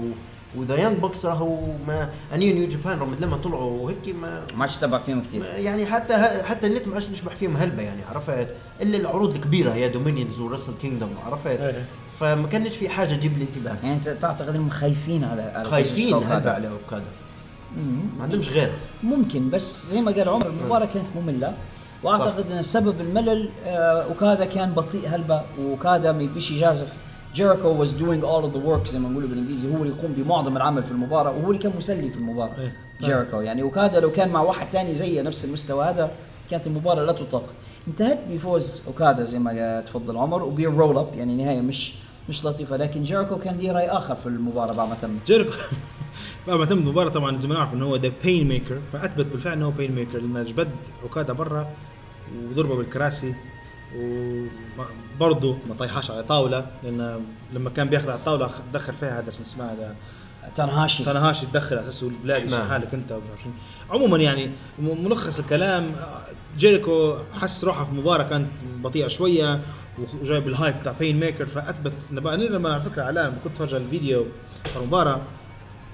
و 0.56 0.61
The 0.61 0.76
Young 0.76 0.98
Bucks 0.98 1.26
راهو 1.26 1.60
ما 1.88 2.10
اني 2.34 2.54
New 2.54 2.68
Japan 2.68 3.00
رغم 3.00 3.16
لما 3.20 3.38
طلعوا 3.38 3.92
هيك 3.92 4.16
ما 4.16 4.44
ما 4.56 4.62
عادش 4.62 4.78
تبع 4.78 4.98
فيهم 4.98 5.22
كثير 5.24 5.46
يعني 5.46 5.86
حتى 5.86 6.14
حتى 6.44 6.68
النت 6.68 6.88
ما 6.88 6.94
عادش 6.94 7.10
نشبح 7.10 7.36
فيهم 7.36 7.58
هلبة 7.58 7.84
يعني 7.84 8.02
عرفت؟ 8.04 8.48
إلا 8.82 8.98
العروض 8.98 9.36
الكبيرة 9.36 9.72
هي 9.72 9.90
Dominion 9.90 10.40
و 10.40 10.44
Wrestle 10.44 10.74
Kingdom 10.82 11.10
عرفت؟ 11.26 11.48
إيه. 11.48 11.86
فما 12.20 12.48
كانش 12.48 12.76
في 12.76 12.90
حاجة 12.90 13.16
تجيب 13.16 13.32
الانتباه 13.38 13.76
يعني 13.84 13.94
أنت 13.96 14.10
تعتقد 14.10 14.50
إنهم 14.56 14.70
خايفين 14.70 15.24
على 15.24 15.42
على 15.42 15.70
خايفين 15.70 16.14
أوكادا. 16.14 16.52
على 16.52 16.68
اوكادا 16.68 17.08
ما 18.18 18.24
عندهمش 18.24 18.50
غير. 18.50 18.72
ممكن 19.04 19.50
بس 19.50 19.88
زي 19.88 20.02
ما 20.02 20.12
قال 20.12 20.30
عمر 20.30 20.48
المباراة 20.48 20.86
كانت 20.86 21.08
مملة. 21.16 21.54
وأعتقد 22.04 22.52
إن 22.52 22.62
سبب 22.62 23.02
الملل 23.02 23.50
آه، 23.66 24.04
أوكادا 24.04 24.46
كان 24.46 24.72
بطيء 24.72 25.08
هلبة 25.08 25.42
وأوكادا 25.60 26.12
ما 26.12 26.24
يبيش 26.24 26.52
يجازف 26.52 26.88
جيريكو 27.38 27.86
was 27.86 27.90
doing 27.90 28.24
all 28.24 28.44
of 28.48 28.54
the 28.54 28.68
work 28.68 28.90
زي 28.90 29.00
ما 29.00 29.10
نقولوا 29.10 29.30
بالإنجليزي 29.30 29.68
هو 29.76 29.84
اللي 29.84 29.90
يقوم 29.90 30.12
بمعظم 30.12 30.58
العمل 30.58 30.84
في 30.84 30.92
المباراة 30.92 31.32
وهو 31.32 31.48
اللي 31.48 31.62
كان 31.62 31.72
مسلي 31.78 32.10
في 32.10 32.18
المباراة 32.18 32.60
إيه. 32.60 32.76
جيريكو 33.02 33.42
يعني 33.42 33.62
أوكادا 33.62 34.00
لو 34.00 34.12
كان 34.12 34.30
مع 34.30 34.42
واحد 34.42 34.72
تاني 34.72 34.94
زيه 34.94 35.22
نفس 35.22 35.46
المستوى 35.46 35.86
هذا 35.86 36.12
كانت 36.52 36.68
المباراة 36.68 37.06
لا 37.06 37.12
تطاق. 37.12 37.44
انتهت 37.88 38.20
بفوز 38.30 38.84
أوكادا 38.88 39.24
زي 39.24 39.40
ما 39.40 39.82
تفضل 39.82 40.18
عمر 40.18 40.44
وبال 40.44 40.67
roll 40.67 40.98
up 40.98 41.08
يعني 41.16 41.44
نهاية 41.44 41.62
مش 41.62 41.94
مش 42.30 42.46
لطيفة 42.46 42.78
لكن 42.78 43.04
جيريكو 43.04 43.38
كان 43.38 43.58
له 43.58 43.72
رأي 43.72 43.90
آخر 43.90 44.16
في 44.16 44.26
المباراة 44.26 44.74
بعد 44.74 44.90
ما 44.90 44.96
تمت 44.96 45.28
جيريكو 45.28 45.52
بعد 46.48 46.60
ما 46.60 46.66
تم 46.66 46.78
المباراة 46.78 47.10
طبعا 47.10 47.38
زي 47.38 47.48
ما 47.48 47.54
نعرف 47.54 47.74
انه 47.74 47.86
هو 47.86 47.96
ذا 47.96 48.12
Pain 48.24 48.48
Maker 48.48 48.80
فأثبت 48.94 49.26
بالفعل 49.26 49.54
انه 49.54 49.66
هو 49.66 49.72
Pain 49.72 49.92
Maker 49.92 50.20
لأن 50.20 50.46
جبد 50.46 50.70
أوكادا 51.04 51.34
برا 51.34 51.68
وضربه 52.52 52.76
بالكراسي 52.76 53.34
وبرضه 53.96 55.58
ما 55.70 55.76
طيحاش 55.80 56.12
على 56.12 56.24
طاولة 56.24 56.68
لأن 56.84 57.26
لما 57.54 57.70
كان 57.70 57.90
بياخذ 57.90 58.10
على 58.10 58.20
الطاولة 58.20 58.50
دخل 58.74 58.94
فيها 58.94 59.20
هذا 59.20 59.32
شو 59.32 59.42
اسمه 59.42 59.66
هذا 59.66 59.96
تنهاشي 60.56 61.04
تنهاش 61.04 61.44
يتدخل 61.44 61.78
على 61.78 61.90
أساس 61.90 62.04
البلاد 62.04 62.50
نعم. 62.50 62.70
حالك 62.70 62.94
أنت. 62.94 63.20
عموما 63.90 64.18
يعني 64.18 64.52
ملخص 64.80 65.40
الكلام 65.40 65.92
جيريكو 66.58 67.18
حس 67.34 67.64
روحه 67.64 67.86
في 67.86 67.92
مباراة 67.92 68.24
كانت 68.24 68.48
بطيئة 68.84 69.08
شوية 69.08 69.62
وجايب 70.22 70.48
الهايب 70.48 70.76
بتاع 70.82 70.92
بين 70.92 71.20
ميكر 71.20 71.46
فاثبت 71.46 71.94
أنا 72.12 72.44
لما 72.44 72.74
على 72.74 72.82
فكرة 72.82 73.04
على 73.04 73.34
كنت 73.44 73.54
اتفرج 73.54 73.74
على 73.74 73.84
الفيديو 73.84 74.26
بتاع 74.66 74.82
المباراة 74.82 75.22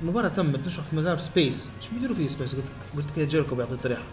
المباراة 0.02 0.28
تمت 0.28 0.68
نشرح 0.68 0.86
في 0.90 0.96
مزار 0.96 1.18
سبيس 1.18 1.70
شو 1.82 1.90
بيديروا 1.94 2.16
فيه 2.16 2.28
سبيس 2.28 2.56
قلت 2.56 2.66
قلت 2.96 3.16
كده 3.16 3.26
جيريكو 3.26 3.56
بيعطي 3.56 3.78
طريحه 3.84 4.04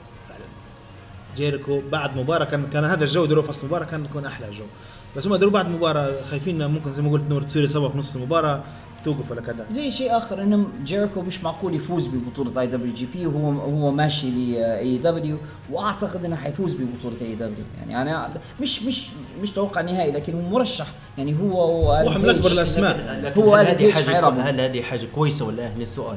جيريكو 1.37 1.81
بعد 1.93 2.17
مباراة. 2.17 2.45
كان 2.45 2.67
كان 2.73 2.85
هذا 2.85 3.05
الجو 3.05 3.25
ديروه 3.25 3.45
في 3.45 3.51
وسط 3.51 3.61
المباراة 3.65 3.85
كان 3.85 4.05
يكون 4.05 4.27
أحلى 4.27 4.47
جو 4.51 4.65
بس 5.17 5.27
هم 5.27 5.37
ديروا 5.37 5.53
بعد 5.53 5.69
مباراة 5.69 6.13
خايفين 6.31 6.63
إن 6.63 6.71
ممكن 6.71 6.93
زي 6.93 7.03
ما 7.03 7.11
قلت 7.11 7.23
نور 7.29 7.43
تصير 7.43 7.67
إصابة 7.67 7.89
في 7.89 7.99
نص 7.99 8.17
المباراة 8.17 8.63
توقف 9.05 9.31
ولا 9.31 9.41
كذا. 9.41 9.67
زي 9.69 9.91
شيء 9.91 10.17
آخر 10.17 10.43
انه 10.43 10.67
جيريكو 10.85 11.23
مش 11.23 11.45
معقول 11.45 11.75
يفوز 11.75 12.07
ببطولة 12.07 12.61
اي 12.61 12.67
دبليو 12.67 12.93
جي 12.93 13.07
بي 13.07 13.27
وهو 13.27 13.51
هو 13.51 13.91
ماشي 13.91 14.31
لاي 14.31 14.99
دبليو 14.99 15.37
وأعتقد 15.71 16.25
إنه 16.25 16.37
حيفوز 16.37 16.75
ببطولة 16.75 17.17
AEW 17.21 17.65
يعني 17.89 18.03
أنا 18.03 18.31
مش 18.61 18.83
مش 18.83 19.09
مش 19.43 19.51
توقع 19.51 19.81
نهائي 19.81 20.13
لكن 20.13 20.35
هو 20.35 20.41
مرشح. 20.49 20.87
يعني 21.19 21.37
هو 21.43 21.89
واحد 21.91 22.21
من 22.21 22.31
أكبر 22.31 22.51
الأسماء. 22.51 23.21
لكن 23.25 23.43
هو 23.43 23.55
هل 23.55 23.67
هذه 23.67 23.93
حاجة 23.93 24.29
هل 24.29 24.61
هذه 24.61 24.83
حاجة 24.83 25.07
كويسة 25.15 25.45
ولا 25.45 25.73
هنا 25.73 25.83
السؤال 25.83 26.17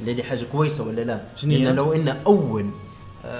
هل 0.00 0.10
هذه 0.10 0.22
حاجة 0.22 0.44
كويسة 0.52 0.84
ولا 0.84 1.00
لا؟ 1.00 1.20
لأن 1.42 1.74
لو 1.74 1.92
ان 1.92 2.08
أول 2.08 2.70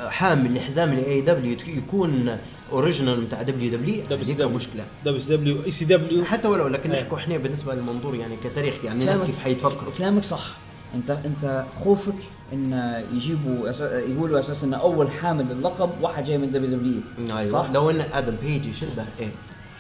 حامل 0.08 0.54
لحزام 0.54 0.92
ال 0.92 1.20
AEW 1.20 1.56
يكون 1.66 2.38
original 2.72 3.20
بتاع 3.20 3.42
WWE 3.42 4.02
هذيك 4.10 4.40
مشكلة. 4.40 4.84
WCW 5.04 5.64
ECW 5.64 6.24
حتى 6.24 6.48
ولو 6.48 6.68
لكن 6.68 6.92
إيه. 6.92 7.02
نحكوا 7.02 7.18
إحنا 7.18 7.36
بالنسبة 7.36 7.74
للمنظور 7.74 8.14
يعني 8.14 8.36
كتاريخ 8.44 8.84
يعني 8.84 9.00
الناس 9.00 9.22
كيف 9.22 9.38
حيتفكروا. 9.38 9.92
كلامك 9.98 10.22
صح. 10.22 10.50
انت 10.94 11.10
أنت 11.10 11.64
خوفك 11.84 12.14
إن 12.52 13.02
يجيبوا 13.12 13.70
أسا... 13.70 13.98
يقولوا 13.98 14.38
أساسا 14.38 14.66
ان 14.66 14.74
أول 14.74 15.10
حامل 15.10 15.46
للقب 15.50 15.90
واحد 16.02 16.24
جاي 16.24 16.38
من 16.38 16.50
WWE 16.50 17.00
أيوه. 17.18 17.44
صح؟ 17.44 17.70
لو 17.74 17.90
إن 17.90 18.04
آدم 18.12 18.34
بيج 18.42 18.66
يشده 18.66 19.06
إيه. 19.20 19.30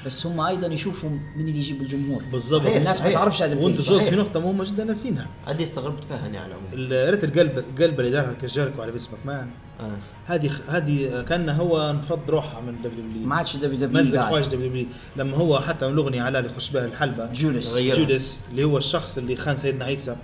بس 0.06 0.26
هم 0.26 0.40
أيضا 0.40 0.66
يشوفوا 0.66 1.10
من 1.10 1.48
اللي 1.48 1.58
يجيب 1.58 1.82
الجمهور 1.82 2.22
بالضبط. 2.32 2.66
الناس 2.66 3.02
ما 3.02 3.10
تعرفش 3.12 3.42
هذا 3.42 3.60
وانت. 3.60 3.80
زوز 3.80 4.02
في. 4.02 4.16
نقطه 4.16 4.40
مهمه 4.40 4.64
جدا 4.64 4.84
ناسينها 4.84 5.28
هذه 5.46 5.62
استغربت 5.62 6.04
فيها 6.04 6.26
أنا 6.26 6.38
على 6.38 6.46
العموم 6.52 6.92
ريت 7.10 7.24
القلب 7.24 7.58
القلب 7.58 8.00
اللي 8.00 8.10
دارها 8.10 8.32
كجيريكو 8.32 8.82
على 8.82 8.92
فينس 8.92 9.08
ماكمان 9.10 9.48
آه. 9.80 9.96
هذه 10.26 10.50
هذه 10.68 11.22
كان 11.28 11.48
هو 11.48 11.90
انفض 11.90 12.30
روحه 12.30 12.60
من 12.60 12.76
WWE 12.84 13.26
ما 13.26 13.36
عادش 13.36 13.56
WWE 13.56 14.04
مزق. 14.04 14.20
حوايج 14.20 14.46
WWE 14.46 14.86
لما 15.16 15.36
هو 15.36 15.60
حتى 15.60 15.86
من 15.86 15.92
الاغنيه 15.92 16.22
على 16.22 16.38
اللي 16.38 16.50
يخش 16.50 16.70
بها 16.70 16.84
الحلبة 16.84 17.32
Judas. 17.32 17.78
Judas 17.78 18.44
اللي 18.50 18.64
هو 18.64 18.78
الشخص 18.78 19.18
اللي 19.18 19.36
خان 19.36 19.56
سيدنا 19.56 19.84
عيسى 19.84 20.16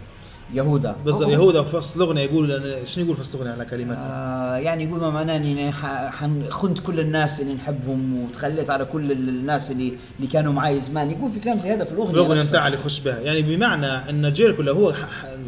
يهودا. 0.55 0.97
بالضبط 1.05 1.29
يهودا 1.29 1.63
في 1.63 1.77
وسط 1.77 1.97
الاغنيه 1.97 2.23
يقول 2.23 2.77
شنو 2.85 3.05
يقول 3.05 3.17
في 3.17 3.23
وسط 3.23 3.35
الاغنيه 3.35 3.53
على 3.53 3.65
كلماتها 3.65 4.03
آه 4.03 4.57
يعني 4.57 4.85
يقول 4.85 5.01
ما 5.01 5.11
معناه 5.11 5.37
إني 5.37 5.73
حنخنت 6.11 6.79
كل 6.79 7.01
الناس 7.01 7.41
اللي 7.41 7.55
نحبهم 7.55 8.25
وتخليت 8.25 8.71
على 8.71 8.85
كل 8.85 9.13
الناس 9.13 9.71
اللي 9.71 9.93
اللي 10.17 10.27
كانوا 10.27 10.53
معي 10.53 10.81
زمان. 10.81 11.11
يقول 11.11 11.33
في 11.33 11.41
كلام 11.41 11.59
زي 11.59 11.75
هذا 11.75 11.85
في 11.85 11.93
الأغنية 11.93 12.15
الأغنية 12.15 12.41
نفسها. 12.41 12.51
بتاع 12.51 12.67
اللي 12.67 12.79
يخش 12.79 13.01
بها. 13.01 13.21
يعني 13.21 13.43
بمعنى 13.43 13.87
إن 13.87 14.33
جيريكو 14.33 14.63
لو 14.63 14.75
هو 14.75 14.93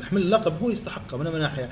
حمل 0.03 0.23
اللقب 0.23 0.53
هو 0.63 0.71
يستحقه 0.71 1.17
من 1.17 1.33
من 1.33 1.41
ناحية. 1.41 1.69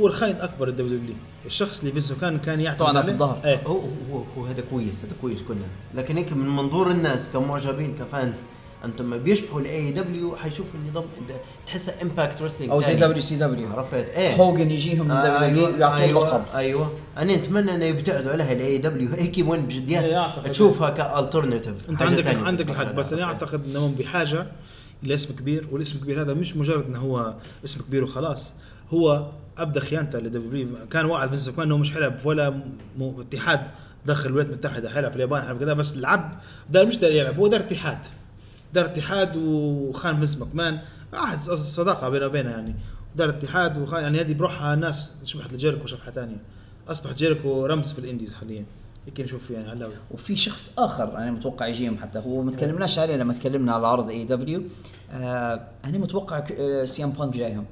هو 0.00 0.06
الخاين 0.06 0.36
أكبر 0.40 0.68
ال 0.68 0.98
WWE 0.98 1.14
الشخص 1.46 1.78
اللي 1.78 1.92
فينس 1.92 2.12
كان 2.12 2.38
كان 2.38 2.60
يعتمد 2.60 2.88
طبعاً 2.88 3.02
في 3.02 3.10
الظهر. 3.10 3.38
إيه. 3.44 3.60
هو 3.66 3.80
هو 4.12 4.22
هو 4.38 4.46
هذا 4.46 4.62
كويس 4.70 5.04
هذا 5.04 5.12
كويس 5.22 5.42
كلنا 5.42 5.66
لكن 5.94 6.16
هيك 6.16 6.32
من 6.32 6.48
منظور 6.48 6.90
الناس 6.90 7.28
كمعجبين 7.28 7.94
ك 7.98 8.07
fans 8.07 8.44
أنتم 8.84 9.04
ما 9.04 9.16
بيشبحوا 9.16 9.60
ال 9.60 9.90
AEW 9.90 10.36
حيشوفوا 10.36 10.80
النظام 10.80 11.04
تحسها 11.66 12.02
Impact 12.02 12.42
Wrestling 12.42 12.72
أو 12.72 12.80
زي 12.80 12.94
WCW 12.94 13.68
عرفت؟ 13.72 14.10
إيه. 14.10 14.34
هوجن 14.34 14.70
يجيهم 14.70 15.04
من 15.04 15.10
آه، 15.10 15.46
WWE 15.46 15.66
أيوة، 15.66 15.78
يعطوه 15.78 15.98
أيوة، 15.98 16.22
اللقب 16.22 16.44
أيوه. 16.54 16.92
أنا 17.18 17.34
أتمنى 17.34 17.74
إنه 17.74 17.84
يبتعدوا 17.84 18.32
عليها 18.32 18.52
ال 18.52 18.78
AEW 18.78 19.10
هيك 19.10 19.34
وين 19.38 19.60
إيه، 19.60 19.66
بجديات 19.66 20.12
أعتقد. 20.12 20.50
تشوفها 20.50 20.90
ك 20.90 20.98
alternative 20.98 21.90
أنت 21.90 22.02
عندك 22.02 22.26
عندك 22.26 22.70
الحق 22.70 22.92
بس 22.92 23.12
أنا 23.12 23.24
أعتقد 23.24 23.64
انهم 23.64 23.94
بحاجة 23.94 24.46
إلى 25.04 25.14
اسم 25.14 25.34
كبير 25.34 25.66
والاسم 25.72 25.96
الكبير 25.96 26.22
هذا 26.22 26.34
مش 26.34 26.56
مجرد 26.56 26.86
إنه 26.86 26.98
هو 26.98 27.34
اسم 27.64 27.80
كبير 27.80 28.04
وخلاص. 28.04 28.54
هو 28.90 29.26
ابدا 29.58 29.80
خيانته 29.80 30.18
ل 30.18 30.30
WWE 30.30 30.68
كان 30.90 31.06
وعد 31.06 31.28
فينس 31.28 31.48
مكمان 31.48 31.60
إنه 31.60 31.76
مش 31.78 31.92
حيلعب 31.92 32.14
ولا. 32.24 32.60
اتحاد 33.00 33.60
دخل 34.06 34.28
الولايات 34.28 34.50
المتحدة 34.50 34.90
حيلعب 34.90 35.10
في 35.10 35.16
اليابان 35.16 35.42
حيلعب 35.42 35.60
كذا 35.60 35.72
بس 35.72 35.96
لعب 35.96 36.38
دار 36.70 36.86
مش 36.86 36.96
دار 36.96 37.12
يلعب 37.12 37.38
هو 37.38 37.46
دار 37.46 37.60
اتحاد. 37.60 37.98
دار 38.74 38.84
اتحاد 38.84 39.36
وخان 39.36 40.16
فينس 40.18 40.36
ماكمان 40.36 40.78
عهد 41.12 41.40
صداقة 41.54 42.08
بينه 42.08 42.26
وبينه 42.26 42.50
يعني. 42.50 42.74
دار 43.16 43.28
اتحاد 43.28 43.78
وخان 43.78 44.02
يعني 44.02 44.20
هذه 44.20 44.32
بروحها 44.32 44.74
ناس 44.74 45.12
شبحت 45.24 45.52
لجيريكو 45.52 45.86
شبحة 45.86 46.10
ثانية 46.10 46.36
اصبح 46.88 47.12
جيريكو 47.12 47.66
رمز 47.66 47.92
في 47.92 47.98
الإنديز 47.98 48.34
حاليا. 48.34 48.64
هيك 49.06 49.20
نشوف 49.20 49.50
يعني 49.50 49.70
علاوي 49.70 49.92
وفي 50.10 50.36
شخص 50.36 50.74
آخر 50.78 51.16
أنا 51.16 51.30
متوقع 51.30 51.66
يجيهم 51.66 51.98
حتى. 51.98 52.18
هو 52.18 52.42
ما 52.42 52.50
تكلمناش 52.50 52.98
عليه 52.98 53.16
لما 53.16 53.32
تكلمنا 53.32 53.72
على 53.74 53.86
عرض 53.86 54.08
اي 54.08 54.24
دبليو 54.24 54.62
آه 55.12 55.60
أنا 55.84 55.98
متوقع 55.98 56.44
آه 56.58 56.84
سي 56.84 57.04
إم 57.04 57.10
بانك 57.10 57.34
جايهم. 57.36 57.64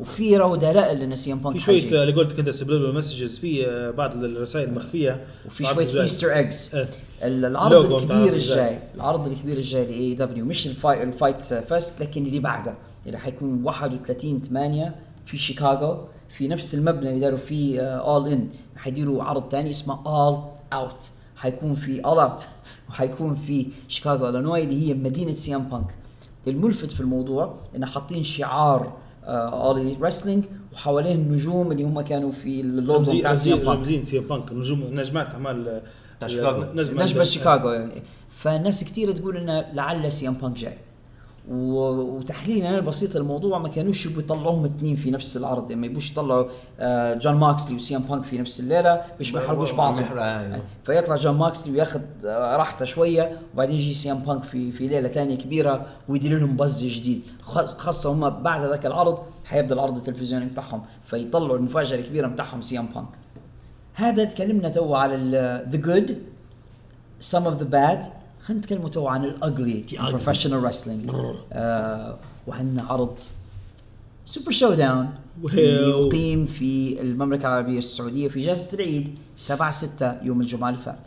وفي 0.00 0.36
رو 0.36 0.56
دلائل 0.56 1.02
إن 1.02 1.16
سي 1.16 1.32
إم 1.32 1.38
بانك 1.38 1.56
في 1.56 1.62
شوية. 1.64 2.02
اللي 2.02 2.12
قلت 2.12 2.32
كنت 2.32 2.50
subliminal 2.50 2.94
messages 2.94 3.38
في 3.38 3.66
آه، 3.66 3.90
بعض 3.90 4.24
الرسائل 4.24 4.68
المخفية. 4.68 5.24
وفي 5.46 5.64
شوية. 5.64 6.00
Easter 6.00 6.32
eggs 6.32 6.70
إيه. 6.74 6.88
العرض 7.22 7.92
الكبير 7.92 8.32
الجاي. 8.32 8.78
العرض 8.94 9.26
الكبير 9.26 9.56
الجاي 9.56 9.84
لاي 9.86 10.14
دبليو 10.14 10.44
مش 10.44 10.66
الفايت 10.66 11.02
الفايت 11.02 11.42
فيست 11.42 12.00
لكن 12.02 12.26
اللي 12.26 12.38
بعده. 12.38 12.74
اللي 13.06 13.18
حيكون 13.18 13.64
31 13.64 14.42
8 14.42 14.94
في 15.26 15.38
شيكاغو 15.38 15.98
في 16.36 16.48
نفس 16.48 16.74
المبنى 16.74 17.08
اللي 17.08 17.20
داروا 17.20 17.38
فيه 17.38 17.80
All 17.80 18.28
In 18.28 18.48
حيديروا 18.76 19.24
عرض 19.24 19.48
ثاني 19.50 19.70
اسمه 19.70 19.98
All 20.06 20.38
Out 20.72 21.02
حيكون 21.36 21.74
في 21.74 22.00
All 22.00 22.18
Out 22.18 22.42
وحيكون 22.88 23.34
في 23.34 23.66
شيكاغو 23.88 24.28
إلينوي 24.28 24.64
اللي 24.64 24.88
هي 24.88 24.94
مدينة 24.94 25.34
سي 25.34 25.54
ام 25.54 25.62
بانك. 25.62 25.94
الملفت 26.48 26.90
في 26.90 27.00
الموضوع 27.00 27.54
انه 27.76 27.86
حاطين 27.86 28.22
شعار 28.22 28.92
All 29.26 29.96
Wrestling 30.02 30.44
وحواليه 30.74 31.14
النجوم 31.14 31.72
اللي 31.72 31.84
هم 31.84 32.00
كانوا 32.00 32.32
في 32.32 32.60
اللوجو 32.60 33.18
بتاع 33.18 33.34
سي 33.34 33.52
ام 33.52 33.58
بانك. 33.58 33.78
رمزين 33.78 34.02
سي 34.02 34.18
ام 34.18 34.24
بانك 34.24 34.52
نجوم 34.52 34.80
نجمات 34.92 35.26
أعمال 35.26 35.82
بتاع 36.26 36.36
شيكاغو. 36.36 36.72
نجمة 37.04 37.24
شيكاغو 37.24 37.70
يعني. 37.70 38.02
فالناس 38.30 38.84
كثير 38.84 39.12
تقول 39.12 39.36
إنه 39.36 39.60
لعل 39.72 40.12
سي 40.12 40.28
ام 40.28 40.34
بانك 40.34 40.56
جاي. 40.56 40.78
و- 41.50 42.16
وتحليل 42.18 42.64
أنا 42.66 42.78
البسيط 42.78 43.16
الموضوع 43.16 43.58
ما 43.58 43.68
كانوش 43.68 44.06
يبوا 44.06 44.22
يطلعوهم 44.22 44.64
اثنين 44.64 44.96
في 44.96 45.10
نفس 45.10 45.36
العرض 45.36 45.70
يعني 45.70 45.80
ما 45.80 45.86
يبوش 45.86 46.10
يطلعوا 46.10 46.44
آه، 46.80 47.14
جون 47.14 47.34
موكسلي 47.34 47.76
وسي 47.76 47.96
ام 47.96 48.02
بانك 48.02 48.24
في 48.24 48.38
نفس 48.38 48.60
الليلة 48.60 49.00
باش 49.18 49.34
ما 49.34 49.40
يحرقوش 49.42 49.72
بعضهم. 49.72 50.18
أيوه. 50.18 50.62
فيطلع 50.84 51.16
جون 51.16 51.34
موكسلي 51.38 51.72
وياخذ 51.72 52.00
آه، 52.26 52.56
راحته 52.56 52.84
شوية 52.84 53.38
وبعدين 53.54 53.76
يجي 53.76 53.94
سي 53.94 54.12
ام 54.12 54.18
بانك 54.18 54.42
في 54.42 54.72
في 54.72 54.88
ليلة 54.88 55.08
ثانية 55.08 55.36
كبيرة 55.36 55.86
ويدير 56.08 56.38
لهم 56.38 56.56
buzz 56.56 56.84
جديد. 56.84 57.22
خ- 57.42 57.76
خاصة 57.78 58.12
هم 58.12 58.30
بعد 58.42 58.64
ذاك 58.70 58.86
العرض 58.86 59.18
حيبدأ 59.44 59.74
العرض 59.74 59.96
التلفزيوني 59.96 60.44
بتاعهم. 60.46 60.82
فيطلعوا 61.04 61.56
المفاجأة 61.56 61.96
الكبيرة 61.96 62.26
بتاعهم 62.26 62.62
سي 62.62 62.78
ام 62.78 62.86
بانك. 62.94 63.08
هذا 63.94 64.24
تكلمنا 64.24 64.68
تو 64.68 64.94
على 64.94 65.16
ذا 65.70 65.76
جود 65.78 66.18
some 67.32 67.44
of 67.46 67.60
the 67.62 67.66
bad. 67.74 68.04
خلينا 68.42 68.60
نتكلم 68.62 68.88
تو 68.88 69.06
عن 69.08 69.24
ال 69.24 69.36
ugly 69.36 69.84
professional 70.00 70.64
wrestling 70.64 71.10
آه. 71.52 72.18
وعندنا 72.46 72.82
عرض 72.82 73.18
Super 74.24 74.50
ShowDown 74.50 75.08
اللي 75.44 75.90
يقيم 75.90 76.46
في 76.46 77.00
المملكة 77.00 77.46
العربية 77.48 77.78
السعودية 77.78 78.28
في 78.28 78.44
إجازة 78.44 78.74
العيد 78.74 79.18
7 79.36 79.70
6 79.70 80.16
يوم 80.22 80.40
الجمعة 80.40 80.68
اللي 80.70 80.80
فات. 80.82 81.06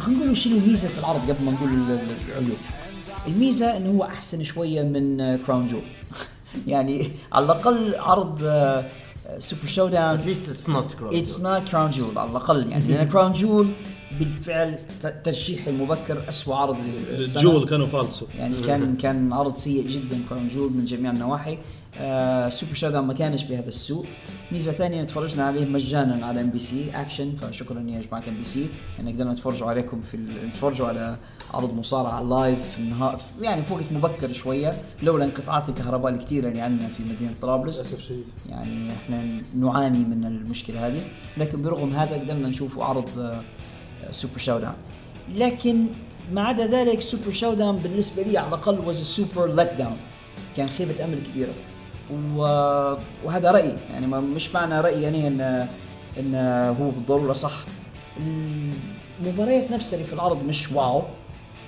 خلينا 0.00 0.24
نقول 0.24 0.36
شنو 0.36 0.58
ميزة 0.58 0.98
العرض 0.98 1.30
قبل 1.30 1.44
ما 1.44 1.52
نقول 1.52 1.68
ال- 1.70 1.90
ال- 1.90 2.16
العيوب 2.38 2.56
الميزة 3.26 3.76
إنه 3.76 3.90
هو 3.90 4.04
أحسن 4.04 4.44
شوية 4.44 4.82
من 4.82 5.36
كراون 5.36 5.66
جول 5.66 5.82
يعني 6.66 7.10
على 7.32 7.44
الأقل 7.44 7.94
عرض 7.98 8.38
سوبر 9.38 9.66
شو 9.66 9.88
داون 9.88 10.18
at 10.18 10.27
least 10.27 10.48
it's 10.48 10.68
not 10.68 10.96
it's 11.02 11.40
not 11.40 11.68
كراون 11.68 11.90
جول 11.90 12.18
على 12.18 12.30
الأقل 12.30 12.70
يعني. 12.70 12.84
لأن 12.84 13.08
كراون 13.08 13.32
جول 13.32 13.68
بالفعل 14.18 14.78
ترشيح 15.24 15.66
المبكر 15.68 16.28
اسوء 16.28 16.54
عرض 16.54 16.76
السنة. 17.10 17.42
الجول 17.42 17.68
كانوا 17.68 17.86
فالسو. 17.86 18.26
يعني 18.38 18.60
كان 18.60 18.96
كان 18.96 19.32
عرض 19.32 19.56
سيء 19.56 19.88
جدا 19.88 20.20
كراون 20.28 20.48
جول 20.48 20.72
من 20.72 20.84
جميع 20.84 21.10
النواحي. 21.10 21.58
آه 21.98 22.48
سوبر 22.48 22.74
شو 22.74 22.88
داون 22.88 23.06
ما 23.06 23.14
كانش 23.14 23.44
بهذا 23.44 23.68
السوء. 23.68 24.06
ميزة 24.52 24.72
ثانية 24.72 25.04
تفرجنا 25.04 25.44
عليه 25.44 25.64
مجانا 25.64 26.26
على 26.26 26.40
ام 26.40 26.50
بي 26.50 26.58
سي 26.58 26.90
اكشن 26.94 27.32
فشكرا 27.36 27.80
يا 27.80 28.00
جماعة 28.02 28.28
ام 28.28 28.38
بي 28.38 28.44
سي 28.44 28.66
ان 29.00 29.08
قدرنا 29.08 29.32
نتفرجوا 29.32 29.68
عليكم 29.68 30.00
في 30.00 30.14
ال- 30.14 30.48
نتفرجوا 30.48 30.86
على 30.86 31.16
عرض 31.54 31.74
مصارعة 31.74 32.22
live 32.22 32.58
في 32.72 32.78
النهار 32.78 33.20
يعني 33.40 33.62
في 33.64 33.72
وقت 33.74 33.92
مبكر 33.92 34.32
شوية. 34.32 34.72
لولا 35.02 35.24
انقطاعات 35.24 35.68
الكهرباء 35.68 36.12
الكثيره 36.12 36.48
اللي 36.48 36.60
عندنا 36.60 36.88
في 36.88 37.02
مدينة 37.02 37.32
طرابلس. 37.42 37.80
للأسف 37.80 38.00
شديد. 38.00 38.24
يعني 38.48 38.92
إحنا 38.92 39.40
نعاني 39.58 39.98
من 39.98 40.24
المشكلة 40.26 40.86
هذه. 40.86 41.00
لكن 41.36 41.62
برغم 41.62 41.92
هذا 41.92 42.14
قدرنا 42.20 42.48
نشوف 42.48 42.78
عرض 42.78 43.18
آه، 43.18 43.42
سوبر 44.10 44.38
شو 44.38 44.58
داون 44.58 44.74
لكن 45.34 45.86
ما 46.32 46.42
عدا 46.42 46.66
ذلك 46.66 47.00
سوبر 47.00 47.32
شو 47.32 47.54
داون 47.54 47.76
بالنسبة 47.76 48.22
لي 48.22 48.38
على 48.38 48.48
الأقل 48.48 48.94
a 48.94 48.96
super 48.96 49.58
let 49.58 49.80
down 49.80 49.96
كان 50.56 50.68
خيبة 50.68 51.04
أمل 51.04 51.18
كبيرة. 51.32 51.52
وهذا 53.24 53.50
رأيي. 53.50 53.76
يعني 53.90 54.06
مش 54.06 54.54
معنى 54.54 54.80
رأيي 54.80 55.02
يعني 55.02 55.26
ان 55.26 55.68
إن 56.18 56.34
هو 56.80 56.90
بالضرورة 56.90 57.32
صح. 57.32 57.64
المباريات 59.20 59.70
نفسها 59.70 59.96
اللي 59.96 60.06
في 60.06 60.12
العرض 60.12 60.44
مش 60.44 60.72
واو. 60.72 61.02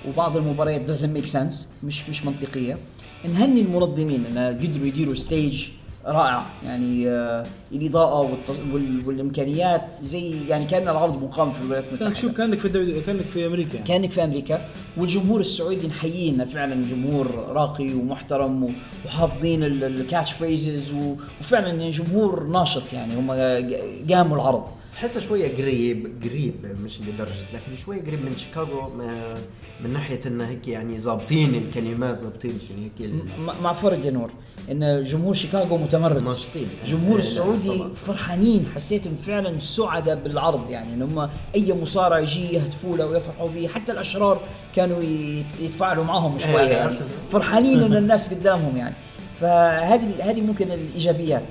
وبعض 0.07 0.37
المباريات 0.37 0.91
doesn't 0.91 1.17
make 1.17 1.31
sense. 1.31 1.55
مش 1.83 2.09
مش 2.09 2.25
منطقية. 2.25 2.77
نهني 3.25 3.61
المنظمين 3.61 4.25
إن 4.25 4.37
قدروا 4.37 4.87
يديروا 4.87 5.13
stage 5.13 5.67
رائع. 6.09 6.45
يعني 6.63 7.09
آه 7.09 7.45
الإضاءة 7.71 8.19
والتص... 8.21 8.55
وال... 8.73 9.07
والإمكانيات 9.07 9.81
زي 10.01 10.47
يعني 10.47 10.65
كأن 10.65 10.83
العرض 10.89 11.23
مقام 11.23 11.51
في 11.51 11.61
الولايات 11.61 11.83
كانك 11.85 12.01
المتحده 12.01 12.21
شوف 12.21 12.37
كأنك 12.37 12.59
في 12.59 12.65
الدوري 12.65 13.01
كأنك 13.01 13.21
في 13.21 13.45
أمريكا. 13.47 13.73
يعني. 13.75 13.87
كأنك 13.87 14.09
في 14.09 14.23
أمريكا. 14.23 14.61
والجمهور 14.97 15.39
السعودي 15.41 15.87
نحييه 15.87 16.31
انه 16.31 16.45
فعلا 16.45 16.85
جمهور 16.85 17.31
راقي 17.49 17.93
ومحترم 17.93 18.63
و- 18.63 18.69
وحافظين 19.05 19.63
ال- 19.63 19.83
ال 19.83 19.91
catch 19.91 20.31
phrases 20.31 20.93
و- 20.93 21.15
وفعلا 21.41 21.89
جمهور 21.89 22.43
ناشط 22.47 22.93
يعني. 22.93 23.15
هم 23.15 23.31
قاموا 24.11 24.35
العرض. 24.37 24.63
تحسه 24.99 25.19
شوية 25.19 25.57
قريب 25.57 26.21
قريب 26.23 26.53
مش 26.85 27.01
لدرجة 27.01 27.45
لكن 27.53 27.77
شوية 27.85 28.01
قريب 28.01 28.25
من 28.25 28.37
شيكاغو 28.37 28.89
من 29.83 29.93
ناحية 29.93 30.19
إنه 30.25 30.47
هيك 30.47 30.67
يعني 30.67 30.99
ظابطين 30.99 31.55
الكلمات 31.55 32.21
ظابطين 32.21 32.57
شنو 32.67 32.77
هيك. 32.83 33.11
مع 33.63 33.73
فرق 33.73 34.05
يا 34.05 34.11
نور 34.11 34.31
إن 34.71 35.03
جمهور 35.03 35.33
شيكاغو 35.33 35.77
متمرد. 35.77 36.23
ناشطين. 36.23 36.67
جمهور 36.85 37.19
السعودي 37.19 37.77
طبعاً. 37.77 37.93
فرحانين 37.93 38.65
حسيتهم 38.75 39.15
فعلا 39.27 39.59
سعداء 39.59 40.15
بالعرض 40.15 40.69
يعني 40.69 40.93
إن 40.93 41.01
هم 41.01 41.29
أي 41.55 41.73
مصارع 41.73 42.19
يجي 42.19 42.53
يهتفوا 42.53 42.97
له 42.97 43.05
ويفرحوا 43.05 43.47
به 43.49 43.67
حتى 43.67 43.91
الأشرار 43.91 44.41
كانوا 44.75 45.01
يت- 45.03 45.59
يتفاعلوا 45.61 46.03
معهم 46.03 46.39
شوية 46.39 46.59
إيه، 46.59 46.67
يعني. 46.69 46.95
فرحانين 47.31 47.83
إن 47.83 47.95
الناس 48.03 48.33
قدامهم 48.33 48.77
يعني. 48.77 48.95
فهذه 49.41 50.29
هذه 50.29 50.41
ممكن 50.41 50.71
الإيجابيات. 50.71 51.45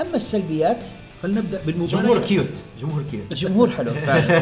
أما 0.00 0.14
السلبيات 0.14 0.84
خلينا 1.24 1.40
نبدا 1.40 1.60
بالمباراة. 1.66 2.02
جمهور 2.02 2.18
cute. 2.22 2.48
جمهور 2.80 3.02
cute. 3.10 3.34
جمهور 3.34 3.70
حلو 3.70 3.94
فعلا. 4.06 4.38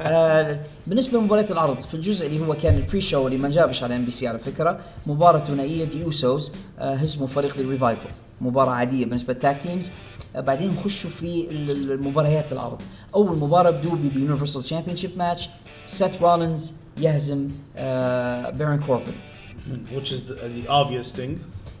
آه 0.00 0.60
بالنسبة 0.86 1.18
لمباراة 1.18 1.46
العرض 1.50 1.80
في 1.80 1.94
الجزء 1.94 2.26
اللي 2.26 2.46
هو 2.46 2.54
كان 2.54 2.76
ال 2.76 3.00
pre-show 3.00 3.26
اللي 3.26 3.38
ما 3.38 3.50
جابش 3.50 3.82
على 3.82 3.96
ام 3.96 4.04
بي 4.04 4.10
سي 4.10 4.28
على 4.28 4.38
فكرة 4.38 4.78
مباراة 5.06 5.38
ثنائيه 5.44 5.84
The 5.88 5.94
Usos 5.96 6.52
آه 6.78 6.94
هزموا 6.94 7.26
فريق 7.26 7.58
الريفايفل 7.58 8.08
مباراة 8.40 8.70
عادية 8.72 9.04
بالنسبة 9.04 9.32
لل 9.32 9.44
tag 9.44 9.62
teams 9.62 9.90
آه 10.36 10.40
بعدين 10.40 10.70
نخشوا 10.70 11.10
في 11.10 11.50
ال- 11.50 11.70
ال- 11.70 11.92
المباريات 11.92 12.52
العرض. 12.52 12.82
أول 13.14 13.36
مباراة 13.36 13.70
بدو 13.70 13.90
ب 13.90 14.18
the 14.18 14.62
Universal 14.62 14.96
Championship 14.96 15.10
match 15.18 15.48
سيث 15.86 16.22
رولينز 16.22 16.72
يهزم 16.98 17.48
آه 17.76 18.50
بيرن 18.50 18.80
كوربن 18.86 19.12
which 19.96 20.08
is 20.10 20.20
the, 20.28 20.34
the 20.34 20.68
obvious 20.68 21.16
thing. 21.18 21.30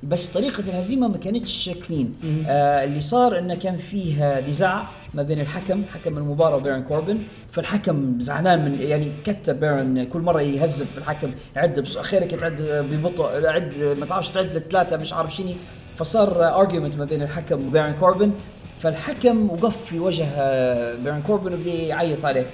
بس 0.08 0.30
طريقة 0.30 0.60
الهزيمة 0.60 1.08
ما 1.08 1.16
كانتش 1.18 1.70
clean. 1.88 2.14
آه 2.48 2.84
اللي 2.84 3.00
صار 3.00 3.38
انه 3.38 3.54
كان 3.54 3.76
فيه 3.76 4.40
نزاع 4.48 4.86
ما 5.14 5.22
بين 5.22 5.40
الحكم 5.40 5.82
حكم 5.94 6.18
المباراة 6.18 6.56
وبيرن 6.56 6.82
كوربن 6.82 7.18
فالحكم 7.52 8.20
زعلان 8.20 8.64
من 8.64 8.80
يعني 8.80 9.12
كتر 9.24 9.52
بيرن 9.52 10.04
كل 10.04 10.20
مرة 10.20 10.40
يهزب 10.42 10.86
في 10.86 10.98
الحكم 10.98 11.30
عد 11.56 11.80
بس 11.80 11.98
خيرك 11.98 12.30
تعد 12.30 12.86
ببطء 12.90 13.46
عد 13.46 13.96
ما 14.00 14.06
تعرفش 14.06 14.28
تعد 14.28 14.56
لثلاثة 14.56 14.96
مش 14.96 15.12
عارف 15.12 15.34
شنو. 15.36 15.52
فصار 15.96 16.54
argument 16.60 16.96
ما 16.96 17.04
بين 17.04 17.22
الحكم 17.22 17.66
وبيرن 17.66 17.92
كوربن 18.00 18.32
فالحكم 18.78 19.50
وقف 19.50 19.76
في 19.84 19.98
وجه 19.98 20.24
آه، 20.36 20.94
بيرن 20.94 21.22
كوربن 21.22 21.54
وبدا 21.54 21.72
يعيط 21.72 22.24
عليه. 22.24 22.46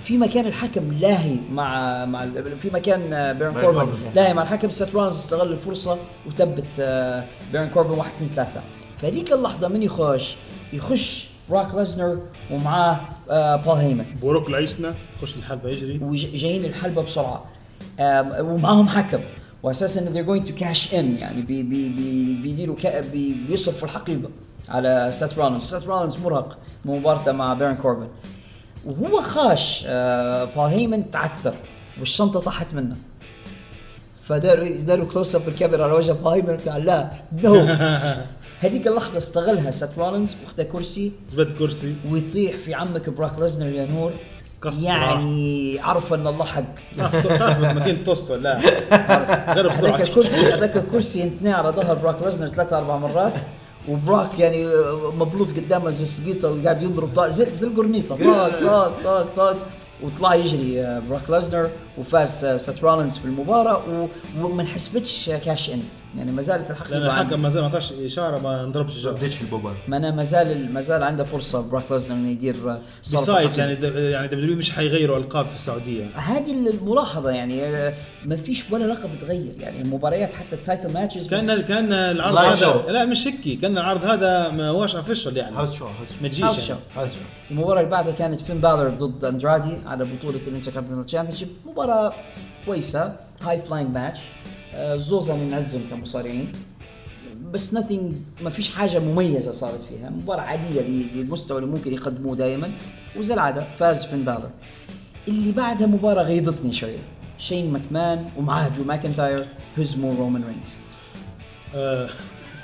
في 0.00 0.18
مكان 0.18 0.46
الحكم 0.46 0.92
لاهي 1.00 1.36
مع 1.52 2.04
مع 2.04 2.26
في 2.60 2.70
مكان 2.74 3.12
آه، 3.12 3.32
بيرن 3.32 3.52
بيرن 3.54 3.64
كوربن. 3.64 3.92
لاهي 4.14 4.34
مع 4.34 4.42
الحكم. 4.42 4.70
سيت 4.70 4.94
رولنز 4.94 5.14
استغل 5.14 5.52
الفرصة 5.52 5.98
وثبت 6.26 6.64
آه، 6.80 7.24
بيرن 7.52 7.68
كوربن 7.68 7.98
واحد 7.98 8.10
اثنين 8.16 8.30
ثلاثة 8.34 8.60
فهذيك 8.98 9.32
اللحظة 9.32 9.68
من 9.68 9.82
يخش؟ 9.82 10.36
يخش 10.72 11.28
بروك 11.50 11.74
ليسنر 11.74 12.18
ومعاه 12.50 13.00
آه، 13.30 13.56
بول 13.56 13.76
هيمن 13.76 14.04
بوروك 14.22 14.48
العيسنا 14.48 14.94
خش 15.22 15.36
الحلبة 15.36 15.68
يجري. 15.70 15.98
وجايين 16.02 16.64
الحلبة 16.64 17.02
بسرعة. 17.02 17.44
آم، 18.00 18.46
ومعاهم 18.46 18.88
حكم. 18.88 19.20
واساسا 19.62 20.00
they're 20.00 20.26
going 20.26 20.48
to 20.48 20.52
cash 20.60 20.92
in. 20.92 20.94
يعني 20.94 21.42
بي 21.42 21.62
بي 21.62 21.88
بي 21.88 22.34
بيديروا 22.42 22.76
بي 23.12 23.36
بيصرفوا 23.48 23.88
الحقيبة 23.88 24.28
على 24.68 25.08
سيث 25.12 25.38
رولنز 25.38 25.62
سيث 25.62 25.86
رولنز 25.88 26.16
مرهق 26.18 26.58
من 26.84 26.98
مباراته 27.00 27.32
مع 27.32 27.54
بيرن 27.54 27.74
كوربن 27.74 28.08
وهو 28.86 29.22
خاش 29.22 29.84
آه 29.86 30.44
بول 30.44 30.64
هيمن 30.64 31.10
تعثر 31.10 31.54
والشنطة 32.00 32.40
طاحت 32.40 32.74
منه. 32.74 32.96
فداروا 34.28 34.68
داروا 34.68 35.06
close 35.06 35.36
up 35.36 35.44
بالكاميرا 35.44 35.84
على 35.84 35.92
وجه 35.92 36.12
بول 36.12 36.32
هيمن 36.32 36.56
بتاع 36.56 36.76
لا 36.76 37.10
no 37.42 37.54
هذيك 38.62 38.86
اللحظة 38.86 39.18
استغلها 39.18 39.70
سيث 39.70 39.98
رولنز 39.98 40.36
واخذ 40.44 40.62
كرسي. 40.62 41.12
جبت 41.36 41.58
كرسي. 41.58 41.94
ويطيح 42.10 42.56
في 42.56 42.74
عمك 42.74 43.08
بروك 43.10 43.38
ليسنر 43.38 43.68
يا 43.72 43.86
نور. 43.86 44.12
كسرة. 44.64 44.84
يعني 44.88 45.78
عرف 45.80 46.12
أن 46.12 46.26
الله 46.26 46.44
حق. 46.44 46.62
تعرف 46.98 47.26
تعرف 47.26 47.58
ماكينة 47.58 48.04
توست 48.04 48.30
ولا 48.30 48.42
لا؟ 48.42 48.60
غير 49.54 49.68
بسرعة. 49.68 49.90
هذاك 49.96 50.08
الكرسي 50.08 50.52
هذاك 50.52 50.76
الكرسي 50.76 51.20
ينتني 51.20 51.52
على 51.52 51.68
ظهر 51.68 51.94
بروك 51.94 52.22
ليسنر 52.22 52.48
ثلاث 52.48 52.72
أربع 52.72 52.96
مرات. 52.96 53.32
وبروك 53.88 54.38
يعني 54.38 54.66
مبلوط 55.18 55.48
قدامه 55.56 55.90
زي 55.90 56.02
السقيطه 56.02 56.50
وقاعد 56.50 56.82
يضرب 56.82 57.14
طاق. 57.16 57.28
زي, 57.28 57.54
زي 57.54 57.66
القرنيطة. 57.66 58.16
طاق 58.16 58.60
طاق 58.60 59.02
طاق 59.04 59.26
طاق. 59.36 59.56
وطلع 60.02 60.34
يجري 60.34 60.80
آه، 60.82 61.02
بروك 61.10 61.30
ليسنر 61.30 61.70
وفاز 61.98 62.44
آه، 62.44 62.56
سيت 62.56 62.82
رولنز 62.84 63.16
في 63.18 63.24
المباراة. 63.24 63.82
وما 64.40 64.62
انحسبتش 64.62 65.30
cash 65.30 65.70
in. 65.70 65.82
يعني 66.16 66.32
ما 66.32 66.42
زالت 66.42 66.62
لأن 66.62 66.70
الحقيبه 66.70 67.10
عنده. 67.12 67.22
الحكم 67.22 67.42
ما 67.42 67.48
زال 67.48 67.62
ما 67.62 67.68
عطاش 67.68 67.92
إشارة 67.92 68.40
ما 68.40 68.66
بديتش 69.12 69.40
البوبر 69.42 69.74
ما 69.88 69.96
أنا 69.96 70.10
ما 70.10 70.22
زال 70.22 70.72
ما 70.72 70.80
زال 70.80 71.02
عنده 71.02 71.24
فرصة 71.24 71.60
بروك 71.62 71.92
ليسنر 71.92 72.16
إنه 72.16 72.28
يدير 72.30 72.56
حقيبي. 73.56 73.60
يعني 73.60 73.74
د- 73.74 73.96
يعني 73.96 74.28
دبليو 74.28 74.56
مش 74.56 74.70
حيغيروا 74.70 75.18
ألقاب 75.18 75.46
في 75.46 75.54
السعودية 75.54 76.06
هذه 76.14 76.68
الملاحظة 76.70 77.30
يعني 77.30 77.64
آه، 77.64 77.94
ما 78.24 78.36
فيش 78.36 78.70
ولا 78.70 78.84
لقب 78.92 79.10
تغير 79.20 79.52
يعني 79.58 79.80
المباريات 79.82 80.32
حتى 80.32 80.52
ال 80.56 80.62
title 80.62 80.92
matches 80.92 81.28
كان 81.28 81.62
كان 81.62 81.92
العرض 81.92 82.36
هذا 82.38 82.54
show. 82.54 82.90
لا 82.90 83.04
مش 83.04 83.26
هيك 83.26 83.60
كان 83.60 83.78
العرض 83.78 84.04
هذا 84.04 84.48
ما 84.48 84.68
هوش 84.68 84.96
official 84.96 85.36
يعني 85.36 85.56
house 85.56 85.74
show 85.74 85.84
house 85.84 85.94
ما 86.22 86.28
show 86.28 86.34
تجيش 86.34 86.44
house 86.44 86.60
show. 86.66 86.74
يعني. 86.96 87.10
المباراة 87.50 87.80
اللي 87.80 87.90
بعدها 87.90 88.12
كانت 88.12 88.40
فين 88.40 88.60
بالر 88.60 88.88
ضد 88.88 89.24
أندرادي 89.24 89.76
على 89.86 90.04
بطولة 90.04 90.40
ال 90.46 90.49
Intercontinental 90.49 91.06
Championship 91.06 91.48
مباراة 91.66 92.12
كويسة 92.66 93.16
high 93.42 93.62
flying 93.62 93.94
match 93.94 94.18
زوزة 94.96 95.36
من 95.36 95.54
عزهم 95.54 95.82
كمصارعين. 95.90 96.52
بس 97.52 97.74
nothing 97.74 98.14
ما 98.42 98.50
فيش 98.50 98.70
حاجة 98.70 98.98
مميزة 98.98 99.52
صارت 99.52 99.80
فيها. 99.88 100.10
مباراة 100.10 100.40
عادية 100.40 100.80
ل- 100.80 101.06
للمستوى 101.14 101.58
اللي 101.58 101.70
ممكن 101.70 101.92
يقدموه 101.92 102.36
دائما 102.36 102.70
وزي 103.18 103.34
العادة 103.34 103.64
فاز 103.78 104.04
فين 104.04 104.24
بالر 104.24 104.50
اللي 105.28 105.52
بعدها 105.52 105.86
مباراة 105.86 106.22
غيظتني 106.22 106.72
شوية. 106.72 106.98
شين 107.38 107.72
ماكمان 107.72 108.26
ومعاه 108.36 108.68
درو 108.68 108.84
ماكنتاير 108.84 109.46
هزموا 109.78 110.14
رومان 110.14 110.44
رينز. 110.44 110.74
آه، 111.74 112.08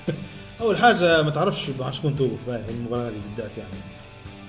أول 0.61 0.77
حاجة 0.79 1.23
ما 1.23 1.31
تعرفش 1.31 1.71
مع 1.81 1.91
شكون 1.91 2.17
توقف 2.17 2.39
باهي 2.47 2.63
المباراة 2.71 3.09
هذه 3.09 3.15
بالذات 3.37 3.59
يعني. 3.59 3.71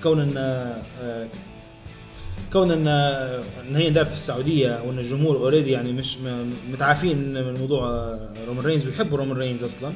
كون 0.02 0.20
ان 0.20 0.34
آه، 0.36 1.26
كون 2.52 2.70
ان 2.70 2.88
إن 3.68 3.76
هي 3.76 3.88
اندارت 3.88 4.08
في 4.08 4.16
السعودية 4.16 4.82
وإن 4.86 4.98
الجمهور 4.98 5.36
already 5.36 5.70
يعني 5.70 5.92
مش 5.92 6.16
متعافين 6.72 7.34
من 7.34 7.54
موضوع 7.60 8.14
رومان 8.46 8.64
رينز 8.64 8.86
ويحبوا 8.86 9.18
رومان 9.18 9.36
رينز 9.38 9.62
أصلا. 9.62 9.92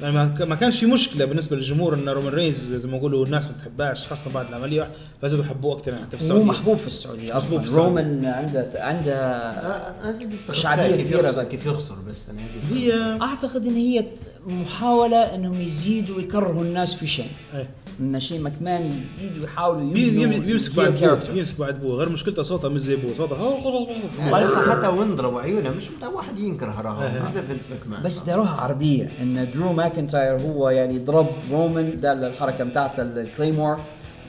يعني 0.00 0.16
ما 0.46 0.54
كانش 0.54 0.80
في 0.80 0.86
مشكلة 0.86 1.24
بالنسبة 1.24 1.56
للجمهور 1.56 1.94
إن 1.94 2.08
رومان 2.08 2.34
رينز 2.34 2.74
زي 2.74 2.88
ما 2.88 2.96
يقولوا 2.96 3.26
الناس 3.26 3.44
ما 3.46 3.52
تحبهاش 3.62 4.06
خاصة 4.06 4.30
بعد 4.30 4.48
العملية 4.48 4.88
فزادوا 5.22 5.44
يحبوه 5.44 5.76
أكثر 5.78 5.92
يعني 5.92 6.04
حتى 6.04 6.16
في 6.16 6.22
هو 6.22 6.26
السعودية. 6.26 6.44
محبوب 6.46 6.76
في 6.78 6.86
السعودية 6.86 7.36
أصلا. 7.36 7.58
في 7.58 7.64
السعودية. 7.64 7.88
رومان 7.88 8.24
عنده 8.24 8.70
عنده 8.74 10.52
شعبية 10.52 10.96
كيف 10.96 11.06
كبيرة 11.06 11.20
يخسر 11.26 11.36
بقى. 11.36 11.46
كيف 11.46 11.66
يخسر 11.66 11.94
بس؟ 12.08 12.16
أنا 12.30 12.40
عندي 12.42 12.92
هي 12.92 13.18
أعتقد 13.22 13.66
إن 13.66 13.74
هي 13.76 14.04
محاولة 14.46 15.34
إنهم 15.34 15.60
يزيدوا 15.60 16.16
ويكرهوا 16.16 16.62
الناس 16.62 16.94
في 16.94 17.06
شيء. 17.06 17.30
إيه. 17.54 17.70
إن 18.00 18.20
شين 18.20 18.42
ماكمان 18.42 18.86
يزيد 18.86 19.38
ويحاولوا 19.38 19.96
يبنوا 19.96 20.58
heel 20.60 20.76
بعد 20.76 20.92
بوه 20.92 21.20
character. 21.20 21.30
بيمسك 21.30 21.58
بعد 21.58 21.80
بوه. 21.80 21.96
غير 21.96 22.08
مشكلته 22.08 22.42
صوته 22.42 22.68
مش 22.68 22.80
زي 22.80 22.96
بوه. 22.96 23.14
صوته 23.16 24.70
حتى 24.70 24.86
وينضرب 24.86 25.38
عيونها 25.38 25.70
مش 25.70 25.88
بتاع 25.88 26.08
واحد 26.08 26.38
ينكره 26.38 26.80
راها 26.80 27.30
زي 27.30 27.42
فينس 27.42 27.66
ماكمان. 27.70 28.02
بس 28.02 28.22
داروها 28.22 28.60
عربية. 28.60 29.10
إن 29.20 29.50
درو 29.50 29.72
ماكنتاير 29.72 30.40
هو 30.40 30.70
يعني 30.70 30.98
ضرب 30.98 31.28
رومان 31.50 32.00
دار 32.00 32.12
الحركة 32.12 32.64
بتاعته 32.64 33.02
الكليمور 33.02 33.78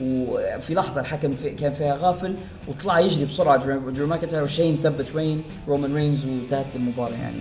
وفي 0.02 0.74
لحظة 0.74 1.00
الحكم 1.00 1.34
في 1.34 1.50
كان 1.50 1.72
فيها 1.72 1.96
غافل 1.96 2.34
وطلع 2.68 3.00
يجري 3.00 3.24
بسرعة. 3.24 3.56
درو, 3.90 4.06
ماكنتاير 4.06 4.42
وشين 4.42 4.78
ثبت 4.82 5.06
وين. 5.14 5.42
رومان 5.68 5.94
رينز 5.94 6.26
وانتهت 6.26 6.76
المباراة. 6.76 7.16
يعني 7.16 7.36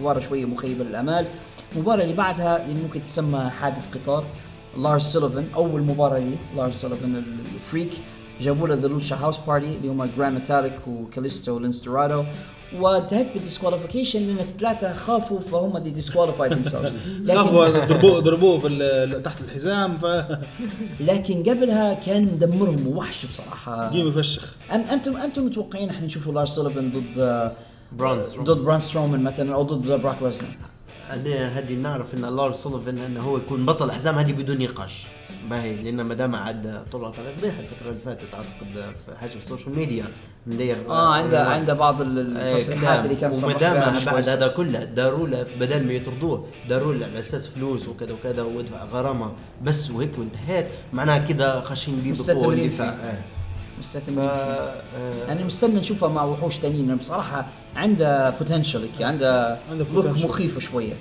مباراة 0.00 0.20
شوية 0.20 0.44
مخيبة 0.44 0.84
للآمال. 0.84 1.26
المباراة 1.76 2.02
اللي 2.02 2.14
بعدها 2.14 2.64
اللي 2.66 2.82
ممكن 2.82 3.02
تسمى 3.02 3.50
حادث 3.60 3.84
قطار. 3.94 4.24
لارس 4.78 5.12
سوليفان 5.12 5.46
أول 5.54 5.82
مباراة 5.82 6.18
لي. 6.18 6.34
لارس 6.56 6.80
سوليفان 6.80 7.22
ال 7.54 7.59
freak. 7.59 7.90
جابوا 8.40 8.68
له 8.68 8.74
The 8.74 8.88
Lucha 8.88 9.16
House 9.16 9.38
Party 9.38 9.76
اللي 9.76 9.88
هم 9.88 10.04
جراند 10.16 10.34
ميتاليك 10.34 10.88
وكاليستو 10.88 11.56
ولينسترادو 11.56 12.24
وانتهت 12.78 13.26
بال 13.34 13.44
disqualification 13.44 14.22
لأن 14.26 14.38
الثلاثة 14.38 14.94
خافوا 14.94 15.40
فهم 15.40 15.78
they 15.78 15.90
disqualified 15.90 16.52
themselves. 16.54 16.92
خافوا 17.36 17.66
لكن 17.66 17.86
ضربوه 17.86 18.20
ضربوه 18.20 18.58
في 18.58 19.20
تحت 19.24 19.40
الحزام 19.40 19.98
ف 19.98 20.06
لكن 21.00 21.42
قبلها 21.42 21.94
كان 21.94 22.22
مدمرهم 22.22 22.86
ووحش 22.86 23.26
بصراحة. 23.26 23.90
جيم 23.92 24.08
يفشخ. 24.08 24.54
أم 24.72 24.80
أنتم 24.80 25.16
أنتم 25.16 25.46
متوقعين 25.46 25.90
إحنا 25.90 26.06
نشوفوا 26.06 26.32
لارس 26.32 26.50
سوليفان 26.50 26.92
ضد 26.92 27.50
برون 27.92 28.22
سترومان. 28.22 28.54
ضد 28.54 28.64
بران 28.64 28.80
سترومان 28.80 29.22
مثلا 29.22 29.54
أو 29.54 29.62
ضد 29.62 30.00
براك 30.02 30.22
ليزنر 30.22 30.48
هذه 31.08 31.58
هذه 31.58 31.74
نعرف 31.74 32.14
إن 32.14 32.36
لارس 32.36 32.56
سوليفان 32.56 32.98
انه 32.98 33.20
هو 33.20 33.36
يكون 33.36 33.66
بطل 33.66 33.92
حزام 33.92 34.18
هذه 34.18 34.32
بدون 34.32 34.58
نقاش 34.58 35.06
باهي 35.50 35.82
لأن 35.82 36.00
ما 36.00 36.14
دام 36.14 36.34
عاد 36.34 36.84
طلعت 36.92 37.18
على 37.18 37.32
فضيحه 37.38 37.60
الفترة 37.60 37.88
اللي 37.88 38.00
فاتت 38.04 38.34
أعتقد 38.34 38.94
في 39.06 39.18
حاجة 39.20 39.30
في 39.30 39.36
ال 39.36 39.42
social 39.42 39.76
media 39.76 40.04
مدير 40.46 40.76
آه 40.88 41.14
عنده 41.14 41.44
عنده 41.44 41.74
بعض 41.74 42.00
إيه، 42.02 42.08
التصريحات 42.10 43.04
اللي 43.04 43.16
كان 43.16 43.32
وما 43.34 43.52
دام 43.52 43.94
بعد. 44.06 44.28
هذا 44.28 44.48
كله 44.48 44.84
داروا 44.84 45.28
له 45.28 45.46
بدل 45.60 45.86
ما 45.86 45.92
يطردوه 45.92 46.46
داروا 46.68 46.94
له 46.94 47.06
على 47.06 47.20
أساس 47.20 47.46
فلوس 47.46 47.88
وكذا 47.88 48.12
وكذا 48.12 48.42
وادفع 48.42 48.84
غرامة 48.84 49.32
بس 49.62 49.90
وهيك 49.90 50.18
وانتهيت 50.18 50.66
معناها 50.92 51.18
كده 51.18 51.60
خاشين 51.60 51.96
بيه 51.96 52.12
بقوه 52.12 52.54
الدفاع. 52.54 52.88
آه. 52.88 53.18
مستثمرين 53.78 54.28
فيه. 54.28 54.36
آه، 54.36 55.32
أنا 55.32 55.44
مستني 55.44 55.80
نشوفها 55.80 56.08
مع 56.08 56.24
وحوش 56.24 56.56
تانيين. 56.56 56.96
بصراحة 56.96 57.46
عنده 57.76 58.30
potential 58.30 58.88
عنده 59.00 59.58
look. 59.92 60.06
مخيف 60.06 60.58
شوية. 60.58 60.94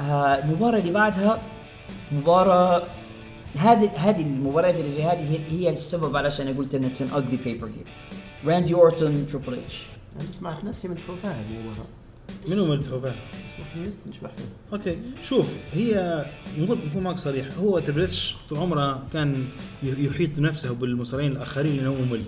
آه 0.00 0.04
المباراة 0.44 0.78
اللي 0.78 0.92
بعدها 0.92 1.38
مباراة 2.12 2.82
هذه 3.56 3.90
هذه 3.96 4.22
المباريات 4.22 4.74
اللي 4.74 4.90
زي 4.90 5.02
هذه 5.02 5.40
هي, 5.50 5.70
السبب 5.70 6.16
علشان 6.16 6.48
أنا 6.48 6.58
قلت 6.58 6.74
انها 6.74 6.88
it's 6.88 7.02
an 7.02 7.08
ugly 7.12 7.36
pay-per-view 7.36 7.84
راندي 8.52 8.74
اورتون 8.74 9.26
Triple 9.26 9.54
H 9.54 9.82
أنا 10.20 10.30
سمعت 10.30 10.64
ناس 10.64 10.84
يمدحوا 10.84 11.14
فيها 11.22 11.40
المباراة. 11.50 11.86
منو 12.48 12.74
نشبح 12.74 14.30
فيه 14.36 14.44
okay 14.72 14.96
شوف 15.22 15.46
هي 15.72 16.24
نقول 16.58 16.78
نكون 16.90 17.02
معك 17.02 17.18
صريح 17.18 17.46
هو 17.58 17.78
Triple 17.78 18.26
H 18.26 18.34
طول 18.50 18.58
عمره 18.58 19.02
كان 19.12 19.44
يحيط 19.82 20.38
نفسه 20.38 20.74
بالمصارعين 20.74 21.32
الآخرين 21.32 21.76
لأنه 21.76 21.94
ممل. 21.94 22.22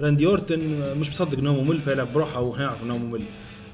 راندي 0.00 0.26
أورتن 0.26 0.60
مش 0.98 1.10
مصدق 1.10 1.38
إنه 1.38 1.52
ممل 1.62 1.80
فيلعب 1.80 2.12
بروحه 2.12 2.40
وهنا 2.40 2.64
يعرف 2.64 2.82
إنه 2.82 2.98
ممل. 2.98 3.22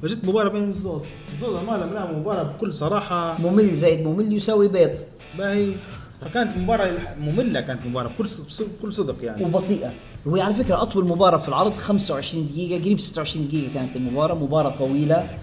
فجت 0.03 0.25
مباراة 0.25 0.49
بين 0.49 0.71
الزوز 0.71 1.03
الزوز 1.35 1.65
ما 1.65 1.91
لعب 1.95 2.19
مباراة 2.19 2.43
بكل 2.43 2.75
صراحة. 2.75 3.41
ممل 3.41 3.75
زائد 3.75 4.07
ممل 4.07 4.33
يساوي 4.33 4.69
بيض. 4.69 4.91
باهي 5.39 5.73
فكانت 6.21 6.57
مباراة 6.57 7.17
مملة 7.21 7.61
كانت 7.61 7.87
مباراة 7.87 8.09
بكل 8.09 8.29
بكل 8.79 8.93
صدق 8.93 9.25
يعني. 9.25 9.45
وبطيئة. 9.45 9.93
وهي 10.27 10.41
على 10.41 10.55
فكرة 10.55 10.83
أطول 10.83 11.09
مباراة 11.09 11.39
في 11.39 11.49
العرض 11.49 11.73
25 11.73 12.47
دقيقة 12.47 12.83
قريب 12.83 13.01
26 13.01 13.49
دقيقة 13.49 13.75
كانت 13.75 13.97
المباراة 13.97 14.35
مباراة 14.35 14.71
طويلة. 14.71 15.37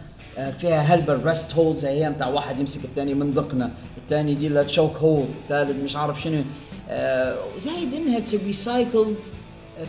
فيها 0.59 0.81
هلبة 0.81 1.13
rest 1.13 1.55
hold 1.55 1.75
زي 1.77 1.89
أيام 1.89 2.13
بتاع 2.13 2.27
واحد 2.27 2.59
يمسك 2.59 2.85
الثاني 2.85 3.13
من 3.13 3.33
دقنه 3.33 3.71
الثاني 3.97 4.31
يدير 4.31 4.51
له 4.51 4.63
choke 4.63 4.97
hold 4.97 5.29
الثالث 5.43 5.83
مش 5.83 5.95
عارف 5.95 6.21
شنو. 6.21 6.43
آه، 6.89 7.35
زايد 7.57 7.93
إنها 7.93 8.21
recycled 8.45 9.15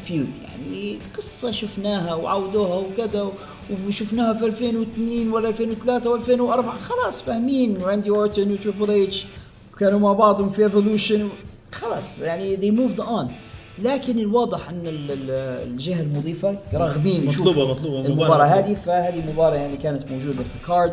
feud 0.05 0.29
يعني 0.37 0.99
قصة 1.17 1.51
شفناها 1.51 2.15
وعودوها 2.15 2.75
وكذا 2.75 3.33
وشفناها 3.87 4.33
في 4.33 4.45
2002 4.45 5.33
ولا 5.33 5.49
2003 5.49 6.19
و2004 6.19 6.65
خلاص 6.83 7.23
فاهمين 7.23 7.83
راندي 7.83 8.11
اورتون 8.11 8.53
و 8.53 8.58
Triple 8.58 8.91
H 9.03 9.27
كانوا 9.79 9.99
مع 9.99 10.13
بعضهم 10.13 10.51
في 10.51 10.65
Evolution 10.65 11.29
خلاص 11.73 12.21
يعني 12.21 12.57
they 12.57 12.77
moved 12.79 13.01
on. 13.01 13.27
لكن 13.83 14.19
الواضح 14.19 14.69
أن 14.69 14.87
ال- 14.87 15.11
ال- 15.13 15.31
الجهة 15.71 16.01
المضيفة 16.03 16.59
راغبين 16.75 17.29
يشوفوا 17.29 17.53
مطلوبة. 17.75 18.07
المباراة. 18.09 18.45
هذه 18.47 18.75
فهذه 18.75 19.33
مباراه 19.33 19.57
يعني 19.57 19.77
كانت 19.77 20.11
موجودة 20.11 20.45
في 20.45 20.55
ال 20.63 20.68
card. 20.68 20.93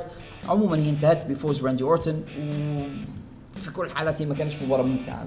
عموما 0.49 0.77
هي 0.77 0.89
انتهت 0.89 1.25
بفوز 1.27 1.65
راندي 1.65 1.83
اورتون 1.83 2.23
وفي 3.57 3.71
كل 3.71 3.85
الحالات 3.85 4.21
هي 4.21 4.25
ما 4.25 4.35
كانتش 4.35 4.55
مباراة 4.65 4.83
ممتعة. 4.83 5.25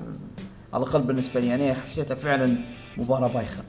على 0.74 0.82
الأقل 0.84 1.02
بالنسبة 1.02 1.40
لي 1.40 1.46
يعني 1.46 1.74
حسيتها 1.74 2.14
فعلا 2.14 2.54
مباراة 2.98 3.28
بايخة. 3.28 3.62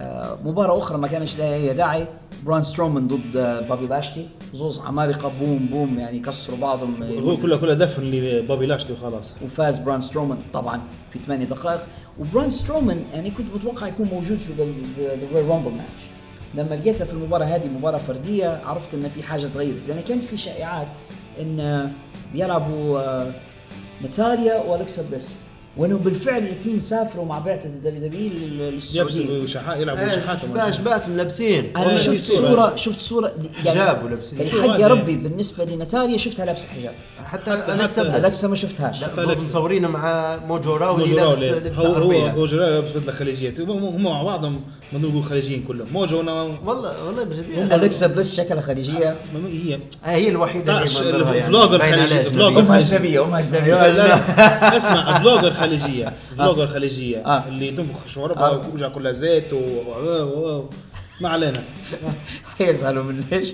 آه 0.00 0.38
مباراة 0.44 0.78
أخرى 0.78 0.98
ما 0.98 1.08
كانش 1.08 1.38
لها 1.38 1.54
أي 1.54 1.74
داعي 1.74 2.06
بران 2.46 2.62
سترومان 2.62 3.08
ضد 3.08 3.36
آه، 3.36 3.60
بابي 3.60 3.86
لاشلي. 3.86 4.26
زوز 4.54 4.78
عمالقه 4.78 5.28
بوم 5.40 5.66
بوم 5.66 5.98
يعني 5.98 6.18
كسروا 6.20 6.58
بعضهم 6.58 7.02
هو 7.02 7.36
كلها 7.36 7.56
كلها 7.58 7.74
دفن 7.74 8.02
لبابي 8.02 8.66
لاشلي 8.66 8.92
وخلاص. 8.92 9.34
وفاز 9.44 9.78
بران 9.78 10.00
سترومان 10.00 10.38
طبعا 10.52 10.80
في 11.10 11.18
8 11.18 11.44
دقائق. 11.46 11.80
وبران 12.18 12.50
سترومان 12.50 13.04
يعني 13.14 13.30
كنت 13.30 13.46
متوقع 13.54 13.86
يكون 13.86 14.06
موجود 14.06 14.38
في 14.38 14.52
the 14.52 15.40
rumble 15.48 15.70
match 15.70 16.02
لما 16.54 16.74
لقيتها 16.74 17.04
في 17.04 17.12
المباراة 17.12 17.44
هذه 17.44 17.66
مباراة 17.68 17.98
فردية 17.98 18.60
عرفت 18.66 18.94
إن 18.94 19.08
في 19.08 19.22
حاجة 19.22 19.46
تغيرت 19.46 19.82
لأن 19.88 20.00
كانت 20.00 20.24
في 20.24 20.36
شائعات 20.36 20.86
إن 21.40 21.60
آه، 21.60 21.90
بيلعبوا 22.32 22.98
آه، 23.00 23.32
ناتاليا 24.02 24.62
والكسا 24.62 25.10
بليس 25.10 25.40
وانه 25.76 25.98
بالفعل 25.98 26.38
الاثنين 26.42 26.78
سافروا 26.80 27.24
مع 27.24 27.38
بعثه 27.38 27.68
ال 27.68 28.08
WWE 28.08 28.30
للسعوديه 28.70 29.46
شحات 29.46 29.78
يلعبوا 29.80 30.00
إيه، 30.02 30.10
شحات 30.20 30.38
شبه 30.38 30.70
شبهتهم 30.70 31.16
لابسين 31.16 31.72
أنا 31.76 31.92
آه، 31.92 31.96
شفت. 31.96 32.20
صوره 32.32 32.76
شفت 32.76 33.00
صوره 33.00 33.32
حجاب 33.64 34.04
ولابسين. 34.04 34.40
الحق 34.40 34.80
يا؟ 34.80 34.86
ربي 34.88 35.16
بالنسبة 35.16 35.64
لناتاليا 35.64 36.16
شفتها 36.16 36.44
لابسة 36.46 36.68
حجاب 36.68 36.94
حتى 37.24 37.54
الكسا. 37.54 38.16
الكسا 38.16 38.48
ما 38.48 38.54
شفتهاش 38.56 39.00
لا 39.00 39.14
بس 39.26 39.38
مصورينه 39.38 39.88
مع 39.88 40.36
موجو 40.48 40.76
راولي 40.76 41.04
موجو 41.04 41.16
لابس 41.16 41.42
راولي. 41.42 41.60
لبس 41.68 41.78
هو 41.78 41.92
هو 41.92 42.28
موجو 42.28 42.56
راولي 42.58 42.74
لابس 42.80 42.90
بدله 42.96 43.12
خليجيه 43.12 43.54
هم 43.58 44.02
مع 44.02 44.22
بعضهم 44.22 44.60
ما 44.92 44.98
نقول 44.98 45.24
خليجيين 45.24 45.62
كلهم. 45.68 45.86
موجو 45.92 46.22
أنا- 46.22 46.28
والله 46.68 47.04
والله 47.04 47.24
بجد 47.24 47.72
الكسا 47.72 48.06
بليس 48.06 48.36
شكلها 48.36 48.60
خليجية. 48.60 49.14
ما- 49.34 49.48
هي. 49.48 49.74
آه، 49.74 50.08
هي 50.10 50.28
الوحيدة 50.28 50.82
اللي 50.82 51.24
باين 51.24 52.06
خليجي-. 52.06 52.38
امها 52.58 52.78
أجنبية 52.78 53.22
امها 53.24 53.38
أجنبية. 53.38 53.74
اسمع 54.78 55.18
فلوجر 55.18 55.50
خليجية. 55.50 56.12
فلوجر 56.38 56.66
خليجية. 56.66 57.18
آه. 57.26 57.48
اللي 57.48 57.70
تنفخ 57.70 57.98
شوربها 58.14 58.46
آه. 58.48 58.56
وكوجها 58.56 58.88
كلها 58.88 59.12
زيت 59.12 59.52
و... 59.52 60.62
ما 61.20 61.28
علينا. 61.28 61.62
يزعلوا 62.60 63.04
من 63.04 63.24
ليش. 63.30 63.52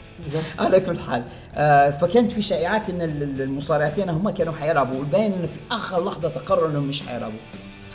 على 0.58 0.80
كل 0.80 0.98
حال. 0.98 1.22
آه 1.54 1.90
فكانت 1.90 2.32
في 2.32 2.42
شائعات 2.42 2.90
إن 2.90 3.02
ال- 3.02 3.22
ال- 3.22 3.42
المصارعتين 3.42 4.08
هم 4.10 4.30
كانوا 4.30 4.52
حيلعبوا. 4.52 4.98
والباين 4.98 5.32
انه 5.32 5.46
في 5.46 5.74
آخر 5.74 6.04
لحظة 6.04 6.28
تقرروا 6.28 6.68
إنهم 6.68 6.82
مش 6.88 7.02
حيلعبوا. 7.02 7.38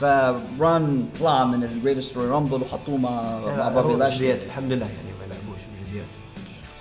فبران 0.01 1.05
طلع 1.19 1.45
من 1.45 1.63
ال 1.63 1.69
Greatest 1.69 2.17
Rumble 2.17 2.61
وحطوه 2.61 2.97
مع 2.97 3.39
مع 3.57 3.69
بابي 3.69 3.93
لاشلي. 3.93 4.33
الحمد 4.45 4.73
لله 4.73 4.85
يعني 4.85 5.09
ما 5.19 5.33
لعبوش 5.33 5.61
بجديات 5.85 6.05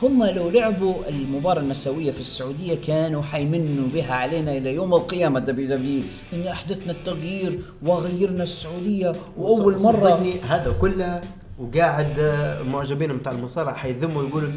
هم 0.03 0.25
لو 0.25 0.51
لعبوا 0.51 0.95
المباراة 1.09 1.61
النسوية 1.61 2.11
في 2.11 2.21
السعودية 2.21 2.75
كانوا 2.87 3.23
حيمنوا 3.23 3.89
بها 3.95 4.15
علينا 4.15 4.57
إلى 4.57 4.75
يوم 4.75 4.95
القيامة 4.95 5.41
WWE 5.41 6.03
إن 6.33 6.47
أحدثنا 6.47 6.93
التغيير 6.93 7.59
وغيرنا 7.83 8.43
السعودية 8.43 9.13
وأول 9.37 9.83
مرة. 9.83 10.25
هذا 10.43 10.75
كله 10.81 11.21
وقاعد 11.59 12.19
آه، 12.19 12.61
المعجبين 12.61 13.17
بتاع 13.17 13.33
المصارعة 13.33 13.75
حيذموا 13.75 14.23
ويقولوا 14.23 14.51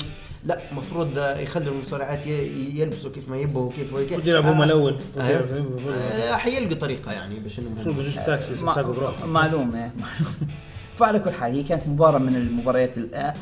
لا 0.45 0.59
المفروض 0.71 1.17
يخلوا 1.17 1.73
المصارعات 1.73 2.27
ي- 2.27 2.79
يلبسوا 2.79 3.11
كيف 3.11 3.29
ما 3.29 3.37
يبوا 3.37 3.61
وكيف 3.61 3.93
وكيف 3.93 4.03
المفروض 4.11 4.27
يلعبوا 4.27 4.51
هم 4.51 4.61
آه. 4.61 4.63
الأول. 4.65 4.99
آه. 5.17 5.39
المفروض 5.39 5.93
آه، 5.95 6.35
حيلقوا 6.35 6.75
طريقة 6.75 7.11
يعني 7.11 7.39
باش 7.39 7.59
انهم 7.59 7.71
المفروض 7.73 7.95
ما 7.95 8.01
يجوش 8.03 8.15
تاكسي 8.15 8.55
ساقوا 8.55 8.93
بروحهم 8.93 9.29
معلوم 9.29 9.75
إيه، 9.75 9.91
معلوم. 9.97 10.49
فعلى 10.97 11.19
كل 11.19 11.29
حال 11.31 11.51
هي 11.51 11.63
كانت 11.63 11.87
مباراة 11.87 12.17
من 12.19 12.35
المباريات 12.35 12.97
ال- 12.97 13.33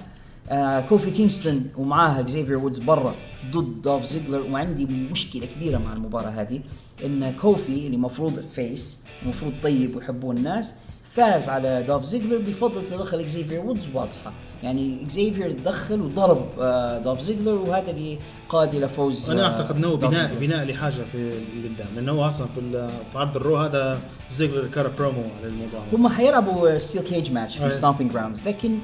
آه 0.51 0.79
كوفي 0.81 1.11
كينغستون 1.11 1.69
ومعاها 1.77 2.19
اكزيفير 2.19 2.57
وودز 2.57 2.79
برا 2.79 3.15
ضد 3.51 3.81
دوف 3.81 4.03
زيجلر. 4.03 4.41
وعندي 4.51 4.85
مشكلة 4.85 5.45
كبيرة 5.45 5.77
مع 5.77 5.93
المباراة 5.93 6.29
هذه 6.29 6.59
إن 7.05 7.33
كوفي 7.41 7.85
اللي 7.87 7.97
مفروض 7.97 8.43
فيس 8.55 9.03
مفروض 9.25 9.53
طيب 9.63 9.95
ويحبوه 9.95 10.35
الناس 10.35 10.75
فاز 11.13 11.49
على 11.49 11.83
دوف 11.87 12.03
زيجلر 12.03 12.37
بفضل 12.37 12.81
تدخل 12.89 13.19
اكزيفير 13.19 13.59
وودز 13.59 13.87
واضحة. 13.93 14.33
يعني 14.63 14.97
اكزيفير 15.03 15.51
تدخل 15.51 16.01
وضرب 16.01 16.45
آه 16.59 16.97
دوف 16.99 17.19
زيجلر 17.19 17.53
وهذا 17.53 17.91
اللي 17.91 18.17
قاد 18.49 18.75
إلى 18.75 18.89
فوز 18.89 19.31
أنا 19.31 19.45
آه، 19.45 19.51
أعتقد 19.51 19.77
إنه 19.77 19.95
بناء 19.95 20.27
زيجلر. 20.27 20.39
بناء 20.39 20.65
لحاجة 20.65 21.03
في 21.11 21.31
قدام 21.63 21.87
لأنه 21.95 22.11
هو 22.11 22.27
أصلا 22.27 22.47
في 22.55 22.89
في 23.11 23.17
عرض 23.17 23.35
ال 23.35 23.41
Raw 23.41 23.57
هذا 23.57 23.99
زيجلر 24.31 24.67
كان 24.67 24.91
برومو 24.97 25.23
على 25.39 25.47
الموضوع 25.47 25.79
هم 25.93 26.07
حيلعبوا 26.07 26.77
steel 26.77 27.01
cage 27.01 27.31
match 27.31 27.57
في. 27.57 27.71
Stomping 27.71 28.11
Grounds 28.11 28.41
لكن 28.47 28.77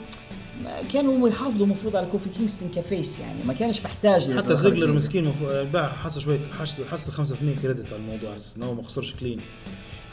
كانوا 0.93 1.29
يحافظوا 1.29 1.65
المفروض 1.65 1.95
على 1.95 2.07
كوفي 2.11 2.29
كينغستون 2.29 2.69
ك 2.75 2.84
face 2.84 3.19
يعني 3.19 3.43
ما 3.43 3.53
كانش 3.53 3.81
محتاج 3.81 4.37
حتى 4.37 4.55
زيجلر. 4.55 4.93
مسكين 4.93 5.33
باع 5.73 5.87
حصل 5.89 6.21
شوية 6.21 6.39
حصل 6.59 6.85
حصل 6.85 7.11
5% 7.27 7.61
credit 7.61 7.87
على 7.87 7.95
الموضوع 7.95 8.29
على 8.29 8.37
أساس 8.37 8.57
إنه 8.57 8.73
ما 8.73 8.83
خسرش 8.83 9.13
clean 9.13 9.39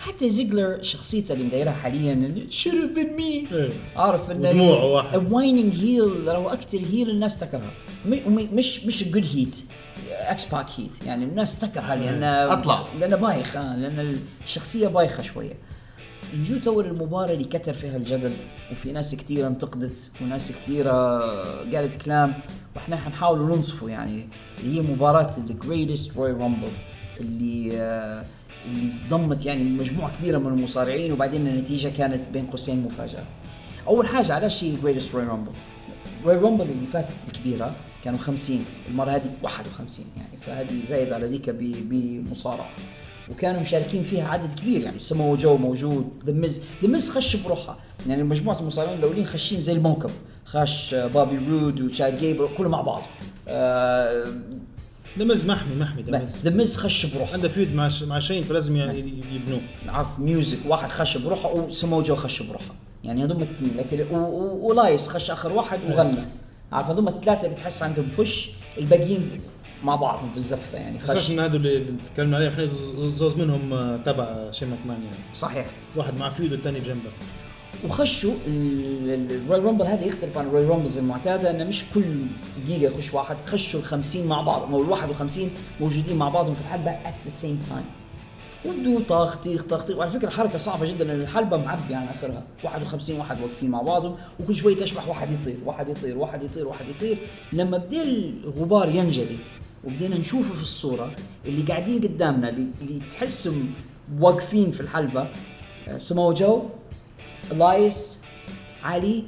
حتى 0.06 0.28
زيجلر 0.28 0.82
شخصيته 0.82 1.32
اللي 1.32 1.44
مدايرها 1.44 1.72
حاليا 1.72 2.47
شرف 2.51 2.90
بن 2.90 3.06
مي 3.16 3.47
إيه. 3.52 3.70
عارف 3.97 4.31
انه 4.31 4.48
ودموعه 4.51 4.85
واحد. 4.85 5.32
وايننج 5.32 5.74
هيل 5.74 6.24
لو 6.24 6.48
أكثر 6.48 6.78
هيل 6.78 7.10
الناس 7.10 7.39
وم- 8.26 8.48
مش 8.52 8.85
مش 8.86 9.05
جود 9.05 9.26
هيت 9.35 9.56
إكس 10.10 10.44
باك 10.44 10.66
هيت 10.76 11.06
يعني 11.06 11.24
الناس 11.24 11.59
تكرهها 11.60 11.97
لأن 11.97 12.22
أطلع. 12.51 12.85
لأنه 13.01 13.16
بايخ 13.16 13.56
آه 13.56 13.76
لأن 13.76 14.16
الشخصية 14.44 14.89
بايخة 14.89 15.22
شوية 15.22 15.55
نجو 16.35 16.59
تو 16.59 16.81
المباراة 16.81 17.32
اللي 17.32 17.44
كتر 17.44 17.74
فيها 17.74 17.97
الجدل 17.97 18.32
وفي 18.72 18.93
ناس 18.93 19.14
كثيرة 19.14 19.47
انتقدت 19.48 20.10
وناس 20.22 20.52
كثيرة 20.52 21.18
قالت 21.76 22.02
كلام 22.02 22.35
وإحنا 22.76 22.97
حنحاول 22.97 23.39
ننصفه 23.39 23.89
يعني 23.89 24.28
اللي 24.60 24.76
هي 24.76 24.82
مباراة 24.82 25.31
الجريتست 25.39 26.16
روي 26.16 26.32
رامبل 26.32 26.68
اللي 27.20 27.70
آه، 27.81 28.24
اللي 28.66 28.93
ضمت 29.11 29.47
يعني 29.47 29.65
مجموعة 29.65 30.16
كبيرة 30.19 30.39
من 30.39 30.47
المصارعين 30.47 31.12
وبعدين 31.12 31.47
النتيجة 31.47 31.89
كانت 31.89 32.28
بين 32.28 32.47
قوسين 32.47 32.82
مفاجأة. 32.85 33.24
أول 33.86 34.07
حاجة 34.07 34.32
علاش 34.35 34.65
هي 34.65 34.74
ال 34.74 34.79
Greatest 34.79 35.15
Royal 35.15 35.24
Rumble؟ 35.24 35.51
Royal 36.24 36.36
Rumble 36.36 36.65
اللي 36.65 36.86
فاتت 36.86 37.15
الكبيرة 37.28 37.74
كانوا 38.05 38.19
50 38.19 38.65
المرة 38.91 39.11
هذه 39.11 39.31
51 39.43 40.07
يعني 40.16 40.28
فهذه 40.47 40.86
زايد 40.86 41.12
على 41.12 41.27
ذيك 41.27 41.51
ب- 41.51 41.89
بمصارعة. 41.89 42.69
وكانوا 43.31 43.61
مشاركين 43.61 44.03
فيها 44.03 44.28
عدد 44.28 44.59
كبير 44.61 44.81
يعني 44.81 44.99
سمو 44.99 45.36
جو 45.36 45.57
موجود 45.57 46.09
دميز 46.24 46.61
دميز 46.82 47.11
خش 47.11 47.36
بروحها 47.36 47.77
يعني 48.09 48.23
مجموعة 48.23 48.61
المصارعين 48.61 48.99
الأولين 48.99 49.24
خشين 49.27 49.61
زي 49.61 49.73
الموكب 49.73 50.11
خش 50.45 50.95
بابي 50.95 51.39
رود 51.51 51.81
وشاد 51.81 52.19
جيبر 52.19 52.51
كله 52.59 52.69
مع 52.69 52.81
بعض 52.81 53.03
آه 53.49 54.24
دميز 55.16 55.47
محمي 55.47 55.74
محمي 55.74 56.03
دميز 56.02 56.36
دميز 56.36 56.77
خش 56.77 57.07
بروحه. 57.07 57.32
عنده 57.32 57.49
feud 57.48 57.74
مع 57.74 57.91
مع 58.07 58.19
شين 58.19 58.45
فلازم 58.45 58.77
يبنوه. 58.77 59.61
عارف 59.89 60.19
music 60.19 60.59
واحد 60.66 60.91
خش 60.91 61.16
بروحه 61.16 61.55
وسمو 61.55 62.03
جو 62.03 62.16
خش 62.16 62.43
بروحه. 62.43 62.74
يعني 63.05 63.24
هذول 63.24 63.43
اثنين 63.43 63.77
لكن 63.77 64.07
والايس 64.61 65.09
خش 65.09 65.31
آخر 65.31 65.53
واحد 65.53 65.78
وغنى. 65.91 66.24
عارف 66.73 66.89
هذول 66.89 67.09
الثلاثة 67.09 67.45
اللي 67.45 67.57
تحس 67.57 67.82
عندهم 67.82 68.07
push 68.16 68.51
الباقيين 68.78 69.41
مع 69.85 69.97
بعضهم 69.97 70.31
في 70.31 70.36
الزفه 70.36 70.78
يعني 70.78 71.01
خش. 71.01 71.31
ان 71.31 71.41
هذول 71.41 71.66
اللي 71.66 71.97
تكلمنا 72.15 72.36
عليهم 72.36 72.53
إحنا 72.53 72.66
زوز 72.97 73.36
منهم 73.36 73.73
آه، 73.73 73.97
تبع 74.07 74.51
شين 74.51 74.69
مكمان 74.69 74.97
يعني. 75.05 75.35
صحيح. 75.35 75.66
واحد 75.97 76.19
مع 76.19 76.31
feud 76.31 76.52
والثاني 76.53 76.81
بجنبه. 76.81 77.11
وخشوا 77.84 78.34
ال 78.47 79.59
Royal 79.59 79.70
Rumble 79.70 79.85
هذا 79.84 80.05
يختلف 80.05 80.38
عن 80.38 80.46
ال 80.47 80.66
Royal 80.66 80.80
Rumbles 80.80 80.98
المعتاده 80.98 81.51
انه 81.51 81.64
مش 81.64 81.84
كل 81.94 82.05
دقيقة 82.68 82.92
يخش 82.92 83.14
واحد 83.14 83.36
خشوا 83.46 83.80
ال 83.80 83.84
50 83.84 84.26
مع 84.26 84.42
بعض 84.42 84.74
أو 84.74 84.82
ال 84.82 84.88
51 84.90 85.51
موجودين 85.80 86.16
مع 86.16 86.28
بعضهم 86.28 86.55
في 86.55 86.60
الحلبة 86.60 86.90
at 86.90 87.15
the 87.24 87.31
same 87.31 87.61
time 87.70 87.85
وبدوا 88.66 89.01
طاخ 89.09 89.36
طيخ 89.36 89.62
طاخ 89.62 89.84
طيخ 89.84 89.96
وعلى 89.96 90.10
فكرة 90.10 90.30
حركة 90.30 90.59
صعبة 90.59 90.86
جدا 90.86 91.05
لأن 91.05 91.20
الحلبة 91.20 91.56
معبي 91.56 91.94
عن 91.94 92.06
آخرها. 92.09 92.42
51 92.64 93.18
واحد 93.18 93.40
واقفين 93.40 93.70
مع 93.70 93.82
بعضهم 93.82 94.16
وكل 94.40 94.55
شوي 94.55 94.74
تشبح 94.74 95.09
واحد 95.09 95.28
يطير 95.32 95.56
واحد 95.64 95.88
يطير 95.88 96.18
واحد 96.18 96.42
يطير 96.42 96.68
واحد 96.68 96.84
يطير. 96.88 97.18
لما 97.52 97.78
بدأ 97.78 98.02
الغبار 98.02 98.88
ينجلي 98.88 99.36
وبدينا 99.84 100.18
نشوفه 100.18 100.55
في 100.55 100.62
الصورة 100.62 101.10
اللي 101.46 101.62
قاعدين 101.62 102.01
قدامنا 102.02 102.48
اللي, 102.48 102.66
اللي 102.82 103.01
تحسهم 103.10 103.70
واقفين 104.20 104.70
في 104.70 104.80
الحلبة 104.80 105.26
آه، 105.88 105.96
سمو 105.96 106.32
جو 106.32 106.62
الايس 107.52 108.19
علي 108.83 109.25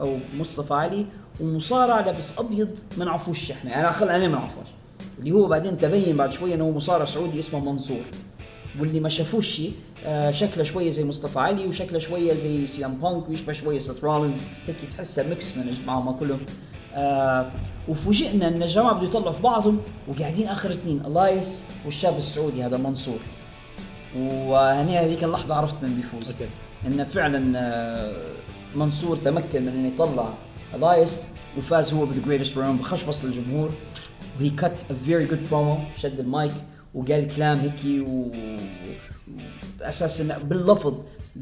أو 0.00 0.18
مصطفى 0.38 0.74
علي 0.74 1.06
ومصارع 1.40 2.00
لابس 2.00 2.38
أبيض 2.38 2.78
ما 2.98 3.04
نعرفوش 3.04 3.50
إحنا. 3.50 3.80
أنا 3.80 3.92
خل 3.92 4.08
أنا 4.08 4.28
ما 4.28 4.38
نعرفوش. 4.38 4.66
اللي 5.18 5.32
هو 5.32 5.46
بعدين 5.46 5.78
تبين 5.78 6.16
بعد 6.16 6.32
شوية 6.32 6.54
إنه 6.54 6.70
مصارع 6.70 7.04
سعودي 7.04 7.38
اسمه 7.38 7.72
منصور. 7.72 8.04
واللي 8.80 9.00
ما 9.00 9.08
شافوش 9.08 9.62
آه 10.04 10.30
شكله 10.30 10.64
شوية 10.64 10.90
زي 10.90 11.04
مصطفى 11.04 11.38
علي 11.38 11.66
وشكله 11.66 11.98
شوية 11.98 12.34
زي 12.34 12.66
سي 12.66 12.85
ام 12.85 12.94
بانك 12.94 13.28
ويشبه 13.28 13.52
شوية 13.52 13.78
سيث 13.78 14.04
رولينز. 14.04 14.40
هيك 14.66 14.76
تحسها 14.90 15.28
mix 15.28 15.56
من 15.56 15.76
معهم 15.86 16.12
كلهم. 16.12 16.40
آه 16.94 17.50
وفوجئنا 17.88 18.48
إن 18.48 18.62
الجماعة 18.62 18.94
بده 18.94 19.06
يطلعوا 19.06 19.32
في 19.32 19.42
بعضهم 19.42 19.80
وقاعدين 20.08 20.48
آخر 20.48 20.70
اثنين 20.70 21.02
الايس 21.06 21.62
والشاب 21.84 22.18
السعودي 22.18 22.62
هذا 22.62 22.76
منصور. 22.76 23.18
وهني 24.16 24.98
هذيك 24.98 25.24
اللحظة 25.24 25.54
عرفت 25.54 25.74
من 25.82 25.94
بيفوز. 25.94 26.32
أوكي. 26.32 26.48
انه 26.86 27.04
فعلا 27.04 27.58
آه، 27.58 28.12
منصور 28.74 29.16
تمكن 29.16 29.62
من 29.62 29.68
انه 29.68 29.88
يطلع 29.88 30.34
الايس 30.74 31.26
وفاز 31.58 31.92
هو 31.92 32.04
بالذا 32.06 32.22
جريتست 32.26 32.58
راوند 32.58 32.80
بخشبص 32.80 33.24
للجمهور. 33.24 33.70
وهي 34.38 34.50
كات 34.50 34.80
ا 34.90 34.94
فيري 35.04 35.24
جود 35.24 35.50
برومو 35.50 35.78
شد 35.96 36.20
المايك 36.20 36.52
وقال 36.94 37.36
كلام 37.36 37.58
هيك 37.58 38.08
و 38.08 38.28
أساس 39.82 40.20
انه 40.20 40.38
باللفظ 40.38 40.94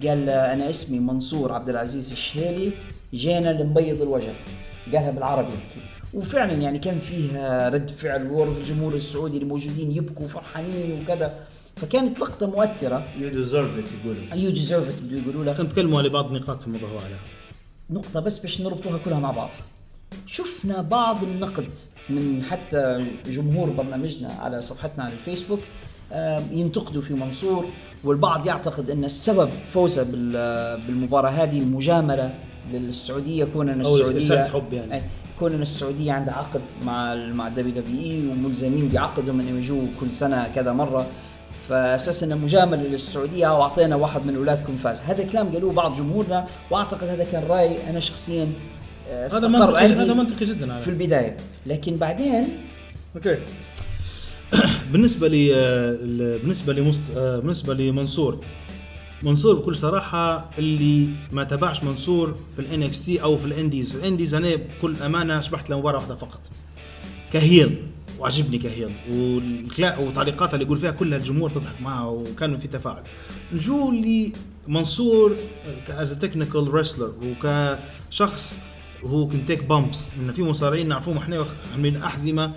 قال 0.06 0.28
آه، 0.28 0.52
أنا 0.52 0.70
اسمي 0.70 0.98
منصور 0.98 1.52
عبد 1.52 1.68
العزيز 1.68 2.12
الشهيلي 2.12 2.72
جينا 3.14 3.52
لنبيض 3.62 4.02
الوجه 4.02 4.32
قالها 4.86 5.10
بالعربي. 5.10 5.52
هيك 5.52 5.82
وفعلا 6.14 6.52
يعني 6.52 6.78
كان 6.78 6.98
فيها 6.98 7.68
رد 7.68 7.90
فعل 7.90 8.30
ورد 8.30 8.56
الجمهور 8.56 8.94
السعودي 8.94 9.36
اللي 9.36 9.48
موجودين 9.48 9.92
يبكوا 9.92 10.28
فرحانين 10.28 11.02
وكذا. 11.02 11.34
فكانت 11.80 12.20
لقطة 12.20 12.46
مؤثرة. 12.46 13.04
you 13.18 13.28
deserve 13.28 13.78
it 13.78 13.84
يقولوا 14.04 14.22
you 14.34 14.50
deserve 14.50 14.88
it 14.88 15.00
بده 15.02 15.18
يقولوا 15.18 15.44
لك. 15.44 15.56
كنت 15.56 15.72
تكلموا 15.72 15.98
على 15.98 16.08
بعض 16.08 16.26
النقاط 16.26 16.60
في 16.60 16.66
الموضوع 16.66 16.88
هذا 16.88 17.18
نقطة 17.90 18.20
بس 18.20 18.38
باش 18.38 18.60
نربطوها 18.60 18.98
كلها 18.98 19.20
مع 19.20 19.30
بعض. 19.30 19.50
شفنا 20.26 20.82
بعض 20.82 21.22
النقد 21.22 21.68
من 22.10 22.42
حتى 22.50 23.06
جمهور 23.26 23.70
برنامجنا 23.70 24.28
على 24.32 24.62
صفحتنا 24.62 25.04
على 25.04 25.12
الفيسبوك. 25.12 25.60
آه، 26.12 26.42
ينتقدوا 26.52 27.02
في 27.02 27.14
منصور 27.14 27.64
والبعض 28.04 28.46
يعتقد 28.46 28.90
أن 28.90 29.04
السبب 29.04 29.50
فوزه 29.72 30.02
بال- 30.02 30.80
بالمباراة 30.86 31.30
هذه 31.30 31.60
مجاملة 31.60 32.34
للسعودية. 32.72 33.44
كون 33.44 33.68
ان 33.68 33.80
رسالة 33.80 34.48
حب 34.48 34.72
يعني. 34.72 35.02
كون 35.38 35.52
ان 35.52 35.62
السعودية 35.62 36.12
عندها 36.12 36.34
عقد 36.34 36.60
مع 36.84 37.14
مع 37.14 37.46
ال 37.48 37.74
WWE 37.74 38.26
وملزمين 38.28 38.88
بعقدهم 38.88 39.40
انهم 39.40 39.58
يجوا 39.58 39.86
كل 40.00 40.14
سنة 40.14 40.48
كذا 40.54 40.72
مرة. 40.72 41.06
فأساس 41.68 42.22
إنه 42.22 42.36
مجامله 42.36 42.82
للسعودية 42.82 43.46
أو 43.50 43.62
اعطينا 43.62 43.96
واحد 43.96 44.26
من 44.26 44.36
أولادكم 44.36 44.76
فاز. 44.76 45.00
هذا 45.00 45.24
كلام 45.24 45.52
قالوه 45.52 45.72
بعض 45.72 45.94
جمهورنا 45.96 46.46
وأعتقد 46.70 47.08
هذا 47.08 47.24
كان 47.24 47.44
رأي 47.48 47.90
أنا 47.90 48.00
شخصيا 48.00 48.52
آه، 49.08 49.26
هذا 49.26 49.48
منطقي 49.48 49.86
هذا 49.86 50.14
منطقي 50.14 50.46
جدا 50.46 50.72
على 50.72 50.82
في 50.82 50.88
البداية. 50.90 51.36
لكن 51.66 51.96
بعدين 51.96 52.48
أوكي. 53.16 53.38
بالنسبة 54.92 55.28
لي 55.28 55.54
آه، 55.54 55.58
ال- 56.02 56.38
بالنسبة 56.38 56.72
لي. 56.72 56.92
آه، 57.16 57.38
بالنسبة 57.38 57.74
لمنصور 57.74 58.38
منصور. 59.22 59.54
بكل 59.54 59.76
صراحة 59.76 60.50
اللي 60.58 61.08
ما 61.32 61.44
تابعش 61.44 61.82
منصور 61.82 62.34
في 62.56 62.62
ال 62.62 62.82
NXT 62.82 63.22
أو 63.22 63.38
في 63.38 63.44
ال 63.46 63.53
indies 63.53 63.90
في 63.92 63.98
ال 63.98 64.03
indies 64.03 64.34
أنا 64.34 64.54
بكل 64.54 64.96
أمانة 65.02 65.40
شبحت 65.40 65.70
له 65.70 65.78
مباراة 65.78 65.96
واحدة 65.98 66.14
فقط. 66.16 66.40
ك 67.32 67.41
heel. 67.41 67.87
وعجبني 68.18 68.58
ك 68.58 68.64
heel. 68.64 68.90
والكلا- 69.10 69.98
وتعليقاتها 69.98 70.54
اللي 70.54 70.64
يقول 70.64 70.78
فيها 70.78 70.90
كلها 70.90 71.18
الجمهور 71.18 71.50
تضحك 71.50 71.82
معها 71.82 72.06
وكان 72.06 72.58
في 72.58 72.68
تفاعل. 72.68 73.02
نجو 73.52 73.92
لمنصور 74.68 75.36
as 75.88 76.12
technical 76.12 76.74
wrestler 76.74 77.12
وكشخص 77.22 78.58
هو 79.04 79.28
كان 79.28 79.44
take 79.44 79.64
bumps 79.64 80.10
إن 80.20 80.32
في 80.32 80.42
مصارعين 80.42 80.88
نعرفوهم 80.88 81.16
إحنا 81.16 81.46
عاملين 81.72 81.96
أحزمة 82.02 82.52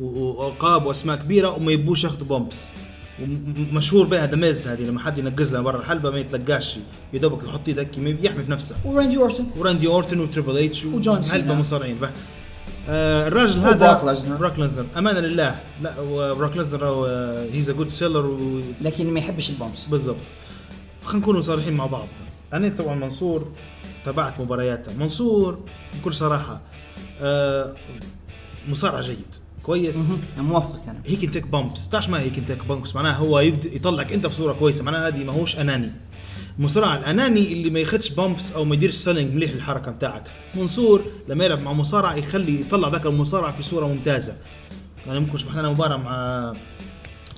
وألقاب 0.00 0.86
وأسماء 0.86 1.16
كبيرة 1.16 1.56
وما 1.56 1.72
يبوش 1.72 2.04
ياخذوا 2.04 2.26
bumps 2.26 2.66
ومشهور 3.72 4.06
بها 4.06 4.26
دميز 4.26 4.66
هذه 4.68 4.82
لما 4.82 5.00
حد 5.00 5.18
ينقز 5.18 5.52
لها 5.52 5.60
برا 5.60 5.78
الحلبة 5.80 6.10
ما 6.10 6.18
يتلقاش 6.18 6.76
يا 7.12 7.18
دوبك 7.18 7.44
يحط 7.44 7.68
هيك 7.68 7.98
يحمي 7.98 8.44
في 8.44 8.50
نفسه. 8.50 8.76
وراندي 8.84 9.16
اورتون 9.16 9.46
وراندي 9.56 9.86
اورتون 9.86 10.20
وتريبل 10.20 10.58
اتش 10.58 10.84
وجون 10.84 11.22
سينا. 11.22 11.54
مصارعين. 11.54 11.96
آه 12.88 13.28
الراجل 13.28 13.60
هذا 13.60 13.90
وبروك 13.90 14.04
ليزنر. 14.04 14.36
بروك 14.36 14.58
ليزنر 14.58 14.86
أمانة 14.96 15.20
لله. 15.20 15.60
لا 15.82 16.00
وبروك 16.00 16.56
ليزنر 16.56 17.06
he's 17.52 17.70
a 17.70 17.72
good 17.72 17.88
seller 17.88 18.38
لكن 18.80 19.10
ما 19.10 19.18
يحبش 19.18 19.50
ال 19.50 19.56
bumps 19.56 19.84
بالضبط. 19.84 20.16
خلينا 21.04 21.20
نكون 21.20 21.42
صريحين 21.42 21.74
مع 21.74 21.86
بعض. 21.86 22.08
أنا 22.52 22.68
طبعا 22.78 22.94
منصور 22.94 23.52
تابعت 24.04 24.40
مبارياته. 24.40 24.92
منصور 24.98 25.58
بكل 26.00 26.14
صراحة 26.14 26.60
آه 27.20 27.74
مصارع 28.68 29.00
جيد. 29.00 29.26
كويس؟ 29.62 29.96
موافقك 30.38 30.88
أنا. 30.88 31.00
he 31.06 31.13
could 31.13 31.32
take 31.32 31.46
bumps 31.46 31.88
تعرف 31.88 32.08
ما 32.08 32.20
he 32.20 32.27
could 32.27 32.46
take 32.46 32.64
bumps 32.64 32.94
معناها 32.94 33.16
هو 33.16 33.40
يقدر 33.40 33.76
يطلعك 33.76 34.12
أنت 34.12 34.26
في 34.26 34.34
صورة 34.34 34.52
كويسة. 34.52 34.84
معناها 34.84 35.08
هذه 35.08 35.24
ما 35.24 35.32
هوش 35.32 35.58
أناني. 35.58 35.90
المصارع 36.58 36.96
الأناني 36.96 37.52
اللي 37.52 37.70
ما 37.70 37.80
ياخدش 37.80 38.10
bumps 38.10 38.52
أو 38.52 38.64
ما 38.64 38.74
يديرش 38.74 38.94
selling 38.94 39.34
مليح 39.34 39.52
للحركة 39.52 39.90
بتاعك 39.90 40.24
منصور 40.54 41.04
لما 41.28 41.44
يلعب 41.44 41.62
مع 41.62 41.72
مصارع 41.72 42.16
يخلي 42.16 42.60
يطلع 42.60 42.88
ذاك 42.88 43.06
المصارع 43.06 43.52
في 43.52 43.62
صورة 43.62 43.86
ممتازة. 43.86 44.36
يعني 45.06 45.20
ممكن 45.20 45.38
شبحنا 45.38 45.60
لنا 45.60 45.70
مباراة 45.70 45.96
مع 45.96 46.52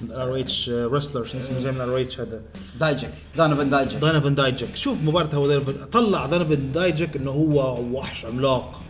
ال 0.02 0.40
ROH 0.40 0.68
wrestler 0.70 1.24
شو 1.24 1.38
اسمه 1.38 1.60
جاي 1.60 1.72
من 1.72 1.80
ال 1.80 2.00
ROH 2.00 2.20
هذا؟ 2.20 2.42
دايجك 2.80 3.10
دونيفن 3.36 3.70
دايجك. 3.70 3.96
دونيفن 3.96 4.34
دايجك. 4.34 4.76
شوف 4.76 4.98
مباراة 5.02 5.34
هو 5.34 5.46
دونيفن 5.46 5.84
طلع 5.84 6.26
دونيفن 6.26 6.72
دايجك 6.72 7.16
إنه 7.16 7.30
هو 7.30 7.80
وحش 7.92 8.24
عملاق. 8.24 8.82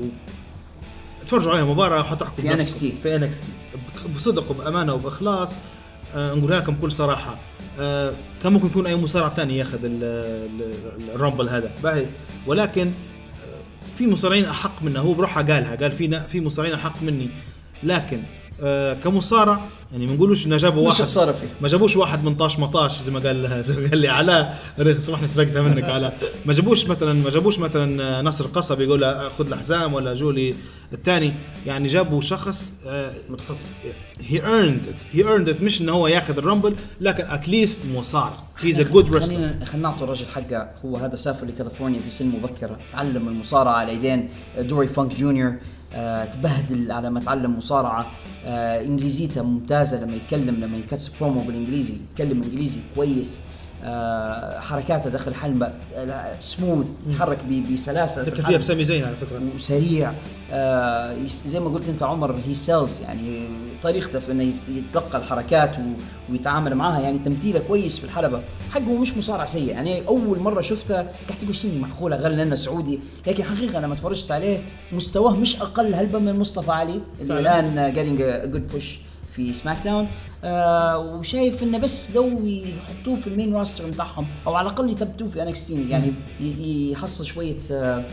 و... 0.00 0.02
تفرجوا 1.26 1.52
عليها 1.52 1.64
مباراة 1.64 2.02
حتحكم 2.02 2.42
في 2.42 2.48
بنفسكم. 2.48 2.88
NXT. 2.90 3.02
في 3.02 3.16
NXT 3.16 3.44
بصدق 4.16 4.50
وبامانة 4.50 4.94
وبإخلاص. 4.94 5.58
آه 6.16 6.34
نقولها 6.34 6.60
لكم 6.60 6.74
بكل 6.74 6.92
صراحة. 6.92 7.32
آه 7.32 7.38
كان 8.42 8.52
ممكن 8.52 8.66
يكون 8.66 8.86
أي 8.86 8.96
مصارع 8.96 9.28
ثاني 9.28 9.56
ياخذ 9.58 9.84
ال- 9.84 10.04
ال- 10.04 11.14
ال 11.14 11.19
rumble 11.19 11.48
هذا. 11.48 11.70
باهي. 11.82 12.06
ولكن 12.46 12.86
آه، 12.86 13.94
في 13.96 14.06
مصارعين 14.06 14.44
أحق 14.44 14.82
منه. 14.82 15.00
هو 15.00 15.12
بروحه 15.14 15.42
قالها 15.42 15.74
قال 15.76 15.92
في 15.92 16.20
في 16.28 16.40
مصارعين 16.40 16.74
أحق 16.74 17.02
مني. 17.02 17.28
لكن 17.82 18.20
آه 18.62 18.94
كمصارع 18.94 19.60
يعني 19.92 20.06
ما 20.06 20.12
نقولوش 20.12 20.46
إنه 20.46 20.56
جابوا 20.56 20.86
واحد. 20.86 21.02
خسارة 21.02 21.32
فيه. 21.32 21.46
ما 21.60 21.68
جابوش 21.68 21.96
واحد 21.96 22.24
من 22.24 22.34
طاش 22.34 22.58
مطاش 22.58 23.00
زي 23.02 23.10
ما 23.12 23.20
قال 23.20 23.48
زي 23.64 23.74
ما 23.74 23.88
قال 23.88 23.98
لي 23.98 24.08
علاء. 24.08 24.58
أنا 24.78 25.00
سامحني 25.00 25.28
سرقتها 25.28 25.62
منك 25.62 25.84
علاء. 25.98 26.18
ما 26.46 26.52
جابوش 26.52 26.86
مثلا 26.86 27.12
ما 27.12 27.30
جابوش 27.30 27.58
مثلا 27.58 28.22
ناصر 28.22 28.44
القصبي 28.44 28.84
يقول 28.84 29.00
له 29.00 29.28
خذ 29.28 29.52
الحزام 29.52 29.94
ولا 29.94 30.14
جولي 30.14 30.54
الثاني. 30.92 31.32
يعني 31.66 31.88
جابوا 31.88 32.20
شخص 32.20 32.72
متخصص. 33.30 33.66
he 34.20 34.46
earned 34.46 34.86
he 35.12 35.22
earned 35.22 35.56
مش 35.62 35.80
إنه 35.80 35.92
هو 35.92 36.06
ياخذ 36.08 36.38
ال 36.38 36.43
rumble 36.43 36.74
لكن 37.00 37.24
at 37.26 37.41
least 37.41 37.80
مصارع. 37.94 38.36
he's 38.60 38.80
a 38.80 38.82
good 38.82 39.14
wrestler 39.14 39.36
خلينا 39.64 39.88
نعطي 39.88 40.04
الرجل 40.04 40.26
حقه. 40.26 40.68
هو 40.84 40.96
هذا 40.96 41.16
سافر 41.16 41.46
لكاليفورنيا 41.46 42.00
في 42.00 42.10
سن 42.10 42.26
مبكرة 42.26 42.78
تعلم 42.92 43.28
المصارعة 43.28 43.72
على 43.72 43.90
ايدين 43.90 44.28
دوري 44.58 44.88
فانك 44.88 45.14
جونيور. 45.14 45.48
آه 45.50 45.58
تبهدل 46.32 46.92
على 46.92 47.10
ما 47.10 47.20
تعلم 47.20 47.58
مصارعة. 47.58 48.10
آه 48.44 48.80
إنجليزيته 48.80 49.42
ممتازة 49.42 50.04
لما 50.04 50.16
يتكلم 50.16 50.54
لما 50.54 50.76
يكت 50.76 50.91
cuts 50.91 51.10
promo 51.20 51.40
بالإنجليزي 51.40 51.94
يتكلم 52.12 52.42
إنجليزي 52.42 52.80
كويس. 52.94 53.40
آه 53.40 53.57
حركاته 54.60 55.10
داخل 55.10 55.34
حلبة 55.34 55.72
آه 55.96 56.38
سموث 56.38 56.86
يتحرك 57.06 57.38
ب- 57.48 57.72
بسلاسة 57.72 58.24
في 58.24 58.30
ذكر 58.30 58.36
فيها 58.36 58.40
الحلبة. 58.42 58.58
في 58.58 58.64
سامي 58.64 58.84
زين 58.84 59.04
على 59.04 59.16
فكرة. 59.16 59.40
وسريع. 59.54 60.12
آه 60.52 61.16
زي 61.26 61.60
ما 61.60 61.70
قلت 61.70 61.88
أنت 61.88 62.02
عمر 62.02 62.36
he 62.48 62.54
sells 62.54 63.00
يعني 63.02 63.40
طريقته 63.82 64.18
في 64.18 64.32
إنه 64.32 64.52
يتلقى 64.68 65.18
الحركات 65.18 65.70
ويتعامل 66.30 66.74
معها 66.74 67.00
يعني 67.00 67.18
تمثيله 67.18 67.58
كويس 67.68 67.98
في 67.98 68.04
الحلبة. 68.04 68.40
حقه 68.70 68.96
مش 69.00 69.16
مصارع 69.16 69.44
سيء 69.44 69.68
يعني 69.68 70.06
أول 70.08 70.38
مرة 70.38 70.60
شفته 70.60 70.94
قاعد 70.94 71.38
تقول 71.40 71.54
شنو 71.54 71.78
معقولة؟ 71.78 72.16
غير 72.16 72.32
لأنه 72.32 72.54
سعودي. 72.54 72.98
لكن 73.26 73.44
حقيقة 73.44 73.80
لما 73.80 73.94
تفرجت 73.94 74.30
عليه 74.30 74.58
مستواه 74.92 75.36
مش 75.36 75.56
أقل 75.62 75.94
هلبا 75.94 76.18
من 76.18 76.38
مصطفى 76.38 76.70
علي 76.72 77.00
اللي. 77.20 77.38
الآن 77.40 77.92
getting 77.94 78.22
good 78.52 78.66
push 78.68 78.98
في 79.36 79.52
سماك 79.52 79.76
داون 79.84 80.06
آه 80.44 80.98
وشايف 80.98 81.62
إنه 81.62 81.78
بس 81.78 82.16
لو 82.16 82.46
يحطوه 82.46 83.16
في 83.20 83.26
ال 83.26 83.32
main 83.32 83.54
roster 83.54 83.90
بتاعهم. 83.90 84.26
أو 84.46 84.54
على 84.54 84.68
الأقل 84.68 84.90
يثبتوه 84.90 85.28
في 85.28 85.42
NXT 85.42 85.70
يعني 85.70 86.12
يحصل 86.90 87.24
شوية 87.24 87.56
آه 87.72 88.04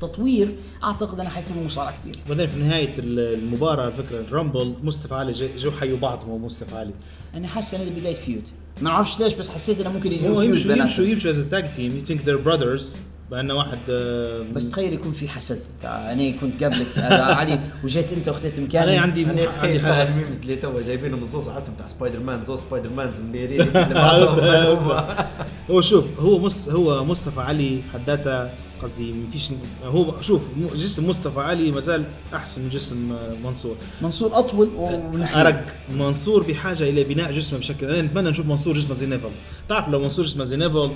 تطوير. 0.00 0.48
أعتقد 0.84 1.20
إنه 1.20 1.30
حيكون 1.30 1.64
مصارع 1.64 1.94
كبير. 2.02 2.16
وبعدين 2.26 2.48
في 2.48 2.58
نهاية 2.58 2.94
المباراة 2.98 3.82
على 3.82 3.92
فكرة 3.92 4.20
ال 4.20 4.28
rumble 4.28 4.74
مصطفى 4.82 5.14
علي 5.14 5.32
جو 5.58 5.70
حيوا 5.70 5.98
بعضهم 5.98 6.30
ومصطفى 6.30 6.76
علي. 6.76 6.92
أنا 7.34 7.48
حاسس 7.48 7.74
إنه 7.74 7.90
بداية 7.90 8.14
feud 8.14 8.48
ما 8.82 8.90
أعرفش 8.90 9.20
ليش 9.20 9.34
بس 9.34 9.48
حسيت 9.48 9.80
إنه 9.80 9.92
ممكن 9.92 10.12
يديروا 10.12 10.40
feud 10.40 10.56
يمشوا 10.56 10.74
يمشوا 10.74 11.04
يمشوا 11.04 11.30
as 11.30 11.44
tag 11.50 11.72
team 11.72 11.96
you 11.96 12.04
think 12.04 12.24
they're 12.24 12.36
brothers 12.36 12.94
بان 13.30 13.50
واحد 13.50 13.78
آه، 13.90 14.42
بس 14.52 14.70
تخيل 14.70 14.92
يكون 14.92 15.12
في 15.12 15.28
حسد. 15.28 15.58
تاع 15.82 16.12
أنا 16.12 16.30
كنت 16.30 16.64
قبلك 16.64 16.98
هذا 16.98 17.22
علي 17.40 17.60
وجيت 17.84 18.12
أنت 18.12 18.28
وخذت 18.28 18.60
مكاني. 18.60 18.92
أنا 18.92 19.00
عندي 19.00 19.22
أنا 19.24 19.30
عندي 19.30 19.48
حاجة. 19.80 20.02
ال 20.08 20.13
memes 20.13 20.40
اللي 20.40 20.56
تو 20.56 20.80
جايبينهم 20.80 21.22
الزوز 21.22 21.48
عرفتهم 21.48 21.74
بتاع 21.74 21.88
سبايدر 21.88 22.20
مان 22.20 22.44
زوز 22.44 22.60
Spider-Mans 22.60 23.20
مديرين. 23.20 23.76
هو. 23.76 25.80
شوف 25.80 26.04
هو 26.20 26.38
مس 26.38 26.68
هو 26.68 27.04
مصطفى 27.04 27.40
علي 27.40 27.82
في 27.82 27.90
حد 27.92 28.00
ذاته 28.06 28.50
قصدي 28.82 29.12
ما 29.12 29.30
فيش 29.32 29.50
هو 29.84 30.20
شوف 30.22 30.42
جسم 30.74 31.08
مصطفى 31.08 31.40
علي 31.40 31.70
ما 31.72 31.80
زال 31.80 32.04
أحسن 32.34 32.60
من 32.62 32.68
جسم 32.68 33.12
آه، 33.12 33.46
منصور. 33.48 33.76
منصور 34.02 34.38
أطول 34.38 34.68
ونحيل 34.76 35.46
أرق. 35.46 35.64
منصور 35.90 36.42
بحاجة 36.42 36.82
إلى 36.82 37.04
بناء 37.04 37.32
جسمه 37.32 37.58
بشكل 37.58 37.86
أنا 37.90 38.02
نتمنى 38.02 38.30
نشوف 38.30 38.46
منصور 38.46 38.74
جسمه 38.78 38.94
زي 38.94 39.06
نيفل. 39.06 39.30
تعرف 39.68 39.88
لو 39.88 39.98
منصور 40.00 40.24
جسمه 40.24 40.44
زي 40.44 40.56
نيفل 40.56 40.90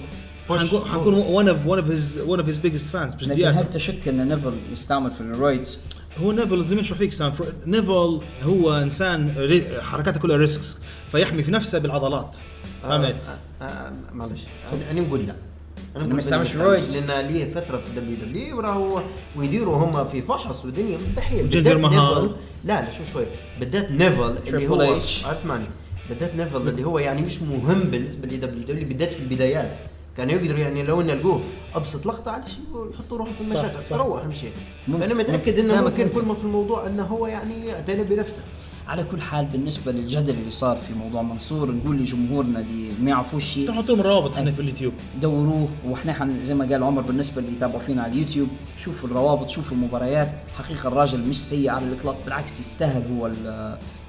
حنكون 0.58 0.84
حنكون 0.88 1.14
one 1.14 1.48
of 1.48 1.66
one 1.66 1.78
of 1.78 1.90
his 1.90 2.18
one 2.26 2.38
of 2.38 2.48
his 2.48 2.58
biggest 2.58 2.86
fans 2.86 3.14
مش 3.14 3.28
لكن 3.28 3.44
هل 3.48 3.70
تشك 3.70 4.08
إن 4.08 4.28
نيفل 4.28 4.52
يستعمل 4.72 5.10
في 5.10 5.20
ال 5.20 5.28
roids؟ 5.28 5.78
هو 6.22 6.32
نيفل 6.32 6.64
زي 6.64 6.74
ما 6.76 6.80
نشوف 6.82 6.98
فيك 6.98 7.12
سام 7.12 7.32
نيفل 7.66 8.20
هو 8.42 8.72
إنسان 8.82 9.32
حركاته 9.80 10.20
كلها 10.20 10.36
risks 10.36 10.78
فيحمي 11.12 11.42
في 11.42 11.50
نفسه 11.50 11.78
بالعضلات. 11.78 12.36
فهمت؟ 12.82 13.16
آه، 13.60 13.64
آه، 13.64 13.92
معلش. 14.12 14.40
أنا- 14.42 14.90
أنا 14.90 15.00
نقول 15.00 15.20
لا. 15.26 15.34
أنا 15.96 16.06
ما 16.06 16.18
يستعملش 16.18 16.52
بقول 16.52 16.66
roids. 16.66 16.96
لأن 16.96 17.26
ليه 17.26 17.54
فترة 17.54 17.76
في 17.76 18.00
WWE 18.00 18.56
وراهو 18.56 19.00
ويديروا 19.36 19.76
هم 19.76 20.08
في 20.08 20.22
فحص 20.22 20.64
ودنيا. 20.64 20.98
مستحيل. 20.98 21.50
جندر 21.50 21.78
مهال. 21.78 22.30
لا 22.64 22.80
لا 22.82 22.90
شو 22.90 23.04
شوي. 23.12 23.24
بالذات 23.60 23.90
نيفل 23.90 24.36
اللي 24.48 24.68
هو. 24.68 25.00
اسمعني. 25.24 25.64
بالذات 26.08 26.34
نيفل 26.34 26.68
اللي 26.68 26.84
هو 26.84 26.98
يعني 26.98 27.22
مش 27.22 27.42
مهم 27.42 27.80
بالنسبة 27.80 28.28
ل 28.28 28.62
WWE 28.62 28.88
بالذات 28.88 29.14
في 29.14 29.20
البدايات. 29.20 29.78
كانوا 30.16 30.32
يقدروا 30.34 30.58
يعني 30.58 30.82
لو 30.82 31.02
نلقوه 31.02 31.40
أبسط 31.74 32.06
لقطة 32.06 32.30
على 32.30 32.46
شيء 32.46 32.64
يحطوا 32.94 33.18
روحهم 33.18 33.34
في 33.34 33.40
المشاكل 33.40 33.82
صح. 33.82 33.96
روح 33.96 34.24
امشي 34.24 34.46
ممكن. 34.88 35.00
فأنا 35.00 35.14
متأكد 35.14 35.58
إنه 35.58 35.80
ممكن 35.82 36.04
ممكن. 36.04 36.08
كل 36.20 36.26
ما 36.26 36.34
في 36.34 36.42
الموضوع 36.42 36.86
إنه 36.86 37.02
هو 37.02 37.26
يعني 37.26 37.72
اعتنى 37.72 38.04
بنفسه 38.04 38.40
على 38.88 39.04
كل 39.04 39.20
حال 39.20 39.44
بالنسبة 39.44 39.92
للجدل 39.92 40.34
اللي 40.34 40.50
صار 40.50 40.76
في 40.76 40.94
موضوع 40.94 41.22
منصور 41.22 41.72
نقول 41.72 41.96
لجمهورنا 41.96 42.60
اللي 42.60 42.92
ما 43.02 43.10
يعرفوش 43.10 43.44
شيء 43.44 43.70
نحط 43.70 43.88
لهم 43.88 44.00
الروابط 44.00 44.36
إحنا 44.36 44.50
في 44.50 44.60
اليوتيوب 44.60 44.92
دوروه 45.22 45.68
وإحنا 45.84 46.12
حن 46.12 46.42
زي 46.42 46.54
ما 46.54 46.64
قال 46.64 46.82
عمر 46.82 47.02
بالنسبة 47.02 47.40
اللي 47.40 47.52
يتابعوا 47.52 47.80
فينا 47.80 48.02
على 48.02 48.12
اليوتيوب 48.12 48.48
شوفوا 48.76 49.08
الروابط 49.08 49.48
شوفوا 49.48 49.76
المباريات 49.76 50.32
حقيقة 50.58 50.88
الراجل 50.88 51.20
مش 51.20 51.38
سيء 51.48 51.70
على 51.70 51.86
الإطلاق 51.86 52.16
بالعكس 52.24 52.60
يستاهل 52.60 53.02
هو 53.16 53.30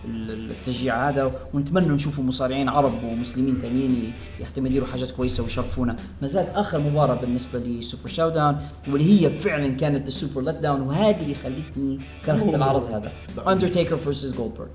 التشجيع 0.06 1.10
هذا 1.10 1.32
ونتمنى 1.53 1.88
نشوفوا 1.88 2.23
مصارعين 2.23 2.69
عرب 2.69 3.03
ومسلمين 3.03 3.57
ثانيين 3.61 4.14
يحتمل 4.40 4.68
يديروا 4.68 4.88
حاجات 4.88 5.11
كويسة 5.11 5.44
ويشرفونا. 5.44 5.95
ما 6.22 6.28
زالت 6.28 6.49
آخر 6.56 6.80
مباراة 6.80 7.15
بالنسبة 7.15 7.60
ل 7.59 8.09
Super 8.09 8.30
ShowDown 8.30 8.57
واللي 8.88 9.26
هي 9.26 9.30
فعلا 9.30 9.68
كانت 9.68 10.07
ال 10.07 10.13
super 10.13 10.41
let 10.41 10.55
down 10.55 10.81
وهذه 10.82 11.22
اللي 11.22 11.36
خلتني 11.36 11.99
كرهت 12.26 12.53
العرض 12.53 12.84
هذا. 12.84 13.11
اندرتيكر 13.52 13.98
versus 13.97 14.35
جولدبرغ 14.36 14.68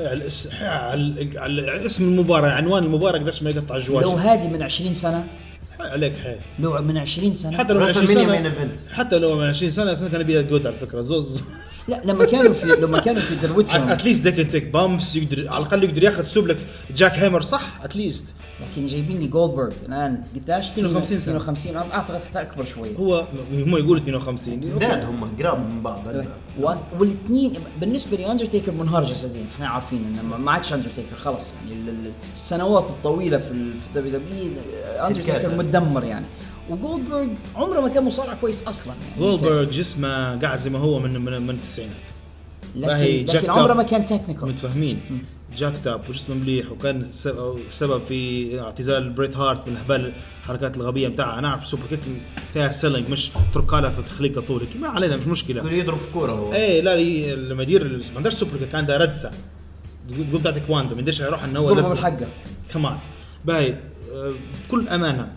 على 0.00 0.30
على 1.36 1.86
اسم 1.86 2.04
المباراة 2.04 2.50
عنوان 2.50 2.84
المباراة 2.84 3.18
قديش 3.18 3.42
ما 3.42 3.50
يقطع 3.50 3.76
الجوال. 3.76 4.02
لو 4.02 4.10
هذه 4.10 4.48
من 4.48 4.62
20 4.62 4.94
سنة. 4.94 5.26
عليك 5.80 6.16
حي. 6.16 6.36
لو 6.58 6.82
من 6.82 6.96
20 6.96 7.34
سنة. 7.34 7.58
حتى 7.58 7.72
لو 7.72 7.80
من 7.80 7.86
20 7.86 8.06
WrestleMania 8.06 8.56
main 8.56 8.60
سنه. 8.60 8.94
حتى 8.94 9.18
لو 9.18 9.36
من 9.36 9.46
20 9.46 9.70
سنة 9.70 9.94
سنة 9.94 10.08
كان 10.08 10.22
بيها 10.22 10.42
جود 10.42 10.66
على 10.66 10.76
فكرة. 10.76 11.00
زوز 11.00 11.42
لا 11.88 12.00
لما 12.04 12.24
كانوا 12.24 12.52
في 12.52 12.66
لما 12.66 12.98
كانوا 13.00 13.22
في 13.22 13.34
دروتهم 13.34 13.88
اتليست 13.88 14.24
ذاك 14.24 14.50
تيك 14.50 14.64
بامبس 14.66 15.16
يقدر 15.16 15.48
على 15.48 15.62
الأقل 15.62 15.84
يقدر 15.84 16.02
ياخذ 16.02 16.26
سوبلكس 16.26 16.66
جاك 16.96 17.12
هيمر 17.12 17.42
صح؟ 17.42 17.62
اتليست 17.84 18.34
لكن 18.60 18.86
جايبين 18.86 19.18
لي 19.18 19.26
جولدبرغ 19.26 19.72
الآن 19.88 20.22
قداش؟ 20.34 20.70
52 20.70 21.18
سنة. 21.18 21.36
52 21.36 21.76
أنا 21.76 21.94
أعتقد 21.94 22.20
حتى 22.30 22.40
أكبر 22.40 22.64
شوية. 22.64 22.96
هو 22.96 23.26
هم 23.52 23.76
يقولوا 23.76 24.02
52 24.02 24.78
داد 24.78 25.04
هم 25.04 25.36
قراب 25.38 25.58
من 25.70 25.82
بعض. 25.82 26.02
والاثنين 26.98 27.52
بالنسبة 27.80 28.16
لي 28.16 28.30
اندرتيكر 28.32 28.72
منهار 28.72 29.04
جسديا 29.04 29.44
إحنا 29.54 29.68
عارفين 29.68 30.16
انه 30.22 30.36
ما- 30.36 30.50
عادش 30.52 30.72
اندرتيكر 30.72 31.16
خلص 31.18 31.54
يعني 31.64 31.80
ال- 31.80 31.88
ال- 31.88 32.12
السنوات 32.34 32.90
الطويلة 32.90 33.38
في 33.38 33.50
ال 33.50 34.18
WWE 34.18 34.52
اندرتيكر. 35.06 35.56
متدمر 35.56 36.04
يعني. 36.04 36.26
وجولدبرغ 36.68 37.26
عمره 37.56 37.80
ما 37.80 37.88
كان 37.88 38.04
مصارع 38.04 38.34
كويس 38.34 38.68
أصلا. 38.68 38.94
يعني 38.94 39.18
جولدبرغ 39.18 39.64
جسمه 39.64 40.40
قاعد 40.40 40.58
زي 40.58 40.70
ما 40.70 40.78
هو 40.78 40.98
من 40.98 41.20
من, 41.20 41.42
من 41.42 41.50
التسعينات. 41.54 41.96
باهي، 42.76 43.22
لكن 43.22 43.36
لكن 43.38 43.50
عمره. 43.50 43.72
ما 43.74 43.82
كان 43.82 44.06
technical 44.06 44.48
متفاهمين. 44.48 45.00
جاك 45.56 45.74
تاب 45.84 46.00
وجسمه 46.08 46.34
مليح 46.36 46.72
وكان 46.72 47.06
سبب- 47.12 47.58
سبب 47.70 48.02
في 48.08 48.60
اعتزال 48.60 49.10
بريت 49.10 49.36
هارت 49.36 49.68
من 49.68 49.76
اهبال 49.76 50.12
الحركات 50.42 50.76
الغبية 50.76 51.08
بتاعها 51.08 51.38
أنا 51.38 51.48
أعرف 51.48 51.66
superkick 51.66 52.00
فيها 52.52 52.68
سيلينج 52.68 53.08
مش 53.10 53.30
تركالها 53.54 53.90
في 53.90 54.02
خليقه 54.10 54.40
طولك 54.40 54.68
ما 54.80 54.88
علينا 54.88 55.16
مش 55.16 55.26
مشكلة. 55.26 55.56
يقول 55.60 55.72
يضرب 55.72 55.98
في 55.98 56.12
كورة 56.12 56.32
هو. 56.32 56.52
إيه 56.52 56.80
لا 56.80 56.96
لما 57.34 57.62
يدير 57.62 57.84
ما 57.96 58.16
عندهاش 58.16 58.34
سوبر 58.34 58.56
كيك 58.56 58.74
عندها 58.74 58.96
ردسة. 58.98 59.30
تقول 60.08 60.26
تقول 60.28 60.40
بتاعت 60.40 60.58
كواندو 60.66 60.94
ما 60.94 61.00
يقدرش 61.00 61.20
يروح 61.20 61.44
انه 61.44 61.60
هو 61.60 61.66
ضربه 61.68 61.80
لسه. 61.80 61.88
بالحقه 61.90 62.26
كمان. 62.72 62.96
باهي 63.44 63.74
آه، 64.14 64.32
بكل 64.68 64.88
أمانة 64.88 65.32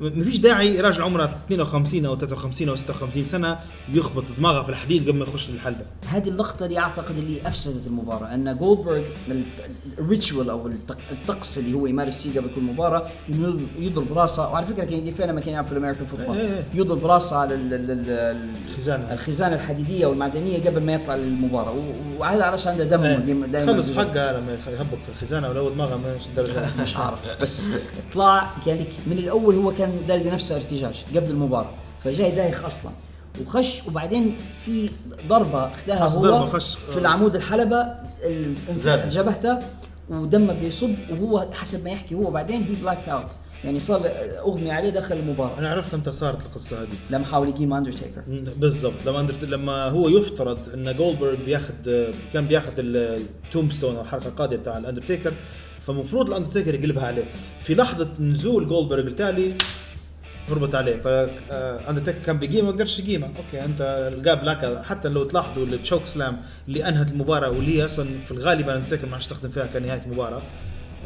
ما 0.00 0.24
فيش 0.24 0.38
داعي 0.38 0.80
راجل 0.80 1.02
عمره 1.02 1.24
52 1.46 2.06
أو 2.06 2.16
53 2.18 2.68
أو 2.68 2.76
56 2.76 3.24
سنة 3.24 3.58
يخبط 3.92 4.24
دماغه 4.38 4.62
في 4.62 4.68
الحديد 4.68 5.08
قبل 5.08 5.18
ما 5.18 5.24
يخش 5.24 5.50
للحلبة 5.50 5.80
هذه 6.08 6.28
اللقطة 6.28 6.66
اللي 6.66 6.78
أعتقد 6.78 7.18
اللي 7.18 7.40
أفسدت 7.46 7.86
المباراة 7.86 8.34
أن 8.34 8.56
جولدبرغ 8.58 9.02
الريتشوال 9.98 10.50
أو 10.50 10.66
الطق- 10.66 10.96
الطقس 11.12 11.58
اللي 11.58 11.74
هو 11.76 11.86
يمارس 11.86 12.22
فيه 12.22 12.40
قبل 12.40 12.50
كل 12.54 12.60
مباراة 12.60 13.06
إنه 13.28 13.60
يضرب- 13.78 14.12
راسه 14.18 14.50
وعلى 14.52 14.66
فكرة 14.66 14.84
كان 14.84 14.92
يدير 14.98 15.14
فيها 15.14 15.26
لما 15.26 15.40
كان 15.40 15.48
يلعب 15.52 15.64
في 15.66 15.72
الأمريكان 15.72 16.06
فوتبول 16.06 16.36
إيه 16.36 16.46
إيه. 16.54 16.64
يضرب 16.74 17.06
راسه 17.06 17.36
على 17.36 17.54
ال- 17.54 17.74
ال- 17.74 17.90
ال- 17.90 18.10
ال- 18.10 18.50
الخزانة. 18.70 19.12
الخزانة 19.12 19.54
الحديدية 19.54 20.06
والمعدنية 20.06 20.62
قبل 20.62 20.82
ما 20.82 20.92
يطلع 20.94 21.14
للمباراة 21.14 21.74
وهذا 22.18 22.44
علشان 22.44 22.72
عنده 22.72 22.84
دم 22.84 23.02
إيه. 23.04 23.16
دائما 23.46 23.72
خلص 23.76 23.92
حقه 23.96 24.32
لما 24.38 24.52
يهبط 24.52 24.98
في 25.06 25.08
الخزانة 25.14 25.50
ولو 25.50 25.70
دماغه 25.70 26.00
مش 26.80 26.96
عارف 27.02 27.40
بس 27.42 27.70
طلع 28.14 28.38
قال 28.66 28.80
لك 28.80 28.90
من 29.06 29.18
الأول 29.18 29.54
هو 29.54 29.72
كان 29.72 29.89
دالقي 30.08 30.30
نفسه 30.30 30.56
ارتجاج 30.56 31.04
قبل 31.16 31.30
المباراة 31.30 31.70
فجاي 32.04 32.30
دايخ 32.30 32.64
أصلا. 32.64 32.92
وخش 33.46 33.86
وبعدين 33.86 34.36
في 34.64 34.90
ضربة 35.28 35.66
أخذها 35.66 36.06
هو 36.08 36.46
خش. 36.46 36.74
في 36.74 36.98
العمود 36.98 37.36
الحلبة 37.36 37.86
جبهته 39.08 39.58
ودمه 40.08 40.52
بده 40.52 40.66
يصب 40.66 40.94
وهو 41.10 41.46
حسب 41.52 41.84
ما 41.84 41.90
يحكي 41.90 42.14
هو 42.14 42.30
بعدين 42.30 42.62
he 42.62 42.74
blacked 42.74 43.08
out 43.08 43.30
يعني 43.64 43.80
صار 43.80 44.10
أغمي 44.46 44.70
عليه 44.70 44.90
دخل 44.90 45.16
المباراة. 45.16 45.58
أنا 45.58 45.70
عرفت 45.70 45.94
إمتى 45.94 46.12
صارت 46.12 46.42
القصة 46.42 46.82
هذه. 46.82 46.88
لما 47.10 47.24
حاول 47.24 47.48
يقيم 47.48 47.74
اندرتيكر 47.74 48.22
بالضبط. 48.56 49.06
لما 49.06 49.20
أندرت... 49.20 49.44
لما 49.44 49.88
هو 49.88 50.08
يفترض 50.08 50.58
إن 50.74 50.96
جولدبرغ 50.96 51.34
بياخذ 51.34 51.74
كان 52.32 52.46
بياخذ 52.46 52.72
التوم 52.78 53.70
ستون 53.70 53.96
أو 53.96 54.02
الحركة 54.02 54.28
القاضية 54.28 54.56
بتاع 54.56 54.78
الاندرتيكر 54.78 55.32
فمفروض 55.86 56.28
الأندرتيكر 56.28 56.74
يقلبها 56.74 57.06
عليه. 57.06 57.24
في 57.64 57.74
لحظة 57.74 58.08
نزول 58.20 58.68
جولدبرغ 58.68 59.02
بالتالي 59.02 59.54
هربت 60.50 60.74
عليه. 60.74 60.96
فاندرتيكر 61.00 62.18
كان 62.26 62.38
بيقيمه 62.38 62.62
ما 62.62 62.72
قدرش 62.72 62.98
يقيمه. 62.98 63.26
أوكي 63.26 63.64
أنت 63.64 64.12
لقاه 64.18 64.34
بلاك 64.34 64.82
حتى 64.84 65.08
لو 65.08 65.24
تلاحظوا 65.24 65.66
التشوك 65.66 66.06
سلام 66.06 66.36
اللي 66.68 66.88
انهت 66.88 67.10
المباراة 67.10 67.50
واللي 67.50 67.84
أصلا 67.84 68.08
في 68.24 68.30
الغالب 68.30 68.68
أندرتيكر 68.68 69.06
ما 69.06 69.18
استخدم 69.18 69.48
فيها 69.48 69.66
كنهاية 69.66 70.02
المباراه 70.06 70.42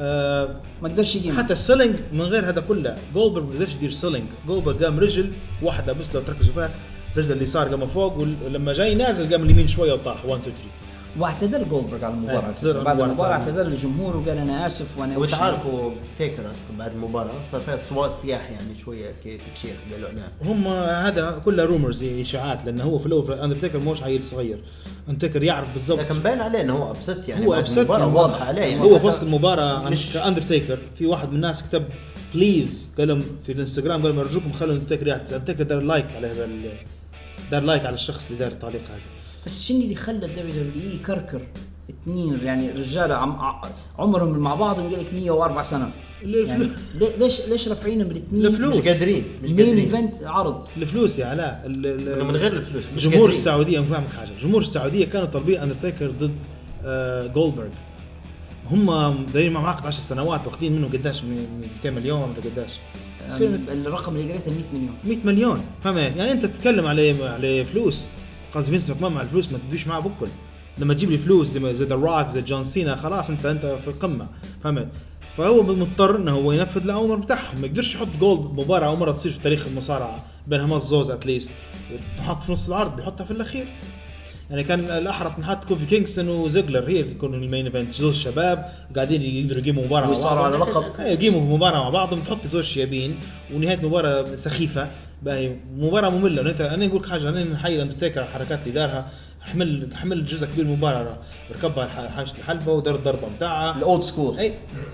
آه 0.00 0.48
ما 0.82 0.88
قدرش 0.88 1.16
يقيم 1.16 1.38
حتى 1.38 1.52
السيلينج 1.52 1.94
من 2.12 2.20
غير 2.22 2.48
هذا 2.48 2.60
كله 2.60 2.96
جولبرغ 3.14 3.42
ما 3.44 3.54
قدرش 3.54 3.72
يدير 3.74 3.90
سيلينج 3.90 4.24
جولبرغ 4.46 4.84
قام 4.84 5.00
رجل 5.00 5.30
واحدة 5.62 5.92
بس 5.92 6.14
لو 6.14 6.20
تركزوا 6.20 6.54
فيها 6.54 6.70
رجل 7.16 7.32
اليسار 7.36 7.68
قام 7.68 7.86
فوق 7.86 8.18
ولما 8.44 8.72
جاي 8.72 8.94
نازل 8.94 9.32
قام 9.32 9.42
اليمين 9.42 9.68
شوية 9.68 9.92
وطاح. 9.92 10.24
1 10.24 10.40
2 10.40 10.56
3 10.56 10.68
واعتذر 11.18 11.62
جولدبرغ 11.64 12.04
على 12.04 12.14
المباراة. 12.14 12.40
اعتذر 12.44 12.74
على 12.76 12.84
بعد 12.84 13.00
المباراة. 13.00 13.06
المباراة. 13.10 13.32
اعتذر 13.32 13.62
للجمهور 13.62 14.16
وقال 14.16 14.38
أنا 14.38 14.66
آسف 14.66 14.98
وأنا 14.98 15.18
وش- 15.18 15.28
وتعاركوا 15.32 15.90
تيكر 16.18 16.42
بعد 16.78 16.92
المباراة. 16.92 17.32
صار 17.52 17.60
فيها 17.60 17.76
سوا 17.76 18.08
سياح 18.08 18.50
يعني 18.50 18.74
شوية 18.74 19.12
كي 19.24 19.38
تكشيخ 19.38 19.76
قالوا 19.92 20.08
لا 20.08 20.22
هم 20.50 20.66
هذا 21.06 21.42
كله 21.44 21.64
rumors 21.64 22.04
إشاعات 22.04 22.64
لأنه 22.64 22.84
هو 22.84 22.98
في 22.98 23.06
الأول 23.06 23.32
اندرتيكر 23.32 23.78
مش 23.78 24.02
عيل 24.02 24.24
صغير. 24.24 24.58
اندرتيكر 25.08 25.42
يعرف 25.42 25.68
بالضبط. 25.74 25.98
لكن 25.98 26.14
باين 26.18 26.40
عليه 26.40 26.60
إنه 26.60 26.72
هو 26.76 26.90
upset 26.90 27.28
يعني 27.28 27.46
هو 27.46 27.62
upset 27.64 27.68
المباراة 27.78 27.98
يعني 28.00 28.12
واضح. 28.14 28.42
عليه 28.42 28.62
يعني. 28.62 28.80
هو 28.80 28.98
في 28.98 29.06
وسط 29.06 29.22
المباراة 29.22 29.88
مش- 29.90 30.12
كاندرتيكر 30.12 30.78
في 30.98 31.06
واحد 31.06 31.28
من 31.28 31.34
الناس 31.34 31.62
كتب 31.62 31.84
please 32.34 32.88
قال 32.98 33.08
لهم 33.08 33.22
في 33.46 33.52
الإنستغرام 33.52 34.02
قال 34.02 34.10
لهم 34.10 34.18
أرجوكم 34.18 34.52
خلوا 34.52 34.74
اندرتيكر 34.74 35.06
يعتذر. 35.06 35.36
اندرتيكر 35.36 35.62
دار 35.62 35.80
like 35.80 36.06
على 36.16 36.26
هذا 36.26 36.48
دار 37.50 37.62
like 37.62 37.86
على 37.86 37.94
الشخص 37.94 38.26
اللي 38.26 38.38
دار 38.38 38.50
التعليق 38.52 38.80
هذا. 38.80 39.00
بس 39.46 39.62
شنو 39.64 39.80
اللي 39.80 39.94
خلى 39.94 40.26
الدبليو 40.26 40.52
دبليو 40.64 40.82
إي 40.90 40.94
يكركر 40.94 41.40
اثنين؟ 41.90 42.38
يعني 42.44 42.70
رجاله 42.70 43.14
عم 43.14 43.38
عمرهم 43.98 44.38
مع 44.38 44.54
بعضهم 44.54 44.90
قال 44.90 45.00
لك 45.00 45.14
104 45.14 45.62
سنة. 45.62 45.90
الفلوس. 46.22 46.48
يعني 46.48 46.68
ليه- 46.94 47.16
ليش 47.18 47.40
ليش 47.40 47.68
رافعينهم 47.68 48.10
الاثنين 48.10 48.46
الفلوس. 48.46 48.76
مش 48.76 48.88
قادرين 48.88 49.24
مش 49.42 49.50
main 49.50 49.66
قادرين. 49.66 49.78
event 49.84 50.14
عرض؟ 50.24 50.66
الفلوس 50.76 51.18
يا 51.18 51.26
علاء. 51.26 51.62
من 51.68 52.36
غير 52.36 52.52
الفلوس، 52.52 52.84
مش 52.96 53.02
جمهور 53.02 53.18
قادرين. 53.20 53.36
السعودية 53.38 53.80
مفهمك 53.80 54.10
حاجة. 54.10 54.30
جمهور 54.42 54.62
السعودية 54.62 55.04
كانوا 55.04 55.26
طالبين 55.26 55.60
اندرتيكر 55.60 56.10
ضد 56.10 56.34
آه 56.84 57.26
جولدبرغ 57.26 57.68
هم 58.70 59.16
دايرين 59.34 59.52
مع 59.52 59.68
عقد 59.68 59.86
10 59.86 60.00
سنوات 60.00 60.46
واخدين 60.46 60.72
منه 60.76 60.88
قداش 60.88 61.22
200 61.84 61.90
مليون 61.90 62.20
ولا 62.22 62.32
قداش. 62.52 62.70
الرقم 63.72 64.16
اللي 64.16 64.32
قريته 64.32 64.50
100 64.50 64.64
مليون. 64.72 64.94
100 65.04 65.18
مليون 65.24 65.60
فاهم 65.84 65.96
يعني 65.98 66.32
أنت 66.32 66.46
تتكلم 66.46 66.86
على 66.86 67.24
على 67.24 67.64
فلوس. 67.64 68.06
قصدي 68.54 68.70
فينس 68.70 68.90
ماكمان 68.90 69.12
مع 69.12 69.20
الفلوس 69.20 69.52
ما 69.52 69.58
تدوش 69.58 69.86
معاه 69.86 70.00
بكل 70.00 70.28
لما 70.78 70.94
تجيب 70.94 71.10
لي 71.10 71.18
فلوس 71.18 71.46
زي 71.46 71.74
زي 71.74 71.84
ذا 71.84 71.94
روك 71.94 72.28
زي 72.28 72.42
جون 72.42 72.64
سينا 72.64 72.96
خلاص 72.96 73.30
انت 73.30 73.46
أنت 73.46 73.78
في 73.82 73.88
القمة 73.88 74.26
فهمت؟ 74.64 74.88
فهو 75.36 75.62
مضطر 75.62 76.16
إنه 76.16 76.32
هو 76.32 76.52
ينفذ 76.52 76.82
الاوامر 76.82 77.16
بتاعهم. 77.16 77.60
ما 77.60 77.66
يقدرش 77.66 77.94
يحط 77.94 78.08
جولد 78.20 78.40
مباراة 78.40 78.86
اول 78.86 78.98
مره 78.98 79.12
تصير 79.12 79.32
في 79.32 79.40
تاريخ 79.40 79.66
المصارعة 79.66 80.24
بين 80.46 80.60
هاماس 80.60 80.82
زوز 80.82 81.10
اتليست 81.10 81.50
تحط 82.18 82.42
في 82.42 82.52
نص 82.52 82.68
العرض 82.68 82.96
بيحطها 82.96 83.24
في 83.24 83.30
الأخير. 83.30 83.66
يعني 84.50 84.64
كان 84.64 84.80
الاحرى 84.80 85.34
تنحط 85.36 85.64
كوفي 85.64 85.86
كينغستون 85.86 86.28
وزيجلر 86.28 86.88
هي 86.88 87.00
اللي 87.00 87.12
يكونوا 87.12 87.38
ال 87.38 87.44
main 87.44 87.66
event 87.66 87.94
زوج 87.94 88.14
شباب 88.14 88.72
قاعدين 88.96 89.22
يقدروا 89.22 89.60
يقيموا 89.60 89.84
مباراة 89.84 90.08
ويصاروا. 90.08 90.44
على 90.44 90.56
لقب. 90.56 90.84
يقيموا 90.98 91.56
مباراة 91.56 91.78
مع 91.78 91.88
بعضهم 91.90 92.20
تحط 92.20 92.46
زوج 92.46 92.64
شيابين 92.64 93.16
ونهاية 93.54 93.86
مباراة 93.86 94.34
سخيفة. 94.34 94.90
باهي 95.24 95.56
مباراة 95.76 96.08
مملة. 96.08 96.50
انت 96.50 96.60
أنا 96.60 96.86
أقول 96.86 97.02
لك 97.02 97.08
حاجة 97.08 97.28
أنا 97.28 97.44
نحيي 97.44 97.76
الاندرتيكر 97.76 98.22
الحركات 98.22 98.60
اللي 98.62 98.72
دارها 98.72 99.08
حمل 99.40 99.88
حمل 99.94 100.26
جزء 100.26 100.46
كبير 100.46 100.64
من 100.64 100.70
المباراة. 100.70 101.16
ركبها 101.52 101.86
حاجة 101.86 102.28
الحلبة 102.38 102.72
ودار 102.72 102.94
الضربة 102.94 103.28
بتاعها 103.36 103.76
ال 103.78 103.84
old 103.84 104.02
school 104.02 104.38
اي 104.38 104.52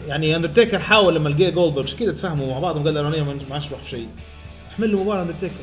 يعني 0.08 0.36
اندرتيكر 0.36 0.78
حاول 0.78 1.14
لما 1.14 1.28
لقى 1.28 1.50
جولدبرغ 1.50 1.92
كذا 1.94 2.12
تفهموا 2.12 2.52
مع 2.52 2.58
بعضهم 2.58 2.84
قال 2.84 2.96
أنا 2.98 3.22
ما 3.22 3.38
عادش 3.50 3.66
في 3.66 3.90
شيء 3.90 4.08
حمل 4.76 4.92
له 4.92 5.02
مباراه 5.04 5.22
اندرتيكر 5.22 5.54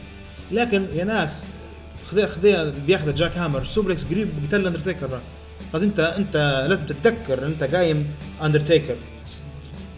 لكن 0.52 0.85
يا 0.95 1.03
ناس 1.03 1.45
خذيها 2.11 2.27
خذيها 2.27 2.73
بياخذها 2.88 3.11
جاك 3.11 3.38
هامر 3.38 3.65
سوبريكس 3.65 4.03
قريب 4.03 4.30
قتل 4.48 4.68
اندرتيكر 4.68 5.19
قصدي 5.73 5.85
أنت 5.85 5.99
انت 5.99 6.65
لازم 6.69 6.85
تتذكر 6.85 7.45
أنت 7.45 7.64
قايم 7.64 8.07
أندرتيكر. 8.44 8.95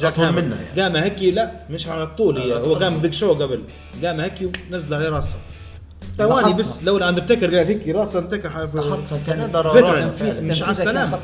جاك 0.02 0.20
هامر 0.20 0.42
منه 0.42 0.56
يعني. 0.56 0.82
قام 0.82 0.96
هيك 0.96 1.22
لا 1.24 1.52
مش 1.70 1.88
على 1.88 2.04
الطول 2.04 2.38
هي 2.38 2.54
هو 2.54 2.74
قام 2.76 2.98
بيج 2.98 3.14
شو 3.14 3.34
قبل. 3.34 3.64
قام 4.04 4.20
هيك 4.20 4.34
ونزل 4.72 4.94
عليه 4.94 5.10
راسه. 5.10 5.36
ثواني. 6.18 6.54
بس 6.54 6.84
لو 6.84 6.98
اندرتيكر 6.98 7.56
قال 7.56 7.68
هيك 7.68 7.88
راس 7.88 8.16
اندرتيكر 8.16 8.68
خطها 8.82 9.20
كان 9.28 9.52
راسه. 9.56 10.10
فعلا. 10.12 10.42
مش 10.42 10.64
على. 10.64 11.20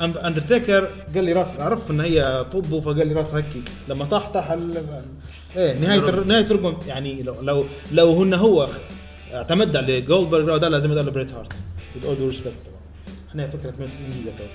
أند- 0.00 0.24
أندرتيكر 0.24 0.88
قال 1.14 1.24
لي 1.24 1.32
راس 1.32 1.60
عرف 1.60 1.90
إن 1.90 2.00
هي 2.00 2.46
طبه 2.52 2.80
فقال 2.80 3.06
لي 3.08 3.14
راسها 3.14 3.38
هيك 3.38 3.44
لما 3.88 4.04
طاح 4.04 4.28
طاح 4.30 4.50
ال... 4.50 4.82
إيه 5.56 5.78
نهاية 5.78 5.98
الر- 5.98 6.24
نهاية 6.24 6.52
رقم 6.52 6.76
يعني 6.88 7.22
لو 7.22 7.34
لو 7.42 7.64
لو 7.92 8.22
هن 8.22 8.34
هو 8.34 8.68
اعتمد 9.34 9.76
على 9.76 10.00
جولدبرغ 10.00 10.56
ده 10.56 10.68
لازم 10.68 10.92
يدور 10.92 11.10
بريت 11.10 11.32
هارت. 11.32 11.52
With 11.52 12.04
all 12.04 12.08
due 12.18 12.36
respect. 12.36 12.42
طبعا 12.66 13.16
إحنا 13.28 13.48
فكرة 13.48 13.70
دقيقه 13.70 14.48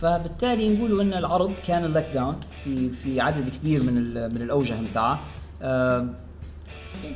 فبالتالي 0.00 0.76
نقولوا 0.76 1.02
إن 1.02 1.12
العرض 1.12 1.52
كان 1.66 1.92
لك 1.92 2.10
داون 2.14 2.40
في 2.64 2.90
في 2.90 3.20
عدد 3.20 3.48
كبير 3.48 3.82
من 3.82 3.94
من 4.34 4.42
الأوجه 4.42 4.74
بتاعه. 4.90 5.20
آه، 5.62 6.06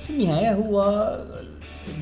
في 0.07 0.11
النهاية 0.11 0.55
هو 0.55 0.83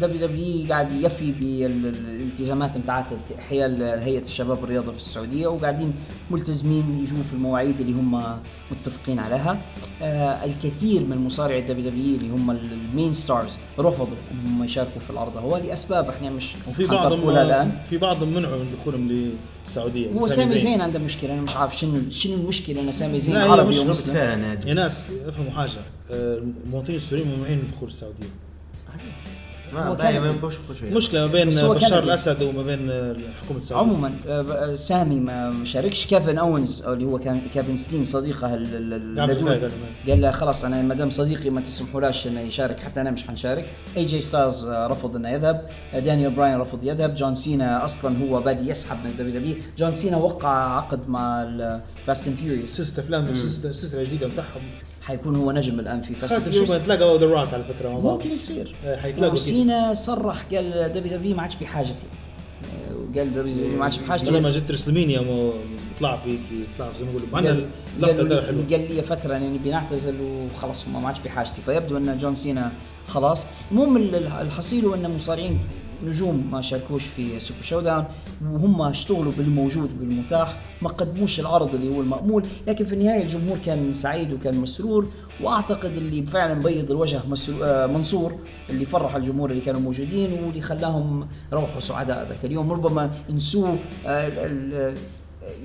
دبليو 0.00 0.26
دبليو 0.26 0.68
قاعد 0.68 0.92
يفي 0.92 1.32
بالالتزامات 1.32 2.78
بتاعت 2.78 3.06
حيال 3.48 3.82
هيئة 3.82 4.22
الشباب 4.22 4.64
الرياضة 4.64 4.92
في 4.92 4.98
السعودية 4.98 5.46
وقاعدين 5.46 5.92
ملتزمين 6.30 7.00
يجوا 7.02 7.22
في 7.22 7.32
المواعيد 7.32 7.80
اللي 7.80 7.92
هم 7.92 8.38
متفقين 8.70 9.18
عليها. 9.18 9.60
آه 10.02 10.44
الكثير 10.44 11.00
من 11.00 11.18
مصارعي 11.18 11.58
الدبليو 11.58 11.90
دبليو 11.90 12.16
اللي 12.16 12.30
هم 12.30 12.50
ال 12.50 12.63
main 12.63 13.12
stars 13.12 13.58
رفضوا 13.78 14.16
إنهم 14.32 14.64
يشاركوا 14.64 15.00
في 15.00 15.10
العرض 15.10 15.36
هو 15.36 15.56
لأسباب 15.56 16.08
إحنا 16.08 16.30
مش 16.30 16.54
وفي 16.68 16.86
بعضهم 16.86 17.30
الآن. 17.30 17.72
في 17.90 17.96
بعضهم 17.96 18.34
منعوا 18.34 18.56
من 18.56 18.66
دخولهم 18.80 19.32
للسعودية 19.66 20.12
هو 20.12 20.28
سامي 20.28 20.58
زين. 20.58 20.80
عنده 20.80 20.98
مشكلة 20.98 21.32
أنا 21.32 21.42
مش 21.42 21.56
عارف 21.56 21.78
شنو 21.78 22.00
شنو 22.10 22.34
المشكلة 22.34 22.80
إن 22.80 22.92
سامي 22.92 23.18
زين 23.18 23.36
عربي 23.36 23.78
ومسلم. 23.78 24.16
يا 24.66 24.74
ناس 24.74 25.06
افهموا 25.26 25.50
حاجة. 25.50 25.70
آه، 26.10 26.42
المواطنين 26.66 26.96
السوريين 26.96 27.28
ممنوعين 27.28 27.58
من 27.58 27.68
دخول 27.68 27.88
السعودية. 27.88 28.26
ما 29.76 30.50
شوي 30.74 30.90
مشكله 30.90 31.26
ما 31.26 31.32
بين 31.32 31.48
بشار. 31.48 32.02
الأسد 32.02 32.42
وما 32.42 32.62
بين 32.62 32.90
آه، 32.90 33.16
حكومة 33.44 33.58
السعوديه 33.58 33.90
عموما 33.90 34.14
آه، 34.28 34.42
ب- 34.42 34.74
سامي 34.74 35.20
ما 35.20 35.64
شاركش. 35.64 36.06
كيفن 36.06 36.38
أونز 36.38 36.82
اللي 36.86 37.04
هو 37.04 37.18
كان 37.18 37.40
كيفن 37.54 37.76
ستين 37.76 38.04
صديقه 38.04 38.54
ال- 38.54 38.92
ال- 38.92 39.14
نعم، 39.14 39.30
اللدود 39.30 39.48
صحيح، 39.58 39.72
قال 40.08 40.20
له 40.20 40.30
خلاص 40.30 40.64
أنا 40.64 40.82
ما 40.82 40.94
دام 40.94 41.10
صديقي 41.10 41.50
ما 41.50 41.60
تسمحولاش 41.60 42.26
إنه 42.26 42.40
يشارك 42.40 42.80
حتى 42.80 43.00
أنا 43.00 43.10
مش 43.10 43.22
حنشارك. 43.22 43.66
اي 43.96 44.04
جي 44.04 44.20
ستايلز 44.20 44.64
آه، 44.64 44.86
رفض 44.86 45.16
إنه 45.16 45.30
يذهب. 45.30 45.66
آه، 45.94 45.98
دانيال 45.98 46.30
براين 46.30 46.60
رفض 46.60 46.84
يذهب. 46.84 47.14
جون 47.14 47.34
سينا 47.34 47.84
أصلا 47.84 48.18
هو 48.18 48.40
بادي 48.40 48.70
يسحب 48.70 48.96
من 49.04 49.10
دبليو 49.18 49.40
دبليو 49.40 49.56
جون 49.78 49.92
سينا 49.92 50.16
وقع 50.16 50.76
عقد 50.76 51.08
مع 51.08 51.46
Fast 52.06 52.26
and 52.26 52.36
Furious 52.36 52.70
سلسلة 52.70 53.04
أفلام 53.04 53.26
سلسله 53.26 53.70
السلسله 53.70 54.00
الجديده 54.02 54.26
بتاعهم 54.26 54.62
حيكون 55.06 55.36
هو 55.36 55.52
نجم 55.52 55.80
الآن 55.80 56.00
في 56.00 56.14
Fast 56.14 56.32
خاطر 56.34 56.52
شوف 56.52 56.72
تلاقوا 56.72 57.18
ذا 57.18 57.26
روك 57.26 57.54
على 57.54 57.64
فكرة 57.64 57.88
مع 57.88 57.94
بعض. 57.94 58.04
ممكن 58.12 58.32
يصير. 58.32 58.74
إيه، 58.84 58.96
حيتلاقوا 58.96 59.26
كده. 59.26 59.32
وسينا 59.32 59.94
صرح 59.94 60.44
قال 60.52 60.92
دبليو 60.94 61.16
دبليو 61.16 61.36
ما 61.36 61.42
عادش 61.42 61.54
بحاجتي. 61.54 61.94
آه، 62.90 62.94
وقال 62.96 63.34
دبليو 63.34 63.76
ما 63.78 63.84
عادش 63.84 63.96
بحاجتي. 63.98 64.30
لما 64.30 64.50
جت 64.50 64.70
رسلمينيا 64.70 65.20
طلع 66.00 66.16
في 66.16 66.38
طلع 66.78 66.88
زي 66.98 67.04
ما 67.04 67.10
يقولوا. 67.10 67.28
معنا 67.32 67.48
قال 67.48 67.66
اللقطة 67.96 68.16
قال 68.16 68.28
ده 68.28 68.40
لي, 68.40 68.46
حلو 68.46 68.58
قال 68.70 68.94
لي 68.94 69.02
فترة 69.02 69.32
يعني 69.32 69.58
بنعتزل 69.58 70.14
وخلاص 70.20 70.84
هم 70.86 71.02
ما 71.02 71.08
عادش 71.08 71.18
بحاجتي. 71.24 71.62
فيبدو 71.66 71.96
أن 71.96 72.18
جون 72.18 72.34
سينا 72.34 72.72
خلاص. 73.08 73.46
المهم 73.72 73.96
ال- 73.96 74.14
الحصيل 74.26 74.84
هو 74.84 74.94
أن 74.94 75.10
مصارعين 75.10 75.58
نجوم 76.04 76.48
ما 76.52 76.60
شاركوش 76.60 77.04
في 77.04 77.40
سوبر 77.40 77.62
شو 77.62 77.80
داون 77.80 78.04
وهم 78.44 78.82
اشتغلوا 78.82 79.32
بالموجود 79.38 79.90
وبالمتاح 79.96 80.60
ما 80.82 80.88
قدموش 80.88 81.40
العرض 81.40 81.74
اللي 81.74 81.96
هو 81.96 82.00
المأمول 82.00 82.46
لكن 82.66 82.84
في 82.84 82.94
النهاية 82.94 83.22
الجمهور 83.22 83.58
كان 83.58 83.94
سعيد 83.94 84.32
وكان 84.32 84.58
مسرور 84.58 85.08
وأعتقد 85.40 85.96
اللي 85.96 86.22
فعلا 86.22 86.54
بيض 86.62 86.90
الوجه 86.90 87.20
آه، 87.62 87.86
منصور 87.86 88.34
اللي 88.70 88.84
فرح 88.84 89.14
الجمهور 89.14 89.50
اللي 89.50 89.60
كانوا 89.60 89.80
موجودين 89.80 90.32
واللي 90.32 90.60
خلاهم 90.60 91.28
روحوا 91.52 91.80
سعداء 91.80 92.28
ذاك 92.28 92.44
اليوم. 92.44 92.72
ربما 92.72 93.10
نسوا 93.30 93.76
آه، 94.06 94.94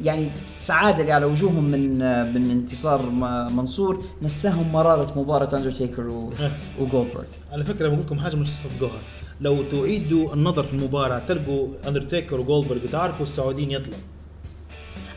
يعني 0.03 0.29
السعادة 0.43 1.01
اللي 1.01 1.11
على 1.11 1.25
وجوههم 1.25 1.63
من 1.63 1.97
من 2.33 2.51
انتصار 2.51 3.09
منصور 3.49 4.03
نساهم 4.21 4.71
مرارة 4.71 5.19
مباراة 5.19 5.57
اندرتيكر 5.57 6.31
وجولدبرغ 6.79 7.23
على 7.51 7.63
فكرة 7.63 7.87
بقول 7.87 7.99
لكم 7.99 8.19
حاجة 8.19 8.35
مش 8.35 8.51
تصدقوها 8.51 8.99
لو 9.41 9.63
تعيدوا 9.63 10.33
النظر 10.33 10.63
في 10.63 10.73
المباراة 10.73 11.19
تلقوا 11.19 11.67
اندرتيكر 11.87 12.39
وجولدبرغ 12.39 12.91
تعاركوا 12.91 13.23
السعوديين 13.23 13.71
يطلعوا. 13.71 14.01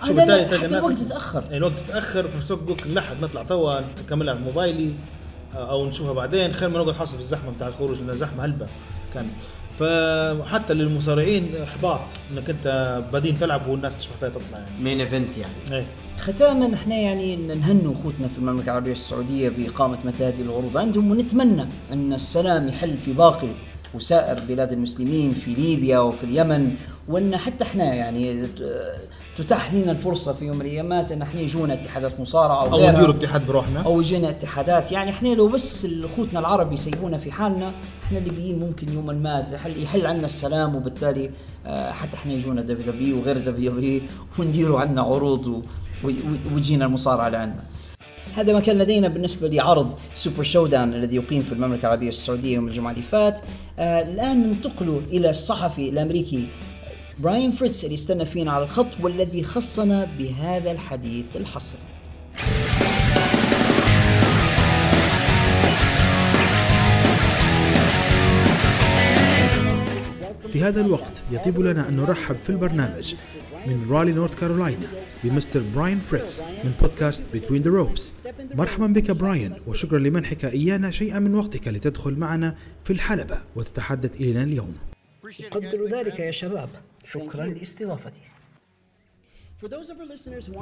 شوف 0.06 0.18
هذا 0.18 0.42
تلقى 0.42 0.58
حتى 0.58 0.78
الوقت 0.78 0.98
تأخر. 0.98 1.42
يعني 1.42 1.56
الوقت 1.56 1.78
تأخر. 1.88 2.28
فسوق 2.28 2.60
قلت 2.68 2.86
لحق 2.86 3.20
نطلع 3.20 3.42
توا 3.42 3.80
نكملها 4.04 4.34
بموبايلي 4.34 4.92
آه، 5.54 5.70
أو 5.70 5.86
نشوفها 5.86 6.12
بعدين. 6.12 6.52
خير 6.52 6.68
ما 6.68 6.78
نقعد 6.78 6.94
حاصل 6.94 7.14
في 7.14 7.20
الزحمة 7.20 7.50
بتاع 7.50 7.68
الخروج 7.68 8.00
لأن 8.00 8.12
زحمه 8.12 8.44
هلبة 8.44 8.66
كان. 9.14 9.28
فحتى 9.80 10.74
للمصارعين 10.74 11.56
إحباط 11.62 12.00
إنك 12.32 12.50
أنت 12.50 13.02
بادين 13.12 13.38
تلعب 13.38 13.68
والناس 13.68 13.98
تشبه 13.98 14.12
فيها 14.20 14.28
تطلع 14.28 14.58
يعني. 14.58 14.84
مين 14.84 15.00
ايفنت 15.00 15.36
يعني. 15.36 15.54
إيه. 15.72 15.86
ختاما 16.18 16.74
إحنا 16.74 16.94
يعني 16.94 17.36
نهنوا 17.36 17.92
أخوتنا 17.92 18.28
في 18.28 18.38
المملكة 18.38 18.64
العربية 18.64 18.92
السعودية 18.92 19.48
بإقامة 19.48 19.98
مثل 20.04 20.24
هذه 20.24 20.42
العروض 20.42 20.76
عندهم 20.76 21.10
ونتمنى 21.10 21.66
أن 21.92 22.12
السلام 22.12 22.68
يحل 22.68 22.96
في 22.96 23.12
باقي 23.12 23.48
وسائر 23.94 24.40
بلاد 24.40 24.72
المسلمين 24.72 25.32
في 25.32 25.54
ليبيا 25.54 25.98
وفي 25.98 26.24
اليمن 26.24 26.74
وأن 27.08 27.36
حتى 27.36 27.64
إحنا 27.64 27.84
يعني 27.94 28.46
تتاح 29.36 29.74
لنا 29.74 29.92
الفرصة 29.92 30.32
في 30.32 30.44
يوم 30.44 30.56
من 30.56 30.62
الأيامات 30.66 31.12
أن 31.12 31.22
إحنا 31.22 31.40
يجونا 31.40 31.74
اتحادات 31.74 32.20
مصارعة 32.20 32.62
أو 32.62 32.72
أو 32.72 32.76
غيرها. 32.78 32.92
نديروا 32.92 33.14
اتحاد 33.14 33.46
بروحنا 33.46 33.82
أو 33.82 34.00
يجينا 34.00 34.28
اتحادات 34.28 34.92
يعني 34.92 35.10
إحنا 35.10 35.28
لو 35.28 35.48
بس 35.48 35.86
أخوتنا 36.04 36.40
العرب 36.40 36.72
يسيبونا 36.72 37.18
في 37.18 37.32
حالنا 37.32 37.72
إحنا 38.04 38.18
الليبيين 38.18 38.58
ممكن 38.58 38.92
يوما 38.92 39.12
ما 39.12 39.46
يحل, 39.76 40.06
عنا 40.06 40.26
السلام 40.26 40.76
وبالتالي 40.76 41.30
آه، 41.66 41.92
حتى 41.92 42.14
إحنا 42.16 42.32
يجونا 42.32 42.62
دبليو 42.62 42.92
دبليو 42.92 43.18
وغير 43.18 43.38
دبليو 43.38 43.72
دبليو 43.72 44.00
ونديروا 44.38 44.80
عنا 44.80 45.02
عروض 45.02 45.46
و- 45.46 45.62
و- 46.04 46.08
و- 46.08 46.54
وتجينا 46.54 46.84
المصارعة 46.84 47.28
لعنا. 47.28 47.64
هذا 48.36 48.52
ما 48.52 48.60
كان 48.60 48.78
لدينا 48.78 49.08
بالنسبة 49.08 49.48
لعرض 49.48 49.98
سوبر 50.14 50.42
شو 50.42 50.66
داون 50.66 50.94
الذي 50.94 51.16
يقيم 51.16 51.42
في 51.42 51.52
المملكة 51.52 51.86
العربية 51.86 52.08
السعودية 52.08 52.54
يوم 52.54 52.66
الجمعة 52.66 52.90
اللي 52.90 53.02
فات. 53.02 53.40
آه 53.78 54.02
الآن 54.02 54.42
ننتقل 54.42 55.02
إلى 55.12 55.30
الصحفي 55.30 55.88
الأمريكي 55.88 56.46
براين 57.18 57.50
فريتز 57.50 57.84
اللي 57.84 57.94
استنى 57.94 58.24
فينا 58.24 58.52
على 58.52 58.64
الخط 58.64 58.86
والذي 59.00 59.42
خصنا 59.42 60.08
بهذا 60.18 60.70
الحديث 60.70 61.24
الحصري. 61.36 61.78
في 70.52 70.62
هذا 70.62 70.80
الوقت 70.80 71.12
يطيب 71.32 71.60
لنا 71.60 71.88
أن 71.88 71.96
نرحب 71.96 72.36
في 72.44 72.50
البرنامج. 72.50 73.14
من 73.66 73.86
رالي 73.90 74.12
نورث 74.12 74.34
كارولاينا 74.40 74.86
بمستر 75.24 75.62
براين 75.74 75.98
فريتز 76.00 76.42
من 76.64 76.72
بودكاست 76.80 77.24
Between 77.34 77.62
the 77.64 77.70
Ropes. 77.70 78.02
مرحبا 78.54 78.86
بك 78.86 79.10
براين 79.10 79.54
وشكرا 79.66 79.98
لمنحك 79.98 80.44
إيانا 80.44 80.90
شيئا 80.90 81.18
من 81.18 81.34
وقتك 81.34 81.68
لتدخل 81.68 82.14
معنا 82.14 82.56
في 82.84 82.92
الحلبة 82.92 83.38
وتتحدث 83.56 84.20
إلينا 84.20 84.42
اليوم. 84.42 84.74
أقدر 85.52 85.86
ذلك 85.90 86.18
يا 86.20 86.30
شباب. 86.30 86.68
شكرا 87.04 87.46
لاستضافتي. 87.46 88.20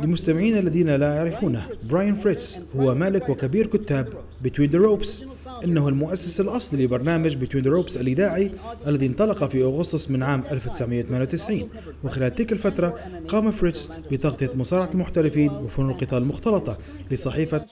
لمستمعينا 0.02 0.58
الذين 0.58 0.90
لا 0.96 1.14
يعرفونه 1.14 1.68
براين 1.90 2.14
فريتز 2.14 2.58
هو 2.76 2.94
مالك 2.94 3.28
وكبير 3.28 3.66
كتاب 3.66 4.08
Between 4.44 4.70
the 4.72 4.78
Ropes 4.78 5.24
إنه 5.64 5.88
المؤسس 5.88 6.40
الأصلي 6.40 6.84
لبرنامج 6.84 7.44
Between 7.44 7.64
the 7.64 7.68
Ropes 7.68 7.96
الإذاعي 7.96 8.50
الذي 8.86 9.06
انطلق 9.06 9.44
في 9.44 9.62
أغسطس 9.62 10.10
من 10.10 10.22
عام 10.22 10.42
1998 10.50 11.68
وخلال 12.04 12.34
تلك 12.34 12.52
الفترة 12.52 12.98
قام 13.28 13.50
فريتز 13.50 13.88
بتغطية 14.12 14.50
مصارعة 14.54 14.90
المحترفين 14.94 15.50
وفنون 15.50 15.90
القتال 15.90 16.18
المختلطة 16.18 16.78
لصحيفة 17.10 17.64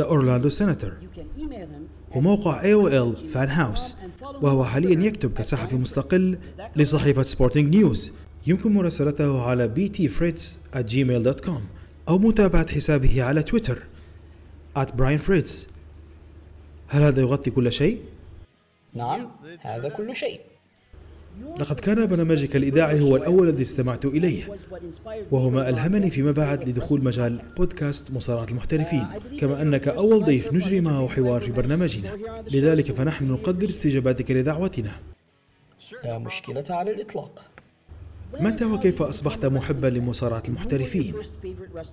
The 0.00 0.04
Orlando 0.04 0.58
Senator 0.58 0.92
وموقع 2.16 2.62
AOL 2.62 3.16
فان 3.32 3.48
هاوس 3.48 3.96
وهو 4.42 4.64
حاليا 4.64 5.06
يكتب 5.06 5.32
كصحفي 5.32 5.76
مستقل 5.76 6.38
لصحيفة 6.76 7.22
سبورتنج 7.22 7.76
نيوز 7.76 8.12
يمكن 8.48 8.74
مراسلته 8.74 9.42
على 9.42 9.70
btfritz@gmail.com 9.76 11.60
أو 12.08 12.18
متابعة 12.18 12.74
حسابه 12.74 13.22
على 13.22 13.42
تويتر 13.42 13.78
at 14.78 14.86
Brian 14.86 15.20
Fritz 15.28 15.50
هل 16.88 17.02
هذا 17.02 17.20
يغطي 17.20 17.50
كل 17.50 17.72
شيء؟ 17.72 18.00
نعم 18.94 19.30
هذا 19.60 19.88
كل 19.88 20.14
شيء. 20.14 20.40
لقد 21.60 21.80
كان 21.80 22.06
برنامجك 22.06 22.56
الإذاعي 22.56 23.00
هو 23.00 23.16
الأول 23.16 23.48
الذي 23.48 23.62
استمعت 23.62 24.04
إليه 24.04 24.54
وهو 25.30 25.50
ما 25.50 25.68
ألهمني 25.68 26.10
فيما 26.10 26.32
بعد 26.32 26.68
لدخول 26.68 27.04
مجال 27.04 27.40
بودكاست 27.56 28.12
مصارعة 28.12 28.44
المحترفين 28.44 29.06
كما 29.40 29.62
أنك 29.62 29.88
أول 29.88 30.24
ضيف 30.24 30.52
نجري 30.52 30.80
معه 30.80 31.08
حوار 31.08 31.42
في 31.42 31.52
برنامجنا. 31.52 32.18
لذلك 32.52 32.92
فنحن 32.92 33.32
نقدر 33.32 33.68
استجابتك 33.68 34.30
لدعوتنا. 34.30 34.92
لا 36.04 36.18
مشكلة 36.18 36.64
على 36.70 36.90
الإطلاق. 36.90 37.44
متى 38.34 38.64
وكيف 38.64 39.02
أصبحت 39.02 39.44
محبا 39.44 39.86
لمصارعة 39.86 40.42
المحترفين؟ 40.48 41.14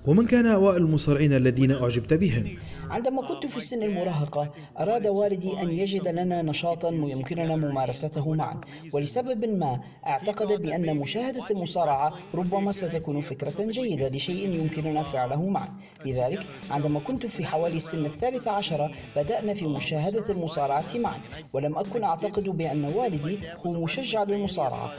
ومن 0.07 0.25
كان 0.25 0.45
أوائل 0.47 0.77
المصارعين 0.81 1.33
الذين 1.33 1.71
أعجبت 1.71 2.13
بهم؟ 2.13 2.57
عندما 2.89 3.21
كنت 3.27 3.45
في 3.45 3.59
سن 3.59 3.83
المراهقة 3.83 4.51
أراد 4.79 5.07
والدي 5.07 5.61
أن 5.61 5.71
يجد 5.71 6.07
لنا 6.07 6.41
نشاطا 6.41 6.89
يمكننا 6.89 7.55
ممارسته 7.55 8.33
معا 8.33 8.61
ولسبب 8.93 9.45
ما 9.45 9.79
أعتقد 10.07 10.61
بأن 10.61 10.97
مشاهدة 10.97 11.43
المصارعة 11.51 12.13
ربما 12.35 12.71
ستكون 12.71 13.21
فكرة 13.21 13.65
جيدة 13.71 14.09
لشيء 14.09 14.49
يمكننا 14.49 15.03
فعله 15.03 15.49
معا 15.49 15.69
لذلك 16.05 16.39
عندما 16.71 16.99
كنت 16.99 17.25
في 17.25 17.45
حوالي 17.45 17.77
السن 17.77 18.05
الثالث 18.05 18.47
عشر 18.47 18.91
بدأنا 19.15 19.53
في 19.53 19.67
مشاهدة 19.67 20.29
المصارعة 20.29 20.97
معا 20.97 21.19
ولم 21.53 21.77
أكن 21.77 22.03
أعتقد 22.03 22.43
بأن 22.43 22.85
والدي 22.85 23.39
هو 23.65 23.83
مشجع 23.83 24.23
للمصارعة 24.23 24.91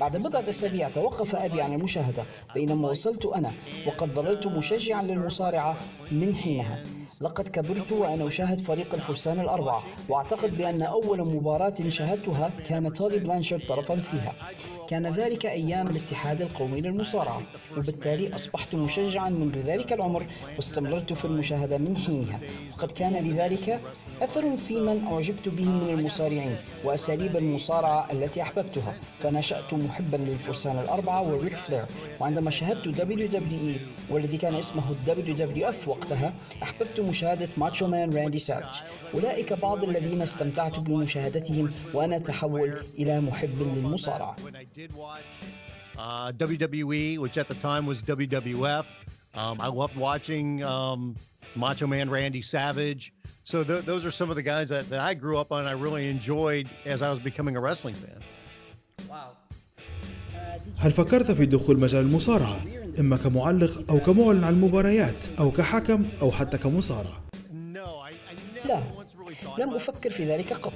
بعد 0.00 0.16
بضعة 0.16 0.44
أسابيع 0.48 0.81
توقف 0.88 1.34
أبي 1.36 1.62
عن 1.62 1.72
المشاهدة 1.72 2.22
بينما 2.54 2.88
وصلت 2.90 3.26
أنا 3.26 3.52
وقد 3.86 4.14
ظللت 4.14 4.46
مشجعا 4.46 5.02
للمصارعة 5.02 5.76
من 6.10 6.34
حينها. 6.34 6.84
لقد 7.20 7.48
كبرت 7.48 7.92
وأنا 7.92 8.26
أشاهد 8.26 8.60
فريق 8.60 8.94
الفرسان 8.94 9.40
الأربعة 9.40 9.82
وأعتقد 10.08 10.58
بأن 10.58 10.82
أول 10.82 11.24
مباراة 11.24 11.74
شاهدتها 11.88 12.50
كان 12.68 12.92
تولي 12.92 13.18
بلانشارد 13.18 13.62
طرفا 13.68 13.96
فيها. 13.96 14.32
كان 14.92 15.06
ذلك 15.06 15.46
أيام 15.46 15.86
الاتحاد 15.86 16.42
القومي 16.42 16.80
للمصارعة 16.80 17.42
وبالتالي 17.76 18.34
أصبحت 18.34 18.74
مشجعا 18.74 19.30
منذ 19.30 19.58
ذلك 19.58 19.92
العمر 19.92 20.26
واستمررت 20.56 21.12
في 21.12 21.24
المشاهدة 21.24 21.78
من 21.78 21.96
حينها. 21.96 22.40
وقد 22.72 22.92
كان 22.92 23.12
لذلك 23.12 23.80
أثر 24.22 24.56
في 24.56 24.80
من 24.80 25.04
أعجبت 25.12 25.48
به 25.48 25.64
من 25.64 25.90
المصارعين 25.98 26.56
وأساليب 26.84 27.36
المصارعة 27.36 28.12
التي 28.12 28.42
أحببتها. 28.42 28.94
فنشأت 29.22 29.74
محبا 29.74 30.16
للفرسان 30.16 30.78
الأربعة 30.78 31.22
وريك 31.22 31.54
فلير. 31.54 31.84
وعندما 32.20 32.50
شاهدت 32.50 32.88
WWE 32.88 33.78
والذي 34.10 34.36
كان 34.36 34.54
اسمه 34.54 34.82
WWF 35.06 35.88
وقتها 35.88 36.32
أحببت 36.62 37.00
مشاهدة 37.00 37.48
ماتشو 37.56 37.86
مان 37.86 38.14
راندي 38.14 38.38
سافيج 38.38 38.82
أولئك 39.14 39.52
بعض 39.52 39.84
الذين 39.84 40.22
استمتعت 40.22 40.78
بمشاهدتهم 40.78 41.72
وأنا 41.94 42.16
أتحول 42.16 42.82
إلى 42.98 43.20
محب 43.20 43.62
I 44.52 44.81
did 44.81 44.93
watch 44.95 45.23
uh, 45.97 46.31
WWE, 46.33 47.17
which 47.19 47.37
at 47.37 47.47
the 47.47 47.55
time 47.55 47.85
was 47.85 48.01
WWF. 48.01 48.85
Um, 49.35 49.61
I 49.61 49.67
loved 49.67 49.95
watching 49.95 50.63
um, 50.63 51.15
Macho 51.55 51.87
Man 51.87 52.09
Randy 52.09 52.41
Savage. 52.41 53.13
So 53.43 53.63
th- 53.63 53.85
those 53.85 54.03
are 54.05 54.11
some 54.11 54.29
of 54.29 54.35
the 54.35 54.41
guys 54.41 54.69
that, 54.69 54.89
that 54.89 54.99
I 54.99 55.13
grew 55.13 55.37
up 55.37 55.51
on. 55.51 55.65
I 55.65 55.71
really 55.71 56.09
enjoyed 56.09 56.67
as 56.85 57.01
I 57.01 57.09
was 57.09 57.19
becoming 57.19 57.55
a 57.55 57.61
wrestling 57.61 57.95
fan. 57.95 58.21
هل 60.77 60.91
فكرت 60.91 61.31
في 61.31 61.45
دخول 61.45 61.79
مجال 61.79 62.01
المصارعة؟ 62.01 62.61
إما 62.99 63.17
كمعلق 63.17 63.91
أو 63.91 63.99
كمعلن 63.99 64.43
عن 64.43 64.53
المباريات 64.53 65.15
أو 65.39 65.51
كحكم 65.51 66.05
أو 66.21 66.31
حتى 66.31 66.57
كمصارع 66.57 67.11
No, 67.73 67.79
I, 67.79 68.11
I 68.11 68.35
never 68.55 68.67
لا 68.67 68.81
once 68.95 68.95
really 68.95 68.97
thought 68.97 69.10
لم. 69.58 69.74
أفكر 69.74 70.10
في 70.10 70.24
ذلك 70.24 70.52
قط 70.52 70.72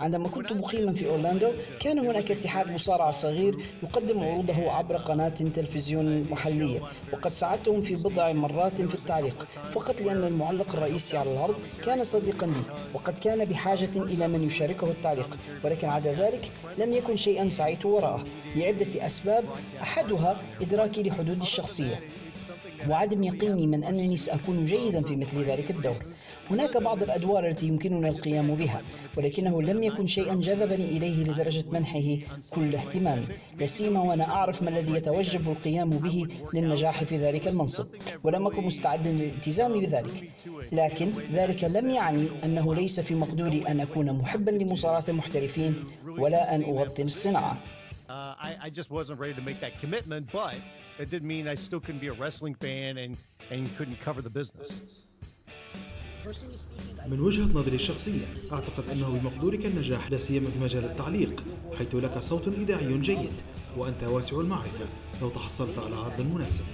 عندما 0.00 0.28
كنت 0.28 0.52
مقيما 0.52 0.92
في 0.92 1.08
أورلاندو 1.08 1.50
كان 1.80 1.98
هناك 1.98 2.30
اتحاد 2.30 2.70
مصارعة 2.70 3.10
صغير 3.10 3.56
يقدم 3.82 4.20
عروضه 4.20 4.72
عبر 4.72 4.96
قناة 4.96 5.28
تلفزيون 5.28 6.22
محلية 6.30 6.80
وقد 7.12 7.32
ساعدتهم 7.32 7.80
في 7.82 7.94
بضع 7.96 8.32
مرات 8.32 8.80
في 8.82 8.94
التعليق 8.94 9.46
فقط 9.72 10.00
لأن 10.00 10.24
المعلق 10.24 10.72
الرئيسي 10.74 11.16
على 11.16 11.32
العرض 11.32 11.54
كان 11.84 12.04
صديقا 12.04 12.46
لي 12.46 12.62
وقد 12.94 13.18
كان 13.18 13.44
بحاجة 13.44 13.88
إلى 13.96 14.28
من 14.28 14.42
يشاركه 14.44 14.90
التعليق 14.90 15.38
ولكن 15.64 15.88
عدا 15.88 16.12
ذلك 16.12 16.50
لم 16.78 16.92
يكن 16.92 17.16
شيئا 17.16 17.48
سعيت 17.48 17.86
وراءه 17.86 18.24
لعدة 18.56 19.06
أسباب 19.06 19.44
أحدها 19.82 20.36
إدراكي 20.62 21.02
لحدود 21.02 21.42
الشخصية 21.42 22.00
وعدم 22.88 23.22
يقيني 23.24 23.66
من 23.66 23.84
أنني 23.84 24.16
سأكون 24.16 24.64
جيدا 24.64 25.02
في 25.02 25.16
مثل 25.16 25.44
ذلك 25.44 25.70
الدور 25.70 25.96
هناك 26.50 26.76
بعض 26.76 27.02
الأدوار 27.02 27.46
التي 27.46 27.66
يمكننا 27.66 28.08
القيام 28.08 28.54
بها 28.54 28.82
ولكنه 29.16 29.62
لم 29.62 29.82
يكن 29.82 30.06
شيئا 30.06 30.34
جذبني 30.34 30.96
إليه 30.96 31.24
لدرجة 31.24 31.64
منحه 31.70 32.16
كل 32.50 32.74
اهتمامي. 32.74 33.26
لا 33.58 33.66
سيما 33.66 34.00
وأنا 34.00 34.24
أعرف 34.24 34.62
ما 34.62 34.70
الذي 34.70 34.94
يتوجب 34.94 35.48
القيام 35.48 35.90
به 35.90 36.26
للنجاح 36.54 37.04
في 37.04 37.16
ذلك 37.16 37.48
المنصب 37.48 37.86
ولم 38.24 38.46
أكن 38.46 38.64
مستعدا 38.64 39.10
للالتزام 39.10 39.80
بذلك. 39.80 40.30
لكن 40.72 41.12
ذلك 41.32 41.64
لم 41.64 41.90
يعني 41.90 42.28
أنه 42.44 42.74
ليس 42.74 43.00
في 43.00 43.14
مقدوري 43.14 43.68
أن 43.68 43.80
أكون 43.80 44.12
محبا 44.12 44.50
لمصارعة 44.50 45.04
المحترفين 45.08 45.84
ولا 46.06 46.54
أن 46.54 46.62
أغطي 46.62 47.02
الصناعة. 47.02 47.58
Uh, 48.08 48.34
I, 48.48 48.56
I 48.66 48.70
just 48.70 48.90
wasn't 48.90 49.18
ready 49.18 49.34
to 49.34 49.40
make 49.40 49.58
that 49.60 49.80
commitment, 49.80 50.30
but 50.32 50.54
it 50.98 51.10
didn't 51.10 51.26
mean 51.26 51.48
I 51.48 51.56
still 51.56 51.80
couldn't 51.80 52.00
be 52.00 52.06
a 52.06 52.12
wrestling 52.12 52.54
fan 52.54 52.98
and, 52.98 53.16
and 53.50 53.60
couldn't 53.76 54.00
cover 54.00 54.22
the 54.22 54.30
business. 54.30 55.05
من 57.06 57.20
وجهة 57.20 57.44
نظري 57.44 57.74
الشخصية 57.74 58.26
أعتقد 58.52 58.90
أنه 58.90 59.08
بمقدورك 59.08 59.66
النجاح 59.66 60.10
لا 60.10 60.18
سيما 60.18 60.50
في 60.50 60.58
مجال 60.64 60.84
التعليق 60.84 61.44
حيث 61.78 61.94
لك 61.94 62.18
صوت 62.18 62.48
إذاعي 62.48 62.98
جيد 62.98 63.32
وأنت 63.76 64.04
واسع 64.04 64.40
المعرفة 64.40 64.86
لو 65.22 65.28
تحصلت 65.28 65.78
على 65.78 65.96
عرض 65.96 66.20
مناسب. 66.20 66.64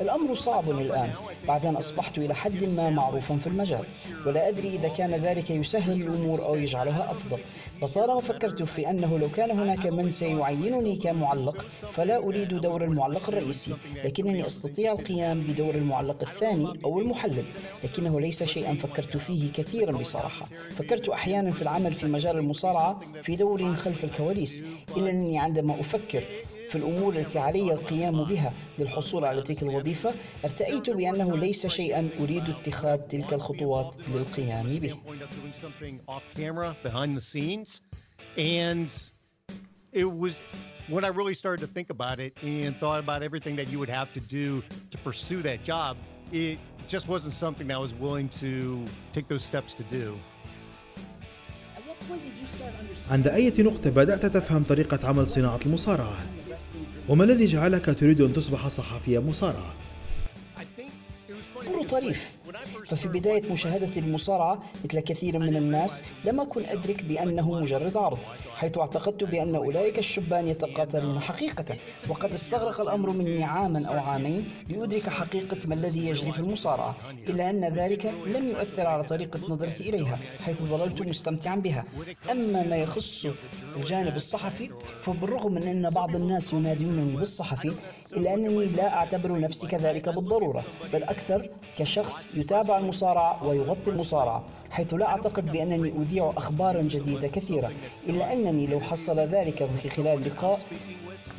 الأمر 0.00 0.34
صعب 0.34 0.70
الآن 0.70 1.10
بعد 1.48 1.66
أن 1.66 1.76
أصبحت 1.76 2.18
إلى 2.18 2.34
حد 2.34 2.64
ما 2.64 2.90
معروفا 2.90 3.36
في 3.36 3.46
المجال 3.46 3.84
ولا 4.26 4.48
أدري 4.48 4.68
إذا 4.68 4.88
كان 4.88 5.14
ذلك 5.14 5.50
يسهل 5.50 6.02
الأمور 6.02 6.44
أو 6.44 6.54
يجعلها 6.54 7.10
أفضل. 7.10 7.38
لطالما 7.82 8.20
فكرت 8.20 8.62
في 8.62 8.90
أنه 8.90 9.18
لو 9.18 9.28
كان 9.28 9.50
هناك 9.50 9.86
من 9.86 10.08
سيعينني 10.08 10.96
كمعلق 10.96 11.66
فلا 11.92 12.16
أريد 12.16 12.48
دور 12.48 12.84
المعلق 12.84 13.28
الرئيسي 13.28 13.74
لكنني 14.04 14.46
أستطيع 14.46 14.92
القيام 14.92 15.40
بدور 15.40 15.74
المعلق 15.74 16.22
الثاني 16.22 16.72
أو 16.84 16.98
المحلل 17.00 17.44
لكنه 17.84 18.20
ليس 18.20 18.42
شيئا 18.44 18.74
فكرت 18.74 19.16
فيه 19.16 19.52
كثيرا 19.52 19.92
بصراحة. 19.92 20.46
فكرت 20.70 21.08
أحيانا 21.08 21.52
في 21.52 21.62
العمل 21.62 21.92
في 21.94 22.06
مجال 22.06 22.38
المصارعة 22.38 23.00
في 23.22 23.36
دور 23.36 23.74
خلف 23.74 24.04
الكواليس 24.04 24.64
إلا 24.96 25.10
أنني 25.10 25.38
عندما 25.38 25.80
أفكر 25.80 26.24
في 26.74 26.80
الأمور 26.80 27.16
التي 27.16 27.38
علي 27.38 27.72
القيام 27.72 28.24
بها 28.24 28.52
للحصول 28.78 29.24
على 29.24 29.42
تلك 29.42 29.62
الوظيفة 29.62 30.14
ارتأيت 30.44 30.90
بأنه 30.90 31.36
ليس 31.36 31.66
شيئا 31.66 32.08
أريد 32.20 32.48
اتخاذ 32.50 32.98
تلك 32.98 33.32
الخطوات 33.32 33.94
للقيام 34.08 34.78
به 34.78 34.96
it 39.92 40.04
was 40.22 40.32
when 40.88 41.04
I 41.04 41.10
really 41.20 41.36
started 41.42 41.60
to 41.66 41.70
think 41.76 41.88
about 41.90 42.18
it 42.26 42.32
and 42.42 42.76
thought 42.82 43.00
about 43.06 43.20
everything 43.28 43.54
that 43.60 43.68
you 43.72 43.78
would 43.78 43.94
have 44.00 44.10
to 44.18 44.20
do 44.38 44.46
to 44.92 44.96
pursue 45.08 45.40
that 45.48 45.60
job. 45.72 45.92
It 46.32 46.58
just 46.94 47.06
wasn't 47.14 47.34
something 47.44 47.66
that 47.68 47.76
I 47.80 47.82
was 47.88 47.94
willing 48.04 48.28
to 48.44 48.52
take 49.16 49.26
those 49.32 49.44
steps 49.50 49.72
to 49.80 49.84
do. 49.98 50.06
عند 53.10 53.28
أي 53.28 53.52
نقطة 53.58 53.90
بدأت 53.90 54.26
تفهم 54.26 54.62
طريقة 54.62 55.08
عمل 55.08 55.26
صناعة 55.26 55.60
المصارعة؟ 55.66 56.18
وما 57.08 57.24
الذي 57.24 57.46
جعلك 57.46 57.98
تريد 58.00 58.20
أن 58.20 58.32
تصبح 58.32 58.68
صحفيا 58.68 59.20
مصارعة؟ 59.20 59.74
أمر 61.66 61.86
طريف 61.88 62.30
ففي 62.88 63.08
بداية 63.08 63.52
مشاهدتي 63.52 64.00
للمصارعة 64.00 64.62
مثل 64.84 65.00
كثير 65.00 65.38
من 65.38 65.56
الناس 65.56 66.02
لم 66.24 66.40
أكن 66.40 66.64
أدرك 66.64 67.02
بأنه 67.04 67.52
مجرد 67.52 67.96
عرض 67.96 68.18
حيث 68.56 68.78
اعتقدت 68.78 69.24
بأن 69.24 69.54
أولئك 69.54 69.98
الشبان 69.98 70.48
يتقاتلون 70.48 71.20
حقيقة 71.20 71.76
وقد 72.08 72.32
استغرق 72.32 72.80
الأمر 72.80 73.10
مني 73.10 73.44
عاما 73.44 73.86
أو 73.86 73.98
عامين 73.98 74.48
لأدرك 74.68 75.08
حقيقة 75.08 75.56
ما 75.66 75.74
الذي 75.74 76.06
يجري 76.06 76.32
في 76.32 76.38
المصارعة 76.38 76.96
إلا 77.28 77.50
أن 77.50 77.64
ذلك 77.64 78.14
لم 78.26 78.48
يؤثر 78.48 78.86
على 78.86 79.02
طريقة 79.02 79.40
نظرتي 79.48 79.88
إليها 79.88 80.18
حيث 80.44 80.62
ظللت 80.62 81.02
مستمتعا 81.02 81.56
بها. 81.56 81.84
أما 82.30 82.62
ما 82.62 82.76
يخص 82.76 83.26
الجانب 83.76 84.16
الصحفي 84.16 84.70
فبالرغم 85.00 85.52
من 85.52 85.62
أن 85.62 85.90
بعض 85.90 86.16
الناس 86.16 86.52
ينادونني 86.52 87.16
بالصحفي 87.16 87.72
إلا 88.16 88.34
أنني 88.34 88.64
لا 88.66 88.94
أعتبر 88.94 89.40
نفسي 89.40 89.66
كذلك 89.66 90.08
بالضرورة 90.08 90.64
بل 90.92 91.02
أكثر 91.02 91.48
كشخص 91.78 92.28
يتابع 92.34 92.78
المصارعة 92.78 93.46
ويغطي 93.46 93.90
المصارعة 93.90 94.44
حيث 94.70 94.94
لا 94.94 95.06
أعتقد 95.06 95.52
بأنني 95.52 95.92
أذيع 96.02 96.32
أخبارا 96.36 96.82
جديدة 96.82 97.28
كثيرة 97.28 97.70
إلا 98.08 98.32
أنني 98.32 98.66
لو 98.66 98.80
حصل 98.80 99.18
ذلك 99.18 99.68
في 99.82 99.88
خلال 99.88 100.24
لقاء 100.28 100.60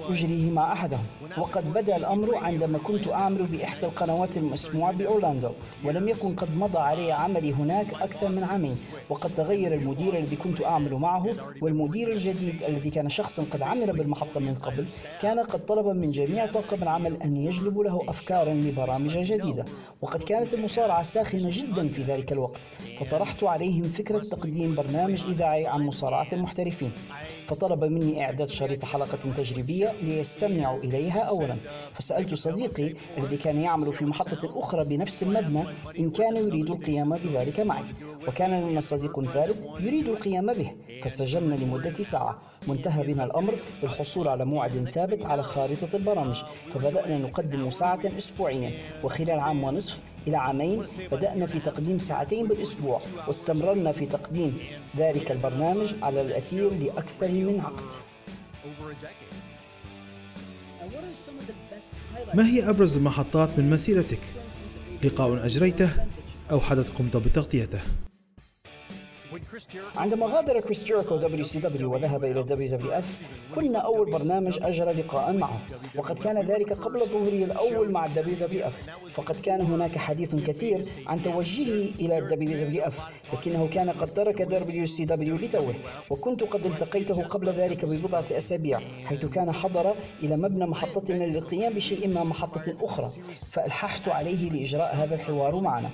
أجريه 0.09 0.51
مع 0.51 0.73
أحدهم. 0.73 1.05
وقد 1.37 1.73
بدأ 1.73 1.95
الأمر 1.95 2.35
عندما 2.35 2.77
كنت 2.77 3.07
أعمل 3.07 3.45
بإحدى 3.45 3.85
القنوات 3.85 4.37
المسموعة 4.37 4.91
بأورلاندو 4.91 5.51
ولم 5.83 6.07
يكن 6.07 6.35
قد 6.35 6.55
مضى 6.55 6.77
علي 6.77 7.11
عملي 7.11 7.53
هناك 7.53 7.93
أكثر 7.93 8.29
من 8.29 8.43
عامين. 8.43 8.77
وقد 9.09 9.33
تغير 9.35 9.73
المدير 9.73 10.17
الذي 10.17 10.35
كنت 10.35 10.63
أعمل 10.63 10.93
معه 10.93 11.25
والمدير 11.61 12.11
الجديد 12.13 12.63
الذي 12.63 12.89
كان 12.89 13.09
شخصا 13.09 13.45
قد 13.51 13.61
عمل 13.61 13.91
بالمحطة 13.91 14.39
من 14.39 14.55
قبل 14.55 14.85
كان 15.21 15.39
قد 15.39 15.65
طلب 15.65 15.87
من 15.87 16.11
جميع 16.11 16.45
طاقم 16.45 16.83
العمل 16.83 17.21
أن 17.21 17.37
يجلبوا 17.37 17.83
له 17.83 18.01
أفكارا 18.07 18.53
لبرامج 18.53 19.17
جديدة. 19.17 19.65
وقد 20.01 20.23
كانت 20.23 20.53
المصارعة 20.53 21.03
ساخنة 21.03 21.49
جدا 21.51 21.87
في 21.87 22.03
ذلك 22.03 22.31
الوقت 22.31 22.61
فطرحت 22.99 23.43
عليهم 23.43 23.83
فكرة 23.83 24.19
تقديم 24.19 24.75
برنامج 24.75 25.23
إذاعي 25.23 25.67
عن 25.67 25.81
مصارعة 25.81 26.27
المحترفين. 26.33 26.91
فطلب 27.47 27.83
مني 27.83 28.25
إعداد 28.25 28.49
شريط 28.49 28.85
حلقة 28.85 29.17
تجريبية 29.37 29.84
ليستمعوا 30.01 30.79
إليها 30.79 31.21
أولا. 31.21 31.57
فسألت 31.93 32.33
صديقي 32.33 32.93
الذي 33.17 33.37
كان 33.37 33.57
يعمل 33.57 33.93
في 33.93 34.05
محطة 34.05 34.59
أخرى 34.59 34.83
بنفس 34.83 35.23
المبنى 35.23 35.63
إن 35.99 36.09
كان 36.09 36.37
يريد 36.37 36.69
القيام 36.69 37.17
بذلك 37.17 37.59
معي. 37.59 37.83
وكان 38.27 38.69
لنا 38.69 38.81
صديق 38.81 39.25
ثالث 39.25 39.65
يريد 39.79 40.07
القيام 40.07 40.53
به. 40.53 40.71
فسجلنا 41.03 41.55
لمدة 41.55 42.03
ساعة. 42.03 42.39
وانتهى 42.67 43.03
بنا 43.03 43.23
الأمر 43.23 43.55
بالحصول 43.81 44.27
على 44.27 44.45
موعد 44.45 44.89
ثابت 44.89 45.25
على 45.25 45.43
خارطة 45.43 45.95
البرامج. 45.95 46.43
فبدأنا 46.73 47.17
نقدم 47.17 47.69
ساعة 47.69 47.99
أسبوعيا. 48.17 48.71
وخلال 49.03 49.39
عام 49.39 49.63
ونصف 49.63 49.99
إلى 50.27 50.37
عامين 50.37 50.85
بدأنا 51.11 51.45
في 51.45 51.59
تقديم 51.59 51.97
ساعتين 51.97 52.47
بالأسبوع. 52.47 53.01
واستمررنا 53.27 53.91
في 53.91 54.05
تقديم 54.05 54.57
ذلك 54.97 55.31
البرنامج 55.31 55.93
على 56.01 56.21
الأثير 56.21 56.69
لأكثر 56.73 57.31
من 57.31 57.59
عقد 57.59 57.91
ما 62.33 62.47
هي 62.47 62.69
أبرز 62.69 62.95
المحطات 62.95 63.49
من 63.59 63.69
مسيرتك؟ 63.69 64.19
لقاء 65.03 65.45
أجريته 65.45 65.89
أو 66.51 66.59
حدث 66.59 66.91
قمت 66.91 67.17
بتغطيته؟ 67.17 67.81
عندما 69.95 70.25
غادر 70.25 70.59
كريس 70.59 70.83
جيريكو 70.83 71.15
دبليو 71.15 71.43
سي 71.43 71.59
دبليو 71.59 71.93
وذهب 71.93 72.23
إلى 72.23 72.43
دبليو 72.43 72.69
دبليو 72.77 72.91
اف 72.91 73.19
كنا 73.55 73.79
أول 73.79 74.11
برنامج 74.11 74.59
أجرى 74.61 74.93
لقاء 74.93 75.33
معه. 75.33 75.59
وقد 75.95 76.19
كان 76.19 76.41
ذلك 76.41 76.73
قبل 76.73 77.05
ظهوري 77.05 77.43
الأول 77.43 77.91
مع 77.91 78.05
ال 78.05 78.35
WWF 78.35 78.89
فقد 79.13 79.39
كان 79.39 79.61
هناك 79.61 79.97
حديث 79.97 80.35
كثير 80.35 80.85
عن 81.07 81.21
توجهه 81.21 81.89
إلى 81.99 82.17
ال 82.17 82.65
WWF 82.65 82.99
لكنه 83.33 83.67
كان 83.67 83.89
قد 83.89 84.13
ترك 84.13 84.41
WCW 84.41 85.35
لتوه. 85.35 85.75
وكنت 86.09 86.43
قد 86.43 86.65
التقيته 86.65 87.23
قبل 87.23 87.49
ذلك 87.49 87.85
ببضعة 87.85 88.25
أسابيع 88.31 88.79
حيث 89.05 89.25
كان 89.25 89.51
حضر 89.51 89.95
إلى 90.23 90.37
مبنى 90.37 90.65
محطتنا 90.65 91.23
للقيام 91.23 91.73
بشيء 91.73 92.07
ما 92.07 92.23
محطة 92.23 92.75
أخرى. 92.81 93.11
فألححت 93.51 94.07
عليه 94.07 94.49
لإجراء 94.49 94.95
هذا 94.95 95.15
الحوار 95.15 95.59
معنا. 95.59 95.89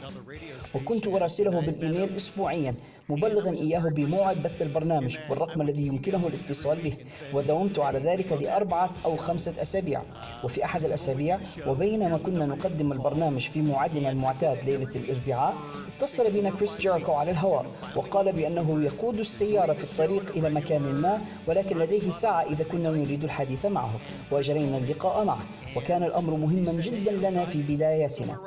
وكنت 0.75 1.07
أراسله 1.07 1.61
بالإيميل 1.61 2.15
اسبوعيا. 2.15 2.75
مبلغا 3.11 3.51
إياه 3.51 3.89
بموعد 3.89 4.43
بث 4.43 4.61
البرنامج 4.61 5.17
والرقم 5.29 5.61
الذي 5.61 5.87
يمكنه 5.87 6.27
الاتصال 6.27 6.81
به 6.81 6.93
وداومت 7.33 7.79
على 7.79 7.99
ذلك 7.99 8.31
لأربعة 8.31 8.89
أو 9.05 9.17
خمسة 9.17 9.53
أسابيع. 9.61 10.01
وفي 10.43 10.65
أحد 10.65 10.83
الأسابيع 10.83 11.39
وبينما 11.67 12.17
كنا 12.17 12.45
نقدم 12.45 12.91
البرنامج 12.91 13.41
في 13.49 13.61
موعدنا 13.61 14.09
المعتاد 14.09 14.63
ليلة 14.65 14.95
الأربعاء 14.95 15.53
اتصل 15.97 16.31
بنا 16.31 16.49
كريس 16.49 16.77
جيريكو 16.77 17.11
على 17.11 17.31
الهواء 17.31 17.65
وقال 17.95 18.31
بأنه 18.31 18.83
يقود 18.83 19.19
السيارة 19.19 19.73
في 19.73 19.83
الطريق 19.83 20.31
إلى 20.35 20.49
مكان 20.49 20.81
ما 20.81 21.21
ولكن 21.47 21.77
لديه 21.77 22.09
ساعة 22.09 22.41
إذا 22.43 22.63
كنا 22.63 22.91
نريد 22.91 23.23
الحديث 23.23 23.65
معه. 23.65 23.91
وأجرينا 24.31 24.77
اللقاء 24.77 25.23
معه. 25.25 25.39
وكان 25.75 26.03
الأمر 26.03 26.35
مهما 26.35 26.71
جدا 26.71 27.11
لنا 27.11 27.45
في 27.45 27.61
بداياتنا. 27.61 28.37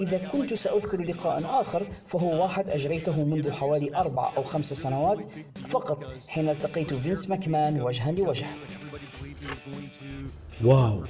إذا 0.00 0.18
كنت 0.18 0.54
سأذكر 0.54 1.02
لقاء 1.02 1.60
آخر 1.60 1.86
فهو 2.08 2.42
واحد 2.42 2.70
أجريته 2.70 3.24
منذ 3.24 3.52
حوالي 3.52 3.96
أربع 3.96 4.32
أو 4.36 4.42
خمس 4.42 4.72
سنوات 4.72 5.18
فقط 5.66 6.08
حين 6.28 6.48
التقيت 6.48 6.94
فينس 6.94 7.30
ماكمان 7.30 7.80
وجها 7.80 8.12
لوجه. 8.12 8.46
wow. 10.64 11.04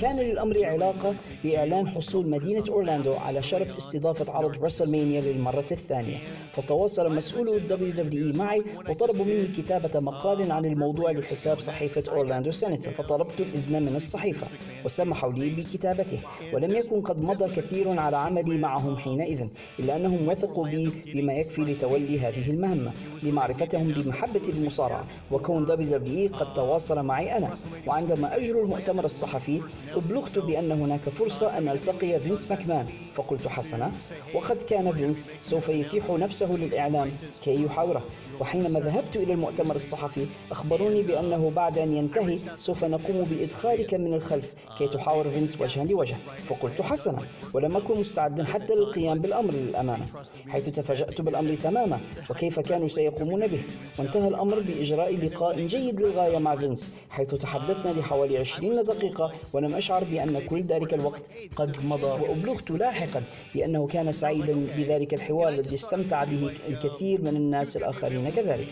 كان 0.00 0.16
للأمر 0.20 0.64
علاقة 0.64 1.14
بإعلان 1.44 1.88
حصول 1.88 2.28
مدينة 2.30 2.64
أورلاندو 2.68 3.12
على 3.14 3.42
شرف 3.42 3.76
استضافة 3.76 4.32
عرض 4.32 4.64
WrestleMania 4.64 5.20
للمرة 5.20 5.66
الثانية. 5.70 6.18
فتواصل 6.52 7.14
مسؤولو 7.16 7.56
ال 7.56 7.92
WWE 7.92 8.32
معي 8.32 8.62
وطلبوا 8.90 9.24
مني 9.24 9.46
كتابة 9.46 10.00
مقال 10.00 10.52
عن 10.52 10.64
الموضوع 10.64 11.10
لحساب 11.10 11.58
صحيفة 11.58 12.02
Orlando 12.12 12.50
Sentinel 12.50 12.92
فطلبت 12.92 13.40
الإذن 13.40 13.82
من 13.82 13.96
الصحيفة 13.96 14.46
وسمحوا 14.84 15.32
لي 15.32 15.50
بكتابته 15.50 16.18
ولم 16.52 16.70
يكن 16.70 17.00
قد 17.00 17.22
مضى 17.22 17.54
كثير 17.54 17.98
على 17.98 18.16
عملي 18.16 18.58
معهم 18.58 18.96
حينئذ 18.96 19.46
إلا 19.78 19.96
أنهم 19.96 20.28
وثقوا 20.28 20.68
بي 20.68 20.90
بما 21.14 21.32
يكفي 21.32 21.62
لتولي 21.62 22.20
هذه 22.20 22.50
المهمة 22.50 22.92
لمعرفتهم 23.22 23.88
بمحبتي 23.88 24.52
للمصارعة 24.52 25.04
وكون 25.30 25.64
WWE 25.64 26.28
قد 26.28 26.54
تواصل 26.54 27.02
معي 27.02 27.36
أنا 27.36 27.56
وعندما 27.86 28.36
أجروا 28.36 28.62
المؤتمر 28.64 29.04
الصحفي 29.04 29.60
أبلغت 29.94 30.38
بأن 30.38 30.72
هناك 30.72 31.08
فرصة 31.08 31.58
أن 31.58 31.68
ألتقي 31.68 32.20
فينس 32.20 32.50
ماكمان. 32.50 32.86
فقلت 33.14 33.48
حسنا 33.48 33.92
وقد 34.34 34.62
كان 34.62 34.92
فينس 34.92 35.30
سوف 35.40 35.68
يتيح 35.68 36.10
نفسه 36.10 36.52
للإعلام 36.52 37.10
كي 37.42 37.64
يحاوره. 37.64 38.04
وحينما 38.40 38.80
ذهبت 38.80 39.16
إلى 39.16 39.32
المؤتمر 39.32 39.76
الصحفي 39.76 40.26
أخبروني 40.50 41.02
بأنه 41.02 41.52
بعد 41.56 41.78
أن 41.78 41.96
ينتهي 41.96 42.38
سوف 42.56 42.84
نقوم 42.84 43.24
بإدخالك 43.24 43.94
من 43.94 44.14
الخلف 44.14 44.54
كي 44.78 44.86
تحاور 44.86 45.30
فينس 45.30 45.60
وجها 45.60 45.84
لوجه. 45.84 46.16
فقلت 46.48 46.82
حسنا 46.82 47.18
ولم 47.54 47.76
أكن 47.76 48.00
مستعدا 48.00 48.44
حتى 48.44 48.74
للقيام 48.74 49.18
بالأمر 49.18 49.54
للأمانة 49.54 50.06
حيث 50.48 50.68
تفاجأت 50.68 51.20
بالأمر 51.20 51.54
تماما. 51.54 52.00
وكيف 52.30 52.60
كانوا 52.60 52.88
سيقومون 52.88 53.46
به؟ 53.46 53.62
وانتهى 53.98 54.28
الأمر 54.28 54.60
بإجراء 54.60 55.16
لقاء 55.16 55.60
جيد 55.60 56.00
للغاية 56.00 56.38
مع 56.38 56.56
فينس 56.56 56.92
حيث 57.10 57.34
تحدثنا 57.34 58.00
لحوالي 58.00 58.38
20 58.38 58.84
دقيقة 58.84 59.32
ولم 59.66 59.74
أشعر 59.74 60.04
بأن 60.04 60.38
كل 60.46 60.62
ذلك 60.62 60.94
الوقت 60.94 61.22
قد 61.56 61.84
مضى 61.84 62.06
وأبلغت 62.22 62.70
لاحقا 62.70 63.22
بأنه 63.54 63.86
كان 63.86 64.12
سعيدا 64.12 64.66
بذلك 64.76 65.14
الحوار 65.14 65.48
الذي 65.48 65.74
استمتع 65.74 66.24
به 66.24 66.50
الكثير 66.68 67.22
من 67.22 67.36
الناس 67.36 67.76
الآخرين 67.76 68.30
كذلك. 68.30 68.68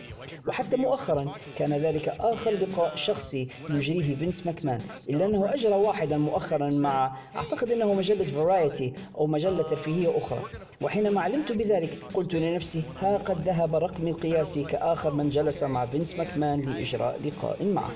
وحتى 0.48 0.76
مؤخرا 0.76 1.34
كان 1.56 1.72
ذلك 1.72 2.08
آخر 2.08 2.50
لقاء 2.50 2.96
شخصي 2.96 3.48
يجريه 3.70 4.16
فينس 4.16 4.46
ماكمان 4.46 4.80
إلا 5.10 5.26
أنه 5.26 5.54
أجرى 5.54 5.72
واحدا 5.74 6.18
مؤخرا 6.18 6.70
مع 6.70 7.16
أعتقد 7.36 7.70
أنه 7.70 7.92
مجلة 7.92 8.24
Variety 8.24 8.92
أو 9.16 9.26
مجلة 9.26 9.62
ترفيهية 9.62 10.18
أخرى. 10.18 10.42
وحينما 10.80 11.20
علمت 11.20 11.52
بذلك 11.52 11.98
قلت 12.14 12.34
لنفسي 12.34 12.82
ها 13.00 13.16
قد 13.16 13.48
ذهب 13.48 13.74
رقمي 13.74 14.10
القياسي 14.10 14.64
كآخر 14.64 15.14
من 15.14 15.28
جلس 15.28 15.62
مع 15.62 15.86
فينس 15.86 16.14
ماكمان 16.14 16.60
لإجراء 16.60 17.20
لقاء 17.24 17.64
معه. 17.64 17.90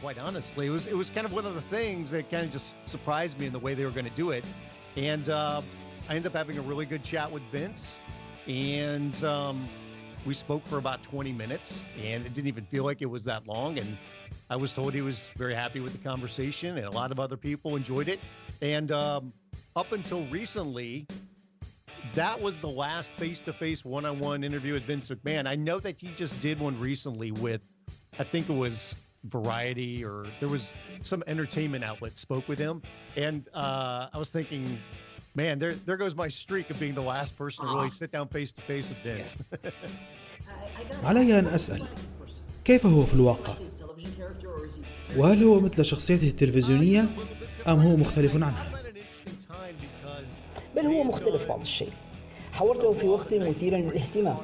Quite 0.00 0.18
honestly. 0.18 0.66
It 0.66 0.70
was 0.70 0.86
it 0.86 0.96
was 0.96 1.10
kind 1.10 1.26
of 1.26 1.32
one 1.32 1.46
of 1.46 1.54
the 1.54 1.62
things 1.62 2.10
that 2.10 2.30
kind 2.30 2.44
of 2.44 2.52
just 2.52 2.74
surprised 2.86 3.38
me 3.38 3.46
in 3.46 3.52
the 3.52 3.58
way 3.58 3.74
they 3.74 3.84
were 3.84 3.90
going 3.90 4.08
to 4.08 4.16
do 4.16 4.30
it, 4.30 4.44
and 4.96 5.28
uh, 5.28 5.62
I 6.08 6.16
ended 6.16 6.26
up 6.26 6.36
having 6.36 6.58
a 6.58 6.62
really 6.62 6.86
good 6.86 7.04
chat 7.04 7.30
with 7.30 7.42
Vince, 7.52 7.96
and 8.46 9.22
um, 9.24 9.68
we 10.26 10.34
spoke 10.34 10.66
for 10.66 10.78
about 10.78 11.02
20 11.02 11.32
minutes, 11.32 11.80
and 12.02 12.24
it 12.26 12.34
didn't 12.34 12.48
even 12.48 12.64
feel 12.66 12.84
like 12.84 13.02
it 13.02 13.06
was 13.06 13.24
that 13.24 13.46
long. 13.46 13.78
And 13.78 13.96
I 14.48 14.56
was 14.56 14.72
told 14.72 14.92
he 14.92 15.02
was 15.02 15.28
very 15.36 15.54
happy 15.54 15.80
with 15.80 15.92
the 15.92 16.08
conversation, 16.08 16.76
and 16.76 16.86
a 16.86 16.90
lot 16.90 17.10
of 17.10 17.20
other 17.20 17.36
people 17.36 17.76
enjoyed 17.76 18.08
it. 18.08 18.20
And 18.60 18.92
um, 18.92 19.32
up 19.76 19.92
until 19.92 20.24
recently, 20.26 21.06
that 22.14 22.40
was 22.40 22.58
the 22.58 22.68
last 22.68 23.10
face-to-face 23.16 23.84
one-on-one 23.84 24.42
interview 24.42 24.72
with 24.72 24.82
Vince 24.84 25.08
McMahon. 25.08 25.46
I 25.46 25.54
know 25.54 25.78
that 25.80 25.96
he 25.98 26.08
just 26.16 26.38
did 26.42 26.58
one 26.60 26.78
recently 26.80 27.30
with, 27.30 27.60
I 28.18 28.24
think 28.24 28.48
it 28.48 28.54
was 28.54 28.94
Variety 29.24 30.04
or 30.04 30.26
there 30.40 30.48
was 30.48 30.72
some 31.02 31.22
entertainment 31.26 31.84
outlet 31.84 32.18
spoke 32.18 32.48
with 32.48 32.58
him, 32.58 32.80
and 33.16 33.48
uh, 33.54 34.08
I 34.14 34.18
was 34.18 34.30
thinking, 34.30 34.78
Man, 35.34 35.58
there 35.60 35.74
there 35.86 35.96
goes 35.96 36.14
my 36.16 36.28
streak 36.28 36.70
of 36.70 36.80
being 36.80 36.94
the 36.94 37.02
last 37.02 37.38
person 37.38 37.64
to 37.64 37.74
really 37.74 37.90
sit 37.90 38.10
down 38.10 38.26
face 38.28 38.50
to 38.52 38.60
face 38.62 38.88
with 38.88 38.98
Vince. 38.98 39.36
علي 41.04 41.38
أن 41.38 41.46
أسأل 41.46 41.86
كيف 42.64 42.86
هو 42.86 43.02
في 43.06 43.14
الواقع؟ 43.14 43.54
وهل 45.16 45.44
هو 45.44 45.60
مثل 45.60 45.84
شخصيته 45.84 46.28
التلفزيونية 46.28 47.08
أم 47.68 47.80
هو 47.80 47.96
مختلف 47.96 48.34
عنها؟ 48.34 48.72
بل 50.76 50.86
هو 50.86 51.04
مختلف 51.04 51.48
بعض 51.48 51.60
الشيء 51.60 51.92
حاورته 52.52 52.92
في 52.94 53.06
وقت 53.06 53.34
مثير 53.34 53.76
للاهتمام 53.76 54.36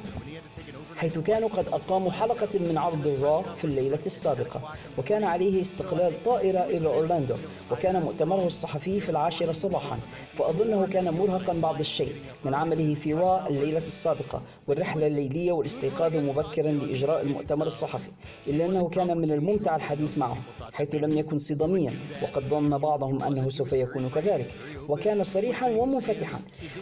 حيث 0.97 1.19
كانوا 1.19 1.49
قد 1.49 1.69
أقاموا 1.69 2.11
حلقة 2.11 2.59
من 2.59 2.79
عرض 2.79 3.07
الرا 3.07 3.43
في 3.57 3.65
الليلة 3.65 3.99
السابقة 4.07 4.61
وكان 4.99 5.25
عليه 5.25 5.61
استقلال 5.61 6.23
طائرة 6.23 6.61
إلى 6.65 6.87
أورلاندو 6.87 7.35
وكان 7.73 8.03
مؤتمره 8.03 8.47
الصحفي 8.47 9.01
في 9.01 9.09
العاشرة 9.09 9.53
صباحا 9.53 9.99
فأظنه 10.35 10.87
كان 10.87 11.15
مرهقا 11.15 11.53
بعض 11.53 11.79
الشيء 11.81 12.13
من 12.45 12.55
عمله 12.55 12.95
في 12.95 13.15
را 13.15 13.49
الليلة 13.49 13.79
السابقة 13.79 14.43
والرحلة 14.69 15.07
الليلية 15.07 15.53
والاستيقاظ 15.53 16.17
مبكرا 16.17 16.71
لإجراء 16.73 17.23
المؤتمر 17.23 17.67
الصحفي 17.67 18.11
إلا 18.47 18.65
أنه 18.65 18.89
كان 18.89 19.17
من 19.19 19.33
الممتع 19.33 19.77
الحديث 19.77 20.19
معه 20.19 20.37
حيث 20.73 20.95
لم 20.95 21.19
يكن 21.19 21.39
صداميا 21.39 21.93
وقد 22.23 22.49
ظن 22.49 22.79
بعضهم 22.79 23.23
أنه 23.23 23.49
سوف 23.49 23.73
يكون 23.73 24.11
كذلك 24.11 24.55
وكان 24.89 25.25
صريحا 25.25 25.71
ومنفتحا 25.71 26.41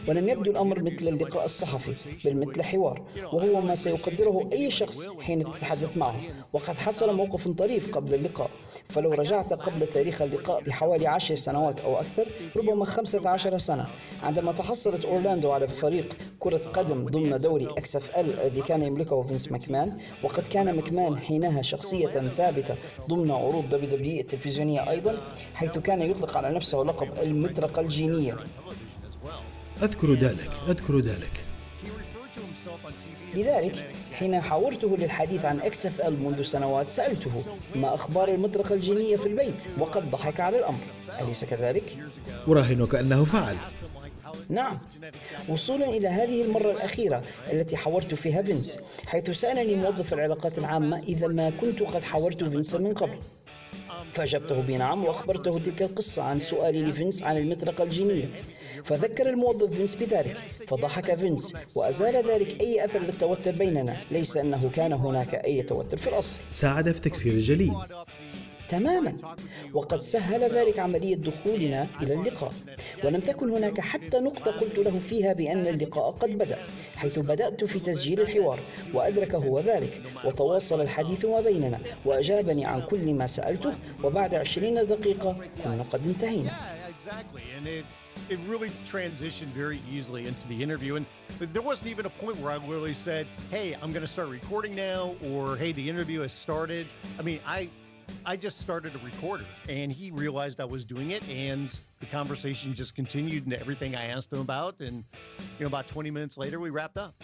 ولم 0.09 0.29
يبدو 0.29 0.51
الأمر 0.51 0.83
مثل 0.83 1.09
اللقاء 1.09 1.45
الصحفي 1.45 1.95
بل 2.25 2.37
مثل 2.37 2.63
حوار 2.63 3.03
وهو 3.33 3.61
ما 3.61 3.75
سيقدره 4.05 4.49
أي 4.53 4.71
شخص 4.71 5.09
حين 5.21 5.45
تتحدث 5.45 5.97
معه. 5.97 6.21
وقد 6.53 6.79
حصل 6.79 7.15
موقف 7.17 7.49
طريف 7.49 7.95
قبل 7.95 8.15
اللقاء. 8.15 8.51
فلو 8.89 9.13
رجعت 9.13 9.53
قبل 9.53 9.87
تاريخ 9.87 10.23
اللقاء 10.23 10.63
بحوالي 10.63 11.07
عشر 11.07 11.35
سنوات 11.35 11.81
أو 11.81 12.01
أكثر 12.01 12.27
ربما 12.57 12.85
خمسة 12.85 13.29
عشر 13.29 13.59
سنة 13.59 13.87
عندما 14.23 14.53
تحصلت 14.53 15.05
أورلاندو 15.05 15.53
على 15.53 15.69
فريق 15.69 16.17
كرة 16.39 16.57
قدم 16.57 17.05
ضمن 17.09 17.41
دوري 17.41 17.67
XFL 17.67 18.41
الذي 18.41 18.61
كان 18.61 18.83
يملكه 18.83 19.23
فينس 19.23 19.53
ماكمان. 19.53 19.99
وقد 20.23 20.47
كان 20.47 20.77
ماكمان 20.77 21.19
حينها 21.19 21.63
شخصية 21.63 22.29
ثابتة 22.29 22.75
ضمن 23.09 23.31
عروض 23.31 23.69
WWE 23.69 24.21
التلفزيونية 24.21 24.91
أيضا 24.91 25.15
حيث 25.55 25.79
كان 25.79 26.03
يطلق 26.03 26.37
على 26.37 26.51
نفسه 26.51 26.79
لقب 26.79 27.09
المطرقة 27.23 27.81
الجينية. 27.81 28.37
أذكر 29.83 30.15
ذلك 30.15 30.51
أذكر 30.69 30.99
ذلك. 30.99 31.44
لذلك 33.37 33.91
حين 34.13 34.41
حاورته 34.41 34.97
للحديث 34.97 35.45
عن 35.45 35.61
XFL 35.61 36.23
منذ 36.23 36.43
سنوات 36.43 36.89
سألته 36.89 37.43
ما 37.75 37.95
أخبار 37.95 38.29
المطرقة 38.29 38.75
الجينية 38.75 39.17
في 39.17 39.27
البيت؟ 39.27 39.65
وقد 39.79 40.11
ضحك 40.11 40.41
على 40.41 40.59
الأمر. 40.59 40.79
أليس 41.21 41.45
كذلك؟ 41.45 41.99
أراهنك 42.49 42.95
أنه 42.95 43.25
فعل. 43.25 43.57
نعم. 44.49 44.79
وصولا 45.49 45.87
إلى 45.87 46.09
هذه 46.09 46.43
المرة 46.43 46.71
الأخيرة 46.71 47.23
التي 47.53 47.77
حاورت 47.77 48.15
فيها 48.15 48.43
فينس 48.43 48.81
حيث 49.07 49.31
سألني 49.31 49.75
موظف 49.75 50.15
العلاقات 50.15 50.59
العامة 50.59 50.99
إذا 50.99 51.27
ما 51.27 51.51
كنت 51.51 51.83
قد 51.83 52.03
حاورت 52.03 52.45
فينس 52.45 52.75
من 52.75 52.95
قبل. 52.95 53.19
فأجبته 54.13 54.61
بنعم. 54.61 55.05
وأخبرته 55.05 55.59
تلك 55.59 55.83
القصة 55.83 56.23
عن 56.23 56.41
سؤالي 56.41 56.83
لفينس 56.83 57.23
عن 57.23 57.37
المطرقة 57.37 57.85
الجينية. 57.85 58.29
فذكر 58.85 59.29
الموظف 59.29 59.77
فينس 59.77 59.95
بذلك 59.95 60.37
فضحك 60.69 61.15
فينس 61.15 61.55
وأزال 61.75 62.31
ذلك 62.31 62.61
أي 62.61 62.85
أثر 62.85 62.99
للتوتر 62.99 63.53
بيننا 63.53 63.97
ليس 64.11 64.37
أنه 64.37 64.71
كان 64.75 64.93
هناك 64.93 65.35
أي 65.35 65.63
توتر 65.63 65.97
في 65.97 66.07
الأصل. 66.07 66.39
ساعد 66.53 66.93
في 66.93 67.01
تكسير 67.01 67.33
الجليد. 67.33 67.75
تماما. 68.69 69.17
وقد 69.75 70.01
سهل 70.01 70.43
ذلك 70.43 70.79
عملية 70.79 71.15
دخولنا 71.17 71.87
إلى 72.03 72.15
اللقاء 72.15 72.53
ولم 73.05 73.21
تكن 73.21 73.51
هناك 73.51 73.81
حتى 73.81 74.19
نقطة 74.19 74.51
قلت 74.51 74.79
له 74.79 74.99
فيها 74.99 75.33
بأن 75.33 75.67
اللقاء 75.67 76.11
قد 76.11 76.31
بدأ 76.31 76.59
حيث 76.97 77.19
بدأت 77.19 77.65
في 77.65 77.79
تسجيل 77.79 78.21
الحوار 78.21 78.61
وأدرك 78.95 79.35
هو 79.35 79.61
ذلك 79.61 80.03
وتواصل 80.25 80.81
الحديث 80.81 81.25
ما 81.25 81.41
بيننا 81.41 81.79
وأجابني 82.05 82.65
عن 82.65 82.83
كل 82.83 83.15
ما 83.15 83.27
سألته 83.27 83.73
وبعد 84.05 84.35
عشرين 84.35 84.75
دقيقة 84.87 85.37
كنا 85.65 85.85
قد 85.93 86.07
انتهينا. 86.07 86.53
it 88.30 88.34
it 88.34 88.40
really 88.48 88.70
transitioned 88.88 89.48
very 89.48 89.80
easily 89.90 90.28
into 90.28 90.48
the 90.48 90.62
interview. 90.62 90.96
And 90.96 91.06
there 91.40 91.62
wasn't 91.62 91.90
even 91.90 92.06
a 92.06 92.10
point 92.10 92.38
where 92.38 92.52
I 92.52 92.58
literally 92.58 92.94
said, 92.94 93.28
"Hey, 93.50 93.76
I'm 93.82 93.92
going 93.92 94.06
to 94.06 94.12
start 94.12 94.30
recording 94.30 94.76
now," 94.76 95.16
or 95.24 95.58
"Hey, 95.58 95.72
the 95.72 95.90
interview 95.90 96.22
has 96.22 96.34
started." 96.34 96.88
I 97.18 97.22
mean, 97.22 97.40
I 97.46 97.70
I 98.26 98.36
just 98.36 98.60
started 98.60 98.94
a 98.96 99.06
recorder, 99.06 99.46
and 99.68 99.92
he 99.92 100.12
realized 100.12 100.60
I 100.60 100.66
was 100.66 100.84
doing 100.86 101.12
it, 101.12 101.28
and 101.30 101.70
the 102.00 102.06
conversation 102.08 102.74
just 102.74 102.96
continued 102.96 103.46
into 103.46 103.60
everything 103.60 103.96
I 103.96 104.06
asked 104.06 104.32
him 104.34 104.40
about. 104.40 104.80
And 104.80 105.04
you 105.58 105.62
know, 105.62 105.68
about 105.68 105.88
20 105.88 106.12
minutes 106.12 106.38
later, 106.38 106.60
we 106.60 106.70
wrapped 106.70 106.98
up. 106.98 107.16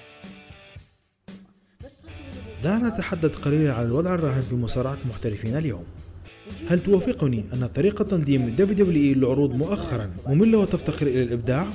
دعنا 2.64 2.90
نتحدث 2.90 3.38
قليلا 3.38 3.74
عن 3.74 3.86
الوضع 3.86 4.14
الراهن 4.14 4.42
في 4.42 4.56
مصارعة 4.56 4.98
المحترفين 5.06 5.58
اليوم 5.58 5.86
هل 6.69 6.81
توافقني 6.81 7.45
أن 7.53 7.67
طريقة 7.67 8.05
تنظيم 8.05 8.47
دبليو 8.47 9.13
العروض 9.17 9.55
مؤخرا 9.55 10.11
مملة 10.27 10.59
وتفتقر 10.59 11.07
إلى 11.07 11.23
الإبداع؟ 11.23 11.67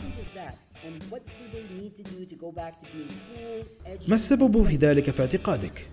ما 4.08 4.16
السبب 4.16 4.64
في 4.64 4.76
ذلك 4.76 5.10
في 5.10 5.22
اعتقادك؟ 5.22 5.88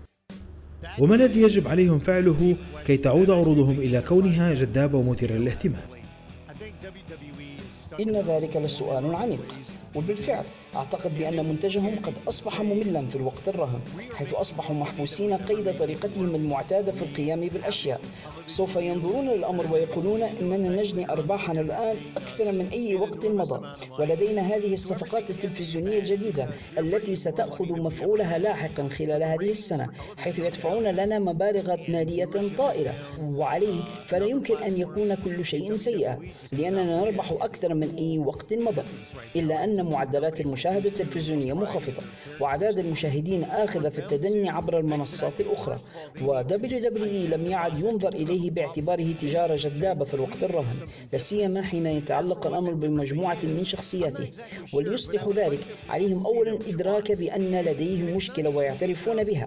وما 0.98 1.14
الذي 1.14 1.42
يجب 1.42 1.68
عليهم 1.68 1.98
فعله 1.98 2.56
كي 2.86 2.96
تعود 2.96 3.30
عروضهم 3.30 3.78
إلى 3.78 4.00
كونها 4.00 4.54
جذابة 4.54 4.98
ومثيرة 4.98 5.32
للاهتمام؟ 5.32 5.82
WWE 6.82 8.00
إن 8.00 8.16
ذلك 8.16 8.56
لسؤال 8.56 9.14
عميق 9.14 9.54
وبالفعل 9.94 10.44
أعتقد 10.76 11.18
بأن 11.18 11.44
منتجهم 11.44 11.96
قد 12.02 12.12
أصبح 12.28 12.60
مملا 12.60 13.06
في 13.06 13.16
الوقت 13.16 13.48
الراهن 13.48 13.80
حيث 14.14 14.34
أصبحوا 14.34 14.76
محبوسين 14.76 15.34
قيد 15.36 15.78
طريقتهم 15.78 16.34
المعتادة 16.34 16.92
في 16.92 17.02
القيام 17.02 17.40
بالأشياء. 17.40 18.00
سوف 18.46 18.76
ينظرون 18.76 19.28
للأمر 19.28 19.66
ويقولون 19.72 20.22
إننا 20.22 20.68
نجني 20.80 21.10
أرباحنا 21.10 21.60
الآن 21.60 21.96
أكثر 22.16 22.52
من 22.52 22.68
أي 22.72 22.94
وقت 22.94 23.26
مضى 23.26 23.74
ولدينا 23.98 24.42
هذه 24.42 24.72
الصفقات 24.72 25.30
التلفزيونية 25.30 25.98
الجديدة 25.98 26.48
التي 26.78 27.14
ستأخذ 27.14 27.72
مفعولها 27.72 28.38
لاحقا 28.38 28.88
خلال 28.88 29.22
هذه 29.22 29.50
السنة 29.50 29.88
حيث 30.16 30.38
يدفعون 30.38 30.84
لنا 30.84 31.18
مبالغ 31.18 31.76
مالية 31.88 32.30
طائلة. 32.58 32.94
وعليه 33.22 33.82
فلا 34.06 34.26
يمكن 34.26 34.56
أن 34.56 34.80
يكون 34.80 35.14
كل 35.14 35.44
شيء 35.44 35.76
سيئا 35.76 36.18
لأننا 36.52 37.00
نربح 37.00 37.32
أكثر 37.32 37.74
من 37.74 37.94
أي 37.98 38.18
وقت 38.18 38.52
مضى. 38.54 38.82
إلا 39.36 39.64
أن 39.64 39.86
معدلات 39.90 40.40
المشاهدة 40.66 40.88
التلفزيونية 40.88 41.52
منخفضة 41.52 42.02
وأعداد 42.40 42.78
المشاهدين 42.78 43.44
آخذة 43.44 43.88
في 43.88 43.98
التدني 43.98 44.48
عبر 44.50 44.78
المنصات 44.78 45.40
الأخرى. 45.40 45.78
و 46.24 46.42
WWE 46.42 47.30
لم 47.32 47.46
يعد 47.46 47.78
ينظر 47.78 48.08
إليه 48.08 48.50
باعتباره 48.50 49.12
تجارة 49.12 49.56
جذابة 49.56 50.04
في 50.04 50.14
الوقت 50.14 50.42
الراهن 50.42 50.76
لا 51.12 51.18
سيما 51.18 51.62
حين 51.62 51.86
يتعلق 51.86 52.46
الأمر 52.46 52.72
بمجموعة 52.72 53.38
من 53.42 53.64
شخصياته. 53.64 54.30
وليصلح 54.72 55.28
ذلك 55.36 55.60
عليهم 55.88 56.26
أولا 56.26 56.58
إدراك 56.68 57.12
بأن 57.12 57.60
لديهم 57.60 58.16
مشكلة 58.16 58.50
ويعترفون 58.50 59.24
بها. 59.24 59.46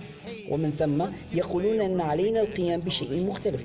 ومن 0.49 0.71
ثم 0.71 1.05
يقولون 1.33 1.81
أن 1.81 2.01
علينا 2.01 2.41
القيام 2.41 2.79
بشيء 2.79 3.23
مختلف. 3.23 3.63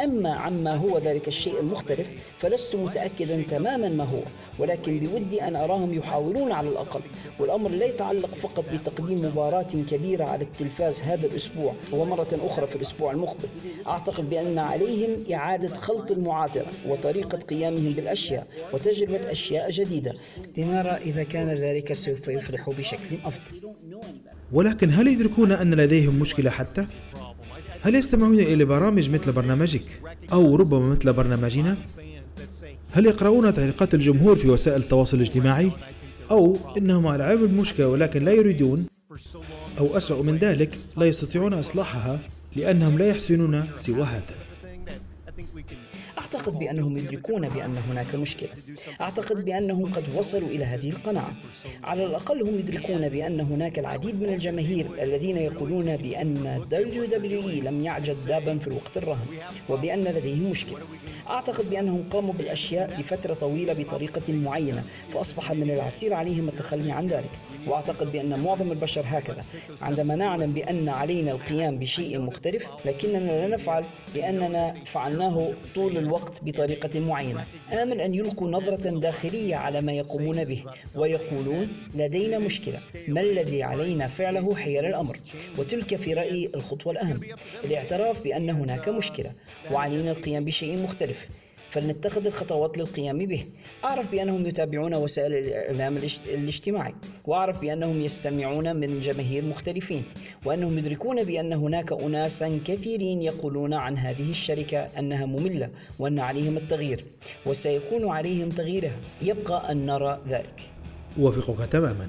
أما 0.00 0.32
عما 0.34 0.76
هو 0.76 0.98
ذلك 0.98 1.28
الشيء 1.28 1.60
المختلف 1.60 2.10
فلست 2.38 2.76
متأكدا 2.76 3.42
تماما 3.50 3.88
ما 3.88 4.04
هو 4.04 4.20
ولكن 4.58 4.98
بودي 4.98 5.42
أن 5.42 5.56
أراهم 5.56 5.94
يحاولون 5.94 6.52
على 6.52 6.68
الأقل. 6.68 7.00
والأمر 7.38 7.70
لا 7.70 7.86
يتعلق 7.86 8.34
فقط 8.34 8.64
بتقديم 8.72 9.22
مباراة 9.22 9.66
كبيرة 9.90 10.24
على 10.24 10.44
التلفاز 10.44 11.00
هذا 11.00 11.26
الأسبوع 11.26 11.74
ومرة 11.92 12.38
أخرى 12.42 12.66
في 12.66 12.76
الأسبوع 12.76 13.12
المقبل. 13.12 13.48
أعتقد 13.86 14.30
بأن 14.30 14.58
عليهم 14.58 15.10
إعادة 15.32 15.74
خلط 15.74 16.10
المعادلة 16.10 16.66
وطريقة 16.88 17.38
قيامهم 17.38 17.92
بالأشياء 17.92 18.46
وتجربة 18.72 19.30
أشياء 19.30 19.70
جديدة. 19.70 20.14
لنرى 20.56 20.90
إذا 20.90 21.22
كان 21.22 21.48
ذلك 21.48 21.92
سوف 21.92 22.28
يفلح 22.28 22.70
بشكل 22.70 23.16
أفضل. 23.24 23.74
ولكن 24.52 24.90
هل 24.90 25.08
يدركون 25.08 25.52
أن 25.52 25.74
لديهم 25.74 26.14
مشكلة 26.20 26.50
حتى؟ 26.50 26.86
هل 27.84 27.94
يستمعون 27.94 28.38
إلى 28.40 28.64
برامج 28.64 29.10
مثل 29.10 29.32
برنامجك 29.32 29.82
أو 30.32 30.56
ربما 30.56 30.88
مثل 30.88 31.12
برنامجنا؟ 31.12 31.76
هل 32.92 33.06
يقرؤون 33.06 33.54
تعليقات 33.54 33.94
الجمهور 33.94 34.36
في 34.36 34.48
وسائل 34.48 34.80
التواصل 34.82 35.16
الاجتماعي؟ 35.16 35.72
أو 36.30 36.56
إنهم 36.76 37.06
على 37.06 37.24
علم 37.24 37.44
المشكلة 37.44 37.88
ولكن 37.88 38.24
لا 38.24 38.32
يريدون 38.32 38.86
أو 39.78 39.96
أسوأ 39.96 40.22
من 40.22 40.36
ذلك 40.38 40.78
لا 40.96 41.06
يستطيعون 41.06 41.54
إصلاحها 41.54 42.18
لأنهم 42.56 42.98
لا 42.98 43.06
يحسنون 43.06 43.64
سوى 43.76 44.04
أعتقد 46.44 46.58
بأنهم 46.58 46.96
يدركون 46.96 47.48
بأن 47.48 47.76
هناك 47.90 48.14
مشكلة. 48.14 48.48
أعتقد 49.00 49.44
بأنهم 49.44 49.92
قد 49.92 50.04
وصلوا 50.14 50.48
إلى 50.48 50.64
هذه 50.64 50.90
القناعة. 50.90 51.32
على 51.84 52.04
الأقل 52.04 52.42
هم 52.42 52.58
يدركون 52.58 53.08
بأن 53.08 53.40
هناك 53.40 53.78
العديد 53.78 54.22
من 54.22 54.28
الجماهير 54.28 54.86
الذين 55.02 55.36
يقولون 55.36 55.96
بأن 55.96 56.64
WWE 56.72 57.64
لم 57.64 57.80
يعجد 57.80 58.16
دابا 58.26 58.58
في 58.58 58.66
الوقت 58.66 58.96
الراهن 58.96 59.26
وبأن 59.68 60.02
لديهم 60.02 60.50
مشكلة. 60.50 60.78
أعتقد 61.30 61.70
بأنهم 61.70 62.04
قاموا 62.10 62.34
بالأشياء 62.34 63.00
لفترة 63.00 63.34
طويلة 63.34 63.72
بطريقة 63.72 64.32
معينة 64.32 64.84
فأصبح 65.12 65.52
من 65.52 65.70
العسير 65.70 66.14
عليهم 66.14 66.48
التخلي 66.48 66.92
عن 66.92 67.06
ذلك. 67.06 67.30
وأعتقد 67.66 68.12
بأن 68.12 68.40
معظم 68.40 68.72
البشر 68.72 69.04
هكذا. 69.06 69.44
عندما 69.82 70.14
نعلم 70.14 70.52
بأن 70.52 70.88
علينا 70.88 71.32
القيام 71.32 71.78
بشيء 71.78 72.20
مختلف 72.20 72.68
لكننا 72.84 73.18
لا 73.18 73.48
نفعل 73.48 73.84
لأننا 74.14 74.74
فعلناه 74.84 75.52
طول 75.74 75.98
الوقت 75.98 76.33
بطريقة 76.42 77.00
معينة. 77.00 77.44
آمل 77.72 78.00
أن 78.00 78.14
يلقوا 78.14 78.50
نظرة 78.50 78.90
داخلية 78.90 79.56
على 79.56 79.80
ما 79.80 79.92
يقومون 79.92 80.44
به 80.44 80.64
ويقولون 80.94 81.68
لدينا 81.94 82.38
مشكلة 82.38 82.78
ما 83.08 83.20
الذي 83.20 83.62
علينا 83.62 84.08
فعله 84.08 84.54
حيال 84.54 84.84
الأمر؟ 84.84 85.20
وتلك 85.58 85.96
في 85.96 86.14
رأيي 86.14 86.50
الخطوة 86.54 86.92
الأهم. 86.92 87.20
الاعتراف 87.64 88.24
بأن 88.24 88.50
هناك 88.50 88.88
مشكلة 88.88 89.32
وعلينا 89.72 90.10
القيام 90.10 90.44
بشيء 90.44 90.78
مختلف 90.78 91.28
فلنتخذ 91.70 92.26
الخطوات 92.26 92.78
للقيام 92.78 93.26
به. 93.26 93.44
أعرف 93.84 94.10
بأنهم 94.10 94.46
يتابعون 94.46 94.94
وسائل 94.94 95.32
الإعلام 95.34 95.96
الاجت- 95.96 96.26
الاجتماعي 96.26 96.94
وأعرف 97.24 97.60
بأنهم 97.60 98.00
يستمعون 98.00 98.76
من 98.76 99.00
جماهير 99.00 99.44
مختلفين 99.44 100.04
وأنهم 100.44 100.78
يدركون 100.78 101.24
بأن 101.24 101.52
هناك 101.52 101.92
أناسا 101.92 102.60
كثيرين 102.64 103.22
يقولون 103.22 103.74
عن 103.74 103.96
هذه 103.98 104.30
الشركة 104.30 104.78
أنها 104.78 105.26
مملة 105.26 105.70
وأن 105.98 106.18
عليهم 106.18 106.56
التغيير 106.56 107.04
وسيكون 107.46 108.08
عليهم 108.08 108.48
تغييرها. 108.48 108.96
يبقى 109.22 109.72
أن 109.72 109.86
نرى 109.86 110.20
ذلك. 110.28 110.60
أوافقك 111.18 111.68
تماما. 111.72 112.08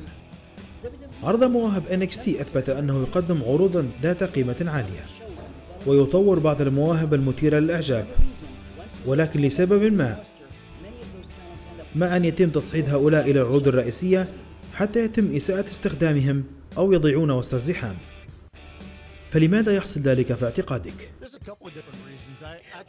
عرض 1.23 1.43
مواهب 1.43 1.83
NXT 1.85 2.27
أثبت 2.41 2.69
أنه 2.69 3.01
يقدم 3.01 3.43
عروضا 3.43 3.89
ذات 4.03 4.23
قيمة 4.23 4.55
عالية 4.67 5.05
ويطور 5.87 6.39
بعض 6.39 6.61
المواهب 6.61 7.13
المثيرة 7.13 7.59
للإعجاب 7.59 8.05
ولكن 9.05 9.41
لسبب 9.41 9.93
ما 9.93 10.23
ما 11.95 12.15
أن 12.15 12.25
يتم 12.25 12.49
تصعيد 12.49 12.89
هؤلاء 12.89 13.31
إلى 13.31 13.41
العروض 13.41 13.67
الرئيسية 13.67 14.29
حتى 14.73 14.99
يتم 14.99 15.35
إساءة 15.35 15.67
استخدامهم 15.67 16.43
أو 16.77 16.93
يضيعون 16.93 17.31
وسط 17.31 17.53
الزحام 17.53 17.97
فلماذا 19.29 19.75
يحصل 19.75 19.99
ذلك 19.99 20.33
في 20.33 20.45
اعتقادك؟ 20.45 21.11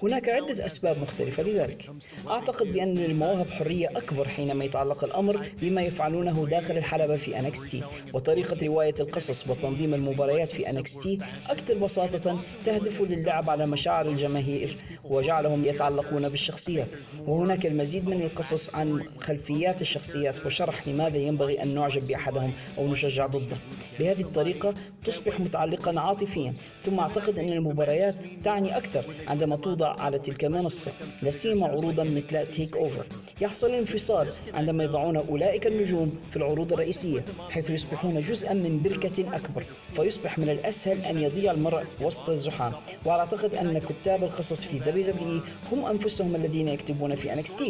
هناك 0.03 0.29
عدة 0.29 0.67
أسباب 0.67 0.99
مختلفة 0.99 1.43
لذلك. 1.43 1.91
أعتقد 2.29 2.67
بأن 2.67 2.95
للمواهب 2.95 3.51
حرية 3.51 3.89
أكبر 3.89 4.29
حينما 4.29 4.65
يتعلق 4.65 5.05
الأمر 5.05 5.47
بما 5.63 5.83
يفعلونه 5.83 6.47
داخل 6.47 6.77
الحلبة 6.79 7.17
في 7.17 7.35
NXT 7.35 7.77
وطريقة 8.15 8.67
رواية 8.67 8.95
القصص 9.01 9.49
وتنظيم 9.49 9.95
المباريات 9.95 10.51
في 10.51 10.65
NXT 10.65 11.25
أكثر 11.51 11.79
بساطة 11.79 12.41
تهدف 12.65 13.01
للعب 13.01 13.51
على 13.51 13.67
مشاعر 13.67 14.09
الجماهير 14.09 14.77
وجعلهم 15.05 15.65
يتعلقون 15.65 16.29
بالشخصيات. 16.29 16.89
وهناك 17.27 17.67
المزيد 17.67 18.09
من 18.09 18.23
القصص 18.23 18.75
عن 18.75 19.03
خلفيات 19.19 19.83
الشخصيات 19.83 20.47
وشرح 20.47 20.89
لماذا 20.89 21.19
ينبغي 21.19 21.63
أن 21.63 21.75
نعجب 21.75 22.07
بأحدهم 22.07 22.53
أو 22.79 22.89
نشجع 22.89 23.27
ضده. 23.27 23.57
بهذه 23.99 24.21
الطريقة 24.21 24.75
تصبح 25.05 25.41
متعلقا 25.41 26.01
عاطفيا 26.01 26.55
ثم 26.83 26.99
أعتقد 27.01 27.39
أن 27.39 27.53
المباريات 27.53 28.15
تعني 28.45 28.77
أكثر 28.77 29.05
عندما 29.27 29.57
توضع 29.57 29.76
على 29.82 30.19
تلك 30.19 30.44
المنصة 30.44 30.93
لا 31.23 31.31
سيما 31.31 31.66
عروضا 31.66 32.05
مثل 32.05 32.47
تيك 32.51 32.77
أوفر 32.77 33.07
يحصل 33.40 33.66
الانفصال 33.66 34.28
عندما 34.55 34.85
يضعون 34.85 35.16
أولئك 35.16 35.66
النجوم 35.66 36.19
في 36.31 36.36
العروض 36.36 36.73
الرئيسية 36.73 37.24
حيث 37.51 37.70
يصبحون 37.70 38.20
جزءا 38.20 38.53
من 38.55 38.82
بركة 38.82 39.36
أكبر 39.36 39.65
فيصبح 39.97 40.39
من 40.39 40.48
الأسهل 40.48 41.01
أن 41.05 41.19
يضيع 41.20 41.53
المرء 41.53 41.85
وسط 42.01 42.31
الزحام. 42.31 42.73
وأعتقد 43.05 43.55
أن 43.55 43.78
كتاب 43.78 44.24
القصص 44.24 44.65
في 44.65 44.81
WWE 44.81 45.73
هم 45.73 45.85
أنفسهم 45.86 46.35
الذين 46.36 46.69
يكتبون 46.69 47.15
في 47.15 47.43
NXT 47.43 47.62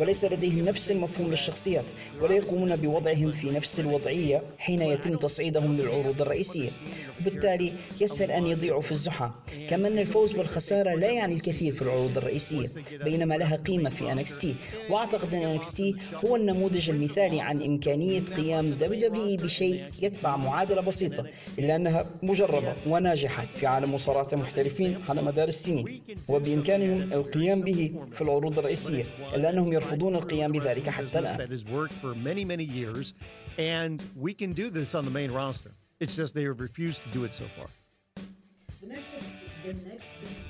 وليس 0.00 0.24
لديهم 0.24 0.58
نفس 0.58 0.90
المفهوم 0.90 1.30
للشخصيات 1.30 1.84
ولا 2.20 2.34
يقومون 2.34 2.76
بوضعهم 2.76 3.32
في 3.32 3.50
نفس 3.50 3.80
الوضعية 3.80 4.42
حين 4.58 4.82
يتم 4.82 5.16
تصعيدهم 5.16 5.76
للعروض 5.76 6.20
الرئيسية. 6.20 6.70
وبالتالي 7.20 7.72
يسهل 8.00 8.30
أن 8.30 8.46
يضيعوا 8.46 8.80
في 8.82 8.92
الزحام. 8.92 9.32
كما 9.68 9.88
أن 9.88 9.98
الفوز 9.98 10.32
بالخسارة 10.32 10.94
لا 10.94 11.10
يعني 11.10 11.34
الكثير 11.34 11.53
في 11.54 11.82
العروض 11.82 12.16
الرئيسية 12.16 12.70
بينما 13.04 13.34
لها 13.34 13.56
قيمة 13.56 13.90
في 13.90 14.14
NXT 14.14 14.46
وأعتقد 14.90 15.34
أن 15.34 15.60
NXT 15.60 15.82
هو 16.24 16.36
النموذج 16.36 16.90
المثالي 16.90 17.40
عن 17.40 17.62
إمكانية 17.62 18.20
قيام 18.20 18.78
WWE 18.80 19.42
بشيء 19.42 19.84
يتبع 20.02 20.36
معادلة 20.36 20.80
بسيطة 20.80 21.26
إلا 21.58 21.76
أنها 21.76 22.06
مجربة 22.22 22.74
وناجحة 22.86 23.46
في 23.54 23.66
عالم 23.66 23.94
مصارعة 23.94 24.28
المحترفين 24.32 24.98
على 25.08 25.22
مدار 25.22 25.48
السنين 25.48 26.02
وبإمكانهم 26.28 27.12
القيام 27.12 27.60
به 27.60 27.94
في 28.12 28.20
العروض 28.22 28.58
الرئيسية 28.58 29.04
إلا 29.34 29.50
أنهم 29.50 29.72
يرفضون 29.72 30.14
القيام 30.14 30.52
بذلك 30.52 30.88
حتى 30.88 31.18
الآن 31.18 31.34
that 31.38 31.50
has 31.50 31.64
worked 31.64 31.92
for 31.92 32.14
many, 32.14 32.44
many 32.44 32.64
years, 32.64 33.14
and 33.58 34.02
we 34.16 34.32
can 34.34 34.52
do 34.52 34.70
this 34.70 34.94
on 34.94 35.04
the 35.04 35.10
main 35.10 35.30
roster. 35.30 35.70
It's 36.00 36.16
just 36.16 36.34
they 36.34 36.44
have 36.44 36.60
refused 36.60 37.02
to 37.04 37.10
do 37.10 37.24
it 37.24 37.34
so 37.34 37.44
far. 37.56 37.66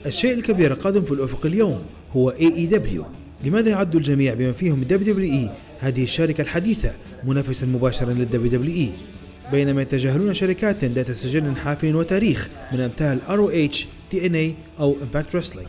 الشيء 0.07 0.35
الكبير 0.35 0.73
القادم 0.73 1.05
في 1.05 1.13
الأفق 1.13 1.47
اليوم 1.47 1.83
هو 2.13 2.33
AEW 2.33 3.05
لماذا 3.45 3.71
يعد 3.71 3.97
الجميع 3.97 4.35
بما 4.35 4.53
فيهم 4.53 4.85
WWE 4.91 5.51
هذه 5.81 6.03
الشركة 6.03 6.43
الحديثة 6.43 6.93
منافسا 7.25 7.67
مباشرا 7.67 8.13
لل 8.13 8.51
WWE 8.61 9.15
بينما 9.53 9.83
يتجاهلون 9.83 10.35
شركات 10.35 10.85
ذات 10.85 11.11
سجل 11.11 11.57
حافل 11.57 11.97
وتاريخ 11.97 12.49
من 12.73 12.81
أمثال 12.81 13.19
ROH, 13.29 13.77
TNA 14.15 14.81
أو 14.81 14.95
Impact 14.95 15.37
Wrestling. 15.37 15.69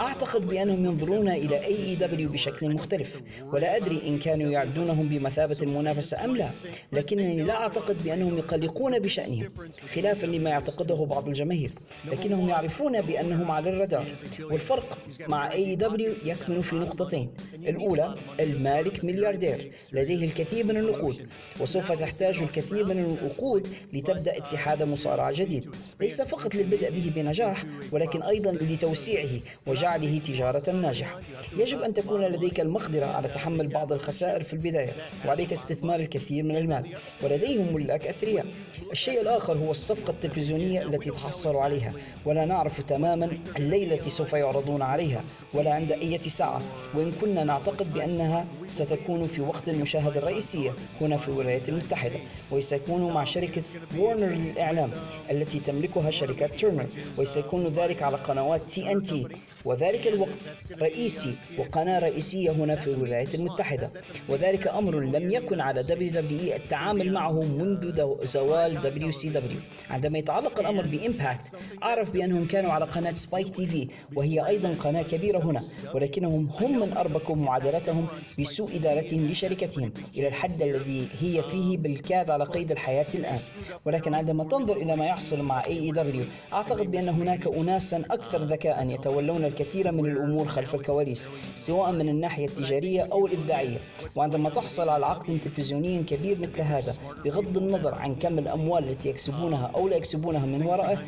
أعتقد 0.00 0.46
بأنهم 0.46 0.84
ينظرون 0.84 1.28
إلى 1.28 1.60
AEW 1.60 2.32
بشكل 2.32 2.70
مختلف 2.70 3.22
ولا 3.52 3.76
أدري 3.76 4.08
إن 4.08 4.18
كانوا 4.18 4.50
يعدونهم 4.50 5.08
بمثابة 5.08 5.56
المنافسة 5.62 6.24
أم 6.24 6.36
لا 6.36 6.50
لكنني 6.92 7.42
لا 7.42 7.54
أعتقد 7.54 8.02
بأنهم 8.04 8.38
يقلقون 8.38 8.98
بشأنهم 8.98 9.52
خلافا 9.94 10.26
لما 10.26 10.50
يعتقده 10.50 10.94
بعض 10.94 11.28
الجماهير 11.28 11.70
لكنهم 12.04 12.48
يعرفون 12.48 13.00
بأنهم 13.00 13.50
على 13.50 13.70
الرادار 13.70 14.06
والفرق 14.40 14.98
مع 15.28 15.50
AEW 15.50 16.02
يكمن 16.24 16.60
في 16.62 16.76
نقطتين 16.76 17.30
الأولى 17.54 18.14
المالك 18.40 19.04
ملياردير 19.04 19.72
لديه 19.92 20.24
الكثير 20.24 20.66
من 20.66 20.76
النقود 20.76 21.28
وسوف 21.60 21.92
تحتاج 21.92 22.42
الكثير 22.42 22.84
من 22.84 22.98
العقود 22.98 23.68
لتبدأ 23.92 24.36
اتحاد 24.36 24.82
مصارعة 24.82 25.32
جديد 25.32 25.70
ليس 26.00 26.22
فقط 26.22 26.54
للبدء 26.54 26.90
به 26.90 27.12
بنجاح 27.16 27.64
ولكن 27.92 28.22
أيضا 28.22 28.52
لتوسيعه 28.52 29.28
وجعله 29.90 30.18
تجارة 30.18 30.70
ناجحة. 30.70 31.20
يجب 31.56 31.82
أن 31.82 31.94
تكون 31.94 32.24
لديك 32.24 32.60
المقدرة 32.60 33.06
على 33.06 33.28
تحمل 33.28 33.68
بعض 33.68 33.92
الخسائر 33.92 34.42
في 34.42 34.52
البداية 34.52 34.92
وعليك 35.26 35.52
استثمار 35.52 36.00
الكثير 36.00 36.44
من 36.44 36.56
المال 36.56 36.96
ولديهم 37.22 37.74
ملاك 37.74 38.06
أثرياء. 38.06 38.46
الشيء 38.92 39.20
الآخر 39.20 39.58
هو 39.58 39.70
الصفقة 39.70 40.10
التلفزيونية 40.10 40.82
التي 40.82 41.10
تحصلوا 41.10 41.62
عليها 41.62 41.92
ولا 42.24 42.44
نعرف 42.44 42.80
تماما 42.80 43.38
الليلة 43.58 43.94
التي 43.94 44.10
سوف 44.10 44.32
يعرضون 44.32 44.82
عليها 44.82 45.24
ولا 45.54 45.74
عند 45.74 45.92
أي 45.92 46.18
ساعة. 46.18 46.62
وإن 46.94 47.12
كنا 47.20 47.44
نعتقد 47.44 47.94
بأنها 47.94 48.46
ستكون 48.66 49.26
في 49.26 49.40
وقت 49.40 49.68
المشاهدة 49.68 50.18
الرئيسية 50.18 50.74
هنا 51.00 51.16
في 51.16 51.28
الولايات 51.28 51.68
المتحدة 51.68 52.18
وسيكون 52.50 53.12
مع 53.12 53.24
شركة 53.24 53.62
وورنر 53.98 54.26
للإعلام 54.28 54.90
التي 55.30 55.60
تملكها 55.60 56.10
شركة 56.10 56.46
تيرنر 56.46 56.86
وسيكون 57.18 57.66
ذلك 57.66 58.02
على 58.02 58.16
قنوات 58.16 58.60
TNT 58.68 59.26
وذلك 59.80 60.06
الوقت 60.06 60.38
رئيسي 60.80 61.34
وقناة 61.58 61.98
رئيسية 61.98 62.50
هنا 62.50 62.74
في 62.74 62.90
الولايات 62.90 63.34
المتحدة. 63.34 63.90
وذلك 64.28 64.68
أمر 64.68 65.00
لم 65.00 65.30
يكن 65.30 65.60
على 65.60 65.82
WWE 65.84 66.54
التعامل 66.54 67.12
معه 67.12 67.32
منذ 67.32 68.02
زوال 68.24 68.78
WCW 69.12 69.90
عندما 69.90 70.18
يتعلق 70.18 70.60
الأمر 70.60 70.86
ب 70.86 70.95
Impact 70.95 71.52
أعرف 71.82 72.10
بأنهم 72.12 72.46
كانوا 72.46 72.72
على 72.72 72.84
قناة 72.84 73.12
Spike 73.12 73.48
TV 73.48 73.88
وهي 74.16 74.46
أيضا 74.46 74.74
قناة 74.74 75.02
كبيرة 75.02 75.38
هنا 75.38 75.60
ولكنهم 75.94 76.50
هم 76.60 76.80
من 76.80 76.92
أربكوا 76.96 77.36
معادلتهم 77.36 78.06
بسوء 78.38 78.76
إدارتهم 78.76 79.26
لشركتهم 79.28 79.92
إلى 80.16 80.28
الحد 80.28 80.62
الذي 80.62 81.08
هي 81.20 81.42
فيه 81.42 81.78
بالكاد 81.78 82.30
على 82.30 82.44
قيد 82.44 82.70
الحياة 82.70 83.06
الآن. 83.14 83.40
ولكن 83.84 84.14
عندما 84.14 84.44
تنظر 84.44 84.76
إلى 84.76 84.96
ما 84.96 85.06
يحصل 85.06 85.42
مع 85.42 85.62
AEW 85.62 86.52
أعتقد 86.52 86.90
بأن 86.90 87.08
هناك 87.08 87.46
أناسا 87.46 88.02
أكثر 88.10 88.42
ذكاء 88.44 88.90
يتولون 88.90 89.44
الكثير 89.44 89.69
من 89.76 89.94
من 89.94 90.10
الأمور 90.10 90.46
خلف 90.48 90.74
الكواليس 90.74 91.30
سواء 91.54 91.92
من 91.92 92.08
الناحية 92.08 92.46
التجارية 92.46 93.02
أو 93.12 93.26
الإبداعية. 93.26 93.78
وعندما 94.16 94.50
تحصل 94.50 94.88
على 94.88 95.06
عقد 95.06 95.40
تلفزيوني 95.40 96.02
كبير 96.02 96.38
مثل 96.38 96.60
هذا 96.60 96.94
بغض 97.24 97.56
النظر 97.56 97.94
عن 97.94 98.14
كم 98.14 98.38
الأموال 98.38 98.88
التي 98.88 99.08
يكسبونها 99.08 99.70
أو 99.74 99.88
لا 99.88 99.96
يكسبونها 99.96 100.46
من 100.46 100.62
ورائه 100.62 100.98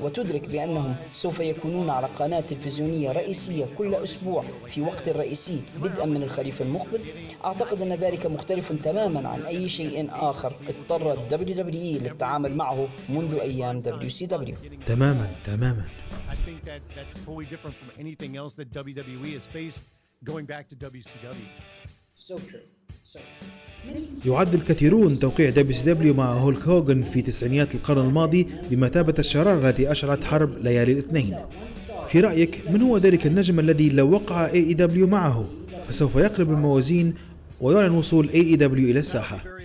وتدرك 0.00 0.48
بأنهم 0.48 0.96
سوف 1.12 1.40
يكونون 1.40 1.90
على 1.90 2.08
قناة 2.18 2.40
تلفزيونية 2.40 3.12
رئيسية 3.12 3.66
كل 3.78 3.94
أسبوع 3.94 4.44
في 4.66 4.80
وقت 4.80 5.08
رئيسي 5.08 5.60
بدءا 5.82 6.06
من 6.06 6.22
الخريف 6.22 6.62
المقبل 6.62 7.00
أعتقد 7.44 7.82
أن 7.82 7.92
ذلك 7.92 8.26
مختلف 8.26 8.72
تماما 8.72 9.28
عن 9.28 9.40
أي 9.40 9.68
شيء 9.68 10.08
آخر 10.12 10.52
اضطرت 10.68 11.18
WWE 11.34 12.02
للتعامل 12.02 12.56
معه 12.56 12.88
منذ 13.08 13.34
أيام 13.34 13.82
WCW 13.82 14.54
تماما 14.86 15.30
تماما. 15.44 15.84
I 16.34 16.36
think 16.46 16.58
that 16.70 16.82
that's 16.96 17.16
totally 17.26 17.48
different 17.52 17.76
from 17.80 17.90
anything 18.04 18.32
else 18.40 18.52
that 18.60 18.68
WWE 18.72 19.30
has 19.38 19.46
faced 19.56 19.82
going 20.24 20.46
back 20.52 20.64
to 20.70 20.76
WCW. 20.76 21.48
يعد 24.26 24.54
الكثيرون 24.54 25.18
توقيع 25.18 25.50
WCW 25.50 26.14
مع 26.14 26.32
هولك 26.32 26.62
هوغن 26.62 27.02
في 27.02 27.22
تسعينيات 27.22 27.74
القرن 27.74 28.06
الماضي 28.06 28.46
بمثابة 28.70 29.14
الشرارة 29.18 29.68
التي 29.68 29.92
أشعلت 29.92 30.24
حرب 30.24 30.58
ليالي 30.58 30.92
الاثنين. 30.92 31.36
في 32.08 32.20
رأيك 32.20 32.70
من 32.70 32.82
هو 32.82 32.98
ذلك 32.98 33.26
النجم 33.26 33.60
الذي 33.60 33.88
لو 33.88 34.10
وقع 34.10 34.46
AEW 34.46 35.06
معه؟ 35.06 35.44
فسوف 35.88 36.16
يقلب 36.16 36.50
الموازين 36.50 37.14
ويعلن 37.60 37.94
وصول 37.94 38.28
AEW 38.28 38.90
إلى 38.90 39.00
الساحة. 39.00 39.57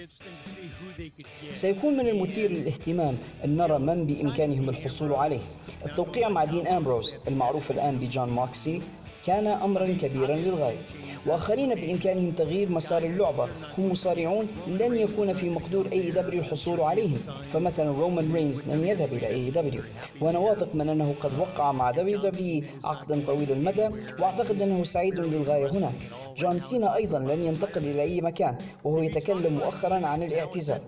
سيكون 1.54 1.98
من 1.98 2.08
المثير 2.08 2.52
للاهتمام 2.52 3.18
أن 3.46 3.58
نرى 3.58 3.80
من 3.80 4.06
بإمكانهم 4.06 4.70
الحصول 4.70 5.14
عليه. 5.14 5.40
التوقيع 5.86 6.30
مع 6.30 6.46
دين 6.46 6.68
أمبروز 6.68 7.16
المعروف 7.28 7.72
الآن 7.72 7.98
بجون 7.98 8.30
موكسلي. 8.30 8.82
كان 9.26 9.48
أمرا 9.48 9.86
كبيرا 9.86 10.36
للغاية. 10.36 10.78
وآخرين 11.26 11.76
بإمكانهم 11.76 12.32
تغيير 12.32 12.70
مسار 12.70 13.04
اللعبة. 13.04 13.48
هم 13.78 13.92
مصارعون 13.92 14.48
لن 14.68 14.98
يكون 14.98 15.34
في 15.34 15.50
مقدور 15.50 15.88
AEW 15.94 16.40
الحصول 16.40 16.82
عليهم. 16.82 17.20
فمثلا 17.54 17.92
رومان 17.92 18.34
رينز 18.34 18.70
لن 18.70 18.88
يذهب 18.88 19.14
إلى 19.14 19.28
AEW 19.28 19.82
وأنا 20.22 20.40
واثق 20.40 20.76
من 20.76 20.90
أنه 20.90 21.16
قد 21.22 21.40
وقع 21.40 21.72
مع 21.72 21.92
WWE 21.92 22.64
عقدا 22.84 23.24
طويل 23.28 23.52
المدى. 23.52 23.90
وأعتقد 24.20 24.62
أنه 24.62 24.84
سعيد 24.84 25.20
للغاية 25.20 25.72
هناك. 25.72 25.96
جون 26.38 26.58
سينا 26.60 26.96
أيضا 26.96 27.20
لن 27.20 27.44
ينتقل 27.44 27.86
إلى 27.86 28.02
أي 28.02 28.22
مكان. 28.22 28.58
وهو 28.84 29.02
يتكلم 29.02 29.54
مؤخرا 29.54 30.08
عن 30.08 30.24
الاعتزال. 30.24 30.82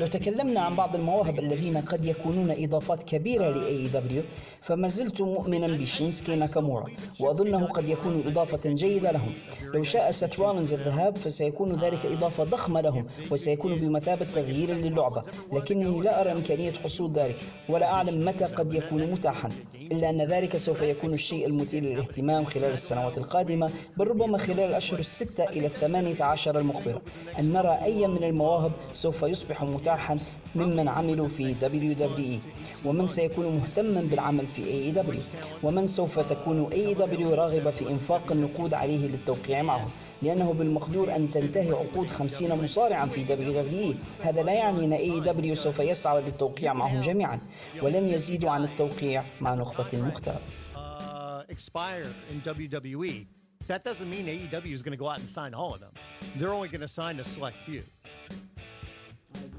لو 0.00 0.06
تكلمنا 0.06 0.60
عن 0.60 0.74
بعض 0.74 0.94
المواهب 0.94 1.38
الذين 1.38 1.76
قد 1.76 2.04
يكونون 2.04 2.50
إضافات 2.50 3.02
كبيرة 3.02 3.50
ل 3.50 3.88
AEW 3.90 4.24
فما 4.62 4.88
زلت 4.88 5.20
مؤمنا 5.20 5.66
بشينسكي 5.66 6.36
ناكامورا 6.36 6.86
وأظنه 7.20 7.66
قد 7.66 7.88
يكون 7.88 8.22
إضافة 8.26 8.70
جيدة 8.70 9.10
لهم. 9.12 9.32
لو 9.74 9.82
شاء 9.82 10.10
سيث 10.10 10.40
رولينز 10.40 10.72
الذهاب 10.72 11.16
فسيكون 11.16 11.72
ذلك 11.72 12.06
إضافة 12.06 12.44
ضخمة 12.44 12.80
لهم 12.80 13.06
وسيكون 13.30 13.74
بمثابة 13.74 14.24
تغيير 14.24 14.74
للعبة. 14.74 15.22
لكنني 15.52 16.00
لا 16.00 16.20
أرى 16.20 16.32
إمكانية 16.32 16.72
حصول 16.72 17.12
ذلك 17.12 17.36
ولا 17.68 17.86
أعلم 17.86 18.24
متى 18.24 18.44
قد 18.44 18.72
يكون 18.72 19.02
متاحا. 19.12 19.48
إلا 19.92 20.10
أن 20.10 20.22
ذلك 20.22 20.56
سوف 20.56 20.82
يكون 20.82 21.14
الشيء 21.14 21.46
المثير 21.46 21.82
للاهتمام 21.82 22.44
خلال 22.44 22.72
السنوات 22.72 23.18
القادمة 23.18 23.70
بل 23.96 24.06
ربما 24.08 24.38
خلال 24.38 24.60
الأشهر 24.60 24.98
الستة 24.98 25.44
إلى 25.44 25.66
الثمانية 25.66 26.22
عشر 26.24 26.58
المقبلة 26.58 27.00
أن 27.38 27.52
نرى 27.52 27.78
أي 27.82 28.06
من 28.06 28.24
المواهب 28.24 28.72
سوف 28.92 29.22
يصبح 29.22 29.62
متاحا 29.62 30.18
ممن 30.54 30.88
عملوا 30.88 31.28
في 31.28 31.54
WWE 31.54 32.86
ومن 32.86 33.06
سيكون 33.06 33.46
مهتما 33.56 34.00
بالعمل 34.00 34.46
في 34.46 34.92
AEW 34.92 35.16
ومن 35.62 35.86
سوف 35.86 36.18
تكون 36.18 36.70
AEW 36.70 37.26
راغبة 37.26 37.70
في 37.70 37.90
إنفاق 37.90 38.32
النقود 38.32 38.74
عليه 38.74 39.08
للتوقيع 39.08 39.62
معه. 39.62 39.88
لأنه 40.22 40.52
بالمقدور 40.52 41.16
أن 41.16 41.30
تنتهي 41.30 41.70
عقود 41.70 42.10
خمسين 42.10 42.62
مصارعا 42.62 43.06
في 43.06 43.24
WWE 43.24 43.96
هذا 44.26 44.42
لا 44.42 44.52
يعني 44.52 44.84
أن 44.84 45.24
AEW 45.24 45.54
سوف 45.54 45.78
يسعى 45.78 46.22
للتوقيع 46.22 46.72
معهم 46.72 47.00
جميعا 47.00 47.38
ولن 47.82 48.08
يزيدوا 48.08 48.50
عن 48.50 48.64
التوقيع 48.64 49.24
مع 49.40 49.54
نخبة 49.54 50.02
مختارة 50.02 50.40
uh, 50.74 51.42
expire 51.48 52.08
in 52.30 52.36
WWE, 52.40 53.26
that 53.66 53.84
doesn't 53.84 54.10
mean 54.10 54.26
AEW 54.26 54.74
is 54.74 54.82
going 54.82 54.96
to 54.98 55.02
go 55.04 55.08
out 55.08 55.20
and 55.20 55.28
sign 55.28 55.54
all 55.54 55.74
of 55.74 55.80
them. 55.80 55.92
They're 56.36 56.54
only 56.58 56.68
going 56.68 56.86
to 56.88 56.94
sign 57.00 57.20
a 57.20 57.24
select 57.24 57.56
few. 57.66 57.82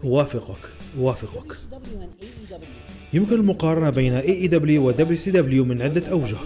أوافقك 0.03 0.73
أوافقك 0.97 1.57
يمكن 3.13 3.35
المقارنة 3.35 3.89
بين 3.89 4.13
اي 4.13 4.33
اي 4.33 4.47
دبليو 4.47 4.87
و 4.87 4.91
دبليو 4.91 5.17
سي 5.17 5.31
دبليو 5.31 5.65
من 5.65 5.81
عدة 5.81 6.11
أوجه. 6.11 6.37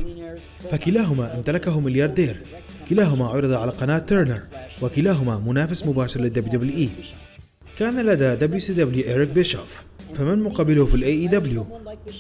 فكلاهما 0.72 1.36
امتلكه 1.36 1.80
ملياردير. 1.80 2.44
كلاهما 2.94 3.28
عرض 3.28 3.52
على 3.52 3.72
قناة 3.72 3.98
تيرنر 3.98 4.40
وكلاهما 4.82 5.44
منافس 5.48 5.86
مباشر 5.86 6.20
لل 6.22 6.60
WWE 6.60 6.90
كان 7.78 8.06
لدى 8.06 8.36
WCW 8.36 9.04
إيريك 9.08 9.30
بيشوف. 9.30 9.84
فمن 10.16 10.44
مقابله 10.44 10.86
في 10.86 10.96
ال 10.96 11.12
AEW؟ 11.12 11.66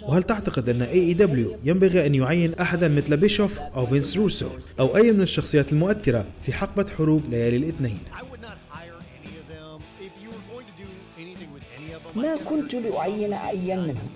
وهل 0.07 0.23
تعتقد 0.23 0.69
أن 0.69 0.81
AEW 0.81 1.55
ينبغي 1.63 2.05
أن 2.05 2.15
يعين 2.15 2.53
أحدا 2.53 2.87
مثل 2.87 3.17
بيشوف 3.17 3.59
أو 3.59 3.85
فينس 3.87 4.17
روسو 4.17 4.47
أو 4.79 4.97
أي 4.97 5.11
من 5.11 5.21
الشخصيات 5.21 5.71
المؤثرة 5.71 6.25
في 6.45 6.53
حقبة 6.53 6.85
حروب 6.97 7.23
ليالي 7.29 7.57
الاثنين؟ 7.57 7.99
ما 12.15 12.35
كنت 12.49 12.75
لأعين 12.75 13.33
أيا 13.33 13.75
منهم 13.75 14.09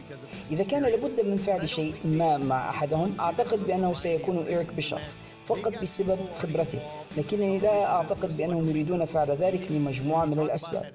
إذا 0.51 0.63
كان 0.63 0.83
لابد 0.83 1.21
من 1.25 1.37
فعل 1.37 1.69
شيء 1.69 1.93
ما 2.05 2.37
مع 2.37 2.69
أحدهم 2.69 3.13
أعتقد 3.19 3.59
بأنه 3.67 3.93
سيكون 3.93 4.37
إيريك 4.37 4.73
بيشوف. 4.73 5.26
فقط 5.47 5.73
بسبب 5.81 6.19
خبرته 6.39 6.81
لكنني 7.17 7.59
لا 7.59 7.85
أعتقد 7.95 8.37
بأنهم 8.37 8.69
يريدون 8.69 9.05
فعل 9.05 9.31
ذلك 9.31 9.71
لمجموعة 9.71 10.25
من 10.25 10.39
الأسباب. 10.39 10.85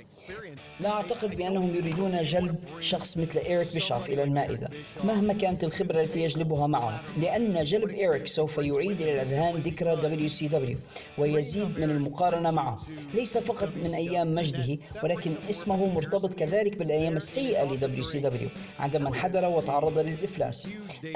لا 0.80 0.90
أعتقد 0.90 1.36
بأنهم 1.36 1.74
يريدون 1.74 2.22
جلب 2.22 2.56
شخص 2.80 3.16
مثل 3.16 3.38
إيريك 3.38 3.72
بيشوف 3.74 4.08
إلى 4.08 4.22
المائدة 4.22 4.68
مهما 5.04 5.32
كانت 5.32 5.64
الخبرة 5.64 6.00
التي 6.00 6.22
يجلبها 6.22 6.66
معه 6.66 7.00
لأن 7.20 7.64
جلب 7.64 7.90
إيريك 7.90 8.26
سوف 8.26 8.58
يعيد 8.58 9.00
إلى 9.00 9.12
الأذهان 9.14 9.56
ذكرى 9.56 10.28
WCW 10.28 10.76
ويزيد 11.18 11.78
من 11.78 11.90
المقارنة 11.90 12.50
معه 12.50 12.78
ليس 13.14 13.38
فقط 13.38 13.68
من 13.84 13.94
أيام 13.94 14.34
مجده 14.34 14.78
ولكن 15.02 15.34
اسمه 15.50 15.86
مرتبط 15.86 16.34
كذلك 16.34 16.76
بالأيام 16.76 17.16
السيئة 17.16 17.64
ل 17.64 18.02
WCW 18.02 18.58
عندما 18.80 19.08
انحدر 19.08 19.44
وتعرض 19.44 19.98
للإفلاس. 19.98 20.68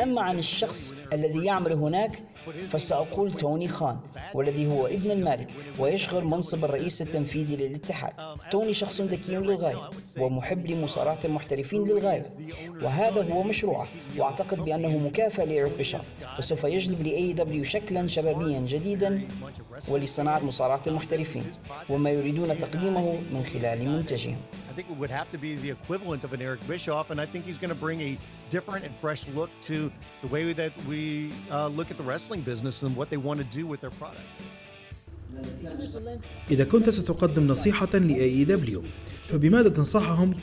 أما 0.02 0.22
عن 0.22 0.38
الشخص 0.38 0.94
الذي 1.12 1.44
يعمل 1.44 1.72
هناك 1.72 2.18
فسأقول 2.70 3.32
توني 3.32 3.68
خان 3.68 3.96
والذي 4.34 4.66
هو 4.66 4.86
ابن 4.86 5.10
المالك 5.10 5.48
ويشغل 5.78 6.24
منصب 6.24 6.64
الرئيس 6.64 7.02
التنفيذي 7.02 7.56
للاتحاد. 7.56 8.12
توني 8.50 8.72
شخص 8.74 9.00
ذكي 9.00 9.25
للغاية 9.28 9.90
ومحب 10.18 10.66
لمصارعة 10.66 11.18
المحترفين 11.24 11.84
للغاية 11.84 12.26
وهذا 12.82 13.32
هو 13.32 13.42
مشروعه 13.42 13.88
واعتقد 14.16 14.64
بأنه 14.64 14.98
مكافأة 14.98 15.44
لإيريك 15.44 15.76
بيشوف 15.76 16.00
وسوف 16.38 16.64
يجلب 16.64 17.02
لأي 17.02 17.32
دبليو 17.32 17.64
شكلا 17.64 18.06
شبابيا 18.06 18.60
جديدا 18.60 19.28
ولصناعة 19.88 20.44
مصارعة 20.44 20.82
المحترفين 20.86 21.44
وما 21.88 22.10
يريدون 22.10 22.58
تقديمه 22.58 23.18
من 23.32 23.44
خلال 23.52 23.88
منتجهم 23.88 24.36
I 24.70 24.78
think 24.78 24.90
it 24.90 24.98
would 24.98 25.10
have 25.10 25.30
to 25.32 25.38
be 25.38 25.56
the 25.56 25.70
equivalent 25.70 26.22
of 26.22 26.34
an 26.34 26.42
Eric 26.42 26.60
Bischoff, 26.68 27.10
and 27.10 27.18
I 27.18 27.24
think 27.24 27.46
he's 27.46 27.56
going 27.56 27.70
to 27.70 27.82
bring 27.86 27.98
a 28.02 28.18
different 28.50 28.84
and 28.84 28.94
fresh 29.00 29.22
look 29.34 29.48
to 29.70 29.90
the 30.20 30.28
way 30.28 30.52
that 30.52 30.72
we 30.86 31.32
uh, 31.50 31.68
look 31.68 31.90
at 31.90 31.96
the 31.96 32.02
wrestling 32.02 32.42
business 32.42 32.82
and 32.82 32.94
what 32.94 33.08
they 33.08 33.16
want 33.16 33.38
to 33.38 33.46
do 33.58 33.66
with 33.66 33.80
their 33.80 33.94
product. 34.02 34.20
إذا 36.50 36.64
كنت 36.64 36.90
ستقدم 36.90 37.46
نصيحة 37.48 37.98
ل 37.98 38.46
AEW 38.46 38.78
فبماذا 39.28 39.68
تنصحهم؟ 39.68 40.34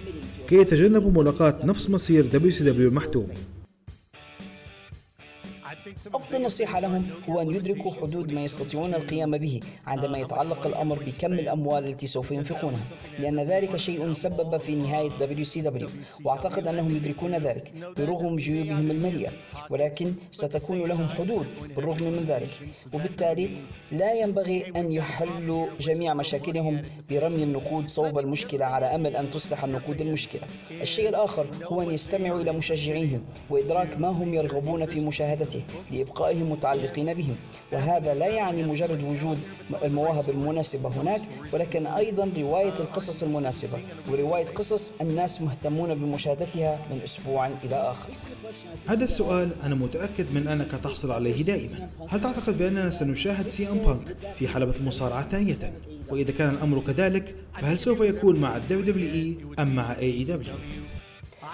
كي 0.49 0.55
يتجنبوا 0.55 1.11
ملاقاة 1.11 1.59
نفس 1.63 1.89
مصير 1.89 2.29
WCW 2.31 2.65
المحتوم 2.65 3.27
أفضل 6.13 6.43
نصيحة 6.43 6.79
لهم 6.79 7.05
هو 7.29 7.41
أن 7.41 7.55
يدركوا 7.55 7.91
حدود 7.91 8.31
ما 8.31 8.43
يستطيعون 8.43 8.93
القيام 8.93 9.37
به 9.37 9.59
عندما 9.87 10.17
يتعلق 10.17 10.67
الأمر 10.67 10.99
بكم 11.03 11.33
الأموال 11.33 11.87
التي 11.87 12.07
سوف 12.07 12.31
ينفقونها 12.31 12.83
لأن 13.19 13.39
ذلك 13.39 13.77
شيء 13.77 14.13
سبب 14.13 14.57
في 14.57 14.75
نهاية 14.75 15.09
WCW 15.09 15.89
وأعتقد 16.23 16.67
أنهم 16.67 16.95
يدركون 16.95 17.35
ذلك 17.35 17.73
برغم 17.97 18.35
جيوبهم 18.35 18.91
المليئة 18.91 19.31
ولكن 19.69 20.13
ستكون 20.31 20.83
لهم 20.83 21.07
حدود 21.09 21.47
بالرغم 21.75 22.03
من 22.07 22.25
ذلك. 22.27 22.49
وبالتالي 22.93 23.49
لا 23.91 24.13
ينبغي 24.13 24.65
أن 24.75 24.91
يحلوا 24.91 25.67
جميع 25.79 26.13
مشاكلهم 26.13 26.81
برمي 27.09 27.43
النقود 27.43 27.87
صوب 27.89 28.19
المشكلة 28.19 28.65
على 28.65 28.85
أمل 28.85 29.15
أن 29.15 29.31
تصلح 29.31 29.63
النقود 29.63 30.01
المشكلة. 30.01 30.41
الشيء 30.81 31.09
الآخر 31.09 31.47
هو 31.63 31.81
أن 31.81 31.91
يستمعوا 31.91 32.41
إلى 32.41 32.51
مشجعيهم 32.51 33.23
وإدراك 33.49 33.97
ما 33.97 34.07
هم 34.07 34.33
يرغبون 34.33 34.85
في 34.85 34.99
مشاهدته. 34.99 35.61
لإبقائهم 35.91 36.51
متعلقين 36.51 37.13
بهم 37.13 37.35
وهذا 37.71 38.13
لا 38.13 38.27
يعني 38.27 38.63
مجرد 38.63 39.03
وجود 39.03 39.39
المواهب 39.83 40.29
المناسبة 40.29 40.89
هناك 40.89 41.21
ولكن 41.53 41.87
أيضا 41.87 42.31
رواية 42.37 42.73
القصص 42.79 43.23
المناسبة 43.23 43.77
ورواية 44.11 44.45
قصص 44.45 44.91
الناس 45.01 45.41
مهتمون 45.41 45.95
بمشاهدتها 45.95 46.79
من 46.91 46.99
أسبوع 47.03 47.47
إلى 47.47 47.75
آخر 47.75 48.09
هذا 48.87 49.03
السؤال 49.03 49.61
أنا 49.63 49.75
متأكد 49.75 50.33
من 50.33 50.47
أنك 50.47 50.71
تحصل 50.83 51.11
عليه 51.11 51.43
دائما 51.43 51.87
هل 52.07 52.21
تعتقد 52.21 52.57
بأننا 52.57 52.89
سنشاهد 52.89 53.47
سي 53.47 53.69
أم 53.69 53.77
بانك 53.77 54.15
في 54.39 54.47
حلبة 54.47 54.75
المصارعة 54.75 55.29
ثانية؟ 55.29 55.73
وإذا 56.09 56.31
كان 56.31 56.49
الأمر 56.49 56.79
كذلك 56.79 57.35
فهل 57.57 57.79
سوف 57.79 58.01
يكون 58.01 58.35
مع 58.35 58.57
الدبليو 58.57 58.81
دبليو 58.81 59.13
إي 59.13 59.37
أم 59.59 59.75
مع 59.75 59.97
اي 59.97 60.23
دبليو؟ 60.23 60.53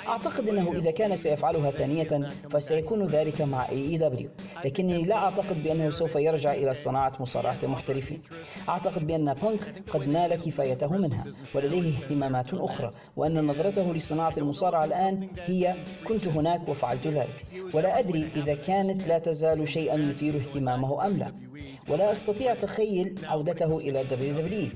أعتقد 0.08 0.50
أنه 0.50 0.72
إذا 0.72 0.92
كان 0.92 1.16
سيفعلها 1.16 1.72
ثانية 1.72 2.30
فسيكون 2.50 3.08
ذلك 3.08 3.42
مع 3.42 3.70
AEW 3.70 4.30
لكنني 4.66 5.06
لا 5.06 5.16
أعتقد 5.16 5.64
بأنه 5.64 5.90
سوف 5.90 6.16
يرجع 6.16 6.54
إلى 6.54 6.74
صناعة 6.74 7.12
مصارعة 7.20 7.58
المحترفين 7.64 8.22
أعتقد 8.70 9.08
بأن 9.08 9.34
بانك 9.34 9.84
قد 9.90 10.08
نال 10.08 10.36
كفايته 10.36 10.94
منها 10.94 11.26
ولديه 11.56 11.90
اهتمامات 11.90 12.54
أخرى 12.54 12.92
وأن 13.16 13.46
نظرته 13.46 13.94
لصناعة 13.94 14.34
المصارعة 14.38 14.86
الآن 14.86 15.28
هي 15.46 15.76
كنت 16.08 16.28
هناك 16.28 16.70
وفعلت 16.70 17.08
ذلك. 17.08 17.46
ولا 17.74 18.00
أدري 18.00 18.30
إذا 18.36 18.54
كانت 18.54 19.08
لا 19.08 19.20
تزال 19.20 19.68
شيئا 19.68 19.96
يثير 19.96 20.36
اهتمامه 20.38 21.06
أم 21.06 21.18
لا. 21.18 21.34
ولا 21.90 22.12
أستطيع 22.12 22.54
تخيل 22.54 23.20
عودته 23.24 23.78
إلى 23.78 24.04
WWE 24.04 24.70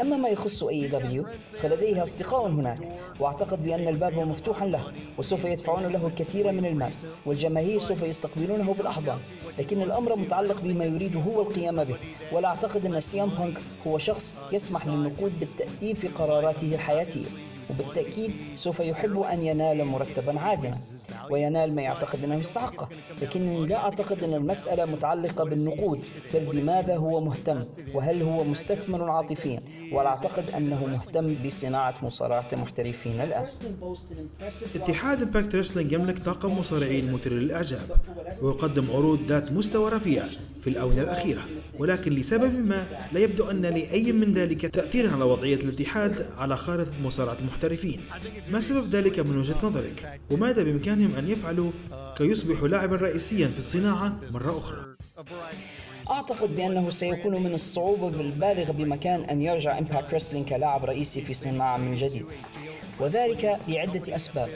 أما 0.00 0.16
ما 0.16 0.28
يخص 0.28 0.62
AEW 0.62 1.24
فلديه 1.58 2.02
أصدقاء 2.02 2.46
هناك 2.46 2.78
وأعتقد 3.20 3.64
بأن 3.64 3.88
الباب 3.88 4.18
مفتوحا 4.18 4.66
له 4.66 4.92
وسوف 5.18 5.44
يدفعون 5.44 5.86
له 5.86 6.06
الكثير 6.06 6.52
من 6.52 6.66
المال 6.66 6.92
والجماهير 7.26 7.80
سوف 7.80 8.02
يستقبلونه 8.02 8.74
بالأحضان 8.78 9.18
لكن 9.58 9.82
الأمر 9.82 10.16
متعلق 10.16 10.60
بما 10.60 10.84
يريد 10.84 11.16
هو 11.16 11.42
القيام 11.42 11.84
به 11.84 11.96
ولا 12.32 12.48
أعتقد 12.48 12.86
أن 12.86 13.00
سيام 13.00 13.28
بانك 13.28 13.58
هو 13.86 13.98
شخص 13.98 14.34
يسمح 14.52 14.86
للنقود 14.86 15.40
بالتأثير 15.40 15.94
في 15.94 16.08
قراراته 16.08 16.74
الحياتية. 16.74 17.26
وبالتأكيد 17.70 18.32
سوف 18.54 18.80
يحب 18.80 19.20
أن 19.20 19.46
ينال 19.46 19.84
مرتبا 19.84 20.40
عادلا 20.40 20.78
وينال 21.30 21.74
ما 21.74 21.82
يعتقد 21.82 22.24
أنه 22.24 22.34
يستحقه. 22.34 22.88
لكنني 23.22 23.66
لا 23.66 23.76
أعتقد 23.76 24.24
أن 24.24 24.34
المسألة 24.34 24.84
متعلقة 24.84 25.44
بالنقود 25.44 26.00
بل 26.34 26.44
بماذا 26.44 26.96
هو 26.96 27.20
مهتم؟ 27.20 27.64
وهل 27.94 28.22
هو 28.22 28.44
مستثمر 28.44 29.10
عاطفيا؟ 29.10 29.62
ولا 29.92 30.08
أعتقد 30.08 30.50
أنه 30.50 30.86
مهتم 30.86 31.34
بصناعة 31.46 31.94
مصارعة 32.02 32.48
المحترفين 32.52 33.20
الآن. 33.20 33.46
اتحاد 34.74 35.22
Impact 35.22 35.54
Wrestling 35.54 35.92
يملك 35.92 36.18
طاقم 36.18 36.58
مصارعين 36.58 37.12
مثير 37.12 37.32
للإعجاب 37.32 37.90
ويقدم 38.42 38.90
عروض 38.90 39.18
ذات 39.18 39.52
مستوى 39.52 39.90
رفيع 39.90 40.24
في 40.62 40.70
الآونة 40.70 41.00
الأخيرة. 41.00 41.42
ولكن 41.78 42.12
لسبب 42.12 42.66
ما 42.66 42.86
لا 43.12 43.20
يبدو 43.20 43.50
أن 43.50 43.62
لأي 43.62 44.12
من 44.12 44.34
ذلك 44.34 44.66
تأثير 44.66 45.14
على 45.14 45.24
وضعية 45.24 45.56
الاتحاد 45.56 46.26
على 46.38 46.56
خارطة 46.56 46.92
مصارعة 47.04 47.36
المحترفين 47.56 48.00
ما 48.50 48.60
سبب 48.60 48.90
ذلك 48.90 49.20
من 49.20 49.38
وجهة 49.38 49.66
نظرك؟ 49.66 50.20
وماذا 50.30 50.62
بإمكانهم 50.62 51.14
أن 51.14 51.28
يفعلوا 51.28 51.70
كي 52.18 52.24
يصبحوا 52.24 52.68
لاعبا 52.68 52.96
رئيسيا 52.96 53.48
في 53.48 53.58
الصناعة 53.58 54.20
مرة 54.30 54.58
أخرى؟ 54.58 54.84
أعتقد 56.10 56.56
بأنه 56.56 56.90
سيكون 56.90 57.42
من 57.42 57.54
الصعوبة 57.54 58.10
بالبالغ 58.10 58.72
بمكان 58.72 59.20
أن 59.20 59.42
يرجع 59.42 59.78
Impact 59.78 60.12
Wrestling 60.12 60.48
كلاعب 60.48 60.84
رئيسي 60.84 61.20
في 61.20 61.34
صناعة 61.34 61.76
من 61.76 61.94
جديد 61.94 62.26
وذلك 63.00 63.58
لعدة 63.68 64.14
أسباب 64.16 64.48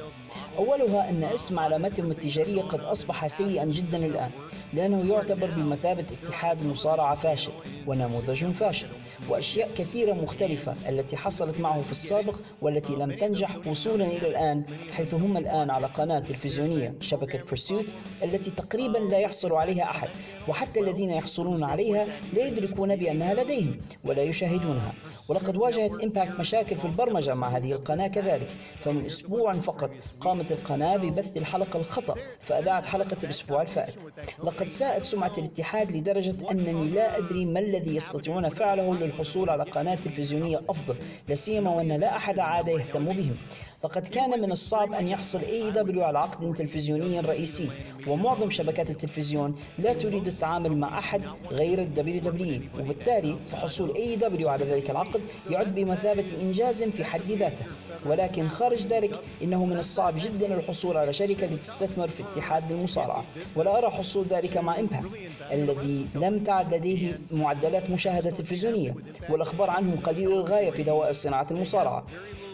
أولها 0.58 1.10
أن 1.10 1.24
اسم 1.24 1.58
علامتهم 1.58 2.10
التجارية 2.10 2.62
قد 2.62 2.80
أصبح 2.80 3.26
سيئا 3.26 3.64
جدا 3.64 4.06
الآن 4.06 4.30
لأنه 4.72 5.12
يعتبر 5.12 5.50
بمثابة 5.50 6.04
اتحاد 6.22 6.66
مصارعة 6.66 7.14
فاشل 7.14 7.52
ونموذج 7.86 8.44
فاشل 8.50 8.86
وأشياء 9.28 9.70
كثيرة 9.78 10.12
مختلفة 10.12 10.74
التي 10.88 11.16
حصلت 11.16 11.60
معه 11.60 11.80
في 11.80 11.90
السابق 11.90 12.36
والتي 12.62 12.96
لم 12.96 13.12
تنجح 13.12 13.66
وصولا 13.66 14.06
إلى 14.06 14.28
الآن 14.28 14.64
حيث 14.92 15.14
هم 15.14 15.36
الآن 15.36 15.70
على 15.70 15.86
قناة 15.86 16.18
تلفزيونية 16.18 16.94
شبكة 17.00 17.44
برسوت 17.50 17.94
التي 18.22 18.50
تقريبا 18.50 18.98
لا 18.98 19.18
يحصل 19.18 19.52
عليها 19.52 19.84
أحد 19.84 20.08
وحتى 20.48 20.80
الذين 20.80 21.10
يحصلون 21.10 21.64
عليها 21.64 22.06
لا 22.32 22.46
يدركون 22.46 22.96
بأنها 22.96 23.34
لديهم 23.34 23.78
ولا 24.04 24.22
يشاهدونها. 24.22 24.92
ولقد 25.28 25.56
واجهت 25.56 26.02
Impact 26.04 26.40
مشاكل 26.40 26.76
في 26.76 26.84
البرمجة 26.84 27.34
مع 27.34 27.48
هذه 27.48 27.72
القناة 27.72 28.06
كذلك. 28.06 28.48
فمن 28.80 29.06
أسبوع 29.06 29.52
فقط 29.52 29.90
قامت 30.20 30.52
القناة 30.52 30.96
ببث 30.96 31.36
الحلقة 31.36 31.78
الخطأ 31.78 32.14
فأذاعت 32.40 32.86
حلقة 32.86 33.16
الأسبوع 33.24 33.62
الفائت. 33.62 33.94
لقد 34.44 34.68
ساءت 34.68 35.04
سمعة 35.04 35.32
الاتحاد 35.38 35.92
لدرجة 35.92 36.50
أنني 36.50 36.90
لا 36.90 37.18
أدري 37.18 37.44
ما 37.44 37.60
الذي 37.60 37.96
يستطيعون 37.96 38.48
فعله 38.48 38.90
للحصول 39.10 39.50
على 39.50 39.62
قناة 39.62 39.94
تلفزيونية 39.94 40.60
أفضل 40.68 40.96
لا 41.28 41.34
سيما 41.34 41.70
وأن 41.70 41.92
لا 41.92 42.16
أحد 42.16 42.38
عاد 42.38 42.68
يهتم 42.68 43.04
بهم. 43.04 43.36
لقد 43.84 44.06
كان 44.06 44.40
من 44.40 44.52
الصعب 44.52 44.92
أن 44.92 45.08
يحصل 45.08 45.40
AEW 45.40 46.02
على 46.04 46.18
عقد 46.18 46.54
تلفزيوني 46.54 47.20
رئيسي 47.20 47.70
ومعظم 48.06 48.50
شبكات 48.50 48.90
التلفزيون 48.90 49.54
لا 49.78 49.92
تريد 49.92 50.26
التعامل 50.26 50.76
مع 50.76 50.98
أحد 50.98 51.22
غير 51.50 51.78
ال 51.78 52.20
WWE 52.20 52.62
وبالتالي 52.78 53.36
فحصول 53.52 53.94
AEW 53.94 54.48
على 54.48 54.64
ذلك 54.64 54.90
العقد 54.90 55.20
يعد 55.50 55.74
بمثابة 55.74 56.24
إنجاز 56.42 56.84
في 56.84 57.04
حد 57.04 57.30
ذاته. 57.30 57.64
ولكن 58.06 58.48
خارج 58.48 58.86
ذلك 58.86 59.20
إنه 59.42 59.64
من 59.64 59.78
الصعب 59.78 60.14
جدا 60.16 60.54
الحصول 60.54 60.96
على 60.96 61.12
شركة 61.12 61.46
لتستثمر 61.46 62.08
في 62.08 62.22
اتحاد 62.22 62.72
المصارعة. 62.72 63.24
ولا 63.56 63.78
أرى 63.78 63.90
حصول 63.90 64.26
ذلك 64.26 64.56
مع 64.56 64.78
Impact 64.78 65.06
الذي 65.52 66.06
لم 66.14 66.44
تعد 66.44 66.74
لديه 66.74 67.18
معدلات 67.30 67.90
مشاهدة 67.90 68.30
تلفزيونية 68.30 68.94
والأخبار 69.28 69.70
عنهم 69.70 70.00
قليل 70.00 70.28
للغاية 70.28 70.70
في 70.70 70.82
دوائر 70.82 71.12
صناعة 71.12 71.46
المصارعة. 71.50 72.06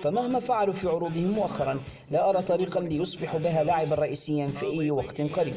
فمهما 0.03 0.41
فعلوا 0.41 0.75
في 0.75 0.89
عروضهم 0.89 1.31
مؤخرا 1.31 1.81
لا 2.11 2.31
أرى 2.31 2.43
طريقا 2.43 2.81
ليصبحوا 2.81 3.41
بها 3.41 3.65
لاعبا 3.65 3.95
رئيسيا 3.95 4.49
في 4.49 4.67
أي 4.67 4.91
وقت 4.91 5.21
قريب. 5.21 5.55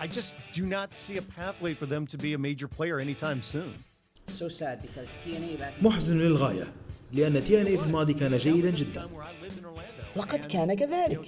I 0.00 0.06
just 0.06 0.32
do 0.54 0.62
not 0.62 0.88
see 0.94 1.16
a 1.18 1.22
pathway 1.38 1.74
for 1.74 1.86
them 1.86 2.06
to 2.06 2.16
be 2.16 2.32
a 2.32 2.38
major 2.38 2.68
player 2.76 3.00
anytime 3.00 3.42
soon. 3.42 3.74
So 4.28 4.48
sad 4.48 4.80
because 4.82 5.08
TNA 5.24 5.58
back 5.58 5.82
محزن 5.82 6.18
للغاية. 6.18 6.72
لأن 7.12 7.44
TNA 7.44 7.78
في 7.78 7.84
الماضي 7.84 8.14
كان 8.14 8.38
جيدا 8.38 8.70
جدا. 8.70 9.06
لقد 10.16 10.44
كان 10.44 10.74
كذلك. 10.74 11.20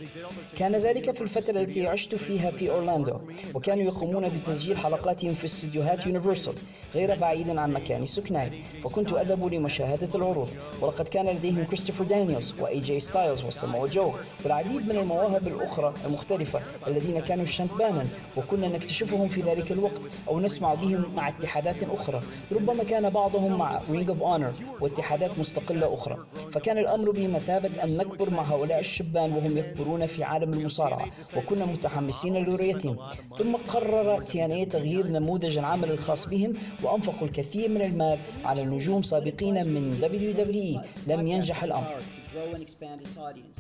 كان 0.56 0.76
ذلك 0.76 1.10
في 1.10 1.20
الفترة 1.20 1.60
التي 1.60 1.86
عشت 1.86 2.14
فيها 2.14 2.50
في 2.50 2.70
أورلاندو 2.70 3.18
وكانوا 3.54 3.84
يقومون 3.84 4.28
بتسجيل 4.28 4.76
حلقاتهم 4.76 5.34
في 5.34 5.44
استديوهات 5.44 6.06
Universal 6.06 6.54
غير 6.94 7.14
بعيد 7.18 7.50
عن 7.58 7.72
مكان 7.72 8.06
سكناي 8.06 8.62
فكنت 8.84 9.12
أذهب 9.12 9.44
لمشاهدة 9.54 10.08
العروض. 10.14 10.48
ولقد 10.80 11.08
كان 11.08 11.28
لديهم 11.28 11.64
كريستوفر 11.64 12.04
دانيالز 12.04 12.54
وإي 12.60 12.80
جي 12.80 13.00
ستايلز 13.00 13.44
وسامو 13.44 13.86
جو 13.86 14.12
والعديد 14.44 14.88
من 14.88 14.96
المواهب 14.96 15.46
الأخرى 15.48 15.94
المختلفة 16.06 16.60
الذين 16.86 17.20
كانوا 17.20 17.44
شبانا 17.44 18.06
وكنا 18.36 18.68
نكتشفهم 18.68 19.28
في 19.28 19.40
ذلك 19.40 19.72
الوقت 19.72 20.00
أو 20.28 20.40
نسمع 20.40 20.74
بهم 20.74 21.14
مع 21.16 21.28
اتحادات 21.28 21.82
أخرى. 21.82 22.20
ربما 22.52 22.84
كان 22.84 23.10
بعضهم 23.10 23.58
مع 23.58 23.80
Ring 23.90 24.08
of 24.10 24.22
Honor 24.22 24.52
واتحادات 24.80 25.38
مستقلة 25.38 25.94
أخرى. 25.94 26.18
فكان 26.52 26.78
الأمر 26.78 27.10
بمثابة 27.10 27.84
أن 27.84 27.96
نكبر 27.96 28.30
مع 28.30 28.42
هؤلاء 28.42 28.71
الشبان 28.78 29.32
وهم 29.32 29.58
يكبرون 29.58 30.06
في 30.06 30.24
عالم 30.24 30.52
المصارعة 30.52 31.06
وكنا 31.36 31.64
متحمسين 31.64 32.36
لرؤيتهم 32.44 32.96
ثم 33.38 33.56
قرر 33.56 34.20
TNA 34.20 34.64
تغيير 34.64 35.06
نموذج 35.06 35.58
العمل 35.58 35.90
الخاص 35.90 36.28
بهم 36.28 36.52
وأنفقوا 36.82 37.26
الكثير 37.28 37.68
من 37.68 37.82
المال 37.82 38.18
على 38.44 38.64
نجوم 38.64 39.02
سابقين 39.02 39.68
من 39.68 39.98
WWE 40.02 40.86
لم 41.10 41.26
ينجح 41.26 41.64
الأمر. 41.64 41.86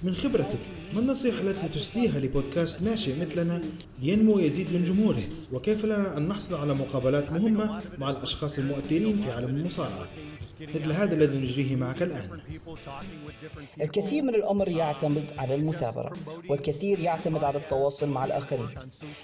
من 0.02 0.14
خبرتك 0.14 0.58
ما 0.94 1.00
النصيحة 1.00 1.40
التي 1.40 1.68
تسديها 1.68 2.20
لبودكاست 2.20 2.82
ناشئ 2.82 3.20
مثلنا؟ 3.20 3.62
لينمو 4.02 4.36
ويزيد 4.36 4.72
من 4.72 4.84
جمهوره 4.84 5.22
وكيف 5.52 5.84
لنا 5.84 6.16
أن 6.16 6.28
نحصل 6.28 6.54
على 6.54 6.74
مقابلات 6.74 7.32
مهمة 7.32 7.82
مع 7.98 8.10
الأشخاص 8.10 8.58
المؤثرين 8.58 9.22
في 9.22 9.30
عالم 9.30 9.56
المصارعة؟ 9.56 10.08
مثل 10.60 10.92
هذا 10.92 11.14
الذي 11.14 11.38
نجريه 11.38 11.76
معك 11.76 12.02
الآن. 12.02 12.40
الكثير 13.82 14.22
من 14.22 14.34
الأمر 14.34 14.68
يعتمد 14.68 15.24
على 15.38 15.54
المثابرة 15.54 16.12
والكثير 16.48 17.00
يعتمد 17.00 17.44
على 17.44 17.58
التواصل 17.58 18.08
مع 18.08 18.24
الآخرين. 18.24 18.68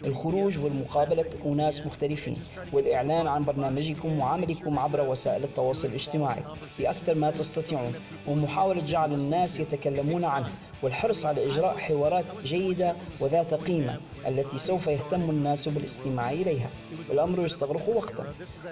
الخروج 0.05 0.59
والمقابلة 0.59 1.31
أناس 1.47 1.87
مختلفين 1.87 2.39
والإعلان 2.73 3.27
عن 3.27 3.45
برنامجكم 3.45 4.19
وعملكم 4.19 4.79
عبر 4.79 5.01
وسائل 5.01 5.45
التواصل 5.45 5.89
الاجتماعي. 5.89 6.43
بأكثر 6.79 7.15
ما 7.15 7.31
تستطيعون 7.31 7.93
ومحاولة 8.27 8.81
جعل 8.81 9.12
الناس 9.12 9.38
الناس 9.39 9.60
يتكلمون 9.60 10.24
عنه 10.24 10.48
والحرص 10.82 11.27
على 11.27 11.47
إجراء 11.47 11.77
حوارات 11.78 12.24
جيدة 12.44 12.94
وذات 13.20 13.55
قيمة 13.55 14.01
التي 14.27 14.59
سوف 14.59 14.86
يهتم 14.86 15.31
الناس 15.31 15.69
بالاستماع 15.69 16.31
إليها. 16.31 16.70
الأمر 17.10 17.44
يستغرق 17.44 17.89
وقتا. 17.89 18.24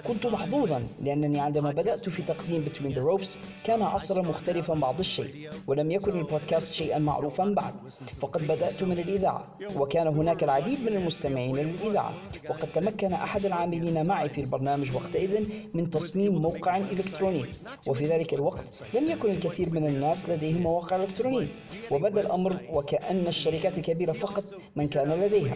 كنت 0.07 0.27
محظوظا 0.27 0.83
لأنني 1.03 1.39
عندما 1.39 1.71
بدأت 1.71 2.09
في 2.09 2.21
تقديم 2.21 2.65
Between 2.65 2.93
the 2.93 2.99
Ropes 2.99 3.37
كان 3.63 3.81
عصرا 3.81 4.21
مختلفا 4.21 4.73
بعض 4.73 4.99
الشيء 4.99 5.49
ولم 5.67 5.91
يكن 5.91 6.19
البودكاست 6.19 6.73
شيئا 6.73 6.99
معروفا 6.99 7.45
بعد. 7.45 7.73
فقد 8.21 8.47
بدأت 8.47 8.83
من 8.83 8.99
الإذاعة 8.99 9.47
وكان 9.75 10.07
هناك 10.07 10.43
العديد 10.43 10.81
من 10.81 10.95
المستمعين 10.97 11.55
للإذاعة. 11.55 12.13
وقد 12.49 12.67
تمكن 12.67 13.13
أحد 13.13 13.45
العاملين 13.45 14.05
معي 14.05 14.29
في 14.29 14.41
البرنامج 14.41 14.95
وقتئذ 14.95 15.43
من 15.73 15.89
تصميم 15.89 16.33
موقع 16.41 16.77
إلكتروني. 16.77 17.45
وفي 17.87 18.05
ذلك 18.05 18.33
الوقت 18.33 18.65
لم 18.93 19.07
يكن 19.07 19.29
الكثير 19.29 19.69
من 19.69 19.87
الناس 19.87 20.29
لديهم 20.29 20.56
مواقع 20.57 20.95
إلكترونية. 20.95 21.47
وبدأ 21.91 22.21
الأمر 22.21 22.57
وكأن 22.71 23.27
الشركات 23.27 23.77
الكبيرة 23.77 24.11
فقط 24.11 24.43
من 24.75 24.87
كان 24.87 25.09
لديها. 25.09 25.55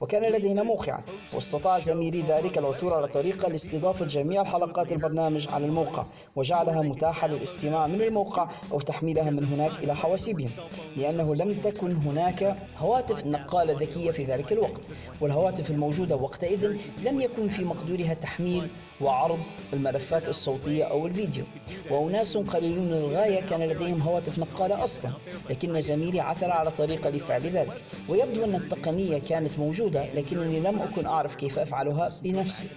وكان 0.00 0.32
لدينا 0.32 0.62
موقعا. 0.62 1.00
واستطاع 1.34 1.78
زميلي 1.78 2.22
ذلك 2.22 2.58
العثور 2.58 2.94
على 2.94 3.08
طريقة 3.08 3.48
لاستضافة 3.48 4.06
جميع 4.06 4.44
حلقات 4.44 4.92
البرنامج 4.92 5.48
على 5.48 5.66
الموقع 5.66 6.04
وجعلها 6.36 6.82
متاحة 6.82 7.26
للاستماع 7.28 7.86
من 7.86 8.02
الموقع 8.02 8.48
أو 8.72 8.80
تحميلها 8.80 9.30
من 9.30 9.44
هناك 9.44 9.70
إلى 9.82 9.96
حواسيبهم. 9.96 10.50
لأنه 10.96 11.34
لم 11.34 11.60
تكن 11.60 11.92
هناك 11.92 12.56
هواتف 12.78 13.26
نقالة 13.26 13.72
ذكية 13.72 14.10
في 14.10 14.24
ذلك 14.24 14.52
الوقت 14.52 14.80
والهواتف 15.20 15.70
الموجودة 15.70 16.16
وقتئذ 16.16 16.76
لم 17.04 17.20
يكن 17.20 17.48
في 17.48 17.64
مقدورها 17.64 18.14
تحميل 18.14 18.68
وعرض 19.00 19.38
الملفات 19.72 20.28
الصوتية 20.28 20.84
أو 20.84 21.06
الفيديو. 21.06 21.44
وأناس 21.90 22.36
قليلون 22.36 22.90
للغاية 22.90 23.40
كان 23.40 23.62
لديهم 23.62 24.02
هواتف 24.02 24.38
نقالة 24.38 24.84
أصلا 24.84 25.10
لكن 25.50 25.80
زميلي 25.80 26.20
عثر 26.20 26.50
على 26.50 26.70
طريقة 26.70 27.10
لفعل 27.10 27.42
ذلك. 27.42 27.82
ويبدو 28.08 28.44
أن 28.44 28.54
التقنية 28.54 29.18
كانت 29.18 29.58
موجودة. 29.58 29.85
لكنني 29.94 30.60
لم 30.60 30.82
أكن 30.82 31.06
أعرف 31.06 31.34
كيف 31.34 31.58
أفعلها 31.58 32.12
بنفسي. 32.22 32.68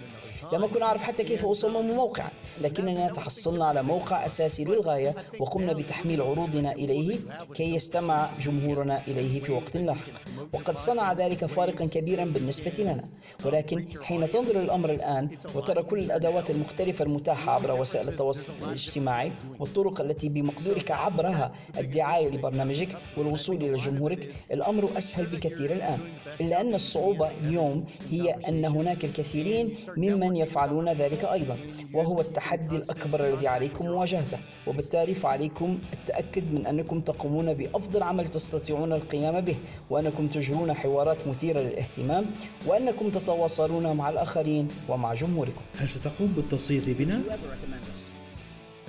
لم 0.52 0.64
أكن 0.64 0.82
أعرف 0.82 1.02
حتى 1.02 1.24
كيف 1.24 1.44
أصمم 1.44 1.90
موقعا 1.90 2.30
لكننا 2.60 3.08
تحصلنا 3.08 3.64
على 3.64 3.82
موقع 3.82 4.26
أساسي 4.26 4.64
للغاية 4.64 5.14
وقمنا 5.40 5.72
بتحميل 5.72 6.22
عروضنا 6.22 6.72
إليه 6.72 7.18
كي 7.54 7.74
يستمع 7.74 8.30
جمهورنا 8.40 9.02
إليه 9.08 9.40
في 9.40 9.52
وقت 9.52 9.76
لاحق. 9.76 10.10
وقد 10.52 10.76
صنع 10.76 11.12
ذلك 11.12 11.44
فارقا 11.46 11.86
كبيرا 11.86 12.24
بالنسبة 12.24 12.72
لنا. 12.78 13.04
ولكن 13.44 13.86
حين 14.02 14.28
تنظر 14.28 14.60
للأمر 14.60 14.90
الآن 14.90 15.28
وترى 15.54 15.82
كل 15.82 15.98
الأدوات 15.98 16.50
المختلفة 16.50 17.04
المتاحة 17.04 17.52
عبر 17.52 17.80
وسائل 17.80 18.08
التواصل 18.08 18.52
الاجتماعي 18.62 19.32
والطرق 19.58 20.00
التي 20.00 20.28
بمقدورك 20.28 20.90
عبرها 20.90 21.52
الدعاية 21.78 22.28
لبرنامجك 22.28 22.96
والوصول 23.16 23.56
إلى 23.56 23.72
جمهورك 23.72 24.34
الأمر 24.52 24.88
أسهل 24.98 25.26
بكثير 25.26 25.72
الآن. 25.72 25.98
إلا 26.40 26.60
أن 26.60 26.74
الصعوبة 26.74 27.30
اليوم 27.30 27.84
هي 28.10 28.30
أن 28.30 28.64
هناك 28.64 29.04
الكثيرين 29.04 29.74
ممن 29.96 30.36
يفعلون 30.40 30.88
ذلك 30.92 31.24
أيضا 31.24 31.56
وهو 31.94 32.20
التحدي 32.20 32.76
الأكبر 32.76 33.26
الذي 33.26 33.48
عليكم 33.48 33.86
مواجهته 33.86 34.38
وبالتالي 34.66 35.14
فعليكم 35.14 35.78
التأكد 35.92 36.52
من 36.52 36.66
أنكم 36.66 37.00
تقومون 37.00 37.54
بأفضل 37.54 38.02
عمل 38.02 38.26
تستطيعون 38.26 38.92
القيام 38.92 39.40
به 39.40 39.56
وأنكم 39.90 40.26
تجرون 40.26 40.72
حوارات 40.72 41.26
مثيرة 41.26 41.60
للاهتمام 41.60 42.26
وأنكم 42.66 43.10
تتواصلون 43.10 43.96
مع 43.96 44.10
الآخرين 44.10 44.68
ومع 44.88 45.14
جمهوركم 45.14 45.60
هل 45.78 45.88
ستقوم 45.88 46.32
بالتصويت 46.36 46.90
بنا؟ 46.90 47.22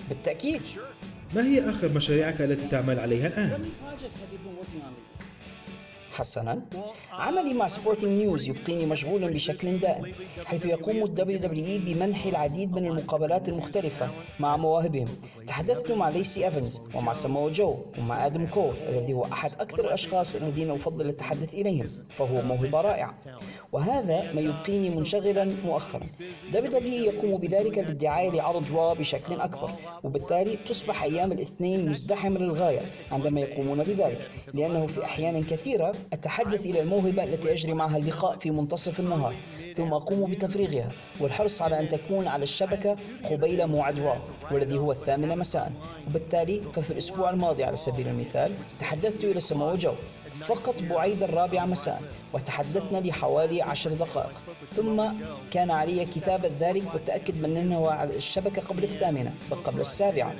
بالتأكيد 0.09 0.61
ما 1.35 1.45
هي 1.45 1.69
آخر 1.69 1.89
مشاريعك 1.89 2.41
التي 2.41 2.67
تعمل 2.67 2.99
عليها 2.99 3.27
الآن؟ 3.27 3.65
حسنا. 6.13 6.61
عملي 7.11 7.53
مع 7.53 7.67
سبورتنج 7.67 8.09
نيوز 8.19 8.49
يبقيني 8.49 8.85
مشغولا 8.85 9.27
بشكل 9.27 9.79
دائم 9.79 10.13
حيث 10.45 10.65
يقوم 10.65 10.97
ال 11.03 11.15
WWE 11.17 11.85
بمنح 11.85 12.25
العديد 12.25 12.71
من 12.71 12.85
المقابلات 12.85 13.49
المختلفة 13.49 14.09
مع 14.39 14.57
مواهبهم. 14.57 15.07
تحدثت 15.47 15.91
مع 15.91 16.09
ليسي 16.09 16.45
إيفنز 16.45 16.81
ومع 16.95 17.13
سامو 17.13 17.49
جو 17.49 17.75
ومع 17.99 18.25
آدم 18.25 18.45
كول 18.45 18.73
الذي 18.89 19.13
هو 19.13 19.23
أحد 19.23 19.51
أكثر 19.59 19.85
الأشخاص 19.85 20.35
الذين 20.35 20.71
أفضل 20.71 21.09
التحدث 21.09 21.53
إليهم 21.53 21.89
فهو 22.17 22.41
موهبة 22.41 22.81
رائعة. 22.81 23.13
وهذا 23.71 24.33
ما 24.33 24.41
يبقيني 24.41 24.89
منشغلا 24.89 25.51
مؤخرا. 25.65 26.03
WWE 26.53 26.85
يقوم 26.85 27.37
بذلك 27.37 27.77
للدعاية 27.77 28.29
لعرض 28.29 28.75
Raw 28.75 28.93
بشكل 28.93 29.41
أكبر 29.41 29.71
وبالتالي 30.03 30.57
تصبح 30.67 31.03
أيام 31.03 31.31
الاثنين 31.31 31.89
مزدحمة 31.89 32.39
للغاية 32.39 32.81
عندما 33.11 33.41
يقومون 33.41 33.83
بذلك 33.83 34.29
لأنه 34.53 34.87
في 34.87 35.05
أحيان 35.05 35.43
كثيرة 35.43 35.93
أتحدث 36.13 36.65
إلى 36.65 36.81
الموهبة 36.81 37.23
التي 37.23 37.53
أجري 37.53 37.73
معها 37.73 37.97
اللقاء 37.97 38.37
في 38.37 38.51
منتصف 38.51 38.99
النهار 38.99 39.35
ثم 39.77 39.93
أقوم 39.93 40.31
بتفريغها 40.31 40.91
والحرص 41.19 41.61
على 41.61 41.79
أن 41.79 41.89
تكون 41.89 42.27
على 42.27 42.43
الشبكة 42.43 42.95
قبيل 43.31 43.67
موعد 43.67 43.99
را 43.99 44.21
والذي 44.51 44.77
هو 44.77 44.91
الثامنة 44.91 45.35
مساء. 45.35 45.71
وبالتالي 46.07 46.61
ففي 46.73 46.91
الأسبوع 46.91 47.29
الماضي 47.29 47.63
على 47.63 47.75
سبيل 47.75 48.07
المثال 48.07 48.51
تحدثت 48.79 49.23
إلى 49.23 49.39
سمو 49.39 49.75
جو 49.75 49.93
فقط 50.45 50.81
بعيد 50.81 51.23
الرابعة 51.23 51.65
مساء 51.65 52.01
وتحدثنا 52.33 52.97
لحوالي 52.97 53.61
عشر 53.61 53.93
دقائق. 53.93 54.33
ثم 54.75 55.03
كان 55.51 55.71
علي 55.71 56.05
كتابة 56.05 56.51
ذلك 56.59 56.83
والتأكد 56.93 57.41
من 57.41 57.57
أنه 57.57 57.89
على 57.89 58.15
الشبكة 58.15 58.61
قبل 58.61 58.83
الثامنة 58.83 59.33
بل 59.51 59.57
قبل 59.57 59.81
السابعة. 59.81 60.33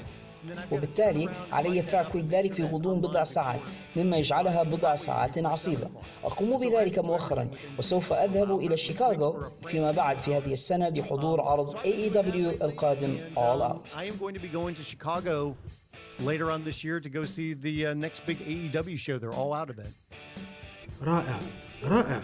وبالتالي 0.72 1.30
علي 1.52 1.82
فعل 1.82 2.06
كل 2.14 2.22
ذلك 2.22 2.54
في 2.54 2.64
غضون 2.64 3.02
بضع 3.02 3.24
ساعات 3.24 3.60
مما 3.96 4.18
يجعلها 4.18 4.64
بضع 4.64 4.96
ساعات 4.96 5.46
عصيبة 5.46 5.90
أقوم 6.24 6.58
بذلك 6.58 7.00
مؤخرا 7.00 7.50
وسوف 7.80 8.14
أذهب 8.14 8.60
إلى 8.60 8.78
شيكاغو 8.78 9.44
فيما 9.68 9.92
بعد 9.92 10.18
في 10.18 10.36
هذه 10.38 10.54
السنة 10.54 10.90
لحضور 10.90 11.42
عرض 11.42 11.76
AEW 11.76 12.62
القادم 12.64 13.18
All 13.36 13.62
Out 13.62 13.98
I 13.98 14.04
am 14.06 14.18
going 14.18 14.34
to 14.34 14.40
be 14.40 14.48
going 14.48 14.76
to 14.76 14.84
Chicago 14.84 15.56
later 16.20 16.52
on 16.52 16.64
this 16.64 16.84
year 16.84 17.00
to 17.00 17.10
go 17.10 17.24
see 17.24 17.54
the 17.54 17.88
uh, 17.88 17.94
next 17.94 18.26
big 18.26 18.38
AEW 18.40 18.98
show, 18.98 19.18
their 19.18 19.34
All 19.34 19.54
Out 19.54 19.70
event. 19.70 19.94
رائع 21.02 21.40
رائع 21.84 22.24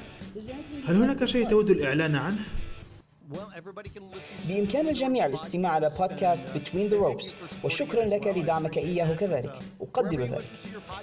هل 0.88 0.95
هناك 0.95 1.26
شيء 1.26 1.49
تود 1.49 1.69
الإعلان 1.69 2.15
عنه؟ 2.15 2.39
بإمكان 4.47 4.87
الجميع 4.87 5.25
الاستماع 5.25 5.71
على 5.71 5.91
بودكاست 5.99 6.47
Between 6.47 6.91
the 6.91 6.95
Ropes. 6.95 7.35
وشكرا 7.63 8.05
لك 8.05 8.27
لدعمك 8.27 8.77
إياه 8.77 9.15
كذلك. 9.15 9.53
أقدر 9.81 10.21
ذلك. 10.21 10.45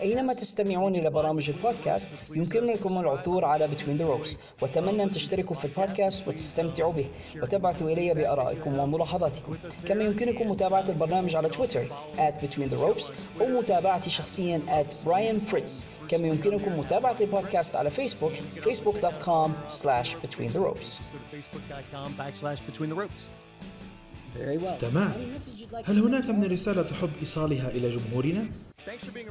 أينما 0.01 0.33
تستمعون 0.35 0.95
إلى 0.97 1.11
برامج 1.11 1.51
البودكاست 1.51 2.09
يمكنكم 2.35 2.99
العثور 2.99 3.45
على 3.45 3.69
Between 3.69 4.01
the 4.01 4.05
Ropes. 4.05 4.37
وأتمنى 4.63 5.03
أن 5.03 5.11
تشتركوا 5.11 5.57
في 5.57 5.65
البودكاست 5.65 6.29
وتستمتعوا 6.29 6.93
به. 6.93 7.07
وتبعثوا 7.43 7.91
إلي 7.91 8.15
بآرائكم 8.15 8.79
وملاحظاتكم. 8.79 9.57
كما 9.89 10.05
يمكنكم 10.05 10.51
متابعة 10.51 10.85
البرنامج 10.89 11.37
على 11.37 11.49
تويتر 11.49 11.87
at 12.17 12.35
Between 12.45 12.71
the 12.71 12.77
Ropes 12.77 13.13
أو 13.41 13.47
متابعتي 13.47 14.11
شخصيا 14.11 14.61
at 14.69 15.07
Brian 15.09 15.53
Fritz. 15.53 15.85
كما 16.17 16.29
يمكنكم 16.29 16.79
متابعة 16.79 17.17
البودكاست 17.21 17.77
على 17.77 17.91
فيسبوك 17.91 18.33
facebook.com 18.65 19.51
slash 19.69 20.15
Between 20.23 20.53
the 20.53 20.61
Ropes. 20.61 21.01
تمام. 24.81 25.13
You'd 25.13 25.75
like 25.75 25.91
هل 25.91 25.99
هناك 26.01 26.31
من? 26.31 26.45
رسالة 26.53 26.83
تحب 26.83 27.11
إيصالها 27.21 27.69
إلى 27.71 27.97
جمهورنا؟ 27.97 28.47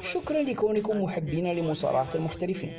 شكرا 0.01 0.41
لكونكم 0.41 1.03
محبين 1.03 1.53
لمصارعة 1.53 2.09
المحترفين. 2.15 2.73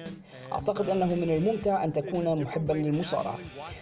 أعتقد 0.53 0.91
أنه 0.91 1.15
من 1.15 1.31
الممتع 1.31 1.85
أن 1.85 1.93
تكون 1.93 2.43
محبا 2.43 2.73
للمصارعة 2.73 3.39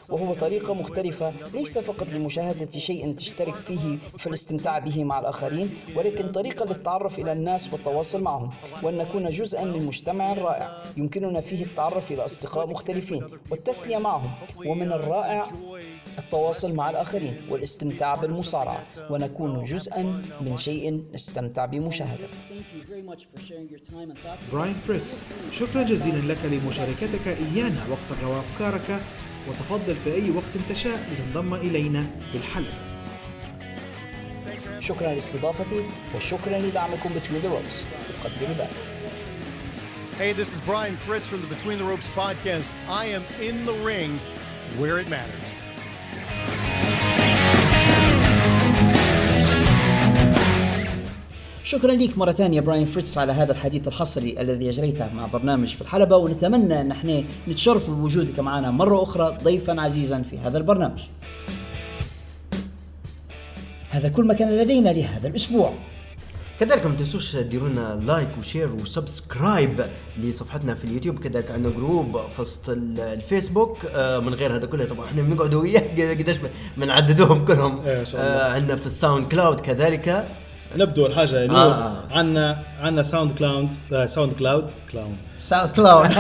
وهو 0.09 0.35
طريقة 0.35 0.75
مختلفة 0.75 1.33
ليس 1.55 1.79
فقط 1.79 2.13
لمشاهدة 2.13 2.71
شيء 2.71 3.15
تشترك 3.15 3.55
فيه 3.55 3.99
في 4.19 4.27
الاستمتاع 4.27 4.79
به 4.79 5.05
مع 5.05 5.19
الآخرين 5.21 5.71
ولكن 5.97 6.33
طريقة 6.33 6.65
للتعرف 6.65 7.19
إلى 7.19 7.33
الناس 7.33 7.73
والتواصل 7.73 8.23
معهم 8.23 8.51
وأن 8.83 8.99
نكون 8.99 9.29
جزءا 9.29 9.65
من 9.65 9.87
مجتمع 9.87 10.33
رائع 10.35 10.79
يمكننا 10.97 11.41
فيه 11.41 11.65
التعرف 11.65 12.13
إلى 12.13 12.25
أصدقاء 12.25 12.67
مختلفين 12.71 13.25
والتسلية 13.51 13.97
معهم. 13.99 14.31
ومن 14.67 14.93
الرائع 14.93 15.51
التواصل 16.19 16.75
مع 16.75 16.91
الآخرين 16.91 17.37
والاستمتاع 17.51 18.15
بالمصارعة 18.15 18.83
ونكون 19.11 19.63
جزءا 19.63 20.23
من 20.41 20.57
شيء 20.57 21.05
نستمتع 21.15 21.65
بمشاهدته 21.67 22.29
Thank 22.51 22.77
you 22.77 22.93
very 22.93 23.03
much 23.13 23.23
for 23.33 23.41
sharing 23.47 23.69
your 23.69 23.81
time 23.93 24.11
and 24.11 24.19
thoughts. 24.19 24.53
براين 24.53 24.75
فريتز 24.75 25.19
شكرا 25.53 25.83
جزيلا 25.83 26.33
لك 26.33 26.45
لمشاركتك 26.45 27.29
إيانا 27.29 27.87
وقتك 27.91 28.23
وأفكارك 28.25 29.01
وتفضل 29.49 29.97
في 29.97 30.15
أي 30.15 30.31
وقت 30.31 30.71
تشاء 30.71 30.99
لتنضم 31.13 31.55
إلينا 31.55 32.07
في 32.33 32.39
الحلقة 32.39 32.75
شكرا 34.81 35.15
لاستضافتي 35.15 35.83
وشكرا 36.17 36.59
لدعمكم 36.59 37.11
Between 37.11 37.43
the 37.45 37.49
Ropes 37.49 37.85
أقدر 38.25 38.53
ذلك 38.59 38.71
Hey, 40.19 40.33
this 40.35 40.53
is 40.55 40.61
Brian 40.61 40.97
Fritz 41.07 41.27
from 41.27 41.41
the 41.41 41.47
Between 41.57 41.79
the 41.79 41.85
Ropes 41.85 42.07
podcast. 42.15 42.69
I 42.89 43.07
am 43.17 43.25
in 43.49 43.65
the 43.65 43.73
ring 43.91 44.21
where 44.79 44.99
it 45.03 45.09
matters. 45.09 45.49
شكرا 51.65 51.93
لك 51.93 52.19
مرة 52.19 52.33
ثانية 52.33 52.61
براين 52.61 52.87
فريتز 52.87 53.19
على 53.19 53.33
هذا 53.33 53.53
الحديث 53.53 53.89
الحصري 53.89 54.41
الذي 54.41 54.69
أجريته 54.69 55.13
مع 55.15 55.27
برنامج 55.27 55.75
في 55.75 55.83
الحلبة 55.83 56.17
ونتمنى 56.17 56.81
أن 56.81 56.91
إحنا 56.91 57.25
نتشرف 57.49 57.91
بوجودك 57.91 58.41
معنا 58.41 58.71
مرة 58.71 59.03
أخرى 59.03 59.39
ضيفا 59.45 59.81
عزيزا 59.81 60.23
في 60.31 60.39
هذا 60.39 60.59
البرنامج. 60.59 61.01
هذا 63.91 64.09
كل 64.09 64.25
ما 64.25 64.35
كان 64.35 64.59
لدينا 64.59 64.89
لهذا 64.91 65.29
الأسبوع. 65.29 65.73
كذلك 66.61 66.87
ما 66.87 66.95
تنسوش 66.95 67.37
ديروا 67.37 67.69
لنا 67.69 68.01
like 68.07 68.29
و 68.41 68.46
share 68.46 68.73
و 68.73 68.84
subscribe 68.84 69.85
لصفحتنا 70.19 70.75
في 70.75 70.85
اليوتيوب 70.85 71.19
كذلك 71.19 71.51
عندنا 71.51 71.73
group 71.73 72.21
في 72.37 72.41
وسط 72.43 72.69
ال- 72.69 73.01
الفيسبوك 73.01 73.79
آه، 73.95 74.19
من 74.19 74.35
غير 74.35 74.57
هذا 74.57 74.67
كله 74.67 74.85
طبعا 74.85 75.07
إحنا 75.07 75.23
بنقعدوا 75.23 75.63
وياه 75.63 76.15
قديش 76.15 76.37
بنعددوهم 76.77 77.45
كلهم. 77.45 77.87
إيه، 77.87 78.01
إن 78.01 78.05
شاء 78.07 78.21
الله. 78.21 78.33
آه، 78.33 78.53
عندنا 78.53 78.77
في 78.77 78.87
ال 78.87 79.27
SoundCloud 79.27 79.61
كذلك. 79.61 80.27
نبدو 80.77 81.07
الحاجة 81.07 81.47
نور 81.47 81.57
آه،. 81.57 81.97
عندنا 82.11 82.59
عندنا 82.81 83.03
SoundCloud 83.03 83.69
SoundCloud 84.07 84.71
Cloud 84.93 85.17
SoundCloud 85.39 86.11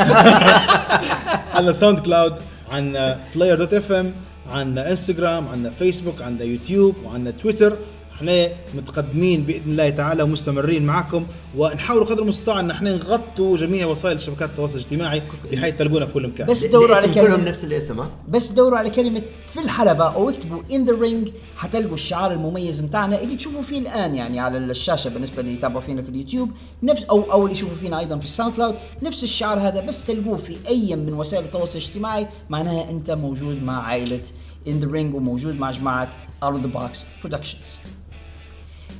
عندنا 1.54 1.72
SoundCloud 1.72 2.34
عندنا 2.70 3.18
Player 3.34 3.58
dot 3.58 3.74
FM 3.74 4.12
عندنا 4.50 4.90
انستغرام 4.90 5.48
عندنا 5.48 5.72
فيسبوك 5.78 6.22
عندنا 6.22 6.44
يوتيوب 6.44 6.94
وعندنا 7.04 7.30
تويتر 7.30 7.76
إحنا 8.22 8.48
متقدمين 8.74 9.42
بإذن 9.42 9.70
الله 9.70 9.90
تعالى 9.90 10.22
ومستمرين 10.22 10.86
معكم 10.86 11.26
ونحاول 11.56 12.04
قدر 12.04 12.22
المستطاع 12.22 12.60
أن 12.60 12.70
إحنا 12.70 12.96
نغطوا 12.96 13.56
جميع 13.56 13.86
وسائل 13.86 14.20
شبكات 14.20 14.50
التواصل 14.50 14.78
الاجتماعي 14.78 15.22
بحيث 15.52 15.76
تلقونا 15.78 16.06
في 16.06 16.12
كل 16.12 16.28
مكان. 16.28 16.46
بس 16.46 16.64
دوروا 16.66 16.96
على 16.96 17.06
الاسم 17.06 17.20
كلهم 17.20 17.40
نفس 17.40 17.64
الاسم 17.64 18.00
ها؟ 18.00 18.10
بس 18.28 18.50
دوروا 18.50 18.78
على 18.78 18.90
كلمة 18.90 19.22
في 19.52 19.60
الحلبة 19.60 20.04
أو 20.04 20.30
اكتبوا 20.30 20.62
in 20.62 20.86
the 20.88 20.92
ring 21.02 21.30
حتلقوا 21.56 21.94
الشعار 21.94 22.32
المميز 22.32 22.82
متاعنا 22.82 23.20
اللي 23.22 23.36
تشوفوا 23.36 23.62
فيه 23.62 23.78
الآن 23.78 24.14
يعني 24.14 24.40
على 24.40 24.58
الشاشة 24.58 25.10
بالنسبة 25.10 25.40
اللي 25.40 25.54
يتابعوا 25.54 25.80
فينا 25.80 26.02
في 26.02 26.08
اليوتيوب 26.08 26.50
نفس 26.82 27.04
أو 27.04 27.32
أو 27.32 27.42
اللي 27.42 27.52
يشوفوا 27.52 27.76
فينا 27.76 27.98
أيضا 27.98 28.18
في 28.18 28.24
ال 28.24 28.54
SoundCloud 28.54 28.74
نفس 29.02 29.24
الشعار 29.24 29.58
هذا 29.58 29.80
بس 29.80 30.04
تلقوه 30.04 30.36
في 30.36 30.56
أي 30.68 30.96
من 30.96 31.12
وسائل 31.12 31.44
التواصل 31.44 31.78
الاجتماعي 31.78 32.26
معناها 32.50 32.90
أنت 32.90 33.10
موجود 33.10 33.62
مع 33.62 33.82
عائلة 33.82 34.20
in 34.66 34.84
the 34.84 34.86
ring 34.86 35.14
وموجود 35.14 35.60
مع 35.60 35.70
جماعة 35.70 36.08
out 36.44 36.54
of 36.54 36.62
the 36.62 36.78
box 36.78 36.98
productions. 37.24 37.78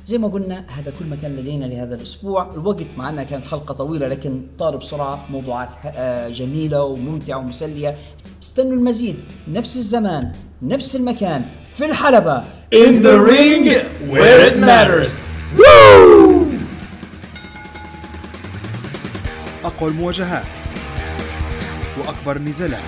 زي 0.05 0.17
ما 0.17 0.27
قلنا 0.27 0.65
هذا 0.77 0.93
كل 0.99 1.05
ما 1.05 1.15
كان 1.15 1.35
لدينا 1.35 1.65
لهذا 1.65 1.95
الأسبوع. 1.95 2.51
الوقت 2.53 2.85
معنا 2.97 3.23
كانت 3.23 3.45
حلقة 3.45 3.73
طويلة 3.73 4.07
لكن 4.07 4.41
طار 4.59 4.75
بسرعة. 4.75 5.25
موضوعات 5.29 5.69
آه، 5.85 6.29
جميلة 6.29 6.83
وممتعة 6.83 7.37
ومسلية. 7.37 7.97
استنوا 8.43 8.73
المزيد. 8.73 9.15
نفس 9.47 9.77
الزمان 9.77 10.31
نفس 10.61 10.95
المكان 10.95 11.45
في 11.73 11.85
الحلبة. 11.85 12.43
In 12.75 13.03
the 13.03 13.17
ring 13.31 13.65
where 14.11 14.51
it 14.51 14.57
matters. 14.57 15.11
أقوى 19.65 19.91
المواجهات 19.91 20.43
وأكبر 21.97 22.35
النزالات. 22.35 22.79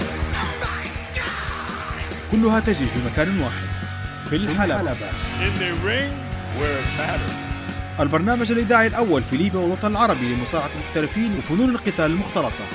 كلها 2.31 2.59
تجري 2.59 2.87
في 2.87 2.99
مكان 3.11 3.39
واحد 3.39 3.67
في 4.29 4.35
الحلبة. 4.35 4.93
In 4.93 5.59
the 5.61 5.87
ring. 5.87 6.34
البرنامج 7.99 8.51
الإذاعي 8.51 8.87
الأول 8.87 9.23
في 9.29 9.37
ليبيا 9.37 9.59
والوطن 9.59 9.87
العربي 9.87 10.35
لمصارعة 10.35 10.69
المحترفين 10.75 11.37
وفنون 11.37 11.69
القتال 11.69 12.05
المختلطة. 12.05 12.65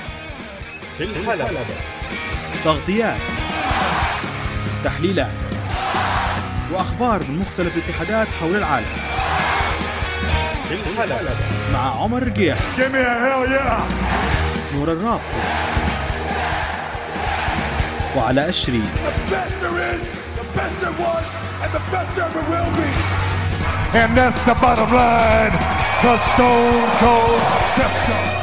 في 0.97 1.03
الحلبة. 1.03 1.49
تغطيات 2.63 3.17
تحليلات 4.83 5.31
وأخبار 6.71 7.23
من 7.29 7.39
مختلف 7.39 7.77
الاتحادات 7.77 8.27
حول 8.39 8.55
العالم. 8.55 8.85
في 10.69 10.73
الحلبة. 10.73 11.35
مع 11.73 12.01
عمر 12.01 12.23
رقيح. 12.23 12.57
نور 14.73 14.91
الرابط. 14.91 15.21
وعلاء 18.15 18.49
الشريف. 18.49 18.83
The 18.83 19.33
best 19.33 19.53
there 19.63 19.77
is, 19.93 20.01
the 20.39 20.45
best 20.57 20.75
there 20.81 20.97
was, 21.05 21.25
and 21.63 21.71
the 21.75 21.83
best 21.93 22.09
there 22.15 22.25
ever 22.25 22.43
will 22.51 22.71
be. 22.77 23.40
And 23.93 24.15
that's 24.15 24.43
the 24.43 24.53
bottom 24.53 24.89
line. 24.93 25.51
The 26.01 26.17
Stone 26.17 26.89
Cold 26.99 27.41
so. 28.07 28.40